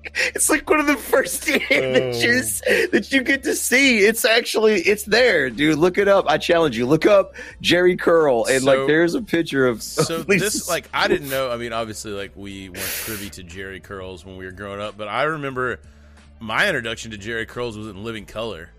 It's 0.34 0.48
like 0.50 0.68
one 0.68 0.80
of 0.80 0.86
the 0.86 0.96
first 0.96 1.48
images 1.70 2.60
that 2.92 3.08
you 3.10 3.22
get 3.22 3.42
to 3.44 3.54
see. 3.54 3.98
It's 4.00 4.24
actually 4.24 4.80
it's 4.82 5.04
there, 5.04 5.50
dude. 5.50 5.78
Look 5.78 5.98
it 5.98 6.08
up. 6.08 6.26
I 6.28 6.38
challenge 6.38 6.76
you. 6.76 6.86
Look 6.86 7.06
up 7.06 7.34
Jheri 7.62 7.98
Curl 7.98 8.44
and 8.46 8.62
So- 8.62 8.66
like 8.74 8.86
there's 8.86 9.14
a 9.14 9.22
picture 9.22 9.66
of 9.66 9.82
So 9.82 10.16
of 10.20 10.26
this, 10.26 10.68
like, 10.68 10.88
I 10.92 11.08
didn't 11.08 11.30
know. 11.30 11.50
I 11.50 11.56
mean, 11.56 11.72
obviously, 11.72 12.12
like, 12.12 12.32
we 12.36 12.68
weren't 12.68 12.84
privy 13.04 13.30
to 13.30 13.44
Jheri 13.44 13.82
curls 13.82 14.24
when 14.24 14.36
we 14.36 14.44
were 14.44 14.52
growing 14.52 14.80
up, 14.80 14.96
but 14.96 15.08
I 15.08 15.24
remember 15.24 15.80
my 16.40 16.66
introduction 16.68 17.10
to 17.12 17.18
Jheri 17.18 17.46
curls 17.48 17.76
was 17.78 17.86
in 17.88 18.04
Living 18.04 18.26
Color. 18.26 18.70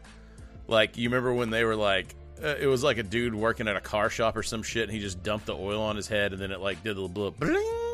Like, 0.67 0.97
you 0.97 1.09
remember 1.09 1.33
when 1.33 1.49
they 1.49 1.63
were 1.63 1.75
like, 1.75 2.13
uh, 2.43 2.55
it 2.59 2.67
was 2.67 2.83
like 2.83 2.97
a 2.97 3.03
dude 3.03 3.33
working 3.33 3.67
at 3.67 3.75
a 3.75 3.81
car 3.81 4.09
shop 4.09 4.35
or 4.35 4.43
some 4.43 4.61
shit, 4.63 4.83
and 4.83 4.91
he 4.91 4.99
just 4.99 5.23
dumped 5.23 5.45
the 5.45 5.55
oil 5.55 5.81
on 5.81 5.95
his 5.95 6.07
head, 6.07 6.33
and 6.33 6.41
then 6.41 6.51
it 6.51 6.59
like 6.59 6.83
did 6.83 6.97
a 6.97 7.01
little 7.01 7.09
bling, 7.31 7.31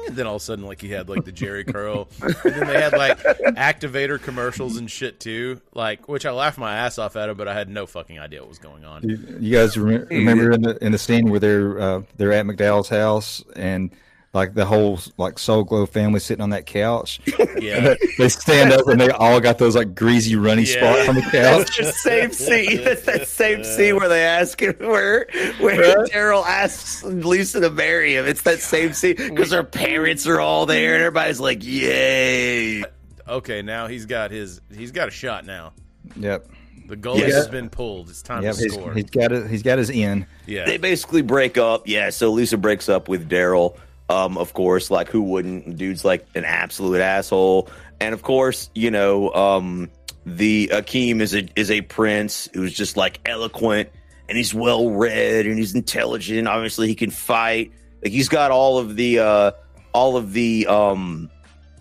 and 0.07 0.15
then 0.15 0.27
all 0.27 0.35
of 0.35 0.41
a 0.41 0.45
sudden, 0.45 0.65
like, 0.65 0.81
he 0.81 0.89
had 0.89 1.09
like 1.09 1.25
the 1.25 1.31
Jheri 1.31 1.71
curl, 1.71 2.07
and 2.21 2.35
then 2.53 2.67
they 2.67 2.81
had 2.81 2.93
like 2.93 3.19
activator 3.19 4.21
commercials 4.21 4.77
and 4.77 4.89
shit 4.89 5.19
too, 5.19 5.61
like, 5.73 6.07
which 6.07 6.25
I 6.25 6.31
laughed 6.31 6.57
my 6.57 6.75
ass 6.75 6.97
off 6.97 7.15
at 7.15 7.29
it, 7.29 7.37
but 7.37 7.47
I 7.47 7.53
had 7.53 7.69
no 7.69 7.85
fucking 7.85 8.19
idea 8.19 8.41
what 8.41 8.49
was 8.49 8.59
going 8.59 8.85
on. 8.85 9.07
You, 9.07 9.17
you 9.39 9.55
guys 9.55 9.77
rem- 9.77 10.07
remember 10.09 10.51
in 10.51 10.61
the 10.61 10.83
in 10.83 10.91
the 10.91 10.97
scene 10.97 11.29
where 11.29 11.39
they're 11.39 11.79
uh, 11.79 12.01
they're 12.17 12.33
at 12.33 12.45
McDowell's 12.45 12.89
house 12.89 13.43
and 13.55 13.91
like 14.33 14.53
the 14.53 14.65
whole 14.65 14.99
like 15.17 15.37
Soul 15.37 15.63
Glo 15.63 15.85
family 15.85 16.19
sitting 16.21 16.41
on 16.41 16.51
that 16.51 16.65
couch. 16.65 17.19
Yeah. 17.61 17.75
And 17.77 17.85
they- 17.85 17.97
they 18.17 18.29
stand 18.29 18.71
up 18.73 18.87
and 18.87 18.99
they 18.99 19.09
all 19.11 19.39
got 19.39 19.59
those 19.59 19.75
like 19.75 19.93
greasy 19.93 20.35
runny 20.35 20.65
spots 20.65 21.07
on 21.07 21.13
the 21.15 21.21
That's 21.31 21.69
couch. 21.69 21.77
the 21.77 21.91
same 21.91 22.31
scene. 22.31 22.81
That's 22.83 23.03
that 23.03 23.27
same 23.27 23.63
scene 23.63 23.97
where 23.97 24.09
they 24.09 24.23
ask 24.23 24.59
him 24.59 24.73
where 24.79 25.27
where 25.59 25.95
Right. 25.97 26.11
Daryl 26.11 26.43
asks 26.43 27.03
Lisa 27.03 27.59
to 27.61 27.69
marry 27.69 28.15
him. 28.15 28.25
It's 28.25 28.41
that 28.43 28.59
same 28.61 28.93
scene 28.93 29.15
because 29.15 29.51
her 29.51 29.63
parents 29.63 30.25
are 30.25 30.39
all 30.39 30.65
there 30.65 30.95
and 30.95 31.03
everybody's 31.03 31.39
like, 31.39 31.63
"Yay!" 31.63 32.83
Okay, 33.27 33.61
now 33.61 33.85
he's 33.87 34.05
got 34.07 34.31
his 34.31 34.59
he's 34.75 34.91
got 34.91 35.07
a 35.07 35.11
shot 35.11 35.45
now. 35.45 35.73
Yep. 36.15 36.47
The 36.87 36.95
goal 36.95 37.17
Yes. 37.19 37.33
has 37.33 37.47
been 37.47 37.69
pulled. 37.69 38.09
It's 38.09 38.21
time 38.23 38.43
Yep, 38.43 38.55
to 38.55 38.61
he's, 38.63 38.73
score. 38.73 38.93
he's 38.93 39.09
got 39.09 39.31
it. 39.31 39.49
He's 39.51 39.61
got 39.63 39.77
his 39.77 39.89
in. 39.91 40.25
Yeah. 40.47 40.65
They 40.65 40.77
basically 40.77 41.21
break 41.21 41.57
up. 41.59 41.87
Yeah, 41.87 42.09
so 42.09 42.31
Lisa 42.31 42.57
breaks 42.57 42.89
up 42.89 43.07
with 43.07 43.29
Daryl. 43.29 43.77
Um, 44.11 44.37
of 44.37 44.53
course, 44.53 44.91
like 44.91 45.07
who 45.09 45.21
wouldn't? 45.21 45.77
Dude's 45.77 46.03
like 46.05 46.25
an 46.35 46.43
absolute 46.45 46.99
asshole. 47.01 47.69
And 47.99 48.13
of 48.13 48.21
course, 48.23 48.69
you 48.75 48.91
know, 48.91 49.31
um, 49.33 49.89
the 50.25 50.69
Akeem 50.73 51.21
is 51.21 51.33
a 51.33 51.47
is 51.55 51.71
a 51.71 51.81
prince 51.81 52.49
who's 52.53 52.73
just 52.73 52.97
like 52.97 53.19
eloquent 53.25 53.89
and 54.29 54.37
he's 54.37 54.53
well 54.53 54.89
read 54.89 55.45
and 55.45 55.57
he's 55.57 55.73
intelligent. 55.75 56.47
Obviously, 56.47 56.87
he 56.87 56.95
can 56.95 57.09
fight. 57.11 57.71
Like 58.03 58.11
he's 58.11 58.29
got 58.29 58.51
all 58.51 58.77
of 58.79 58.95
the 58.95 59.19
uh, 59.19 59.51
all 59.93 60.17
of 60.17 60.33
the 60.33 60.67
um, 60.67 61.29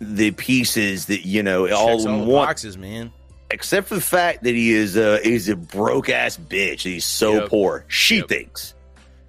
the 0.01 0.31
pieces 0.33 1.07
that 1.07 1.27
you 1.27 1.43
know 1.43 1.71
all 1.73 2.01
in 2.01 2.09
all 2.09 2.19
the 2.25 2.31
one 2.33 2.47
boxes, 2.47 2.77
man. 2.79 3.13
except 3.51 3.89
for 3.89 3.95
the 3.95 4.01
fact 4.01 4.43
that 4.45 4.55
he 4.55 4.71
is 4.73 4.97
a 4.97 5.21
he's 5.23 5.49
a 5.49 5.57
broke 5.57 6.09
ass 6.11 6.37
bitch. 6.37 6.83
He's 6.83 7.05
so 7.05 7.35
Yep. 7.41 7.49
poor. 7.49 7.85
She 7.89 8.21
thinks. 8.23 8.75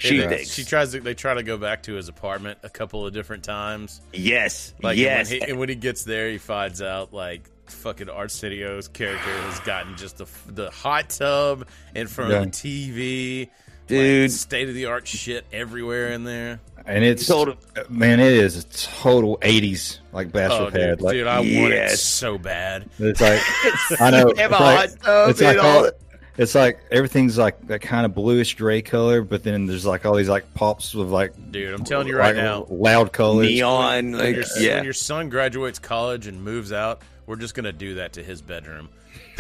She 0.02 0.18
It- 0.20 0.30
thinks. 0.30 0.52
She 0.54 0.64
tries 0.64 0.92
to. 0.94 1.00
They 1.00 1.14
try 1.14 1.36
to 1.36 1.44
go 1.44 1.58
back 1.58 1.84
to 1.84 1.94
his 1.94 2.10
apartment 2.10 2.58
a 2.64 2.70
couple 2.70 3.06
of 3.06 3.14
different 3.14 3.44
times. 3.44 4.02
Yes. 4.14 4.74
Like 4.82 4.98
yes. 4.98 5.30
And 5.32 5.40
when, 5.40 5.46
he, 5.48 5.52
and 5.52 5.60
when 5.60 5.70
he 5.70 5.76
gets 5.76 6.04
there, 6.04 6.30
he 6.32 6.40
finds 6.40 6.82
out 6.82 7.14
like 7.14 7.50
fucking 7.68 8.10
Arsenio's 8.10 8.88
character 8.88 9.30
has 9.32 9.60
gotten 9.62 9.96
just 9.98 10.18
the 10.18 10.26
the 10.48 10.72
hot 10.72 11.10
tub 11.12 11.68
in 11.94 12.08
front 12.08 12.34
of 12.34 12.44
the 12.46 12.50
TV, 12.50 13.50
Dude. 13.88 14.32
state 14.32 14.68
of 14.70 14.76
the 14.76 14.86
art 14.88 15.08
shit 15.08 15.46
everywhere 15.54 16.10
in 16.12 16.24
there. 16.24 16.60
And 16.84 17.04
it's 17.04 17.28
total, 17.28 17.58
man, 17.90 18.20
it 18.20 18.34
is 18.34 18.58
a 18.58 18.68
total 18.70 19.38
'80s 19.38 20.00
like 20.12 20.32
bachelor 20.32 20.62
Oh, 20.62 20.70
dude, 20.72 20.74
pad. 20.74 21.02
Like, 21.02 21.14
dude, 21.14 21.28
I 21.28 21.40
want 21.40 21.74
it 21.74 21.92
so 21.92 22.40
bad. 22.40 22.90
It's 22.98 23.22
like 23.22 23.40
I 24.02 24.10
know. 24.10 24.34
They 24.34 24.42
have 24.42 24.52
It's 24.52 24.60
a 24.60 24.64
like, 24.64 25.30
it's 25.30 25.42
like 25.42 25.58
all 25.60 25.66
all, 25.68 25.84
that. 25.84 25.94
It's 26.42 26.56
like 26.56 26.80
everything's 26.90 27.38
like 27.38 27.68
that 27.68 27.82
kind 27.82 28.04
of 28.04 28.16
bluish 28.16 28.56
gray 28.56 28.82
color, 28.82 29.22
but 29.22 29.44
then 29.44 29.68
there's 29.68 29.86
like 29.86 30.08
all 30.08 30.16
these 30.16 30.28
like 30.28 30.52
pops 30.56 30.96
of 30.96 31.12
like 31.12 31.34
Dude, 31.52 31.72
I'm 31.72 31.84
telling 31.84 32.08
you 32.08 32.18
right 32.18 32.36
like, 32.36 32.44
now, 32.44 32.66
loud 32.68 33.14
colors. 33.14 33.46
Neon, 33.46 34.12
when, 34.12 34.12
like 34.14 34.36
your, 34.38 34.46
yeah. 34.60 34.76
when 34.78 34.84
your 34.84 34.94
son 34.94 35.30
graduates 35.30 35.78
college 35.78 36.26
and 36.26 36.44
moves 36.44 36.74
out, 36.74 37.04
we're 37.28 37.36
just 37.36 37.54
gonna 37.54 37.72
do 37.72 37.94
that 37.94 38.14
to 38.14 38.24
his 38.24 38.42
bedroom. 38.42 38.90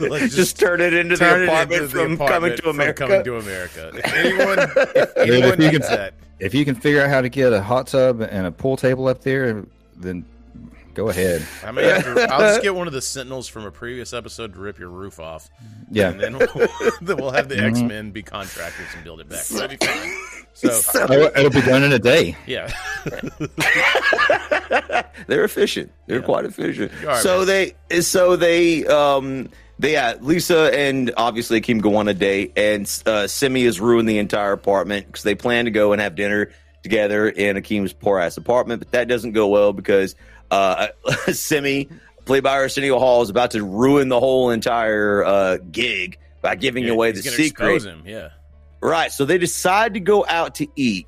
Like, 0.00 0.30
just, 0.30 0.58
turn 0.58 0.80
it 0.80 0.94
into 0.94 1.16
turn 1.16 1.46
the 1.46 1.52
apartment 1.52 1.82
into 1.82 1.94
the 1.94 2.02
from 2.02 2.16
coming 2.16 2.26
apartment 2.26 2.56
to 2.56 2.62
from 2.62 2.70
America. 2.70 3.06
Coming 3.06 3.24
to 3.24 3.36
America. 3.36 3.92
If 3.94 4.14
anyone, 4.14 4.58
if 4.96 5.16
anyone 5.16 5.52
if 5.52 5.60
you 5.60 5.70
can, 5.70 5.80
that, 5.82 6.14
if 6.40 6.54
you 6.54 6.64
can 6.64 6.74
figure 6.74 7.02
out 7.02 7.08
how 7.08 7.20
to 7.20 7.28
get 7.28 7.52
a 7.52 7.62
hot 7.62 7.86
tub 7.86 8.20
and 8.20 8.46
a 8.46 8.52
pool 8.52 8.76
table 8.76 9.06
up 9.06 9.22
there, 9.22 9.64
then 9.96 10.24
go 10.96 11.08
ahead. 11.10 11.46
I 11.64 11.70
may 11.70 11.84
have 11.84 12.02
to, 12.04 12.22
I'll 12.32 12.40
just 12.40 12.62
get 12.62 12.74
one 12.74 12.86
of 12.88 12.92
the 12.92 13.00
Sentinels 13.02 13.46
from 13.46 13.64
a 13.64 13.70
previous 13.70 14.12
episode 14.12 14.54
to 14.54 14.58
rip 14.58 14.78
your 14.78 14.88
roof 14.88 15.20
off. 15.20 15.48
Yeah. 15.90 16.08
and 16.10 16.18
then 16.20 16.38
we'll, 16.38 16.68
then 17.02 17.16
we'll 17.18 17.30
have 17.30 17.48
the 17.48 17.56
Mhm. 17.56 17.68
X 17.70 17.80
Men 17.82 18.10
be 18.10 18.22
contractors 18.22 18.86
and 18.94 19.04
build 19.04 19.20
it 19.20 19.28
back. 19.28 19.44
That'd 19.46 19.78
be 19.78 19.86
fine. 19.86 20.12
So, 20.54 20.70
Oh, 21.10 21.30
it'll 21.36 21.50
be 21.50 21.60
done 21.60 21.84
in 21.84 21.92
a 21.92 21.98
day. 21.98 22.34
yeah. 22.46 22.72
They're 25.26 25.44
efficient. 25.44 25.92
They're 26.06 26.22
quite 26.22 26.44
efficient. 26.44 26.92
You 27.02 27.10
are, 27.10 27.20
so 27.20 27.38
man. 27.44 27.46
they, 27.88 28.00
so 28.00 28.36
they, 28.36 28.86
um, 28.86 29.50
they, 29.78 29.92
yeah, 29.92 30.14
Lisa 30.20 30.70
and 30.76 31.12
obviously 31.16 31.60
Kim 31.60 31.78
go 31.80 31.96
on 31.96 32.08
a 32.08 32.14
date, 32.14 32.52
and 32.56 32.82
uh, 33.06 33.24
Semmi 33.26 33.64
has 33.64 33.80
ruined 33.80 34.08
the 34.08 34.18
entire 34.18 34.52
apartment 34.52 35.06
because 35.06 35.22
they 35.24 35.34
plan 35.34 35.64
to 35.66 35.70
go 35.70 35.92
and 35.92 36.00
have 36.00 36.14
dinner 36.14 36.50
together 36.82 37.28
in 37.28 37.56
Akeem's 37.56 37.92
poor 37.92 38.18
ass 38.20 38.36
apartment, 38.36 38.80
but 38.80 38.92
that 38.92 39.08
doesn't 39.08 39.32
go 39.32 39.48
well 39.48 39.72
because 39.72 40.14
uh, 40.50 40.88
Semmi, 41.28 41.90
played 42.24 42.42
by 42.42 42.52
Arsenio 42.52 42.98
Hall, 42.98 43.22
is 43.22 43.30
about 43.30 43.52
to 43.52 43.62
ruin 43.64 44.08
the 44.08 44.20
whole 44.20 44.50
entire 44.50 45.24
uh, 45.24 45.58
gig 45.70 46.18
by 46.42 46.54
giving 46.54 46.84
Yeah, 46.84 46.92
away 46.92 47.12
he's 47.12 47.22
the 47.24 47.30
gonna 47.30 47.36
secret. 47.42 47.74
expose 47.74 47.84
him. 47.92 48.02
Yeah. 48.06 48.28
Right. 48.80 49.10
So 49.10 49.24
they 49.24 49.38
decide 49.38 49.94
to 49.94 50.00
go 50.00 50.24
out 50.28 50.56
to 50.56 50.66
eat. 50.76 51.06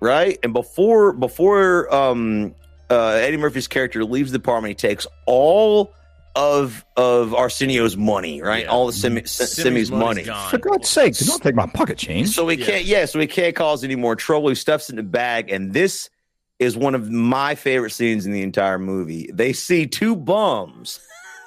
Right. 0.00 0.38
And 0.42 0.52
before 0.52 1.12
before 1.14 1.92
um 1.92 2.54
uh 2.90 3.18
Eddie 3.20 3.38
Murphy's 3.38 3.66
character 3.66 4.04
leaves 4.04 4.30
the 4.30 4.36
apartment, 4.36 4.70
he 4.70 4.74
takes 4.74 5.06
all 5.24 5.92
of 6.36 6.84
of 6.98 7.32
Arsenio's 7.34 7.96
money, 7.96 8.42
right? 8.42 8.66
All 8.66 8.86
the 8.86 8.92
Semmi, 8.92 9.22
Semmi's 9.22 9.90
money. 9.90 10.24
For 10.24 10.58
God's 10.58 10.88
sake, 10.88 11.16
do 11.16 11.24
not 11.24 11.40
take 11.42 11.54
my 11.54 11.66
pocket 11.66 11.96
change. 11.96 12.28
So 12.28 12.46
he 12.46 12.58
can't 12.58 12.84
yeah, 12.84 13.06
so 13.06 13.18
he 13.18 13.26
can't 13.26 13.56
cause 13.56 13.82
any 13.82 13.96
more 13.96 14.14
trouble. 14.14 14.50
He 14.50 14.54
stuffs 14.54 14.90
it 14.90 14.92
in 14.92 14.96
the 14.96 15.02
bag, 15.02 15.50
and 15.50 15.72
this 15.72 16.10
is 16.58 16.76
one 16.76 16.94
of 16.94 17.10
my 17.10 17.54
favorite 17.54 17.90
scenes 17.90 18.26
in 18.26 18.32
the 18.32 18.42
entire 18.42 18.78
movie. 18.78 19.30
They 19.32 19.52
see 19.52 19.86
two 19.86 20.16
bums 20.16 21.00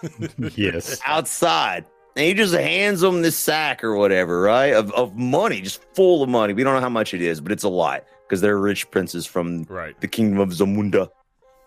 yes. 0.55 0.99
outside. 1.05 1.85
And 2.15 2.25
he 2.25 2.33
just 2.33 2.53
hands 2.53 3.01
them 3.01 3.21
this 3.21 3.37
sack 3.37 3.83
or 3.83 3.95
whatever, 3.95 4.41
right? 4.41 4.73
Of, 4.73 4.91
of 4.91 5.15
money, 5.15 5.61
just 5.61 5.81
full 5.95 6.21
of 6.21 6.29
money. 6.29 6.53
We 6.53 6.63
don't 6.63 6.73
know 6.73 6.81
how 6.81 6.89
much 6.89 7.13
it 7.13 7.21
is, 7.21 7.39
but 7.39 7.51
it's 7.51 7.63
a 7.63 7.69
lot 7.69 8.03
because 8.27 8.41
they're 8.41 8.59
rich 8.59 8.89
princes 8.91 9.25
from 9.25 9.63
right. 9.63 9.99
the 10.01 10.07
kingdom 10.07 10.39
of 10.39 10.49
Zamunda. 10.49 11.09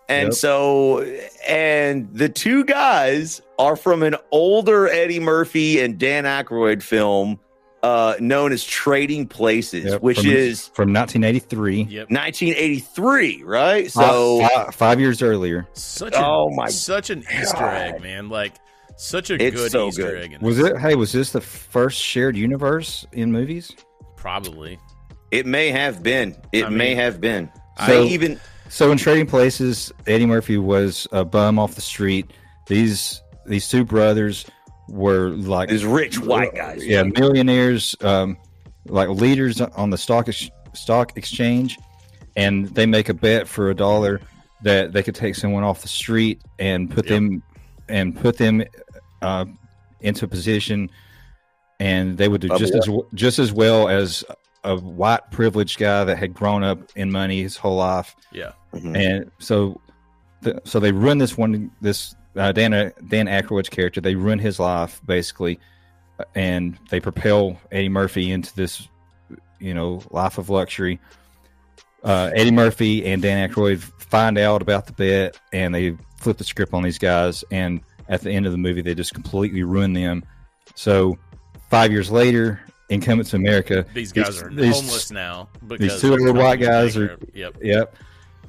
And 0.09 0.27
Yep. 0.27 0.33
so, 0.33 1.01
and 1.47 2.13
the 2.13 2.29
two 2.29 2.65
guys 2.65 3.41
are 3.57 3.75
from 3.75 4.03
an 4.03 4.15
older 4.31 4.87
Eddie 4.87 5.19
Murphy 5.19 5.79
and 5.79 5.97
Dan 5.97 6.25
Aykroyd 6.25 6.83
film 6.83 7.39
uh, 7.83 8.15
known 8.19 8.51
as 8.53 8.63
Trading 8.63 9.27
Places, 9.27 9.85
Yep, 9.91 10.01
which 10.01 10.19
from- 10.21 10.29
is 10.31 10.67
from 10.69 10.93
1983. 10.93 12.05
1983, 12.09 13.43
right? 13.43 13.91
So, 13.91 14.47
five 14.71 14.99
years 14.99 15.21
earlier. 15.21 15.67
Such 15.73 16.13
a, 16.13 16.25
Oh 16.25 16.49
my 16.55 16.69
such 16.69 17.09
an 17.09 17.23
Easter 17.39 17.63
egg, 17.65 18.01
man. 18.01 18.29
Like 18.29 18.53
such 18.95 19.29
a 19.29 19.33
It's 19.43 19.55
good 19.55 19.71
so 19.71 19.87
Easter 19.89 20.03
good. 20.03 20.23
egg. 20.23 20.33
In 20.33 20.39
Was 20.41 20.57
this. 20.57 20.67
it? 20.69 20.77
Hey, 20.79 20.95
was 20.95 21.11
this 21.11 21.31
the 21.31 21.41
first 21.41 21.99
shared 22.01 22.35
universe 22.37 23.05
in 23.11 23.31
movies? 23.31 23.71
Probably. 24.15 24.79
it 25.31 25.45
may 25.45 25.69
have 25.69 26.01
been. 26.03 26.35
It 26.51 26.65
I 26.65 26.69
may 26.69 26.95
have 26.95 27.19
been. 27.19 27.49
So- 27.85 28.03
I 28.03 28.05
even. 28.05 28.39
So 28.69 28.91
in 28.91 28.97
Trading 28.97 29.27
Places, 29.27 29.91
Eddie 30.07 30.25
Murphy 30.25 30.57
was 30.57 31.07
a 31.11 31.23
bum 31.25 31.59
off 31.59 31.75
the 31.75 31.81
street. 31.81 32.31
These 32.67 33.21
these 33.45 33.67
two 33.67 33.83
brothers 33.83 34.45
were 34.89 35.29
like 35.29 35.69
These 35.69 35.85
rich 35.85 36.19
white 36.19 36.53
guys. 36.55 36.85
yeah, 36.85 37.03
millionaires, 37.03 37.95
um, 38.01 38.37
like 38.85 39.09
leaders 39.09 39.61
on 39.61 39.89
the 39.89 39.97
stock 39.97 40.27
ex- 40.27 40.49
stock 40.73 41.17
exchange, 41.17 41.77
and 42.35 42.67
they 42.75 42.85
make 42.85 43.09
a 43.09 43.13
bet 43.13 43.47
for 43.47 43.69
a 43.69 43.75
dollar 43.75 44.19
that 44.63 44.93
they 44.93 45.03
could 45.03 45.15
take 45.15 45.35
someone 45.35 45.63
off 45.63 45.81
the 45.81 45.87
street 45.87 46.41
and 46.59 46.89
put 46.89 47.07
them 47.07 47.41
and 47.89 48.15
put 48.15 48.37
them 48.37 48.63
uh, 49.21 49.45
into 50.01 50.25
a 50.25 50.27
position, 50.27 50.89
and 51.79 52.17
they 52.17 52.27
would 52.27 52.41
do 52.41 52.51
Of 52.51 52.59
just 52.59 52.73
what? 52.89 53.05
as 53.05 53.11
just 53.13 53.39
as 53.39 53.51
well 53.53 53.87
as 53.89 54.23
a 54.65 54.77
white 54.77 55.29
privileged 55.31 55.77
guy 55.77 56.03
that 56.05 56.17
had 56.17 56.33
grown 56.33 56.63
up 56.63 56.79
in 56.95 57.11
money 57.11 57.41
his 57.41 57.57
whole 57.57 57.75
life. 57.77 58.15
Yeah. 58.31 58.51
Mhm. 58.73 58.95
And 58.97 59.31
so, 59.39 59.79
the, 60.41 60.61
so 60.63 60.79
they 60.79 60.91
run 60.93 61.17
this 61.17 61.37
one, 61.37 61.69
this 61.81 62.15
uh, 62.35 62.51
Dan 62.51 62.71
Dan 63.07 63.27
Aykroyd's 63.27 63.69
character. 63.69 64.01
They 64.01 64.15
ruin 64.15 64.39
his 64.39 64.59
life 64.59 65.01
basically, 65.05 65.59
and 66.35 66.77
they 66.89 66.99
propel 66.99 67.59
Eddie 67.71 67.89
Murphy 67.89 68.31
into 68.31 68.55
this, 68.55 68.87
you 69.59 69.73
know, 69.73 70.01
life 70.11 70.37
of 70.37 70.49
luxury. 70.49 70.99
Uh, 72.03 72.31
Eddie 72.35 72.51
Murphy 72.51 73.05
and 73.05 73.21
Dan 73.21 73.49
Aykroyd 73.49 73.79
find 73.79 74.37
out 74.37 74.61
about 74.61 74.85
the 74.87 74.93
bet, 74.93 75.39
and 75.53 75.73
they 75.73 75.95
flip 76.17 76.37
the 76.37 76.43
script 76.43 76.73
on 76.73 76.83
these 76.83 76.97
guys. 76.99 77.43
And 77.51 77.81
at 78.09 78.21
the 78.21 78.31
end 78.31 78.45
of 78.45 78.51
the 78.51 78.57
movie, 78.57 78.81
they 78.81 78.93
just 78.95 79.13
completely 79.13 79.63
ruin 79.63 79.93
them. 79.93 80.23
So, 80.75 81.17
five 81.69 81.91
years 81.91 82.11
later, 82.11 82.59
in 82.89 82.99
Coming 82.99 83.25
to 83.25 83.35
America, 83.37 83.85
These 83.93 84.11
guys 84.11 84.41
are 84.41 84.49
these- 84.49 84.75
homeless 84.75 85.11
now 85.11 85.47
because 85.65 85.93
these 85.93 86.01
two 86.01 86.11
little 86.11 86.33
white 86.33 86.59
guys 86.59 86.97
are. 86.97 87.17
Yep. 87.33 87.57
Yep. 87.61 87.95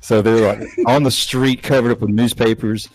So 0.01 0.21
they're 0.21 0.55
like 0.55 0.69
on 0.87 1.03
the 1.03 1.11
street, 1.11 1.63
covered 1.63 1.93
up 1.93 2.01
with 2.01 2.11
newspapers. 2.11 2.89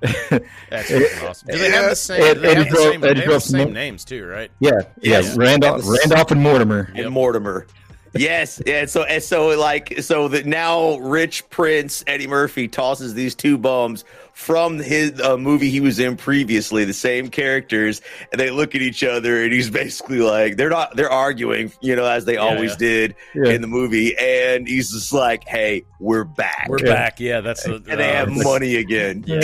That's 0.70 1.22
awesome. 1.22 1.48
Do 1.48 1.58
they 1.58 1.70
have 1.70 1.90
the 1.90 1.96
same? 1.96 2.22
Ed- 2.22 2.34
they 2.38 2.48
have 2.54 2.58
Eddie 2.58 2.70
the 2.70 2.76
same, 2.76 3.04
Eddie 3.04 3.14
they 3.20 3.26
have 3.26 3.34
the 3.34 3.40
same 3.40 3.72
names 3.72 4.04
too, 4.04 4.26
right? 4.26 4.50
Yeah, 4.60 4.72
yeah, 5.00 5.20
Yes. 5.20 5.36
Randolph, 5.36 5.82
Randolph 5.86 6.30
and 6.30 6.40
Mortimer. 6.42 6.90
and 6.94 7.10
Mortimer. 7.10 7.66
Yes, 8.14 8.60
and 8.66 8.88
so 8.88 9.02
and 9.04 9.22
so 9.22 9.48
like 9.58 10.00
so 10.00 10.28
that 10.28 10.46
now 10.46 10.96
rich 10.98 11.48
prince 11.50 12.02
Eddie 12.06 12.26
Murphy 12.26 12.68
tosses 12.68 13.14
these 13.14 13.34
two 13.34 13.58
bums 13.58 14.04
from 14.32 14.78
his 14.78 15.18
uh, 15.20 15.36
movie 15.38 15.70
he 15.70 15.80
was 15.80 15.98
in 15.98 16.16
previously, 16.16 16.84
the 16.84 16.92
same 16.92 17.28
characters, 17.30 18.02
and 18.30 18.38
they 18.40 18.50
look 18.50 18.74
at 18.74 18.82
each 18.82 19.02
other, 19.02 19.42
and 19.42 19.52
he's 19.52 19.70
basically 19.70 20.18
like 20.20 20.56
they're 20.56 20.68
not 20.70 20.94
they're 20.96 21.10
arguing, 21.10 21.72
you 21.80 21.96
know, 21.96 22.04
as 22.04 22.24
they 22.26 22.36
always 22.36 22.72
yeah. 22.72 22.76
did 22.78 23.14
Yeah. 23.34 23.50
in 23.52 23.60
the 23.62 23.66
movie, 23.66 24.14
and 24.18 24.68
he's 24.68 24.92
just 24.92 25.12
like, 25.12 25.44
"Hey, 25.46 25.84
we're 26.00 26.24
back, 26.24 26.66
We're 26.68 26.78
Yeah. 26.84 26.92
back. 26.92 27.20
Yeah, 27.20 27.40
that's 27.40 27.64
the. 27.64 27.74
and 27.76 27.84
they 28.00 28.10
uh, 28.10 28.26
have 28.26 28.28
money 28.30 28.76
again." 28.76 29.24
Yeah, 29.26 29.40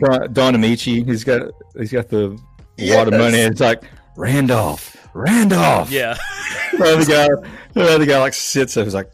Don, 0.00 0.32
Don 0.32 0.54
Ameche. 0.54 1.04
He's 1.06 1.24
got 1.24 1.50
he's 1.78 1.92
got 1.92 2.08
the 2.08 2.38
Yes. 2.78 2.96
wad 2.96 3.08
of 3.08 3.14
money. 3.18 3.40
And 3.40 3.52
it's 3.52 3.60
like 3.60 3.82
Randolph, 4.16 4.95
Randolph. 5.16 5.90
Yeah. 5.90 6.16
The 6.76 6.84
other 6.84 7.04
guy, 7.06 7.50
the 7.72 7.82
other 7.94 8.04
guy 8.06 8.18
like 8.18 8.34
sits 8.34 8.74
there. 8.74 8.84
He's 8.84 8.92
like, 8.94 9.10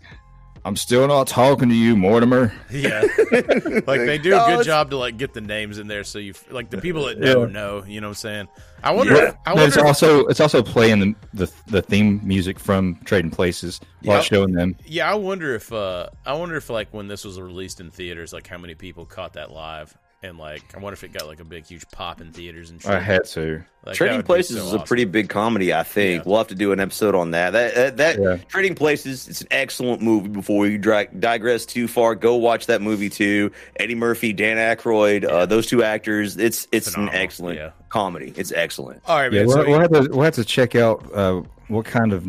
I'm 0.65 0.75
still 0.75 1.07
not 1.07 1.29
talking 1.29 1.69
to 1.69 1.75
you, 1.75 1.97
Mortimer. 1.97 2.53
Yeah, 2.73 3.03
like 3.33 3.85
they 3.87 4.19
do 4.19 4.35
a 4.37 4.45
good 4.57 4.65
job 4.67 4.91
to 4.91 4.97
like 4.97 5.17
get 5.17 5.33
the 5.33 5.41
names 5.41 5.79
in 5.79 5.87
there, 5.87 6.03
so 6.03 6.19
you 6.19 6.35
like 6.51 6.71
the 6.71 6.79
people 6.79 7.05
that 7.07 7.19
know 7.21 7.45
Yeah. 7.45 7.53
know. 7.53 7.85
You 7.85 8.01
know 8.01 8.09
what 8.09 8.11
I'm 8.13 8.15
saying? 8.15 8.49
I 8.83 8.91
wonder. 8.93 9.15
Yeah. 9.15 9.33
I 9.47 9.51
wonder. 9.55 9.69
it's 9.69 9.77
if- 9.77 9.85
also 9.85 10.27
it's 10.27 10.41
also 10.41 10.63
playing 10.63 11.01
the, 11.01 11.15
the 11.47 11.53
the 11.69 11.83
theme 11.83 12.21
music 12.25 12.59
from 12.59 12.99
Trading 13.05 13.31
Places 13.31 13.81
while 14.03 14.17
Yeah. 14.19 14.23
showing 14.23 14.53
them. 14.53 14.77
yeah, 14.85 15.11
I 15.11 15.15
wonder 15.15 15.55
if. 15.55 15.73
uh 15.73 16.09
I 16.27 16.33
wonder 16.35 16.57
if 16.57 16.69
like 16.71 16.89
when 16.93 17.07
this 17.07 17.25
was 17.25 17.41
released 17.41 17.81
in 17.81 17.91
theaters, 17.93 18.33
like 18.33 18.47
how 18.49 18.59
many 18.59 18.75
people 18.75 19.05
caught 19.07 19.35
that 19.35 19.53
live, 19.53 19.97
and 20.23 20.39
like 20.39 20.63
I 20.77 20.79
wonder 20.79 20.95
if 20.95 21.03
it 21.05 21.13
got 21.13 21.27
like 21.27 21.41
a 21.41 21.45
big 21.45 21.67
huge 21.67 21.89
pop 21.91 22.21
in 22.21 22.33
theaters 22.33 22.71
and 22.71 22.81
shit. 22.81 22.91
I 22.91 23.01
had 23.01 23.25
to. 23.27 23.65
Like, 23.85 23.97
Trading 23.97 24.23
Places 24.23 24.59
so 24.59 24.67
is 24.67 24.73
a 24.73 24.79
pretty 24.79 25.05
big 25.05 25.29
comedy, 25.29 25.75
I 25.75 25.83
think. 25.83 26.23
Yeah. 26.25 26.29
We'll 26.29 26.39
have 26.39 26.47
to 26.49 26.55
do 26.55 26.71
an 26.71 26.79
episode 26.79 27.17
on 27.17 27.33
that. 27.33 27.51
That 27.51 27.75
that, 27.75 27.97
that 27.97 28.19
Yeah. 28.21 28.37
Trading 28.49 28.77
Places, 28.77 29.27
it's 29.27 29.41
an 29.41 29.49
excellent 29.51 30.03
movie. 30.03 30.29
Before 30.29 30.61
we 30.61 30.79
dri- 30.79 31.09
digress 31.19 31.67
too 31.67 31.89
far, 31.89 32.15
go 32.15 32.37
watch 32.37 32.67
that 32.67 32.81
movie 32.81 33.11
too. 33.11 33.51
Eddie 33.77 33.97
Murphy, 33.97 34.33
Dan 34.33 34.57
Aykroyd, 34.59 35.25
uh, 35.29 35.47
those 35.47 35.67
two 35.67 35.83
actors. 35.83 36.37
It's 36.37 36.69
it's 36.71 36.91
Phenomenal, 36.91 37.15
an 37.17 37.23
excellent 37.23 37.59
yeah. 37.59 37.71
comedy. 37.89 38.33
It's 38.37 38.53
excellent. 38.53 39.03
All 39.07 39.17
right, 39.19 39.33
Yeah, 39.33 39.41
man. 39.41 39.47
we'll, 39.49 39.57
so 39.57 39.69
we'll 39.69 39.81
have 39.81 39.91
to 39.91 40.01
we'll 40.11 40.23
have 40.23 40.35
to 40.35 40.45
check 40.45 40.77
out 40.77 41.13
uh, 41.13 41.43
what 41.67 41.85
kind 41.85 42.13
of 42.13 42.27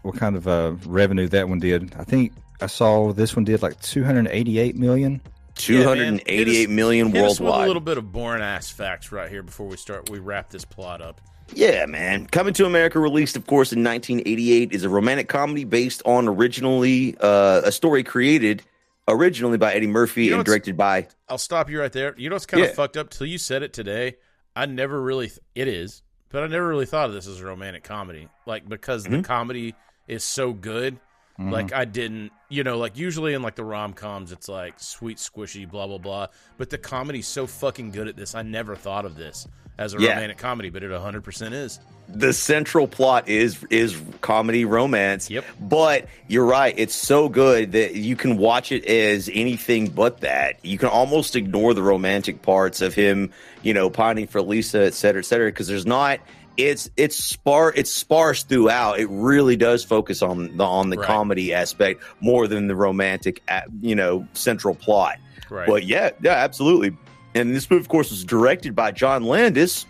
what 0.00 0.16
kind 0.16 0.36
of 0.36 0.48
uh, 0.48 0.74
revenue 0.86 1.28
that 1.28 1.48
one 1.48 1.58
did. 1.58 1.94
I 1.98 2.04
think 2.04 2.32
I 2.62 2.66
saw 2.68 3.12
this 3.12 3.36
one 3.36 3.44
did 3.44 3.60
like 3.60 3.78
288 3.82 4.76
million. 4.76 5.20
Two 5.56 5.82
hundred 5.84 6.08
and 6.08 6.22
eighty-eight 6.26 6.70
million 6.70 7.08
us 7.08 7.12
with 7.14 7.40
worldwide. 7.40 7.64
a 7.64 7.66
little 7.66 7.80
bit 7.80 7.98
of 7.98 8.12
boring 8.12 8.42
ass 8.42 8.70
facts 8.70 9.10
right 9.10 9.30
here 9.30 9.42
before 9.42 9.66
we 9.66 9.76
start. 9.76 10.10
We 10.10 10.18
wrap 10.18 10.50
this 10.50 10.64
plot 10.64 11.00
up. 11.00 11.20
Yeah, 11.54 11.86
man. 11.86 12.26
Coming 12.26 12.52
to 12.54 12.66
America, 12.66 12.98
released, 12.98 13.36
of 13.36 13.46
course, 13.46 13.72
in 13.72 13.82
1988, 13.84 14.72
is 14.72 14.82
a 14.84 14.88
romantic 14.88 15.28
comedy 15.28 15.64
based 15.64 16.02
on 16.04 16.28
originally 16.28 17.16
uh, 17.20 17.62
a 17.64 17.72
story 17.72 18.02
created 18.02 18.62
originally 19.08 19.56
by 19.56 19.72
Eddie 19.72 19.86
Murphy 19.86 20.24
You 20.24 20.30
know 20.32 20.36
and 20.38 20.44
directed 20.44 20.76
by. 20.76 21.06
I'll 21.28 21.38
stop 21.38 21.70
you 21.70 21.80
right 21.80 21.92
there. 21.92 22.14
You 22.18 22.28
know 22.28 22.34
what's 22.34 22.46
kind 22.46 22.62
of 22.64 22.70
Yeah. 22.70 22.74
fucked 22.74 22.96
up? 22.96 23.10
Till 23.10 23.26
you 23.28 23.38
said 23.38 23.62
it 23.62 23.72
today, 23.72 24.16
I 24.56 24.66
never 24.66 25.00
really. 25.00 25.28
Th- 25.28 25.38
it 25.54 25.68
is, 25.68 26.02
but 26.30 26.42
I 26.42 26.48
never 26.48 26.66
really 26.66 26.86
thought 26.86 27.08
of 27.08 27.14
this 27.14 27.26
as 27.28 27.40
a 27.40 27.44
romantic 27.44 27.84
comedy. 27.84 28.28
Like 28.44 28.68
because 28.68 29.04
the 29.04 29.18
Mhm. 29.18 29.24
comedy 29.24 29.74
is 30.08 30.24
so 30.24 30.52
good. 30.52 30.98
Mhm. 31.38 31.52
Like 31.52 31.72
I 31.72 31.84
didn't, 31.84 32.32
you 32.48 32.64
know, 32.64 32.78
like 32.78 32.96
usually 32.96 33.34
in 33.34 33.42
like 33.42 33.56
the 33.56 33.64
rom 33.64 33.92
coms, 33.92 34.32
it's 34.32 34.48
like 34.48 34.74
sweet, 34.78 35.18
squishy, 35.18 35.68
blah 35.70 35.86
blah 35.86 35.98
blah. 35.98 36.26
But 36.56 36.70
the 36.70 36.78
comedy's 36.78 37.26
so 37.28 37.46
fucking 37.46 37.90
good 37.90 38.08
at 38.08 38.16
this. 38.16 38.34
I 38.34 38.42
never 38.42 38.74
thought 38.76 39.04
of 39.04 39.16
this 39.16 39.46
as 39.78 39.92
a 39.94 39.98
Yeah. 40.00 40.10
romantic 40.14 40.38
comedy, 40.38 40.70
but 40.70 40.82
it 40.82 40.90
100 40.90 41.22
percent 41.24 41.54
is. 41.54 41.78
the 42.08 42.32
central 42.32 42.86
plot 42.86 43.28
is 43.28 43.58
is 43.68 44.00
comedy 44.20 44.64
romance. 44.64 45.28
Yep. 45.28 45.44
But 45.60 46.06
you're 46.28 46.44
right, 46.46 46.72
it's 46.78 46.94
so 46.94 47.28
good 47.28 47.72
that 47.72 47.96
you 47.96 48.14
can 48.14 48.36
watch 48.38 48.70
it 48.70 48.86
as 48.86 49.28
anything 49.34 49.88
but 49.88 50.20
that. 50.20 50.64
You 50.64 50.78
can 50.78 50.88
almost 50.88 51.34
ignore 51.34 51.74
the 51.74 51.82
romantic 51.82 52.42
parts 52.42 52.80
of 52.80 52.94
him, 52.94 53.32
you 53.64 53.74
know, 53.74 53.90
pining 53.90 54.28
for 54.28 54.40
Lisa, 54.40 54.84
et 54.86 54.94
cetera, 54.94 55.18
et 55.20 55.24
cetera, 55.24 55.48
because 55.48 55.66
there's 55.66 55.84
not 55.84 56.20
it's 56.56 56.90
it's 56.96 57.16
spar 57.16 57.72
it's 57.74 57.90
sparse 57.90 58.42
throughout. 58.42 58.98
It 58.98 59.08
really 59.10 59.56
does 59.56 59.84
focus 59.84 60.22
on 60.22 60.56
the 60.56 60.64
on 60.64 60.90
the 60.90 60.96
Right. 60.96 61.06
comedy 61.06 61.52
aspect 61.54 62.02
more 62.20 62.46
than 62.46 62.66
the 62.66 62.76
romantic, 62.76 63.42
you 63.80 63.94
know, 63.94 64.26
central 64.32 64.74
plot. 64.74 65.18
Right. 65.50 65.66
But 65.68 65.84
yeah, 65.84 66.10
yeah, 66.22 66.32
absolutely. 66.32 66.96
And 67.34 67.54
this 67.54 67.70
movie, 67.70 67.80
of 67.82 67.88
course, 67.88 68.10
was 68.10 68.24
directed 68.24 68.74
by 68.74 68.92
John 68.92 69.22
Landis 69.24 69.84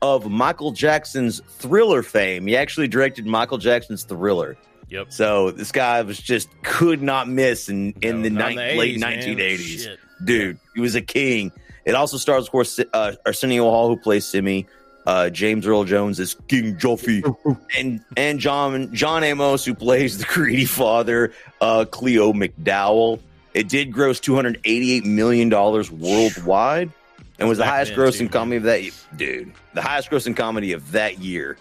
of 0.00 0.30
Michael 0.30 0.72
Jackson's 0.72 1.40
Thriller 1.48 2.02
fame. 2.02 2.46
He 2.46 2.56
actually 2.56 2.88
directed 2.88 3.26
Michael 3.26 3.58
Jackson's 3.58 4.04
Thriller. 4.04 4.56
Yep. 4.90 5.12
So 5.12 5.50
this 5.50 5.70
guy 5.72 6.00
was 6.02 6.18
just 6.18 6.48
could 6.62 7.02
not 7.02 7.28
miss 7.28 7.68
in 7.68 7.94
in 8.00 8.22
the, 8.22 8.30
not 8.30 8.50
in 8.52 8.56
nine- 8.56 8.68
the 8.68 8.78
late 8.78 8.96
80s, 8.96 9.00
man. 9.00 9.18
1980s. 9.20 9.84
Shit. 9.84 9.98
Dude, 10.24 10.58
he 10.74 10.80
was 10.80 10.94
a 10.94 11.02
king. 11.02 11.52
It 11.84 11.94
also 11.94 12.16
stars, 12.16 12.44
of 12.44 12.50
course, 12.50 12.78
uh, 12.92 13.12
Arsenio 13.24 13.64
Hall, 13.64 13.88
who 13.88 13.96
plays 13.96 14.24
Semmi. 14.26 14.66
Uh, 15.08 15.30
James 15.30 15.66
Earl 15.66 15.84
Jones 15.84 16.20
is 16.20 16.36
King 16.48 16.76
Joffrey, 16.76 17.22
and 17.78 18.04
and 18.18 18.38
John 18.38 18.92
John 18.94 19.24
Amos, 19.24 19.64
who 19.64 19.74
plays 19.74 20.18
the 20.18 20.24
greedy 20.26 20.66
father, 20.66 21.32
uh, 21.62 21.86
Cleo 21.90 22.34
McDowell. 22.34 23.18
It 23.54 23.70
did 23.70 23.90
gross 23.90 24.20
two 24.20 24.34
hundred 24.34 24.60
eighty-eight 24.66 25.06
million 25.06 25.48
dollars 25.48 25.90
worldwide, 25.90 26.92
and 27.38 27.48
was 27.48 27.56
the 27.56 27.64
Back 27.64 27.72
highest 27.72 27.96
then, 27.96 28.00
grossing 28.00 28.18
too, 28.18 28.28
comedy 28.28 28.56
of 28.58 28.62
that 28.64 28.90
dude. 29.16 29.50
The 29.72 29.80
highest 29.80 30.10
grossing 30.10 30.36
comedy 30.36 30.72
of 30.74 30.92
that 30.92 31.20
year. 31.20 31.56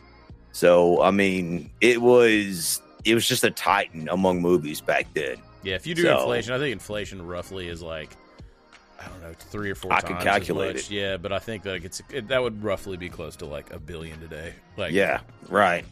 So 0.52 1.02
I 1.02 1.12
mean, 1.12 1.70
it 1.80 2.02
was 2.02 2.82
it 3.06 3.14
was 3.14 3.26
just 3.26 3.46
a 3.46 3.50
titan 3.52 4.10
among 4.10 4.42
movies 4.42 4.82
back 4.82 5.08
then. 5.14 5.38
Yeah, 5.64 5.76
if 5.76 5.88
you 5.88 5.96
do 5.96 6.02
So- 6.02 6.20
inflation, 6.20 6.52
I 6.52 6.58
think 6.60 6.74
inflation 6.74 7.26
roughly 7.26 7.70
is 7.70 7.82
like 7.82 8.10
I 9.00 9.08
don't 9.08 9.22
know 9.22 9.34
three 9.38 9.70
or 9.72 9.76
four. 9.76 9.94
I 9.94 10.02
could 10.02 10.20
calculate 10.20 10.76
it. 10.76 10.90
Yeah, 10.90 11.18
but 11.18 11.32
I 11.32 11.40
think 11.40 11.66
like 11.66 11.84
it's 11.86 12.02
it, 12.12 12.28
that 12.30 12.42
would 12.42 12.64
roughly 12.64 12.98
be 12.98 13.10
close 13.10 13.36
to 13.38 13.46
like 13.46 13.72
a 13.72 13.80
billion 13.80 14.20
today. 14.20 14.54
Like 14.76 14.92
yeah, 14.94 15.20
right. 15.50 15.86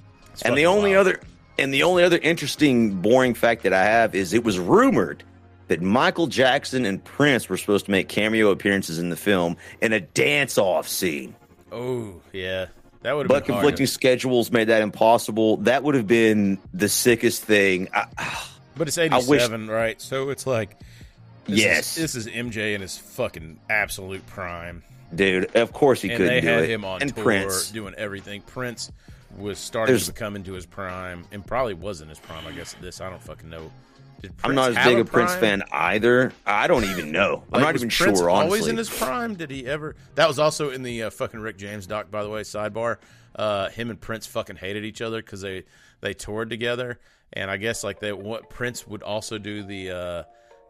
And 0.43 0.57
the 0.57 0.65
only 0.65 0.91
wild. 0.95 1.07
other 1.07 1.19
and 1.57 1.73
the 1.73 1.83
only 1.83 2.03
other 2.03 2.17
interesting, 2.17 3.01
boring 3.01 3.33
fact 3.33 3.63
that 3.63 3.73
I 3.73 3.83
have 3.85 4.15
is 4.15 4.33
it 4.33 4.43
was 4.43 4.59
rumored 4.59 5.23
that 5.67 5.81
Michael 5.81 6.27
Jackson 6.27 6.85
and 6.85 7.03
Prince 7.03 7.47
were 7.49 7.57
supposed 7.57 7.85
to 7.85 7.91
make 7.91 8.09
cameo 8.09 8.49
appearances 8.51 8.99
in 8.99 9.09
the 9.09 9.15
film 9.15 9.57
in 9.81 9.93
a 9.93 9.99
dance-off 9.99 10.87
scene. 10.87 11.35
Oh 11.71 12.21
yeah, 12.33 12.67
that 13.01 13.13
would 13.15 13.23
have 13.23 13.29
But 13.29 13.45
conflicting 13.45 13.85
hard. 13.85 13.89
schedules 13.89 14.51
made 14.51 14.65
that 14.69 14.81
impossible. 14.81 15.57
That 15.57 15.83
would 15.83 15.95
have 15.95 16.07
been 16.07 16.59
the 16.73 16.89
sickest 16.89 17.43
thing. 17.43 17.87
I, 17.93 18.07
But 18.77 18.89
it's 18.89 18.97
I 18.97 19.03
eighty 19.03 19.15
wish- 19.27 19.41
seven, 19.41 19.67
right? 19.69 20.01
So 20.01 20.29
it's 20.31 20.45
like 20.45 20.77
this 21.45 21.59
Yes. 21.59 21.97
is, 21.97 22.13
this 22.13 22.25
is 22.27 22.33
MJ 22.33 22.73
in 22.75 22.81
his 22.81 22.97
fucking 22.97 23.59
absolute 23.69 24.25
prime. 24.27 24.83
dude, 25.13 25.55
of 25.55 25.71
course 25.71 26.01
he 26.01 26.09
and 26.09 26.17
couldn't 26.17 26.33
they 26.33 26.41
do 26.41 26.47
had 26.47 26.63
it. 26.63 26.69
him 26.69 26.83
on 26.85 27.01
and 27.01 27.13
tour 27.15 27.23
Prince. 27.23 27.71
doing 27.71 27.93
everything. 27.95 28.41
Prince 28.41 28.91
was 29.37 29.59
starting 29.59 29.93
There's- 29.93 30.07
to 30.07 30.13
come 30.13 30.35
into 30.35 30.53
his 30.53 30.65
prime, 30.65 31.25
and 31.31 31.45
probably 31.45 31.73
was 31.73 32.01
in 32.01 32.09
his 32.09 32.19
prime. 32.19 32.45
I 32.47 32.51
guess 32.51 32.73
this 32.81 33.01
I 33.01 33.09
don't 33.09 33.21
fucking 33.23 33.49
know. 33.49 33.71
I'm 34.43 34.55
not 34.55 34.75
as 34.75 34.83
big 34.85 34.97
a 34.97 35.05
Prince 35.05 35.35
fan 35.35 35.61
either. 35.71 36.31
I 36.47 36.65
don't 36.65 36.85
even 36.85 37.11
know. 37.11 37.43
I'm 37.51 37.61
Like, 37.61 37.61
not 37.61 37.73
was 37.73 37.83
even 37.83 37.89
Prince 37.95 38.19
sure. 38.19 38.29
Honestly, 38.29 38.45
Always 38.59 38.67
in 38.67 38.77
his 38.77 38.89
prime. 38.89 39.35
Did 39.35 39.51
he 39.51 39.67
ever? 39.67 39.95
That 40.15 40.27
was 40.27 40.39
also 40.39 40.71
in 40.71 40.81
the 40.81 41.03
uh, 41.03 41.09
fucking 41.11 41.39
Rick 41.39 41.57
James 41.57 41.85
doc, 41.85 42.09
by 42.09 42.23
the 42.23 42.29
way. 42.29 42.41
Sidebar: 42.41 42.97
uh, 43.35 43.69
him 43.69 43.91
and 43.91 44.01
Prince 44.01 44.25
fucking 44.25 44.55
hated 44.55 44.83
each 44.83 45.01
other 45.01 45.21
because 45.21 45.41
they 45.41 45.63
they 46.01 46.13
toured 46.15 46.49
together, 46.49 46.99
and 47.33 47.51
I 47.51 47.57
guess 47.57 47.83
like 47.83 47.99
they 47.99 48.13
what 48.13 48.49
Prince 48.49 48.87
would 48.87 49.03
also 49.03 49.37
do 49.37 49.61
the. 49.63 49.91
Uh, 49.91 50.23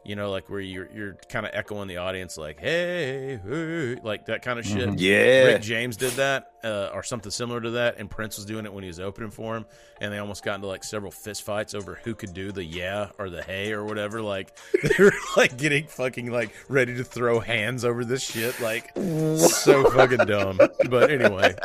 you 0.06 0.16
know, 0.16 0.30
like 0.32 0.50
where 0.50 0.60
you're 0.60 0.90
you're 0.94 1.18
kind 1.30 1.46
of 1.46 1.52
echoing 1.54 1.88
the 1.88 1.98
audience, 1.98 2.38
like 2.38 2.60
"Hey, 2.60 3.40
hey," 3.44 3.96
like 4.04 4.28
that 4.28 4.42
kind 4.44 4.60
of 4.60 4.66
shit. 4.66 4.88
Mhm. 4.90 4.96
Yeah. 4.98 5.44
Rick 5.46 5.62
James 5.64 5.98
did 5.98 6.14
that, 6.14 6.52
uh, 6.66 6.90
or 6.94 7.04
something 7.04 7.32
similar 7.32 7.62
to 7.62 7.72
that, 7.72 8.00
and 8.00 8.10
Prince 8.10 8.38
was 8.38 8.46
doing 8.46 8.66
it 8.66 8.74
when 8.74 8.84
he 8.84 8.88
was 8.88 9.00
opening 9.00 9.30
for 9.30 9.56
him, 9.56 9.66
and 10.02 10.12
they 10.12 10.18
almost 10.18 10.44
got 10.44 10.56
into 10.56 10.68
like 10.68 10.84
several 10.84 11.12
fist 11.12 11.44
fights 11.44 11.76
over 11.76 12.00
who 12.04 12.16
could 12.16 12.34
do 12.34 12.52
the 12.52 12.64
yeah 12.64 13.10
or 13.20 13.30
the 13.30 13.44
hey 13.44 13.72
or 13.72 13.86
whatever. 13.86 14.22
Like 14.22 14.58
they 14.84 15.04
were 15.04 15.14
like 15.38 15.58
getting 15.58 15.86
fucking 15.88 16.32
like 16.32 16.54
ready 16.68 16.98
to 16.98 17.04
throw 17.04 17.40
hands 17.40 17.86
over 17.86 18.04
this 18.04 18.24
shit, 18.24 18.60
like 18.60 18.92
so 18.96 19.90
fucking 19.92 20.26
dumb. 20.26 20.60
But 20.90 21.12
anyway, 21.12 21.56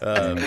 um, 0.00 0.38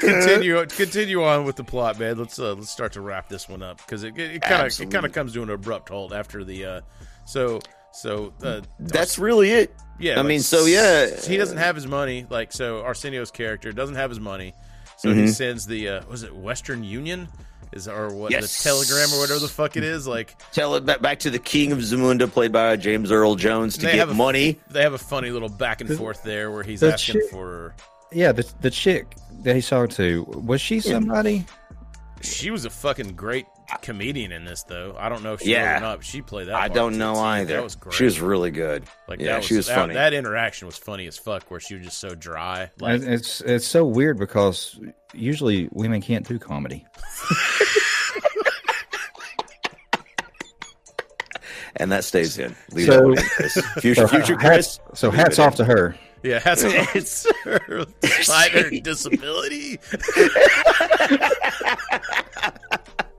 continue 0.00 0.64
continue 0.66 1.24
on 1.24 1.44
with 1.44 1.56
the 1.56 1.64
plot, 1.64 1.98
man. 1.98 2.16
Let's 2.16 2.38
uh, 2.38 2.54
let's 2.54 2.70
start 2.70 2.92
to 2.92 3.00
wrap 3.00 3.28
this 3.28 3.48
one 3.48 3.62
up 3.62 3.78
because 3.78 4.04
it 4.04 4.16
it 4.16 4.42
kind 4.42 4.66
of 4.66 4.80
it 4.80 4.90
kind 4.90 5.04
of 5.04 5.12
comes 5.12 5.32
to 5.32 5.42
an 5.42 5.50
abrupt 5.50 5.88
halt 5.88 6.12
after 6.12 6.44
the 6.44 6.64
uh, 6.64 6.80
so 7.26 7.60
so 7.92 8.32
uh, 8.42 8.60
That's 8.78 9.18
really 9.18 9.50
it. 9.50 9.74
Yeah, 9.98 10.14
I 10.14 10.16
like, 10.18 10.26
mean, 10.26 10.40
so 10.40 10.66
yeah, 10.66 11.08
he 11.26 11.36
doesn't 11.36 11.58
have 11.58 11.74
his 11.76 11.86
money. 11.86 12.26
Like 12.28 12.52
so, 12.52 12.82
Arsenio's 12.82 13.30
character 13.30 13.72
doesn't 13.72 13.96
have 13.96 14.10
his 14.10 14.20
money, 14.20 14.54
so 14.96 15.12
he 15.12 15.22
Mhm. 15.24 15.30
sends 15.34 15.66
the 15.66 15.88
uh, 15.88 16.00
was 16.08 16.22
it 16.22 16.34
Western 16.34 16.82
Union, 16.84 17.28
is 17.72 17.88
or 17.88 18.12
what 18.14 18.30
Yes. 18.32 18.56
the 18.58 18.62
telegram 18.70 19.12
or 19.14 19.20
whatever 19.20 19.40
the 19.40 19.48
fuck 19.48 19.76
it 19.76 19.84
is. 19.84 20.06
Like 20.06 20.34
Tell 20.52 20.74
it 20.76 20.84
back, 20.86 21.00
back 21.00 21.18
to 21.20 21.30
the 21.30 21.38
King 21.38 21.72
of 21.72 21.78
Zamunda, 21.78 22.30
played 22.30 22.52
by 22.52 22.76
James 22.76 23.10
Earl 23.10 23.34
Jones, 23.36 23.76
to 23.78 23.82
get 23.86 23.94
have 23.96 24.10
a, 24.10 24.14
money. 24.14 24.58
They 24.70 24.82
have 24.82 24.92
a 24.94 24.98
funny 24.98 25.30
little 25.30 25.48
back 25.48 25.80
and 25.80 25.96
forth 25.96 26.22
there 26.22 26.50
where 26.50 26.62
he's 26.62 26.80
the 26.80 26.92
asking 26.92 27.14
chick- 27.22 27.30
for. 27.30 27.74
Yeah, 28.12 28.30
the 28.32 28.46
the 28.60 28.70
chick 28.70 29.16
that 29.42 29.54
he's 29.56 29.68
talking 29.68 29.94
to 29.96 30.22
was 30.24 30.60
she 30.60 30.78
somebody? 30.80 31.44
She 32.20 32.50
was 32.50 32.64
a 32.64 32.70
fucking 32.70 33.14
great 33.16 33.46
comedian 33.82 34.32
in 34.32 34.44
this, 34.44 34.62
though. 34.64 34.94
I 34.98 35.08
don't 35.08 35.22
know 35.22 35.32
if 35.34 35.40
she 35.42 35.52
Yeah. 35.52 35.74
was 35.74 35.78
or 35.82 35.84
not. 35.84 35.96
But 35.98 36.06
she 36.06 36.22
played 36.22 36.48
that. 36.48 36.54
I 36.54 36.60
part 36.68 36.74
don't 36.74 36.98
know 36.98 37.14
too. 37.14 37.20
either. 37.20 37.54
That 37.54 37.64
was 37.64 37.76
great. 37.76 37.94
She 37.94 38.04
was 38.04 38.20
really 38.20 38.50
good. 38.50 38.84
Like 39.08 39.20
yeah, 39.20 39.26
that 39.32 39.36
was, 39.38 39.46
she 39.46 39.56
was 39.56 39.66
that, 39.66 39.74
funny. 39.76 39.94
That 39.94 40.12
interaction 40.14 40.66
was 40.66 40.76
funny 40.76 41.06
as 41.06 41.16
fuck, 41.18 41.50
where 41.50 41.60
she 41.60 41.74
was 41.76 41.84
just 41.84 41.98
so 41.98 42.14
dry. 42.14 42.70
Like 42.80 43.00
And 43.02 43.04
it's 43.14 43.40
it's 43.40 43.66
so 43.66 43.84
weird 43.84 44.18
because 44.18 44.78
usually 45.12 45.68
women 45.72 46.00
can't 46.00 46.26
do 46.26 46.38
comedy. 46.38 46.84
and 51.76 51.90
that 51.92 52.04
stays 52.04 52.38
in. 52.38 52.54
Leave 52.72 52.86
So- 52.86 52.92
that 52.96 53.04
one 53.04 53.16
Chris. 53.16 53.52
Future, 53.80 54.02
so 54.02 54.08
future 54.08 54.38
hats- 54.38 54.78
Chris. 54.78 54.98
So 54.98 55.10
hats 55.10 55.38
off 55.38 55.52
in. 55.54 55.56
to 55.58 55.64
her. 55.76 55.96
Yeah, 56.22 56.38
has 56.38 56.62
it's 56.64 57.26
her 57.44 57.84
despite 58.00 58.52
her 58.52 58.70
disability. 58.80 59.78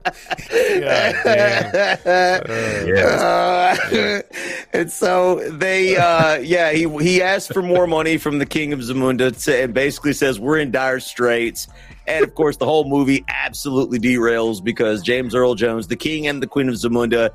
God 0.06 1.16
damn. 1.24 2.42
Uh, 3.16 3.76
and 4.72 4.90
so 4.90 5.36
they, 5.50 5.96
uh, 5.96 6.36
yeah, 6.38 6.72
he 6.72 6.88
he 7.02 7.20
asked 7.22 7.52
for 7.52 7.62
more 7.62 7.86
money 7.86 8.16
from 8.16 8.38
the 8.38 8.46
King 8.46 8.72
of 8.72 8.80
Zamunda 8.80 9.36
to, 9.44 9.62
and 9.62 9.74
basically 9.74 10.12
says 10.12 10.38
we're 10.38 10.58
in 10.58 10.70
dire 10.70 11.00
straits. 11.00 11.66
And 12.06 12.24
of 12.24 12.34
course, 12.34 12.56
the 12.56 12.64
whole 12.66 12.88
movie 12.88 13.24
absolutely 13.28 13.98
derails 13.98 14.62
because 14.62 15.02
James 15.02 15.34
Earl 15.34 15.54
Jones, 15.56 15.88
the 15.88 15.96
King 15.96 16.26
and 16.28 16.42
the 16.42 16.46
Queen 16.46 16.68
of 16.68 16.76
Zamunda, 16.76 17.30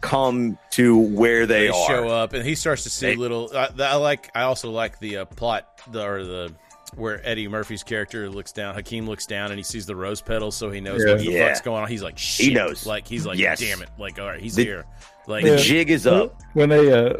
come 0.00 0.58
to 0.72 0.96
where 0.98 1.46
they, 1.46 1.64
They 1.64 1.68
are. 1.68 1.86
show 1.86 2.08
up, 2.08 2.32
and 2.32 2.44
he 2.44 2.54
starts 2.54 2.84
to 2.84 2.90
see 2.90 3.06
They- 3.08 3.16
little. 3.16 3.50
I, 3.54 3.68
I 3.78 3.96
like. 3.96 4.30
I 4.34 4.42
also 4.42 4.70
like 4.70 4.98
the 4.98 5.18
uh, 5.18 5.24
plot, 5.26 5.68
the, 5.90 6.02
or 6.06 6.24
the 6.24 6.52
where 6.96 7.20
Eddie 7.26 7.46
Murphy's 7.48 7.82
character 7.82 8.28
looks 8.28 8.52
down. 8.52 8.74
Hakeem 8.74 9.06
looks 9.06 9.26
down 9.26 9.50
and 9.50 9.58
he 9.58 9.62
sees 9.62 9.86
the 9.86 9.94
rose 9.94 10.20
petals, 10.20 10.56
so 10.56 10.70
he 10.70 10.80
knows 10.80 11.02
Yeah. 11.04 11.12
what 11.12 11.18
the 11.20 11.30
Yeah. 11.30 11.48
fuck's 11.48 11.60
going 11.60 11.82
on. 11.82 11.88
He's 11.88 12.02
like, 12.02 12.18
He 12.18 12.44
shit. 12.46 12.52
knows. 12.54 12.86
Like 12.86 13.06
he's 13.06 13.24
like, 13.26 13.38
Yes. 13.38 13.60
damn 13.60 13.82
it. 13.82 13.88
Like, 13.98 14.18
all 14.18 14.26
right, 14.26 14.40
he's 14.40 14.54
The- 14.56 14.64
here. 14.64 14.84
Like, 15.28 15.44
The 15.44 15.56
jig 15.58 15.90
is 15.90 16.06
up. 16.06 16.40
when 16.54 16.68
they 16.68 16.92
uh, 16.92 17.14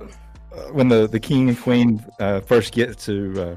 when 0.73 0.89
the 0.89 1.07
the 1.07 1.21
king 1.21 1.49
and 1.51 1.61
queen 1.61 2.05
uh, 2.21 2.41
first 2.41 2.73
get 2.73 2.97
to 3.01 3.43
uh, 3.43 3.57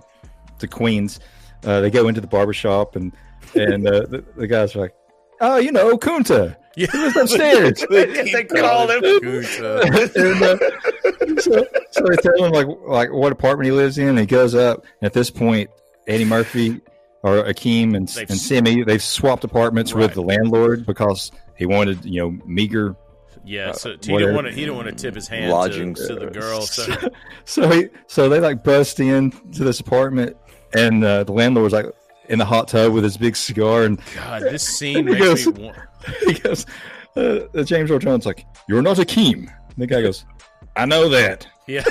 to 0.59 0.67
Queens, 0.67 1.19
uh, 1.65 1.81
they 1.81 1.89
go 1.91 2.07
into 2.07 2.19
the 2.21 2.27
barber 2.27 2.53
shop 2.53 2.95
and 2.95 3.13
and 3.55 3.87
uh, 3.87 4.01
the, 4.09 4.23
the 4.35 4.47
guys 4.47 4.75
are 4.75 4.79
like, 4.79 4.93
"Oh, 5.39 5.57
you 5.57 5.71
know, 5.71 5.95
Kunta, 5.97 6.55
Yeah. 6.75 6.87
he 6.91 6.97
lives 6.97 7.15
upstairs." 7.15 7.85
they 7.89 8.43
call 8.43 8.89
him. 8.89 9.01
Kunta. 9.01 10.15
and, 10.15 10.43
uh, 10.43 11.39
so, 11.41 11.65
so 11.91 12.03
they 12.05 12.15
tell 12.17 12.43
him 12.43 12.51
like 12.51 12.67
like 12.87 13.11
what 13.11 13.31
apartment 13.31 13.65
he 13.65 13.71
lives 13.71 13.97
in. 13.97 14.09
And 14.09 14.19
he 14.19 14.25
goes 14.25 14.55
up, 14.55 14.79
and 15.01 15.05
at 15.07 15.13
this 15.13 15.29
point, 15.29 15.69
Eddie 16.09 16.25
Murphy 16.25 16.81
or 17.23 17.43
Akeem 17.43 17.95
and, 17.95 18.07
They've 18.07 18.29
and 18.29 18.31
s- 18.39 18.47
Semmi 18.49 18.85
they've 18.85 19.01
swapped 19.03 19.43
apartments 19.43 19.93
Right. 19.93 20.01
with 20.03 20.13
the 20.13 20.21
landlord 20.21 20.85
because 20.85 21.31
he 21.55 21.65
wanted 21.65 22.03
you 22.05 22.21
know 22.21 22.37
meager 22.45 22.95
Yeah, 23.45 23.69
uh, 23.69 23.73
so 23.73 23.89
he 24.01 24.11
whatever. 24.11 24.19
didn't 24.31 24.35
want 24.35 24.47
to. 24.47 24.53
He 24.53 24.61
didn't 24.61 24.75
want 24.75 24.87
to 24.89 24.95
tip 24.95 25.15
his 25.15 25.27
hand 25.27 25.51
Lodging. 25.51 25.93
to, 25.95 26.07
to 26.07 26.15
the 26.15 26.27
girl. 26.27 26.61
So 26.61 26.83
So 27.45 27.69
he, 27.69 27.89
so 28.07 28.27
they 28.29 28.39
like 28.39 28.63
bust 28.63 28.99
in 28.99 29.31
to 29.53 29.63
this 29.63 29.79
apartment, 29.79 30.35
and 30.73 31.03
uh, 31.03 31.23
the 31.23 31.31
landlord 31.33 31.63
was 31.63 31.73
like 31.73 31.85
in 32.29 32.37
the 32.39 32.45
hot 32.45 32.67
tub 32.67 32.93
with 32.93 33.03
his 33.03 33.17
big 33.17 33.35
cigar, 33.35 33.83
and 33.83 33.99
God, 34.15 34.43
this 34.43 34.63
scene 34.67 34.95
He 35.07 35.13
makes 35.13 35.19
goes- 35.25 35.47
me 35.47 35.65
want. 35.65 35.77
he 36.25 36.33
goes, 36.33 36.65
uh, 37.17 37.63
James 37.63 37.91
Earl 37.91 37.99
Jones 37.99 38.25
like, 38.25 38.45
"You're 38.69 38.81
not 38.81 38.97
Akeem." 38.97 39.33
And 39.47 39.77
the 39.77 39.87
guy 39.87 40.01
goes, 40.01 40.25
"I 40.77 40.85
know 40.85 41.09
that." 41.09 41.45
Yeah, 41.67 41.83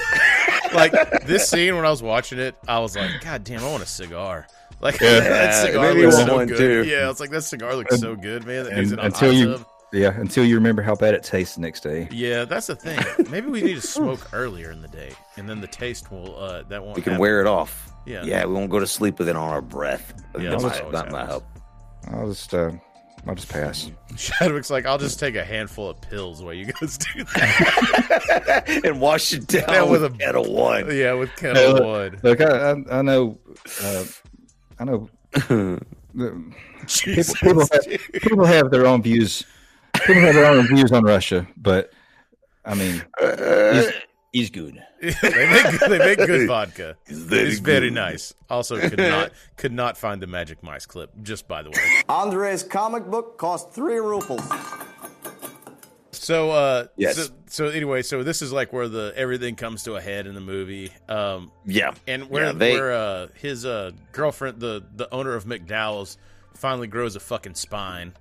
like 0.74 0.92
this 1.26 1.48
scene 1.48 1.74
when 1.76 1.84
I 1.84 1.90
was 1.90 2.02
watching 2.02 2.38
it, 2.38 2.54
I 2.66 2.78
was 2.80 2.96
like, 2.96 3.10
God 3.22 3.44
damn, 3.44 3.60
I 3.62 3.70
want 3.70 3.82
a 3.82 3.86
cigar. 3.86 4.46
Like 4.80 5.00
Yeah. 5.00 5.20
that 5.20 5.66
cigar 5.66 5.92
maybe 5.94 6.06
looks 6.06 6.16
so 6.16 6.36
one, 6.36 6.46
good. 6.46 6.58
too. 6.84 6.84
Yeah, 6.88 7.10
it's 7.10 7.20
like 7.20 7.30
that 7.30 7.42
cigar 7.42 7.74
looks 7.74 7.98
so 7.98 8.14
good, 8.14 8.44
man. 8.46 8.64
That 8.64 8.72
And 8.74 9.00
until 9.00 9.32
you, 9.32 9.52
tub. 9.58 9.66
yeah, 9.92 10.18
until 10.20 10.44
you 10.44 10.54
remember 10.54 10.82
how 10.82 10.94
bad 10.94 11.14
it 11.14 11.22
tastes 11.24 11.56
the 11.56 11.62
next 11.62 11.80
day. 11.80 12.08
Yeah, 12.12 12.44
that's 12.44 12.68
the 12.68 12.76
thing. 12.76 12.98
Maybe 13.30 13.48
we 13.48 13.60
need 13.60 13.74
to 13.74 13.80
smoke 13.80 14.28
earlier 14.32 14.70
in 14.70 14.80
the 14.82 14.88
day, 14.88 15.10
and 15.36 15.48
then 15.48 15.60
the 15.60 15.66
taste 15.66 16.10
will 16.12 16.38
uh, 16.38 16.62
that 16.68 16.82
won't. 16.82 16.94
We 16.96 17.02
can 17.02 17.12
happen. 17.14 17.20
wear 17.20 17.40
it 17.40 17.46
off. 17.46 17.92
Yeah. 18.06 18.22
Yeah, 18.24 18.44
we 18.46 18.54
won't 18.54 18.70
go 18.70 18.78
to 18.78 18.86
sleep 18.86 19.18
with 19.18 19.28
it 19.28 19.36
on 19.36 19.50
our 19.50 19.60
breath. 19.62 20.14
Yeah, 20.38 20.50
that 20.50 20.60
that's 20.60 20.62
might, 20.62 20.84
what 20.84 20.92
that 20.92 21.12
always 21.12 21.28
help. 21.28 21.44
I'll 22.12 22.28
just, 22.28 22.54
uh, 22.54 22.70
I'll 23.26 23.34
just 23.34 23.48
pass. 23.48 23.90
Chadwick's 24.16 24.70
like, 24.70 24.86
I'll 24.86 24.98
just 24.98 25.18
take 25.20 25.34
a 25.36 25.44
handful 25.44 25.90
of 25.90 26.00
pills 26.00 26.42
while 26.42 26.54
you 26.54 26.66
guys 26.66 26.96
do 26.98 27.24
that. 27.24 28.80
and 28.84 29.00
wash 29.00 29.32
it 29.32 29.46
down 29.46 29.64
Yeah, 29.68 29.82
with 29.82 30.02
with 30.02 30.12
a 30.12 30.14
a- 30.14 30.18
Ketel 30.18 30.52
One. 30.54 30.96
yeah, 30.96 31.12
with 31.12 31.30
Hey, 31.30 31.52
kettle 31.52 31.72
look, 31.74 31.84
one. 31.84 32.20
Look, 32.22 32.40
I, 32.40 32.70
I, 32.70 32.98
I 32.98 33.02
know, 33.02 33.38
uh, 33.82 34.04
I 34.78 34.84
know. 34.84 35.10
the- 35.32 35.80
people, 37.04 37.34
people, 37.34 37.60
have, 37.60 38.12
people 38.12 38.44
have 38.46 38.70
their 38.70 38.86
own 38.86 39.02
views. 39.02 39.44
People 40.06 40.22
have 40.22 40.34
their 40.34 40.46
own 40.46 40.66
views 40.68 40.90
on 40.92 41.04
Russia, 41.04 41.46
but 41.56 41.92
I 42.64 42.74
mean, 42.74 43.02
he's, 43.20 43.92
he's 44.38 44.50
good. 44.50 44.82
they 45.00 45.08
make 45.12 45.78
good, 45.78 45.90
they 45.90 45.98
make 45.98 46.18
good 46.18 46.46
vodka. 46.48 46.96
It's 47.06 47.18
very 47.18 47.48
It's 47.48 47.58
very 47.60 47.88
good. 47.88 47.94
nice. 47.94 48.34
Also, 48.50 48.78
could 48.88 48.98
not 48.98 49.32
could 49.56 49.72
not 49.72 49.96
find 49.98 50.20
the 50.22 50.26
Magic 50.26 50.62
Mice 50.62 50.86
clip. 50.86 51.10
Just 51.22 51.46
by 51.48 51.62
the 51.62 51.70
way. 51.70 52.02
Andre's 52.08 52.62
comic 52.62 53.04
book 53.06 53.38
cost 53.38 53.72
three 53.72 53.98
rubles. 53.98 54.42
So, 56.12 56.50
uh, 56.50 56.86
Yes. 56.96 57.16
So, 57.16 57.26
so 57.46 57.66
anyway, 57.68 58.02
so 58.02 58.22
this 58.22 58.42
is 58.42 58.52
like 58.52 58.72
where 58.72 58.88
the 58.88 59.12
everything 59.16 59.54
comes 59.54 59.84
to 59.84 59.94
a 59.94 60.00
head 60.00 60.26
in 60.26 60.34
the 60.34 60.40
movie. 60.40 60.90
Um, 61.08 61.52
Yeah. 61.64 61.92
and 62.06 62.28
where 62.28 62.46
Yeah, 62.46 62.52
they- 62.52 62.72
where 62.72 62.92
uh, 62.92 63.26
his 63.34 63.64
uh, 63.64 63.92
girlfriend, 64.12 64.60
the 64.60 64.84
the 64.94 65.12
owner 65.14 65.34
of 65.34 65.44
McDowell's, 65.44 66.18
finally 66.54 66.86
grows 66.88 67.14
a 67.16 67.20
fucking 67.20 67.54
spine. 67.54 68.12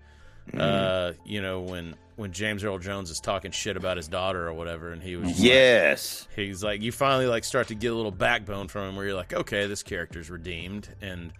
Mm-hmm. 0.52 0.60
Uh, 0.62 1.14
you 1.26 1.42
know 1.42 1.62
when 1.62 1.96
when 2.18 2.34
James 2.34 2.64
Earl 2.66 2.78
Jones 2.80 3.10
is 3.10 3.20
talking 3.22 3.52
shit 3.52 3.78
about 3.78 3.96
his 3.96 4.08
daughter 4.10 4.46
or 4.48 4.54
whatever, 4.54 4.92
and 4.92 5.02
he 5.02 5.16
was 5.16 5.40
Yes. 5.40 6.28
like, 6.36 6.46
he's 6.46 6.62
like 6.64 6.82
you 6.82 6.92
finally 6.92 7.28
like 7.28 7.46
start 7.46 7.70
to 7.70 7.76
get 7.76 7.94
a 7.94 7.96
little 7.96 8.12
backbone 8.12 8.68
from 8.68 8.90
him, 8.90 8.96
where 8.98 9.06
you're 9.06 9.16
like, 9.16 9.34
okay, 9.34 9.68
this 9.68 9.84
character's 9.84 10.30
redeemed, 10.30 10.90
and 11.02 11.32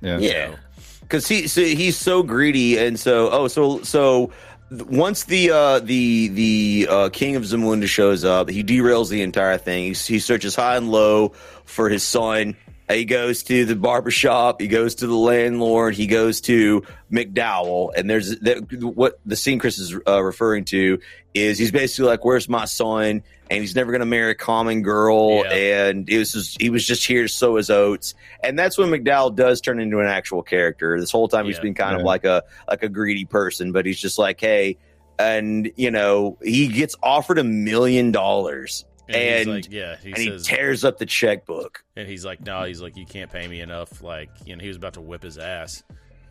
Yeah. 0.00 0.18
Yeah, 0.18 0.56
because 1.00 1.26
he 1.26 1.48
so 1.48 1.62
he's 1.62 1.96
so 1.96 2.22
greedy, 2.22 2.78
and 2.78 3.00
so 3.00 3.30
oh, 3.30 3.48
so 3.48 3.80
so 3.82 4.30
once 4.70 5.24
the 5.24 5.50
uh, 5.52 5.78
the 5.80 6.28
the 6.28 6.86
uh, 6.90 7.08
king 7.10 7.36
of 7.36 7.44
Zamunda 7.44 7.86
shows 7.86 8.24
up, 8.24 8.50
he 8.50 8.62
derails 8.62 9.08
the 9.10 9.22
entire 9.22 9.58
thing. 9.58 9.84
He, 9.84 9.88
he 9.94 10.18
searches 10.18 10.54
high 10.54 10.76
and 10.76 10.90
low 10.90 11.30
for 11.64 11.88
his 11.88 12.02
son. 12.02 12.56
He 12.88 13.04
goes 13.04 13.42
to 13.44 13.64
the 13.64 13.74
barbershop. 13.74 14.60
He 14.60 14.68
goes 14.68 14.96
to 14.96 15.06
the 15.06 15.14
landlord. 15.14 15.94
He 15.94 16.06
goes 16.06 16.40
to 16.42 16.84
McDowell. 17.10 17.90
And 17.96 18.08
there's 18.08 18.38
that, 18.40 18.72
what 18.80 19.18
the 19.26 19.34
scene 19.34 19.58
Chris 19.58 19.78
is 19.78 19.96
uh, 20.06 20.22
referring 20.22 20.64
to 20.66 21.00
is 21.34 21.58
he's 21.58 21.72
basically 21.72 22.08
like, 22.08 22.24
"Where's 22.24 22.48
my 22.48 22.64
son?" 22.64 23.22
And 23.50 23.60
he's 23.60 23.74
never 23.74 23.92
going 23.92 24.00
to 24.00 24.06
marry 24.06 24.32
a 24.32 24.34
common 24.34 24.82
girl. 24.82 25.44
Yeah. 25.44 25.88
And 25.88 26.08
it 26.08 26.18
was 26.18 26.32
just, 26.32 26.60
he 26.60 26.70
was 26.70 26.84
just 26.84 27.06
here 27.06 27.22
to 27.22 27.28
sow 27.28 27.56
his 27.56 27.70
oats. 27.70 28.14
And 28.42 28.58
that's 28.58 28.76
when 28.78 28.88
McDowell 28.88 29.34
does 29.34 29.60
turn 29.60 29.78
into 29.80 30.00
an 30.00 30.06
actual 30.06 30.42
character. 30.42 30.98
This 30.98 31.10
whole 31.10 31.28
time 31.28 31.46
he's 31.46 31.60
been 31.60 31.74
kind 31.74 31.96
of 31.96 32.02
like 32.02 32.24
a 32.24 32.44
like 32.68 32.82
a 32.82 32.88
greedy 32.88 33.24
person, 33.24 33.72
but 33.72 33.84
he's 33.84 33.98
just 33.98 34.18
like, 34.18 34.40
hey, 34.40 34.78
and 35.18 35.70
you 35.76 35.90
know, 35.90 36.38
he 36.42 36.68
gets 36.68 36.94
offered 37.02 37.38
a 37.38 37.44
million 37.44 38.12
dollars. 38.12 38.84
And, 39.08 39.16
And 39.16 39.38
he's 39.38 39.46
like, 39.46 39.72
yeah, 39.72 39.96
he 40.02 40.08
and 40.10 40.18
he 40.18 40.38
tears 40.38 40.84
up 40.84 40.98
the 40.98 41.06
checkbook. 41.06 41.84
and 41.96 42.08
he's 42.08 42.24
like, 42.24 42.40
no, 42.44 42.64
he's 42.64 42.80
like, 42.82 42.96
you 42.96 43.06
can't 43.06 43.30
pay 43.30 43.46
me 43.48 43.60
enough. 43.60 44.02
Like, 44.02 44.30
you 44.44 44.56
know, 44.56 44.62
he 44.62 44.68
was 44.68 44.76
about 44.76 44.94
to 44.94 45.00
whip 45.00 45.22
his 45.22 45.38
ass. 45.38 45.82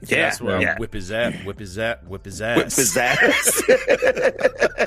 So 0.03 0.13
Yeah, 0.15 0.23
that's 0.23 0.41
what 0.41 0.61
yeah. 0.61 0.77
whip 0.77 0.93
his 0.93 1.09
ass, 1.11 1.33
whip 1.45 1.57
his 1.59 1.79
ass, 1.79 1.97
whip 2.05 2.25
his 2.25 2.41
ass, 2.41 2.57
Whip 2.57 2.65
his 2.71 2.97
ass. 2.97 3.61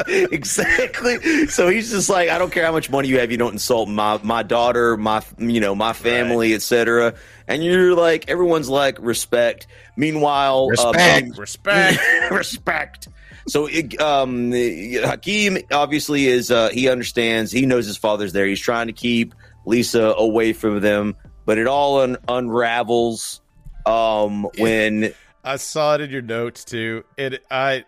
exactly. 0.09 1.47
So 1.49 1.69
he's 1.69 1.91
just 1.91 2.09
like, 2.11 2.29
I 2.29 2.39
don't 2.39 2.53
care 2.53 2.65
how 2.65 2.73
much 2.73 2.91
money 2.91 3.09
you 3.09 3.19
have, 3.21 3.31
you 3.31 3.37
don't 3.39 3.53
insult 3.53 3.89
my 3.89 4.21
my 4.23 4.43
daughter, 4.43 4.97
my 4.97 5.23
you 5.39 5.61
know 5.61 5.75
my 5.75 5.93
family, 5.93 6.55
etc. 6.55 7.15
And 7.47 7.65
you're 7.65 7.95
like, 7.95 8.29
everyone's 8.29 8.69
like 8.69 8.99
respect. 9.01 9.67
Meanwhile, 9.97 10.69
uh, 10.79 10.93
Respect. 10.93 11.39
Respect. 11.39 11.99
respect. 12.31 13.09
So 13.49 13.67
it, 13.67 14.01
um, 14.01 14.53
Hakeem 14.53 15.59
obviously 15.73 16.27
is 16.27 16.51
uh, 16.51 16.69
he 16.71 16.89
understands. 16.89 17.51
He 17.51 17.67
knows 17.67 17.87
his 17.87 17.97
father's 17.97 18.33
there. 18.33 18.47
He's 18.47 18.61
trying 18.61 18.89
to 18.89 18.93
keep 18.93 19.35
Lisa 19.67 20.15
away 20.17 20.53
from 20.53 20.81
them, 20.81 21.17
but 21.45 21.59
it 21.59 21.67
all 21.67 22.01
un- 22.01 22.19
unravels 22.29 23.41
um, 23.87 24.49
when 24.59 25.13
I 25.45 25.57
saw 25.57 25.95
it 25.95 26.01
in 26.03 26.11
your 26.11 26.23
notes 26.23 26.65
too. 26.65 27.05
It 27.17 27.45
I 27.51 27.85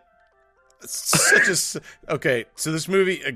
such 0.81 1.49
a 1.49 2.13
okay. 2.15 2.47
So 2.57 2.73
this 2.73 2.89
movie, 2.89 3.23
a, 3.23 3.33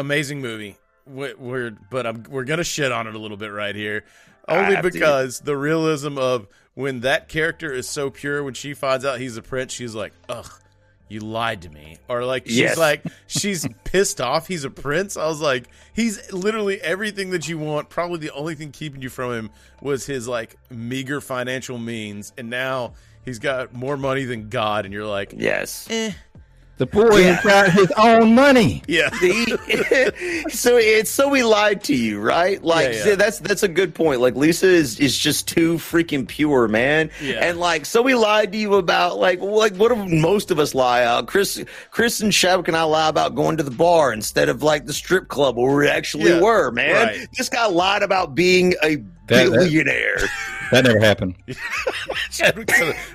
amazing 0.00 0.40
movie. 0.40 0.76
We're, 1.06 1.36
we're 1.36 1.70
but 1.90 2.06
I'm 2.06 2.24
we're 2.28 2.44
gonna 2.44 2.64
shit 2.64 2.92
on 2.92 3.06
it 3.06 3.14
a 3.14 3.18
little 3.18 3.36
bit 3.36 3.52
right 3.52 3.74
here, 3.74 4.04
only 4.48 4.74
have 4.74 4.84
to. 4.84 4.90
because 4.90 5.40
the 5.40 5.56
realism 5.56 6.18
of 6.18 6.46
when 6.74 7.00
that 7.00 7.28
character 7.28 7.72
is 7.72 7.88
so 7.88 8.10
pure. 8.10 8.42
When 8.42 8.54
she 8.54 8.74
finds 8.74 9.04
out 9.04 9.20
he's 9.20 9.36
a 9.36 9.42
prince, 9.42 9.72
she's 9.72 9.94
like, 9.94 10.12
ugh. 10.28 10.50
You 11.08 11.20
lied 11.20 11.62
to 11.62 11.68
me, 11.68 11.98
or 12.08 12.24
like 12.24 12.46
she's 12.46 12.56
Yes. 12.56 12.78
like 12.78 13.04
she's 13.26 13.66
pissed 13.84 14.20
off. 14.20 14.48
He's 14.48 14.64
a 14.64 14.70
prince. 14.70 15.16
I 15.16 15.26
was 15.26 15.40
like, 15.40 15.68
he's 15.92 16.32
literally 16.32 16.80
everything 16.80 17.30
that 17.30 17.46
you 17.48 17.58
want. 17.58 17.90
Probably 17.90 18.18
the 18.18 18.32
only 18.32 18.54
thing 18.54 18.72
keeping 18.72 19.02
you 19.02 19.10
from 19.10 19.32
him 19.32 19.50
was 19.82 20.06
his 20.06 20.26
like 20.26 20.56
meager 20.70 21.20
financial 21.20 21.76
means, 21.78 22.32
and 22.38 22.48
now 22.48 22.94
he's 23.24 23.38
got 23.38 23.74
more 23.74 23.96
money 23.98 24.24
than 24.24 24.48
God. 24.48 24.86
And 24.86 24.94
you're 24.94 25.06
like, 25.06 25.34
yes, 25.36 25.86
eh, 25.90 26.12
The 26.76 26.86
boy 26.86 27.18
Yeah. 27.20 27.40
got 27.42 27.70
his 27.72 27.90
own 27.96 28.34
money. 28.34 28.82
yeah, 28.88 29.08
The- 29.20 30.44
so 30.50 30.76
it's 30.76 31.10
so 31.10 31.28
we 31.28 31.44
lied 31.44 31.84
to 31.84 31.94
you, 31.94 32.20
right? 32.20 32.62
Like 32.62 32.92
Yeah, 32.92 33.06
yeah. 33.10 33.14
that's 33.14 33.38
that's 33.38 33.62
a 33.62 33.68
good 33.68 33.94
point. 33.94 34.20
Like 34.20 34.34
Lisa 34.34 34.66
is 34.66 34.98
is 34.98 35.16
just 35.16 35.46
too 35.46 35.74
freaking 35.74 36.26
pure, 36.26 36.66
man. 36.68 37.10
Yeah. 37.22 37.44
And 37.48 37.60
like 37.60 37.86
so 37.86 38.02
we 38.02 38.14
lied 38.14 38.52
to 38.52 38.58
you 38.58 38.74
about 38.74 39.18
like 39.18 39.40
like 39.40 39.74
what 39.76 39.88
do 39.94 40.04
most 40.06 40.50
of 40.50 40.58
us 40.58 40.74
lie 40.74 41.04
out? 41.04 41.26
Chris 41.28 41.62
Chris 41.90 42.20
and 42.20 42.32
Shabak 42.32 42.66
and 42.68 42.76
I 42.76 42.82
lie 42.82 43.08
about 43.08 43.34
going 43.34 43.56
to 43.58 43.62
the 43.62 43.70
bar 43.70 44.12
instead 44.12 44.48
of 44.48 44.62
like 44.62 44.86
the 44.86 44.92
strip 44.92 45.28
club 45.28 45.56
where 45.56 45.76
we 45.76 45.88
actually 45.88 46.30
Yeah, 46.30 46.40
were, 46.40 46.70
man. 46.72 47.06
right. 47.06 47.28
This 47.36 47.48
guy 47.48 47.66
lied 47.66 48.02
about 48.02 48.34
being 48.34 48.74
a 48.82 48.96
that- 49.26 49.50
billionaire. 49.50 50.18
That 50.70 50.84
never 50.86 50.98
happened. 50.98 51.36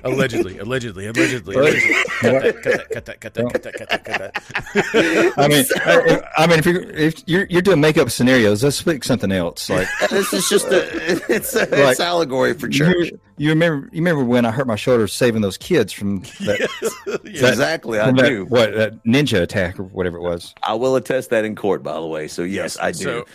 Allegedly, 0.04 0.58
allegedly, 0.58 1.06
allegedly, 1.06 1.54
allegedly. 1.54 1.94
Cut 2.20 2.42
that, 2.42 2.62
cut 2.62 2.74
that, 2.74 2.90
cut 2.90 3.04
that, 3.04 3.20
cut 3.20 3.34
that, 3.34 3.52
cut 3.52 3.62
that, 3.62 3.74
cut 3.78 3.88
that, 3.90 4.04
cut 4.04 4.92
that. 4.94 5.32
I 5.36 5.48
mean, 5.48 5.64
I, 5.84 6.20
I 6.38 6.46
mean, 6.46 6.58
if 6.58 6.66
you're 6.66 6.82
if 6.90 7.22
you're, 7.26 7.46
you're 7.50 7.62
doing 7.62 7.80
makeup 7.80 8.10
scenarios, 8.10 8.62
let's 8.64 8.80
pick 8.82 9.04
something 9.04 9.32
else. 9.32 9.68
Like 9.68 9.88
this 10.10 10.32
is 10.32 10.48
just 10.48 10.66
a 10.68 11.32
it's 11.32 11.54
a 11.54 11.60
Like, 11.60 11.70
it's 11.72 12.00
allegory 12.00 12.54
for 12.54 12.68
church. 12.68 13.10
You, 13.10 13.20
you 13.36 13.48
remember? 13.50 13.88
You 13.92 14.00
remember 14.00 14.24
when 14.24 14.44
I 14.44 14.50
hurt 14.50 14.66
my 14.66 14.76
shoulder 14.76 15.06
saving 15.08 15.42
those 15.42 15.58
kids 15.58 15.92
from 15.92 16.20
that? 16.20 16.68
that- 17.06 17.20
Exactly, 17.24 17.98
I 17.98 18.12
that- 18.12 18.16
do. 18.26 18.44
What 18.46 18.74
that 18.74 19.04
ninja 19.04 19.42
attack 19.42 19.78
or 19.78 19.84
whatever 19.84 20.16
it 20.18 20.22
was? 20.22 20.54
I 20.62 20.74
will 20.74 20.96
attest 20.96 21.30
that 21.30 21.44
in 21.44 21.56
court, 21.56 21.82
by 21.82 21.94
the 21.94 22.06
way. 22.06 22.28
So 22.28 22.42
yes, 22.42 22.78
I 22.80 22.92
do. 22.92 22.98
So, 22.98 23.26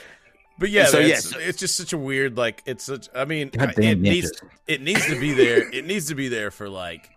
but 0.57 0.69
yeah, 0.69 0.86
So, 0.86 0.99
it's, 0.99 1.32
yes. 1.32 1.34
it's 1.40 1.60
just 1.60 1.76
such 1.76 1.94
a 1.94 1.98
weird 1.98 2.38
like 2.38 2.64
it's 2.65 2.84
such. 2.84 3.10
I 3.15 3.26
mean, 3.26 3.49
Goddamn 3.49 3.84
it 3.84 3.99
needs 3.99 4.32
it 4.68 4.82
needs 4.82 5.06
to 5.07 5.19
be 5.19 5.34
there. 5.34 5.69
It 5.73 5.86
needs 5.86 6.07
to 6.07 6.15
be 6.15 6.27
there 6.30 6.52
for 6.52 6.69
like. 6.69 7.10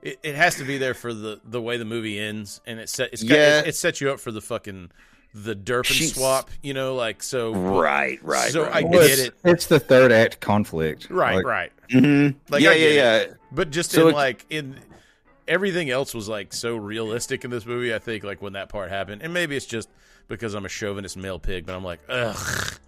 It, 0.00 0.20
it 0.22 0.34
has 0.36 0.54
to 0.56 0.64
be 0.64 0.78
there 0.78 0.94
for 0.94 1.12
the 1.12 1.40
the 1.44 1.60
way 1.60 1.76
the 1.76 1.84
movie 1.84 2.18
ends, 2.20 2.60
and 2.66 2.78
it 2.78 2.88
set 2.88 3.12
it's 3.12 3.22
got, 3.24 3.34
Yeah. 3.34 3.60
it, 3.60 3.68
it 3.68 3.76
sets 3.76 4.00
you 4.00 4.10
up 4.12 4.20
for 4.20 4.30
the 4.30 4.40
fucking 4.40 4.90
the 5.34 5.54
derp 5.56 5.78
and 5.78 5.86
She's- 5.86 6.14
swap. 6.14 6.50
You 6.62 6.72
know, 6.72 6.94
like 6.94 7.22
so. 7.22 7.52
Right, 7.52 8.18
right. 8.22 8.50
So 8.50 8.62
right. 8.62 8.76
I 8.76 8.82
Well, 8.82 8.92
get 8.92 9.10
it's, 9.10 9.20
it. 9.22 9.34
It's 9.44 9.66
the 9.66 9.80
third 9.80 10.12
act 10.12 10.38
conflict. 10.40 11.10
Right, 11.10 11.36
Like, 11.36 11.44
right. 11.44 11.72
Mhm. 11.90 12.36
Like, 12.48 12.62
yeah, 12.62 12.70
I 12.70 12.74
yeah, 12.74 12.88
yeah. 12.90 13.16
it. 13.16 13.34
But 13.50 13.70
just 13.70 13.90
So 13.90 14.08
in 14.08 14.14
like 14.14 14.46
in 14.50 14.78
everything 15.48 15.90
else 15.90 16.14
was 16.14 16.28
like 16.28 16.52
so 16.52 16.76
realistic 16.76 17.44
in 17.44 17.50
this 17.50 17.66
movie. 17.66 17.94
I 17.94 17.98
think 17.98 18.22
like 18.22 18.40
when 18.40 18.52
that 18.52 18.68
part 18.68 18.90
happened, 18.90 19.22
and 19.22 19.34
maybe 19.34 19.56
it's 19.56 19.66
just 19.66 19.88
because 20.28 20.54
I'm 20.54 20.64
a 20.64 20.68
chauvinist 20.68 21.16
male 21.16 21.38
pig, 21.38 21.66
but 21.66 21.74
I'm 21.74 21.84
like, 21.84 22.00
ugh, 22.08 22.78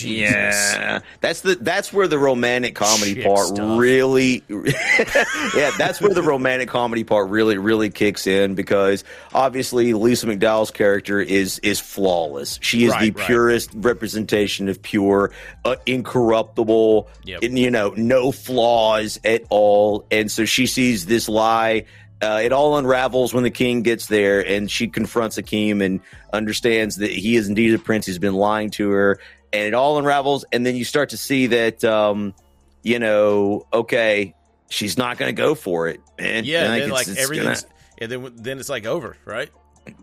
Yeah, 0.00 1.00
that's 1.20 1.40
the 1.42 1.56
that's 1.56 1.92
where 1.92 2.08
the 2.08 2.18
romantic 2.18 2.74
comedy 2.74 3.14
Chick 3.16 3.24
part 3.26 3.46
stuff. 3.48 3.78
really, 3.78 4.42
yeah, 4.48 5.70
that's 5.78 6.00
where 6.00 6.14
the 6.14 6.22
romantic 6.22 6.68
comedy 6.68 7.04
part 7.04 7.28
really 7.28 7.58
really 7.58 7.90
kicks 7.90 8.26
in 8.26 8.54
because 8.54 9.04
obviously 9.34 9.92
Lisa 9.94 10.26
McDowell's 10.26 10.70
character 10.70 11.20
is 11.20 11.58
is 11.60 11.80
flawless. 11.80 12.58
She 12.62 12.84
is 12.84 12.92
Right, 12.92 13.12
the 13.14 13.18
right. 13.20 13.26
purest 13.26 13.70
representation 13.74 14.68
of 14.68 14.80
pure, 14.82 15.32
uh, 15.64 15.76
incorruptible, 15.86 17.08
Yep. 17.24 17.42
and 17.42 17.58
you 17.58 17.70
know, 17.70 17.90
no 17.96 18.32
flaws 18.32 19.18
at 19.24 19.42
all. 19.50 20.06
And 20.10 20.30
so 20.30 20.44
she 20.44 20.66
sees 20.66 21.06
this 21.06 21.28
lie. 21.28 21.84
Uh, 22.20 22.40
it 22.40 22.52
all 22.52 22.76
unravels 22.76 23.34
when 23.34 23.42
the 23.42 23.50
king 23.50 23.82
gets 23.82 24.06
there, 24.06 24.46
and 24.46 24.70
she 24.70 24.86
confronts 24.86 25.36
Akeem 25.38 25.82
and 25.82 26.00
understands 26.32 26.96
that 26.96 27.10
he 27.10 27.34
is 27.34 27.48
indeed 27.48 27.74
a 27.74 27.78
prince. 27.80 28.06
He's 28.06 28.20
been 28.20 28.34
lying 28.34 28.70
to 28.72 28.90
her, 28.90 29.18
and 29.52 29.62
it 29.64 29.74
all 29.74 29.98
unravels. 29.98 30.44
And 30.52 30.64
then 30.64 30.76
you 30.76 30.84
start 30.84 31.10
to 31.10 31.16
see 31.16 31.46
that, 31.48 31.84
um, 31.84 32.34
you 32.82 32.98
know, 32.98 33.66
okay, 33.72 34.34
she's 34.70 34.96
not 34.98 35.18
going 35.18 35.34
to 35.34 35.40
go 35.40 35.54
for 35.54 35.88
it, 35.88 36.00
man. 36.18 36.44
Yeah, 36.44 36.68
Like, 36.68 36.80
then 36.82 36.90
like 36.90 37.08
everything's 37.08 37.62
gonna- 37.62 37.74
and 37.98 38.10
then 38.10 38.32
then 38.36 38.58
it's 38.58 38.68
like 38.68 38.86
over, 38.86 39.16
right? 39.24 39.50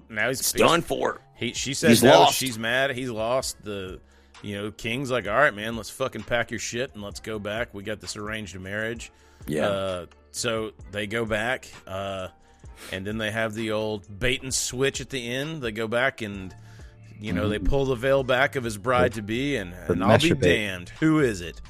Now 0.09 0.27
he's 0.30 0.39
It's 0.39 0.51
done 0.53 0.81
for. 0.81 1.19
He 1.35 1.53
she 1.53 1.73
says 1.73 1.89
He's 1.89 2.03
no, 2.03 2.19
lost. 2.21 2.38
she's 2.38 2.57
mad, 2.59 2.91
he's 2.91 3.09
lost. 3.09 3.61
The 3.63 3.99
you 4.41 4.55
know, 4.57 4.71
King's 4.71 5.11
like, 5.11 5.27
All 5.27 5.35
right, 5.35 5.53
man, 5.53 5.76
let's 5.76 5.89
fucking 5.89 6.23
pack 6.23 6.51
your 6.51 6.59
shit 6.59 6.93
and 6.93 7.03
let's 7.03 7.19
go 7.19 7.39
back. 7.39 7.73
We 7.73 7.84
got 7.84 7.99
this 7.99 8.15
arranged 8.15 8.57
marriage. 8.59 9.11
Yeah. 9.47 9.65
Uh, 9.67 10.05
so 10.31 10.71
they 10.91 11.07
go 11.07 11.26
back, 11.26 11.67
uh, 11.88 12.27
and 12.91 13.05
then 13.05 13.17
they 13.17 13.31
have 13.31 13.53
the 13.53 13.71
old 13.71 14.19
bait 14.19 14.43
and 14.43 14.53
switch 14.53 15.01
at 15.01 15.09
the 15.09 15.27
end. 15.30 15.61
They 15.61 15.71
go 15.71 15.88
back 15.88 16.21
and 16.21 16.53
you 17.20 17.34
know, 17.34 17.50
they 17.50 17.60
pull 17.60 17.86
the 17.86 17.96
veil 17.96 18.24
back 18.24 18.56
of 18.56 18.64
his 18.64 18.78
bride 18.78 19.14
to 19.14 19.22
be 19.22 19.56
and, 19.58 19.74
and 19.88 20.04
I'll 20.04 20.18
be 20.20 20.32
damned. 20.32 20.90
Who 21.00 21.20
is 21.20 21.41
it? 21.41 21.62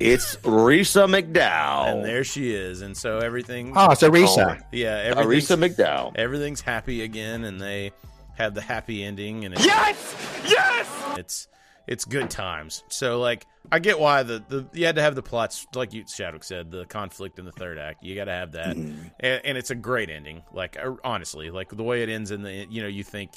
It's 0.00 0.36
Risa 0.36 1.06
McDowell. 1.08 1.92
And 1.92 2.04
there 2.04 2.24
she 2.24 2.52
is, 2.54 2.80
and 2.82 2.96
so 2.96 3.18
everything. 3.18 3.72
Oh, 3.76 3.90
it's 3.92 4.02
Arisa. 4.02 4.60
Yeah, 4.72 5.12
Arisa 5.12 5.16
everything's, 5.52 5.76
McDowell. 5.76 6.12
everything's 6.16 6.60
happy 6.60 7.02
again, 7.02 7.44
and 7.44 7.60
they 7.60 7.92
have 8.34 8.54
the 8.54 8.62
happy 8.62 9.04
ending, 9.04 9.44
and 9.44 9.54
it's, 9.54 9.64
Yes! 9.64 10.16
Yes! 10.44 10.88
it's 11.18 11.48
it's 11.86 12.04
good 12.04 12.30
times. 12.30 12.82
So 12.88 13.20
like, 13.20 13.46
I 13.70 13.78
get 13.78 13.98
why 14.00 14.22
the, 14.24 14.42
the 14.48 14.66
you 14.72 14.86
had 14.86 14.96
to 14.96 15.02
have 15.02 15.14
the 15.14 15.22
plots, 15.22 15.66
like 15.74 15.92
you 15.92 16.04
Chadwick 16.04 16.42
said, 16.44 16.70
the 16.70 16.84
conflict 16.86 17.38
in 17.38 17.44
the 17.44 17.52
third 17.52 17.78
act. 17.78 18.02
You 18.02 18.14
got 18.16 18.24
to 18.24 18.32
have 18.32 18.52
that, 18.52 18.76
Mm-hmm. 18.76 19.08
and, 19.20 19.40
and 19.44 19.58
it's 19.58 19.70
a 19.70 19.74
great 19.76 20.08
ending. 20.10 20.42
Like 20.52 20.76
uh, 20.82 20.94
honestly, 21.04 21.50
like 21.50 21.68
the 21.68 21.82
way 21.84 22.02
it 22.02 22.08
ends 22.08 22.30
in 22.32 22.42
the 22.42 22.66
you 22.68 22.82
know 22.82 22.88
you 22.88 23.04
think 23.04 23.32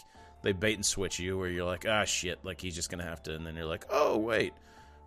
they 0.46 0.54
bait 0.54 0.76
and 0.76 0.86
switch 0.86 1.20
you, 1.20 1.38
where 1.38 1.50
you're 1.50 1.66
like 1.66 1.86
ah 1.90 2.06
shit, 2.06 2.40
like 2.46 2.62
he's 2.62 2.76
just 2.76 2.90
gonna 2.90 3.04
have 3.04 3.22
to, 3.24 3.36
and 3.36 3.46
then 3.46 3.56
you're 3.58 3.66
like 3.66 3.86
oh 3.90 4.18
wait, 4.18 4.54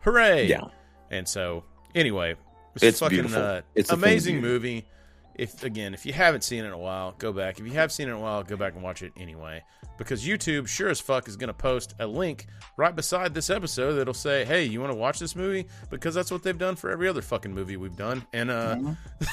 hooray, 0.00 0.46
Yeah. 0.48 0.64
And 1.10 1.26
so 1.26 1.64
anyway, 1.94 2.34
it's, 2.74 2.84
It's 2.84 2.98
fucking 3.00 3.16
beautiful. 3.16 3.40
Uh, 3.42 3.60
It's 3.74 3.88
a 3.88 3.92
thing 3.94 3.98
of 3.98 4.02
amazing 4.02 4.40
movie. 4.42 4.86
If 5.34 5.62
again, 5.64 5.94
if 5.94 6.04
you 6.04 6.12
haven't 6.12 6.42
seen 6.42 6.64
it 6.64 6.66
in 6.66 6.72
a 6.72 6.78
while, 6.78 7.14
go 7.16 7.32
back. 7.32 7.60
If 7.60 7.64
you 7.66 7.72
have 7.74 7.92
seen 7.92 8.08
it 8.08 8.10
in 8.10 8.16
a 8.16 8.20
while, 8.20 8.42
go 8.42 8.56
back 8.56 8.74
and 8.74 8.82
watch 8.82 9.02
it 9.02 9.12
anyway. 9.16 9.62
Because 9.96 10.24
YouTube, 10.26 10.66
sure 10.68 10.88
as 10.90 11.00
fuck, 11.00 11.26
is 11.28 11.36
going 11.36 11.48
to 11.48 11.54
post 11.54 11.94
a 11.98 12.06
link 12.06 12.46
right 12.76 12.94
beside 12.94 13.34
this 13.34 13.48
episode 13.50 13.94
that'll 13.94 14.14
say, 14.14 14.44
"Hey, 14.44 14.64
you 14.64 14.80
want 14.80 14.92
to 14.92 14.98
watch 14.98 15.18
this 15.20 15.34
movie?" 15.36 15.66
Because 15.90 16.14
that's 16.14 16.30
what 16.32 16.42
they've 16.42 16.58
done 16.58 16.74
for 16.76 16.90
every 16.90 17.08
other 17.08 17.22
fucking 17.22 17.54
movie 17.54 17.76
we've 17.76 17.96
done. 17.96 18.24
And 18.32 18.50
uh, 18.50 18.78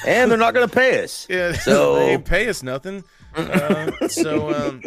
and 0.06 0.30
they're 0.30 0.38
not 0.38 0.54
going 0.54 0.68
to 0.68 0.74
pay 0.74 1.02
us. 1.04 1.26
yeah, 1.30 1.52
So- 1.52 1.96
they 1.96 2.18
pay 2.18 2.48
us 2.48 2.62
nothing. 2.62 3.02
Uh, 3.34 4.08
so 4.08 4.54
um, 4.54 4.82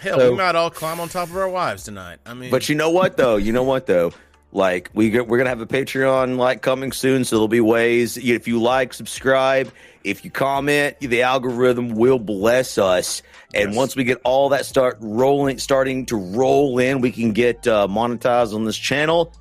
hell, 0.00 0.18
So- 0.18 0.30
we 0.32 0.36
might 0.36 0.54
all 0.54 0.70
climb 0.70 1.00
on 1.00 1.08
top 1.08 1.28
of 1.30 1.36
our 1.36 1.48
wives 1.48 1.84
tonight. 1.84 2.18
I 2.26 2.34
mean, 2.34 2.50
But 2.50 2.68
you 2.68 2.74
know 2.74 2.90
what 2.90 3.16
though? 3.16 3.36
You 3.36 3.52
know 3.52 3.62
what 3.64 3.86
though? 3.86 4.12
Like 4.52 4.90
we 4.94 5.10
get, 5.10 5.26
we're 5.28 5.36
gonna 5.38 5.50
have 5.50 5.60
a 5.60 5.66
Patreon 5.66 6.36
like 6.38 6.62
coming 6.62 6.92
soon, 6.92 7.24
so 7.24 7.36
there'll 7.36 7.48
be 7.48 7.60
ways. 7.60 8.16
If 8.16 8.48
you 8.48 8.60
like, 8.60 8.94
subscribe. 8.94 9.70
If 10.04 10.24
you 10.24 10.30
comment, 10.30 10.96
the 11.00 11.22
algorithm 11.22 11.90
will 11.96 12.20
bless 12.20 12.78
us. 12.78 13.22
And 13.54 13.74
once 13.74 13.96
we 13.96 14.04
get 14.04 14.18
all 14.24 14.50
that 14.50 14.64
start 14.64 14.98
rolling, 15.00 15.58
starting 15.58 16.06
to 16.06 16.16
roll 16.16 16.78
in, 16.78 17.00
we 17.00 17.10
can 17.10 17.32
get 17.32 17.66
uh, 17.66 17.86
monetized 17.90 18.54
on 18.54 18.64
this 18.64 18.76
channel, 18.76 19.32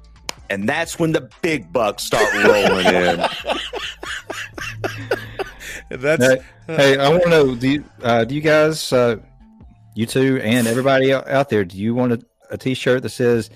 and 0.49 0.67
that's 0.67 0.97
when 0.97 1.11
the 1.11 1.29
big 1.41 1.71
bucks 1.71 2.03
start 2.03 2.33
rolling 2.45 2.87
in. 2.87 3.25
that's 5.89 6.25
Hey, 6.25 6.41
hey, 6.67 6.97
I 6.97 7.09
want 7.09 7.23
to 7.23 7.29
know 7.29 7.55
do 7.55 7.69
you, 7.69 7.83
uh, 8.01 8.23
do 8.25 8.33
you 8.33 8.41
guys, 8.41 8.91
uh, 8.91 9.17
you 9.95 10.05
two, 10.05 10.39
and 10.43 10.67
everybody 10.67 11.11
out 11.13 11.27
out 11.27 11.49
there, 11.49 11.65
do 11.65 11.77
you 11.77 11.95
want 11.95 12.13
a, 12.13 12.19
a 12.51 12.57
T-shirt 12.57 13.01
that 13.01 13.09
says 13.09 13.49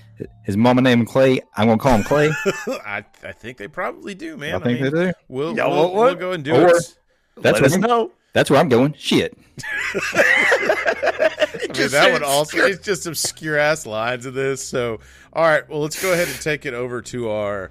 his 0.44 0.56
mama 0.56 0.80
named 0.82 1.02
him 1.02 1.06
Clay? 1.06 1.40
I'm 1.56 1.68
gonna 1.68 1.78
call 1.78 1.96
him 1.96 2.02
Clay. 2.02 2.30
I, 2.84 3.04
I 3.22 3.32
think 3.32 3.58
they 3.58 3.68
probably 3.68 4.14
do, 4.14 4.36
man. 4.36 4.54
I 4.56 4.58
think 4.58 4.80
mean, 4.80 4.92
they 4.92 5.06
do. 5.06 5.12
We'll, 5.28 5.56
Y'all 5.56 5.70
we'll, 5.70 5.78
want 5.82 5.94
one? 5.94 6.04
we'll 6.06 6.14
go 6.16 6.32
and 6.32 6.42
do 6.44 6.54
Or- 6.54 6.68
it. 6.76 6.96
That's 7.36 7.44
Let 7.44 7.54
where 7.54 7.64
us 7.64 7.72
I'm- 7.72 7.80
know. 7.82 8.10
That's 8.32 8.48
where 8.50 8.60
I'm 8.60 8.68
going. 8.68 8.94
Shit. 8.96 9.36
I 10.14 11.72
mean, 11.76 11.88
that 11.90 12.10
would 12.12 12.22
also 12.22 12.58
it's 12.58 12.84
just 12.84 13.06
obscure 13.06 13.58
ass 13.58 13.86
lines 13.86 14.24
of 14.26 14.34
this. 14.34 14.66
So, 14.66 15.00
all 15.32 15.42
right, 15.44 15.68
well, 15.68 15.80
let's 15.80 16.00
go 16.00 16.12
ahead 16.12 16.28
and 16.28 16.40
take 16.40 16.64
it 16.66 16.74
over 16.74 17.02
to 17.02 17.28
our. 17.30 17.70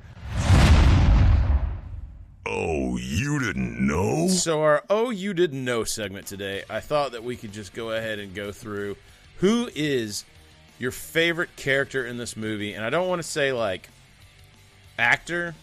Oh, 2.51 2.97
you 2.97 3.39
didn't 3.39 3.85
know? 3.85 4.27
So 4.27 4.61
our 4.63 4.83
oh 4.89 5.11
you 5.11 5.33
didn't 5.35 5.63
know 5.63 5.83
segment 5.83 6.25
today. 6.25 6.63
I 6.69 6.79
thought 6.79 7.11
that 7.11 7.23
we 7.23 7.35
could 7.35 7.51
just 7.53 7.73
go 7.73 7.91
ahead 7.91 8.17
and 8.17 8.33
go 8.33 8.51
through 8.51 8.95
who 9.37 9.69
is 9.75 10.25
your 10.79 10.91
favorite 10.91 11.55
character 11.55 12.05
in 12.07 12.17
this 12.17 12.35
movie, 12.35 12.73
and 12.73 12.83
I 12.83 12.89
don't 12.89 13.07
want 13.07 13.21
to 13.21 13.27
say 13.27 13.51
like 13.53 13.87
actor 14.97 15.53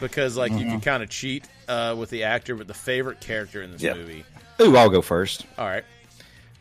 because 0.00 0.36
like 0.36 0.52
you 0.52 0.64
can 0.66 0.80
kind 0.80 1.02
of 1.02 1.08
cheat 1.08 1.44
uh, 1.68 1.94
with 1.98 2.10
the 2.10 2.24
actor, 2.24 2.54
but 2.54 2.66
the 2.66 2.74
favorite 2.74 3.20
character 3.20 3.62
in 3.62 3.72
this 3.72 3.82
Yeah. 3.82 3.94
movie. 3.94 4.24
Ooh, 4.60 4.76
I'll 4.76 4.90
go 4.90 5.00
first. 5.02 5.46
All 5.58 5.66
right, 5.66 5.84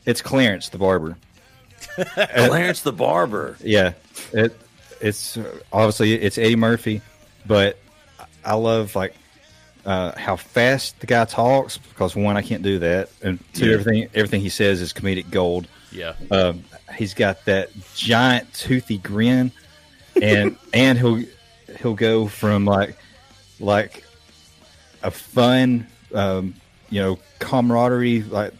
It's 0.06 0.22
Clarence 0.22 0.70
the 0.70 0.78
barber. 0.78 1.18
Clarence 2.06 2.82
the 2.82 2.94
barber. 2.94 3.58
Yeah, 3.62 3.94
it 4.32 4.58
it's 5.02 5.36
uh, 5.38 5.60
obviously 5.74 6.14
it's 6.14 6.38
Eddie 6.38 6.56
Murphy, 6.56 7.02
but 7.46 7.78
I 8.46 8.56
love 8.56 8.96
like 8.96 9.14
uh, 9.86 10.18
how 10.18 10.36
fast 10.36 11.00
the 11.00 11.08
guy 11.08 11.26
talks 11.26 11.78
because 11.78 12.16
one 12.16 12.38
I 12.38 12.42
can't 12.42 12.64
do 12.64 12.80
that, 12.80 13.10
and 13.22 13.40
two 13.54 13.68
Yeah. 13.68 13.74
everything 13.74 14.10
everything 14.14 14.42
he 14.42 14.50
says 14.50 14.82
is 14.82 14.94
comedic 14.94 15.30
gold. 15.32 15.68
Yeah. 15.92 16.14
um, 16.32 16.64
he's 16.96 17.14
got 17.14 17.46
that 17.46 17.70
giant 17.96 18.54
toothy 18.54 18.98
grin, 19.00 19.52
and 20.22 20.56
and 20.74 20.98
he'll 21.00 21.24
he'll 21.80 21.96
go 21.96 22.28
from 22.28 22.66
like 22.66 22.96
like 23.60 24.04
a 25.04 25.12
fun 25.12 25.88
um, 26.14 26.54
you 26.90 27.02
know 27.02 27.20
camaraderie 27.40 28.24
like 28.24 28.54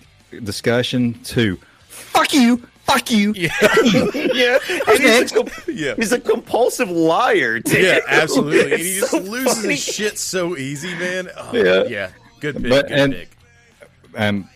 discussion 0.44 1.14
to 1.26 1.58
fuck 1.88 2.34
you, 2.34 2.66
fuck 2.92 3.12
you. 3.12 3.34
Yeah, 3.34 3.50
yeah. 3.84 4.58
And 4.88 5.00
he's, 5.00 5.34
a, 5.36 5.46
Yeah. 5.72 5.96
he's 5.96 6.12
a 6.12 6.20
compulsive 6.20 6.90
liar. 6.90 7.60
Too. 7.60 7.82
yeah, 7.82 8.00
absolutely. 8.08 8.74
And 8.74 8.82
he 8.82 9.00
just 9.00 9.12
so 9.12 9.20
loses 9.20 9.56
funny. 9.62 9.74
his 9.76 9.84
shit 9.84 10.18
so 10.18 10.58
easy, 10.58 10.94
man. 10.96 11.30
Oh, 11.38 11.52
Yeah. 11.54 11.84
yeah, 11.84 12.12
good 12.40 12.56
pick. 12.62 12.70
But- 12.70 12.88
good 12.88 12.98
and- 13.00 13.14
pick. 13.14 13.30
Um, 14.16 14.50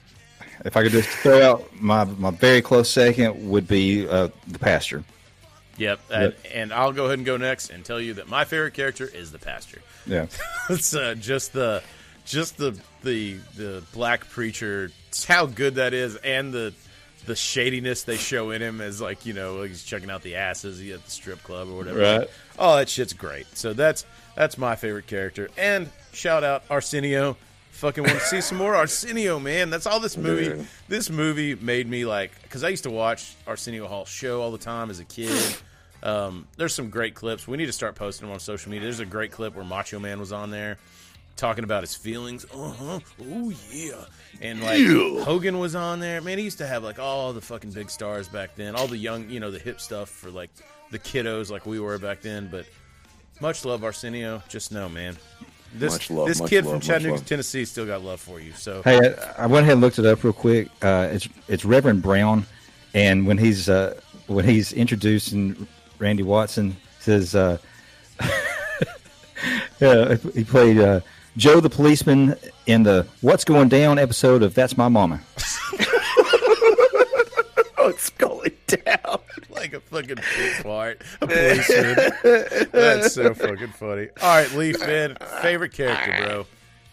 if 0.66 0.76
I 0.78 0.84
could 0.84 0.92
just 0.94 1.10
throw 1.10 1.42
out 1.52 1.80
my 1.80 2.06
my 2.06 2.32
very 2.32 2.62
close 2.62 2.90
second 2.90 3.50
would 3.50 3.68
be 3.68 4.08
uh, 4.08 4.30
the 4.48 4.58
pastor. 4.60 5.04
Yep, 5.78 6.00
and, 6.12 6.34
and 6.54 6.74
I'll 6.74 6.92
go 6.94 7.06
ahead 7.06 7.18
and 7.20 7.26
go 7.26 7.36
next 7.38 7.70
and 7.70 7.84
tell 7.84 8.00
you 8.00 8.14
that 8.16 8.30
my 8.30 8.46
favorite 8.46 8.74
character 8.74 9.06
is 9.06 9.32
the 9.32 9.40
pastor. 9.40 9.82
Yeah. 10.06 10.28
it's 10.70 10.96
uh, 10.96 11.16
just 11.20 11.54
the 11.54 11.84
just 12.26 12.58
the 12.58 12.80
the 13.04 13.38
the 13.58 13.84
black 13.94 14.28
preacher. 14.30 14.92
It's 15.10 15.26
how 15.26 15.46
good 15.46 15.76
that 15.76 15.94
is, 15.94 16.16
and 16.18 16.54
the 16.54 16.74
the 17.26 17.36
shadiness 17.36 18.04
they 18.04 18.18
show 18.18 18.52
in 18.52 18.62
him 18.62 18.82
as 18.82 19.00
like 19.02 19.26
you 19.26 19.34
know 19.34 19.56
like 19.56 19.70
he's 19.70 19.84
checking 19.84 20.10
out 20.10 20.22
the 20.22 20.36
asses 20.36 20.80
at 20.90 21.04
the 21.04 21.12
strip 21.12 21.42
club 21.44 21.70
or 21.70 21.76
whatever. 21.76 22.00
Right. 22.00 22.28
Oh, 22.60 22.76
that 22.76 22.90
shit's 22.90 23.14
great. 23.14 23.46
So 23.58 23.74
that's 23.74 24.06
that's 24.36 24.58
my 24.58 24.76
favorite 24.76 25.08
character. 25.08 25.50
And 25.58 25.90
shout 26.12 26.44
out 26.44 26.64
Arsenio. 26.70 27.38
Fucking 27.72 28.04
want 28.04 28.20
to 28.20 28.26
see 28.26 28.40
some 28.40 28.60
more 28.60 28.76
Arsenio, 28.76 29.40
man. 29.40 29.70
That's 29.70 29.88
all 29.88 30.00
this 30.00 30.16
movie. 30.16 30.66
This 30.88 31.10
movie 31.10 31.56
made 31.56 31.90
me 31.90 32.06
like 32.06 32.32
because 32.44 32.64
I 32.64 32.70
used 32.70 32.84
to 32.84 32.92
watch 32.92 33.36
Arsenio 33.48 33.88
Hall 33.88 34.06
show 34.06 34.42
all 34.42 34.52
the 34.52 34.58
time 34.58 34.90
as 34.90 35.00
a 35.00 35.06
kid. 35.06 35.56
Um, 36.04 36.48
there's 36.58 36.74
some 36.74 36.90
great 36.90 37.16
clips. 37.16 37.48
We 37.48 37.58
need 37.58 37.68
to 37.68 37.72
start 37.72 37.96
posting 37.96 38.28
them 38.28 38.34
on 38.34 38.40
social 38.40 38.72
media. 38.72 38.84
There's 38.84 39.00
a 39.00 39.06
great 39.06 39.32
clip 39.32 39.56
where 39.56 39.64
Macho 39.64 40.00
Man 40.00 40.20
was 40.20 40.32
on 40.34 40.52
there 40.52 40.78
talking 41.36 41.64
about 41.64 41.82
his 41.84 41.96
feelings. 41.96 42.46
Uh 42.54 42.70
huh. 42.72 43.00
Oh 43.30 43.54
yeah. 43.72 44.06
And 44.42 44.62
like 44.62 44.80
Yeah. 44.80 45.24
Hogan 45.24 45.60
was 45.60 45.76
on 45.76 46.00
there. 46.00 46.22
Man, 46.22 46.38
he 46.38 46.44
used 46.44 46.58
to 46.60 46.68
have 46.68 46.84
like 46.84 47.00
all 47.00 47.34
the 47.34 47.42
fucking 47.42 47.72
big 47.72 47.90
stars 47.90 48.28
back 48.28 48.56
then. 48.56 48.76
All 48.76 48.88
the 48.88 48.98
young, 48.98 49.30
you 49.30 49.40
know, 49.40 49.52
the 49.52 49.60
hip 49.60 49.80
stuff 49.82 50.10
for 50.10 50.30
like 50.30 50.50
the 50.92 51.00
kiddos 51.00 51.50
like 51.50 51.66
we 51.66 51.80
were 51.80 51.98
back 51.98 52.22
then. 52.22 52.48
But 52.52 52.66
much 53.42 53.66
love, 53.66 53.84
Arsenio. 53.84 54.42
Just 54.48 54.72
know, 54.72 54.90
man. 54.90 55.18
This 55.76 55.94
Much 55.94 56.12
love, 56.12 56.28
this 56.28 56.40
much 56.40 56.50
kid 56.52 56.66
love, 56.66 56.74
from 56.74 56.82
Chattanooga. 56.82 57.24
Tennessee, 57.24 57.66
still 57.66 57.88
got 57.88 58.04
love 58.04 58.22
for 58.22 58.40
you. 58.40 58.52
So 58.54 58.84
Hey, 58.84 59.00
I, 59.38 59.44
I 59.44 59.48
went 59.48 59.64
ahead 59.64 59.74
and 59.74 59.82
looked 59.82 59.98
it 59.98 60.06
up 60.06 60.24
real 60.24 60.32
quick. 60.32 60.68
Uh, 60.84 61.10
it's 61.12 61.28
it's 61.48 61.66
Reverend 61.66 62.04
Brown, 62.04 62.46
and 62.94 63.26
when 63.26 63.40
he's 63.40 63.70
uh, 63.70 64.00
when 64.28 64.46
he's 64.46 64.72
introducing 64.72 65.68
Randy 65.98 66.22
Watson, 66.22 66.76
says 67.00 67.34
uh, 67.34 67.58
yeah, 69.80 70.16
he 70.36 70.44
played 70.44 70.78
uh, 70.78 71.00
Joe 71.36 71.60
the 71.60 71.70
policeman 71.70 72.36
in 72.66 72.84
the 72.84 73.08
"What's 73.22 73.44
Going 73.44 73.70
Down" 73.70 73.98
episode 73.98 74.44
of 74.44 74.54
That's 74.54 74.78
My 74.78 74.88
Mama. 74.88 75.22
oh, 77.78 77.90
it's 77.90 78.10
going 78.12 78.52
down 78.68 79.20
like 79.50 79.74
a 79.74 79.80
fucking 79.80 80.18
pig 80.18 80.54
fart. 80.62 81.02
A 81.22 81.28
policeman. 81.28 82.68
That's 82.72 83.14
so 83.14 83.34
fucking 83.34 83.70
funny. 83.70 84.10
All 84.22 84.38
right, 84.38 84.52
Leaf 84.54 84.80
man, 84.82 85.18
favorite 85.42 85.74
character, 85.74 86.26
bro. 86.26 86.46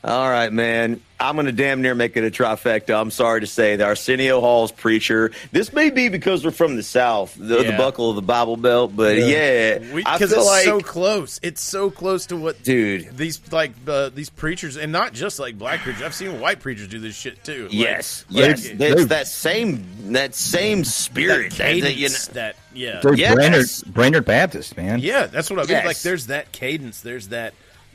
All 0.03 0.29
right, 0.31 0.51
man. 0.53 1.01
I'm 1.23 1.35
going 1.37 1.45
to 1.45 1.53
damn 1.53 1.83
near 1.83 1.95
make 1.95 2.17
it 2.17 2.25
a 2.25 2.31
trifecta. 2.31 2.99
I'm 2.99 3.11
sorry 3.11 3.43
to 3.43 3.47
say 3.47 3.77
the 3.77 3.85
Arsenio 3.85 4.41
Hall's 4.41 4.73
preacher. 4.73 5.33
This 5.53 5.75
may 5.75 5.91
be 5.91 6.09
because 6.09 6.43
we're 6.43 6.51
from 6.51 6.77
the 6.77 6.83
South, 6.83 7.35
the, 7.39 7.59
Yeah. 7.63 7.73
the 7.73 7.77
buckle 7.77 8.09
of 8.09 8.17
the 8.17 8.23
Bible 8.23 8.57
Belt, 8.57 8.97
but 8.97 9.17
yeah, 9.19 9.79
because 9.79 10.31
feel 10.31 10.39
it's 10.39 10.47
like, 10.49 10.65
so 10.65 10.81
close. 10.81 11.39
It's 11.43 11.61
so 11.63 11.91
close 11.91 12.25
to 12.27 12.39
what, 12.39 12.63
dude. 12.63 13.15
These 13.15 13.53
like 13.53 13.73
uh, 13.87 14.09
these 14.09 14.31
preachers, 14.31 14.79
and 14.79 14.91
not 14.93 15.13
just 15.13 15.39
like 15.39 15.59
black 15.59 15.81
preachers. 15.81 16.01
I've 16.03 16.15
seen 16.15 16.41
white 16.41 16.61
preachers 16.61 16.89
do 16.89 16.99
this 16.99 17.15
shit 17.15 17.45
too. 17.45 17.65
Like- 17.65 17.73
yes, 17.75 18.25
like, 18.31 18.41
yes, 18.47 18.71
that's 18.79 19.07
that 19.07 19.27
same 19.27 20.13
that 20.15 20.35
same 20.35 20.85
spirit. 20.85 21.51
That 21.53 21.59
that- 21.59 21.81
that, 21.83 21.91
you 21.97 22.07
cadence, 22.09 22.29
know- 22.29 22.35
that 22.35 22.57
yeah, 22.73 23.01
Yes. 23.15 23.35
Brainerd, 23.35 23.67
Brainerd 23.95 24.25
Baptist, 24.25 24.75
man. 24.79 25.01
Yeah, 25.01 25.27
that's 25.27 25.51
what 25.51 25.59
I 25.59 25.63
mean. 25.65 25.71
Yes. 25.73 25.85
Like, 25.87 25.99
there's 25.99 26.29
that 26.29 26.51
cadence. 26.53 27.03
There's 27.03 27.29
that 27.29 27.53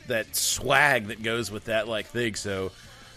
that 0.08 0.34
swag 0.36 1.08
that 1.08 1.22
goes 1.22 1.50
with 1.50 1.66
that 1.66 1.88
like 1.88 2.06
thing. 2.06 2.34
So, 2.34 2.72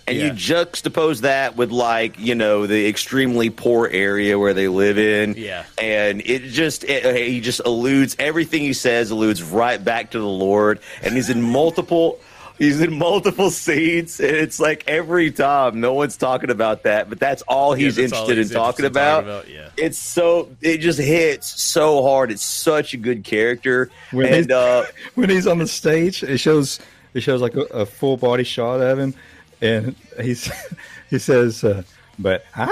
And 0.07 0.17
yeah. 0.17 0.25
you 0.25 0.31
juxtapose 0.31 1.21
that 1.21 1.55
with 1.55 1.71
like 1.71 2.19
you 2.19 2.35
know 2.35 2.67
the 2.67 2.87
extremely 2.87 3.49
poor 3.49 3.87
area 3.87 4.37
where 4.39 4.53
they 4.53 4.67
live 4.67 4.97
in, 4.97 5.35
Yeah. 5.37 5.65
And 5.81 6.21
it 6.21 6.49
just 6.49 6.83
it, 6.83 7.05
uh, 7.05 7.13
he 7.13 7.41
just 7.41 7.61
alludes 7.65 8.15
everything 8.19 8.61
he 8.61 8.73
says 8.73 9.11
alludes 9.11 9.43
right 9.43 9.83
back 9.83 10.11
to 10.11 10.19
the 10.19 10.25
Lord, 10.25 10.79
and 11.01 11.13
he's 11.13 11.29
in 11.29 11.41
multiple. 11.41 12.19
He's 12.59 12.81
in 12.81 12.97
multiple 12.99 13.49
scenes, 13.51 14.19
and 14.19 14.29
it's 14.35 14.59
like 14.59 14.83
every 14.85 15.31
time, 15.31 15.79
no 15.79 15.93
one's 15.93 16.17
talking 16.17 16.49
about 16.51 16.83
that, 16.83 17.09
but 17.09 17.17
that's 17.19 17.41
all 17.43 17.75
Yeah, 17.77 17.85
he's 17.85 17.95
that's 17.95 18.11
all 18.13 18.19
interested 18.29 18.37
he's 18.37 18.51
in 18.51 18.55
talking 18.57 18.85
interested 18.85 18.85
in 18.85 18.91
about. 18.91 19.23
about, 19.23 19.49
yeah. 19.49 19.69
It's 19.77 19.97
so 19.97 20.49
it 20.61 20.79
just 20.79 20.99
hits 20.99 21.61
so 21.61 22.03
hard. 22.03 22.31
It's 22.31 22.43
such 22.43 22.93
a 22.93 22.97
good 22.97 23.23
character, 23.23 23.89
When 24.11 24.25
and 24.27 24.35
he's- 24.35 24.49
uh, 24.51 24.85
when 25.15 25.29
he's 25.29 25.47
on 25.47 25.57
the 25.59 25.67
stage, 25.67 26.21
it 26.21 26.37
shows 26.37 26.79
it 27.13 27.21
shows 27.21 27.41
like 27.41 27.55
a, 27.55 27.61
a 27.61 27.85
full 27.85 28.17
body 28.17 28.43
shot 28.43 28.81
of 28.81 28.99
him, 28.99 29.15
and 29.61 29.95
he's 30.21 30.51
he 31.09 31.17
says, 31.17 31.63
uh, 31.63 31.83
"But 32.19 32.43
I'm 32.55 32.67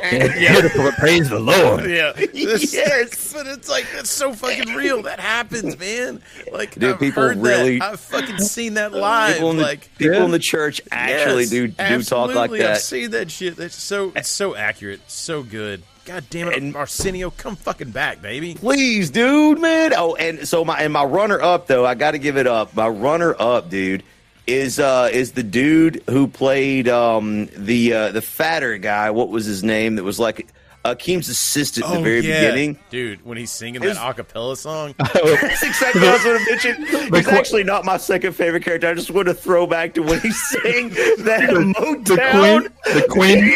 here 0.00 0.62
to 0.62 0.92
praise 0.98 1.28
the 1.28 1.38
Lord." 1.38 1.84
yeah, 1.90 2.12
This- 2.12 2.72
Yes. 2.74 3.32
but 3.32 3.46
it's 3.46 3.68
like 3.68 3.86
that's 3.94 4.10
so 4.10 4.32
fucking 4.32 4.74
real. 4.74 5.02
That 5.02 5.20
happens, 5.20 5.78
man. 5.78 6.22
Like, 6.52 6.74
Dude, 6.74 6.94
I've 6.94 6.98
people 7.00 7.22
heard 7.22 7.36
really- 7.38 7.78
that. 7.78 7.92
I've 7.92 8.00
fucking 8.00 8.38
seen 8.38 8.74
that 8.74 8.92
live. 8.92 9.34
people 9.34 9.50
in 9.50 9.56
the, 9.58 9.62
like, 9.62 9.90
people 9.98 10.24
in 10.24 10.30
the 10.30 10.38
church 10.38 10.80
actually 10.90 11.42
Yes, 11.42 11.50
do 11.50 11.66
do 11.68 11.74
talk 12.02 12.28
like 12.28 12.50
absolutely. 12.50 12.60
I've 12.62 12.66
that. 12.74 12.80
seen 12.80 13.10
that 13.12 13.30
shit. 13.30 13.56
That's 13.56 13.74
so 13.76 14.12
it's 14.16 14.28
so 14.28 14.54
accurate, 14.56 15.00
so 15.06 15.42
good. 15.42 15.82
God 16.06 16.24
damn 16.30 16.46
it, 16.48 16.76
Arsenio, 16.76 17.30
come 17.30 17.56
fucking 17.56 17.90
back, 17.90 18.22
baby. 18.22 18.54
Please, 18.54 19.10
dude, 19.10 19.60
man. 19.60 19.92
Oh, 19.96 20.14
and 20.14 20.46
so 20.46 20.64
my 20.64 20.78
and 20.80 20.92
my 20.92 21.02
runner 21.04 21.40
up 21.42 21.66
though, 21.66 21.84
I 21.84 21.94
got 21.96 22.12
to 22.12 22.18
give 22.18 22.36
it 22.36 22.46
up. 22.46 22.74
My 22.76 22.86
runner 22.88 23.34
up, 23.36 23.68
dude, 23.70 24.04
is 24.46 24.78
uh 24.78 25.08
is 25.12 25.32
the 25.32 25.42
dude 25.42 26.02
who 26.08 26.28
played 26.28 26.88
um 26.88 27.46
the 27.56 27.92
uh 27.92 28.12
the 28.12 28.22
fatter 28.22 28.78
guy. 28.78 29.10
What 29.10 29.28
was 29.28 29.44
his 29.46 29.64
name? 29.64 29.96
That 29.96 30.04
was 30.04 30.18
like 30.20 30.48
Akeem's 30.84 31.28
assistant 31.28 31.84
at 31.86 31.94
the 31.94 32.00
very 32.00 32.18
Oh, 32.18 32.22
yeah. 32.22 32.40
beginning. 32.42 32.78
dude, 32.90 33.24
when 33.26 33.36
he's 33.38 33.50
singing 33.50 33.82
His- 33.82 33.96
that 33.96 34.16
acapella 34.16 34.56
song. 34.56 34.94
That's 34.98 35.62
exactly 35.64 36.00
what 36.02 36.10
I 36.10 36.12
was 36.12 36.22
going 36.22 36.38
to 36.38 36.50
mention. 36.84 37.12
He's 37.14 37.26
actually 37.26 37.64
not 37.64 37.84
my 37.84 37.96
second 37.96 38.34
favorite 38.34 38.62
character. 38.62 38.88
I 38.88 38.94
just 38.94 39.10
want 39.10 39.26
to 39.26 39.34
throw 39.34 39.66
back 39.66 39.94
to 39.94 40.02
when 40.04 40.20
he 40.20 40.30
sang 40.52 40.90
that 41.24 41.50
the 41.52 41.74
Motown. 41.76 42.70
queen, 42.84 42.94
the 42.94 43.06
queen, 43.10 43.52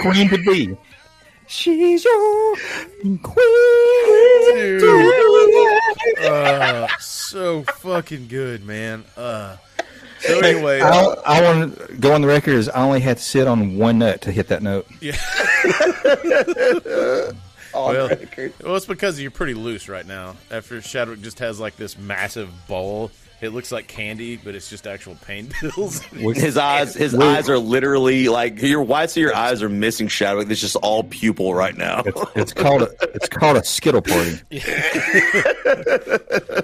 queen 0.00 0.28
to 0.30 0.38
be. 0.38 0.76
She's 1.46 2.04
your 2.04 2.56
queen. 3.22 4.80
Uh, 6.20 6.88
so 6.98 7.62
fucking 7.64 8.26
good, 8.28 8.64
man. 8.64 9.04
Uh, 9.16 9.56
so 10.26 10.40
anyway, 10.40 10.80
I, 10.80 11.04
I 11.26 11.42
want 11.42 11.76
to 11.76 11.94
go 11.94 12.14
on 12.14 12.20
the 12.20 12.28
record 12.28 12.54
as 12.54 12.68
I 12.68 12.82
only 12.82 13.00
had 13.00 13.18
to 13.18 13.22
sit 13.22 13.46
on 13.46 13.76
one 13.76 13.98
nut 13.98 14.22
to 14.22 14.32
hit 14.32 14.48
that 14.48 14.62
note. 14.62 14.86
Yeah. 15.00 15.16
On 17.74 17.92
well, 17.92 18.08
record. 18.08 18.52
well, 18.62 18.76
it's 18.76 18.86
because 18.86 19.20
you're 19.20 19.32
pretty 19.32 19.54
loose 19.54 19.88
right 19.88 20.06
now. 20.06 20.36
After 20.48 20.80
Chadwick 20.80 21.22
just 21.22 21.40
has 21.40 21.58
like 21.58 21.76
this 21.76 21.98
massive 21.98 22.48
bowl, 22.68 23.10
it 23.40 23.48
looks 23.50 23.72
like 23.72 23.88
candy, 23.88 24.36
but 24.36 24.54
it's 24.54 24.70
just 24.70 24.86
actual 24.86 25.16
pain 25.16 25.48
pills. 25.48 26.00
His 26.12 26.56
eyes, 26.56 26.94
his 26.94 27.14
eyes 27.14 27.50
are 27.50 27.58
literally 27.58 28.28
like 28.28 28.62
your 28.62 28.82
whites 28.82 29.16
of 29.16 29.22
your 29.22 29.34
eyes 29.34 29.62
are 29.62 29.68
missing 29.68 30.08
Chadwick. 30.08 30.48
It's 30.50 30.60
just 30.60 30.76
all 30.76 31.02
pupil 31.02 31.52
right 31.52 31.76
now. 31.76 32.02
It's, 32.06 32.20
it's 32.36 32.52
called 32.52 32.82
a 32.82 32.90
it's 33.14 33.28
called 33.28 33.56
a 33.56 33.64
skittle 33.64 34.02
party. 34.02 34.40
it's 34.50 35.50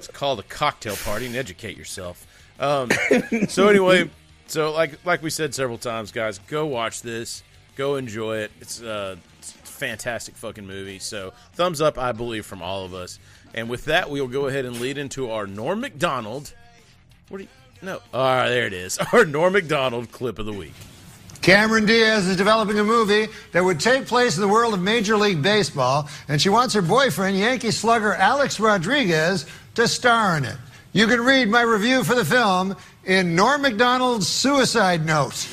called 0.08 0.38
a 0.38 0.44
cocktail 0.44 0.96
party 0.96 1.26
and 1.26 1.36
educate 1.36 1.76
yourself. 1.76 2.26
Um, 2.60 2.90
so 3.48 3.68
anyway, 3.68 4.08
so 4.46 4.72
like 4.72 5.04
like 5.04 5.22
we 5.22 5.30
said 5.30 5.54
several 5.54 5.78
times, 5.78 6.12
guys, 6.12 6.38
go 6.46 6.66
watch 6.66 7.02
this. 7.02 7.42
Go 7.76 7.96
enjoy 7.96 8.38
it. 8.38 8.52
It's, 8.60 8.82
uh, 8.82 9.16
it's 9.38 9.54
a 9.54 9.58
fantastic 9.58 10.36
fucking 10.36 10.66
movie. 10.66 10.98
So 10.98 11.32
thumbs 11.54 11.80
up, 11.80 11.98
I 11.98 12.12
believe, 12.12 12.44
from 12.44 12.62
all 12.62 12.84
of 12.84 12.92
us. 12.92 13.18
And 13.54 13.68
with 13.70 13.86
that, 13.86 14.10
we'll 14.10 14.28
go 14.28 14.46
ahead 14.46 14.64
and 14.64 14.78
lead 14.80 14.98
into 14.98 15.30
our 15.30 15.46
Norm 15.46 15.80
Macdonald. 15.80 16.52
What 17.28 17.38
do 17.38 17.44
you? 17.44 17.48
No. 17.82 18.00
All 18.12 18.22
right, 18.22 18.48
there 18.48 18.66
it 18.66 18.74
is. 18.74 18.98
Our 19.12 19.24
Norm 19.24 19.54
Macdonald 19.54 20.12
clip 20.12 20.38
of 20.38 20.46
the 20.46 20.52
week. 20.52 20.74
Cameron 21.40 21.86
Diaz 21.86 22.26
is 22.26 22.36
developing 22.36 22.78
a 22.78 22.84
movie 22.84 23.28
that 23.52 23.64
would 23.64 23.80
take 23.80 24.06
place 24.06 24.36
in 24.36 24.42
the 24.42 24.48
world 24.48 24.74
of 24.74 24.82
Major 24.82 25.16
League 25.16 25.40
Baseball, 25.40 26.06
and 26.28 26.40
she 26.40 26.50
wants 26.50 26.74
her 26.74 26.82
boyfriend, 26.82 27.38
Yankee 27.38 27.70
slugger 27.70 28.12
Alex 28.12 28.60
Rodriguez, 28.60 29.46
to 29.76 29.88
star 29.88 30.36
in 30.36 30.44
it. 30.44 30.56
You 30.92 31.06
can 31.06 31.20
read 31.20 31.48
my 31.48 31.62
review 31.62 32.02
for 32.02 32.16
the 32.16 32.24
film 32.24 32.74
in 33.04 33.36
Norm 33.36 33.62
Macdonald's 33.62 34.26
Suicide 34.26 35.06
Note. 35.06 35.46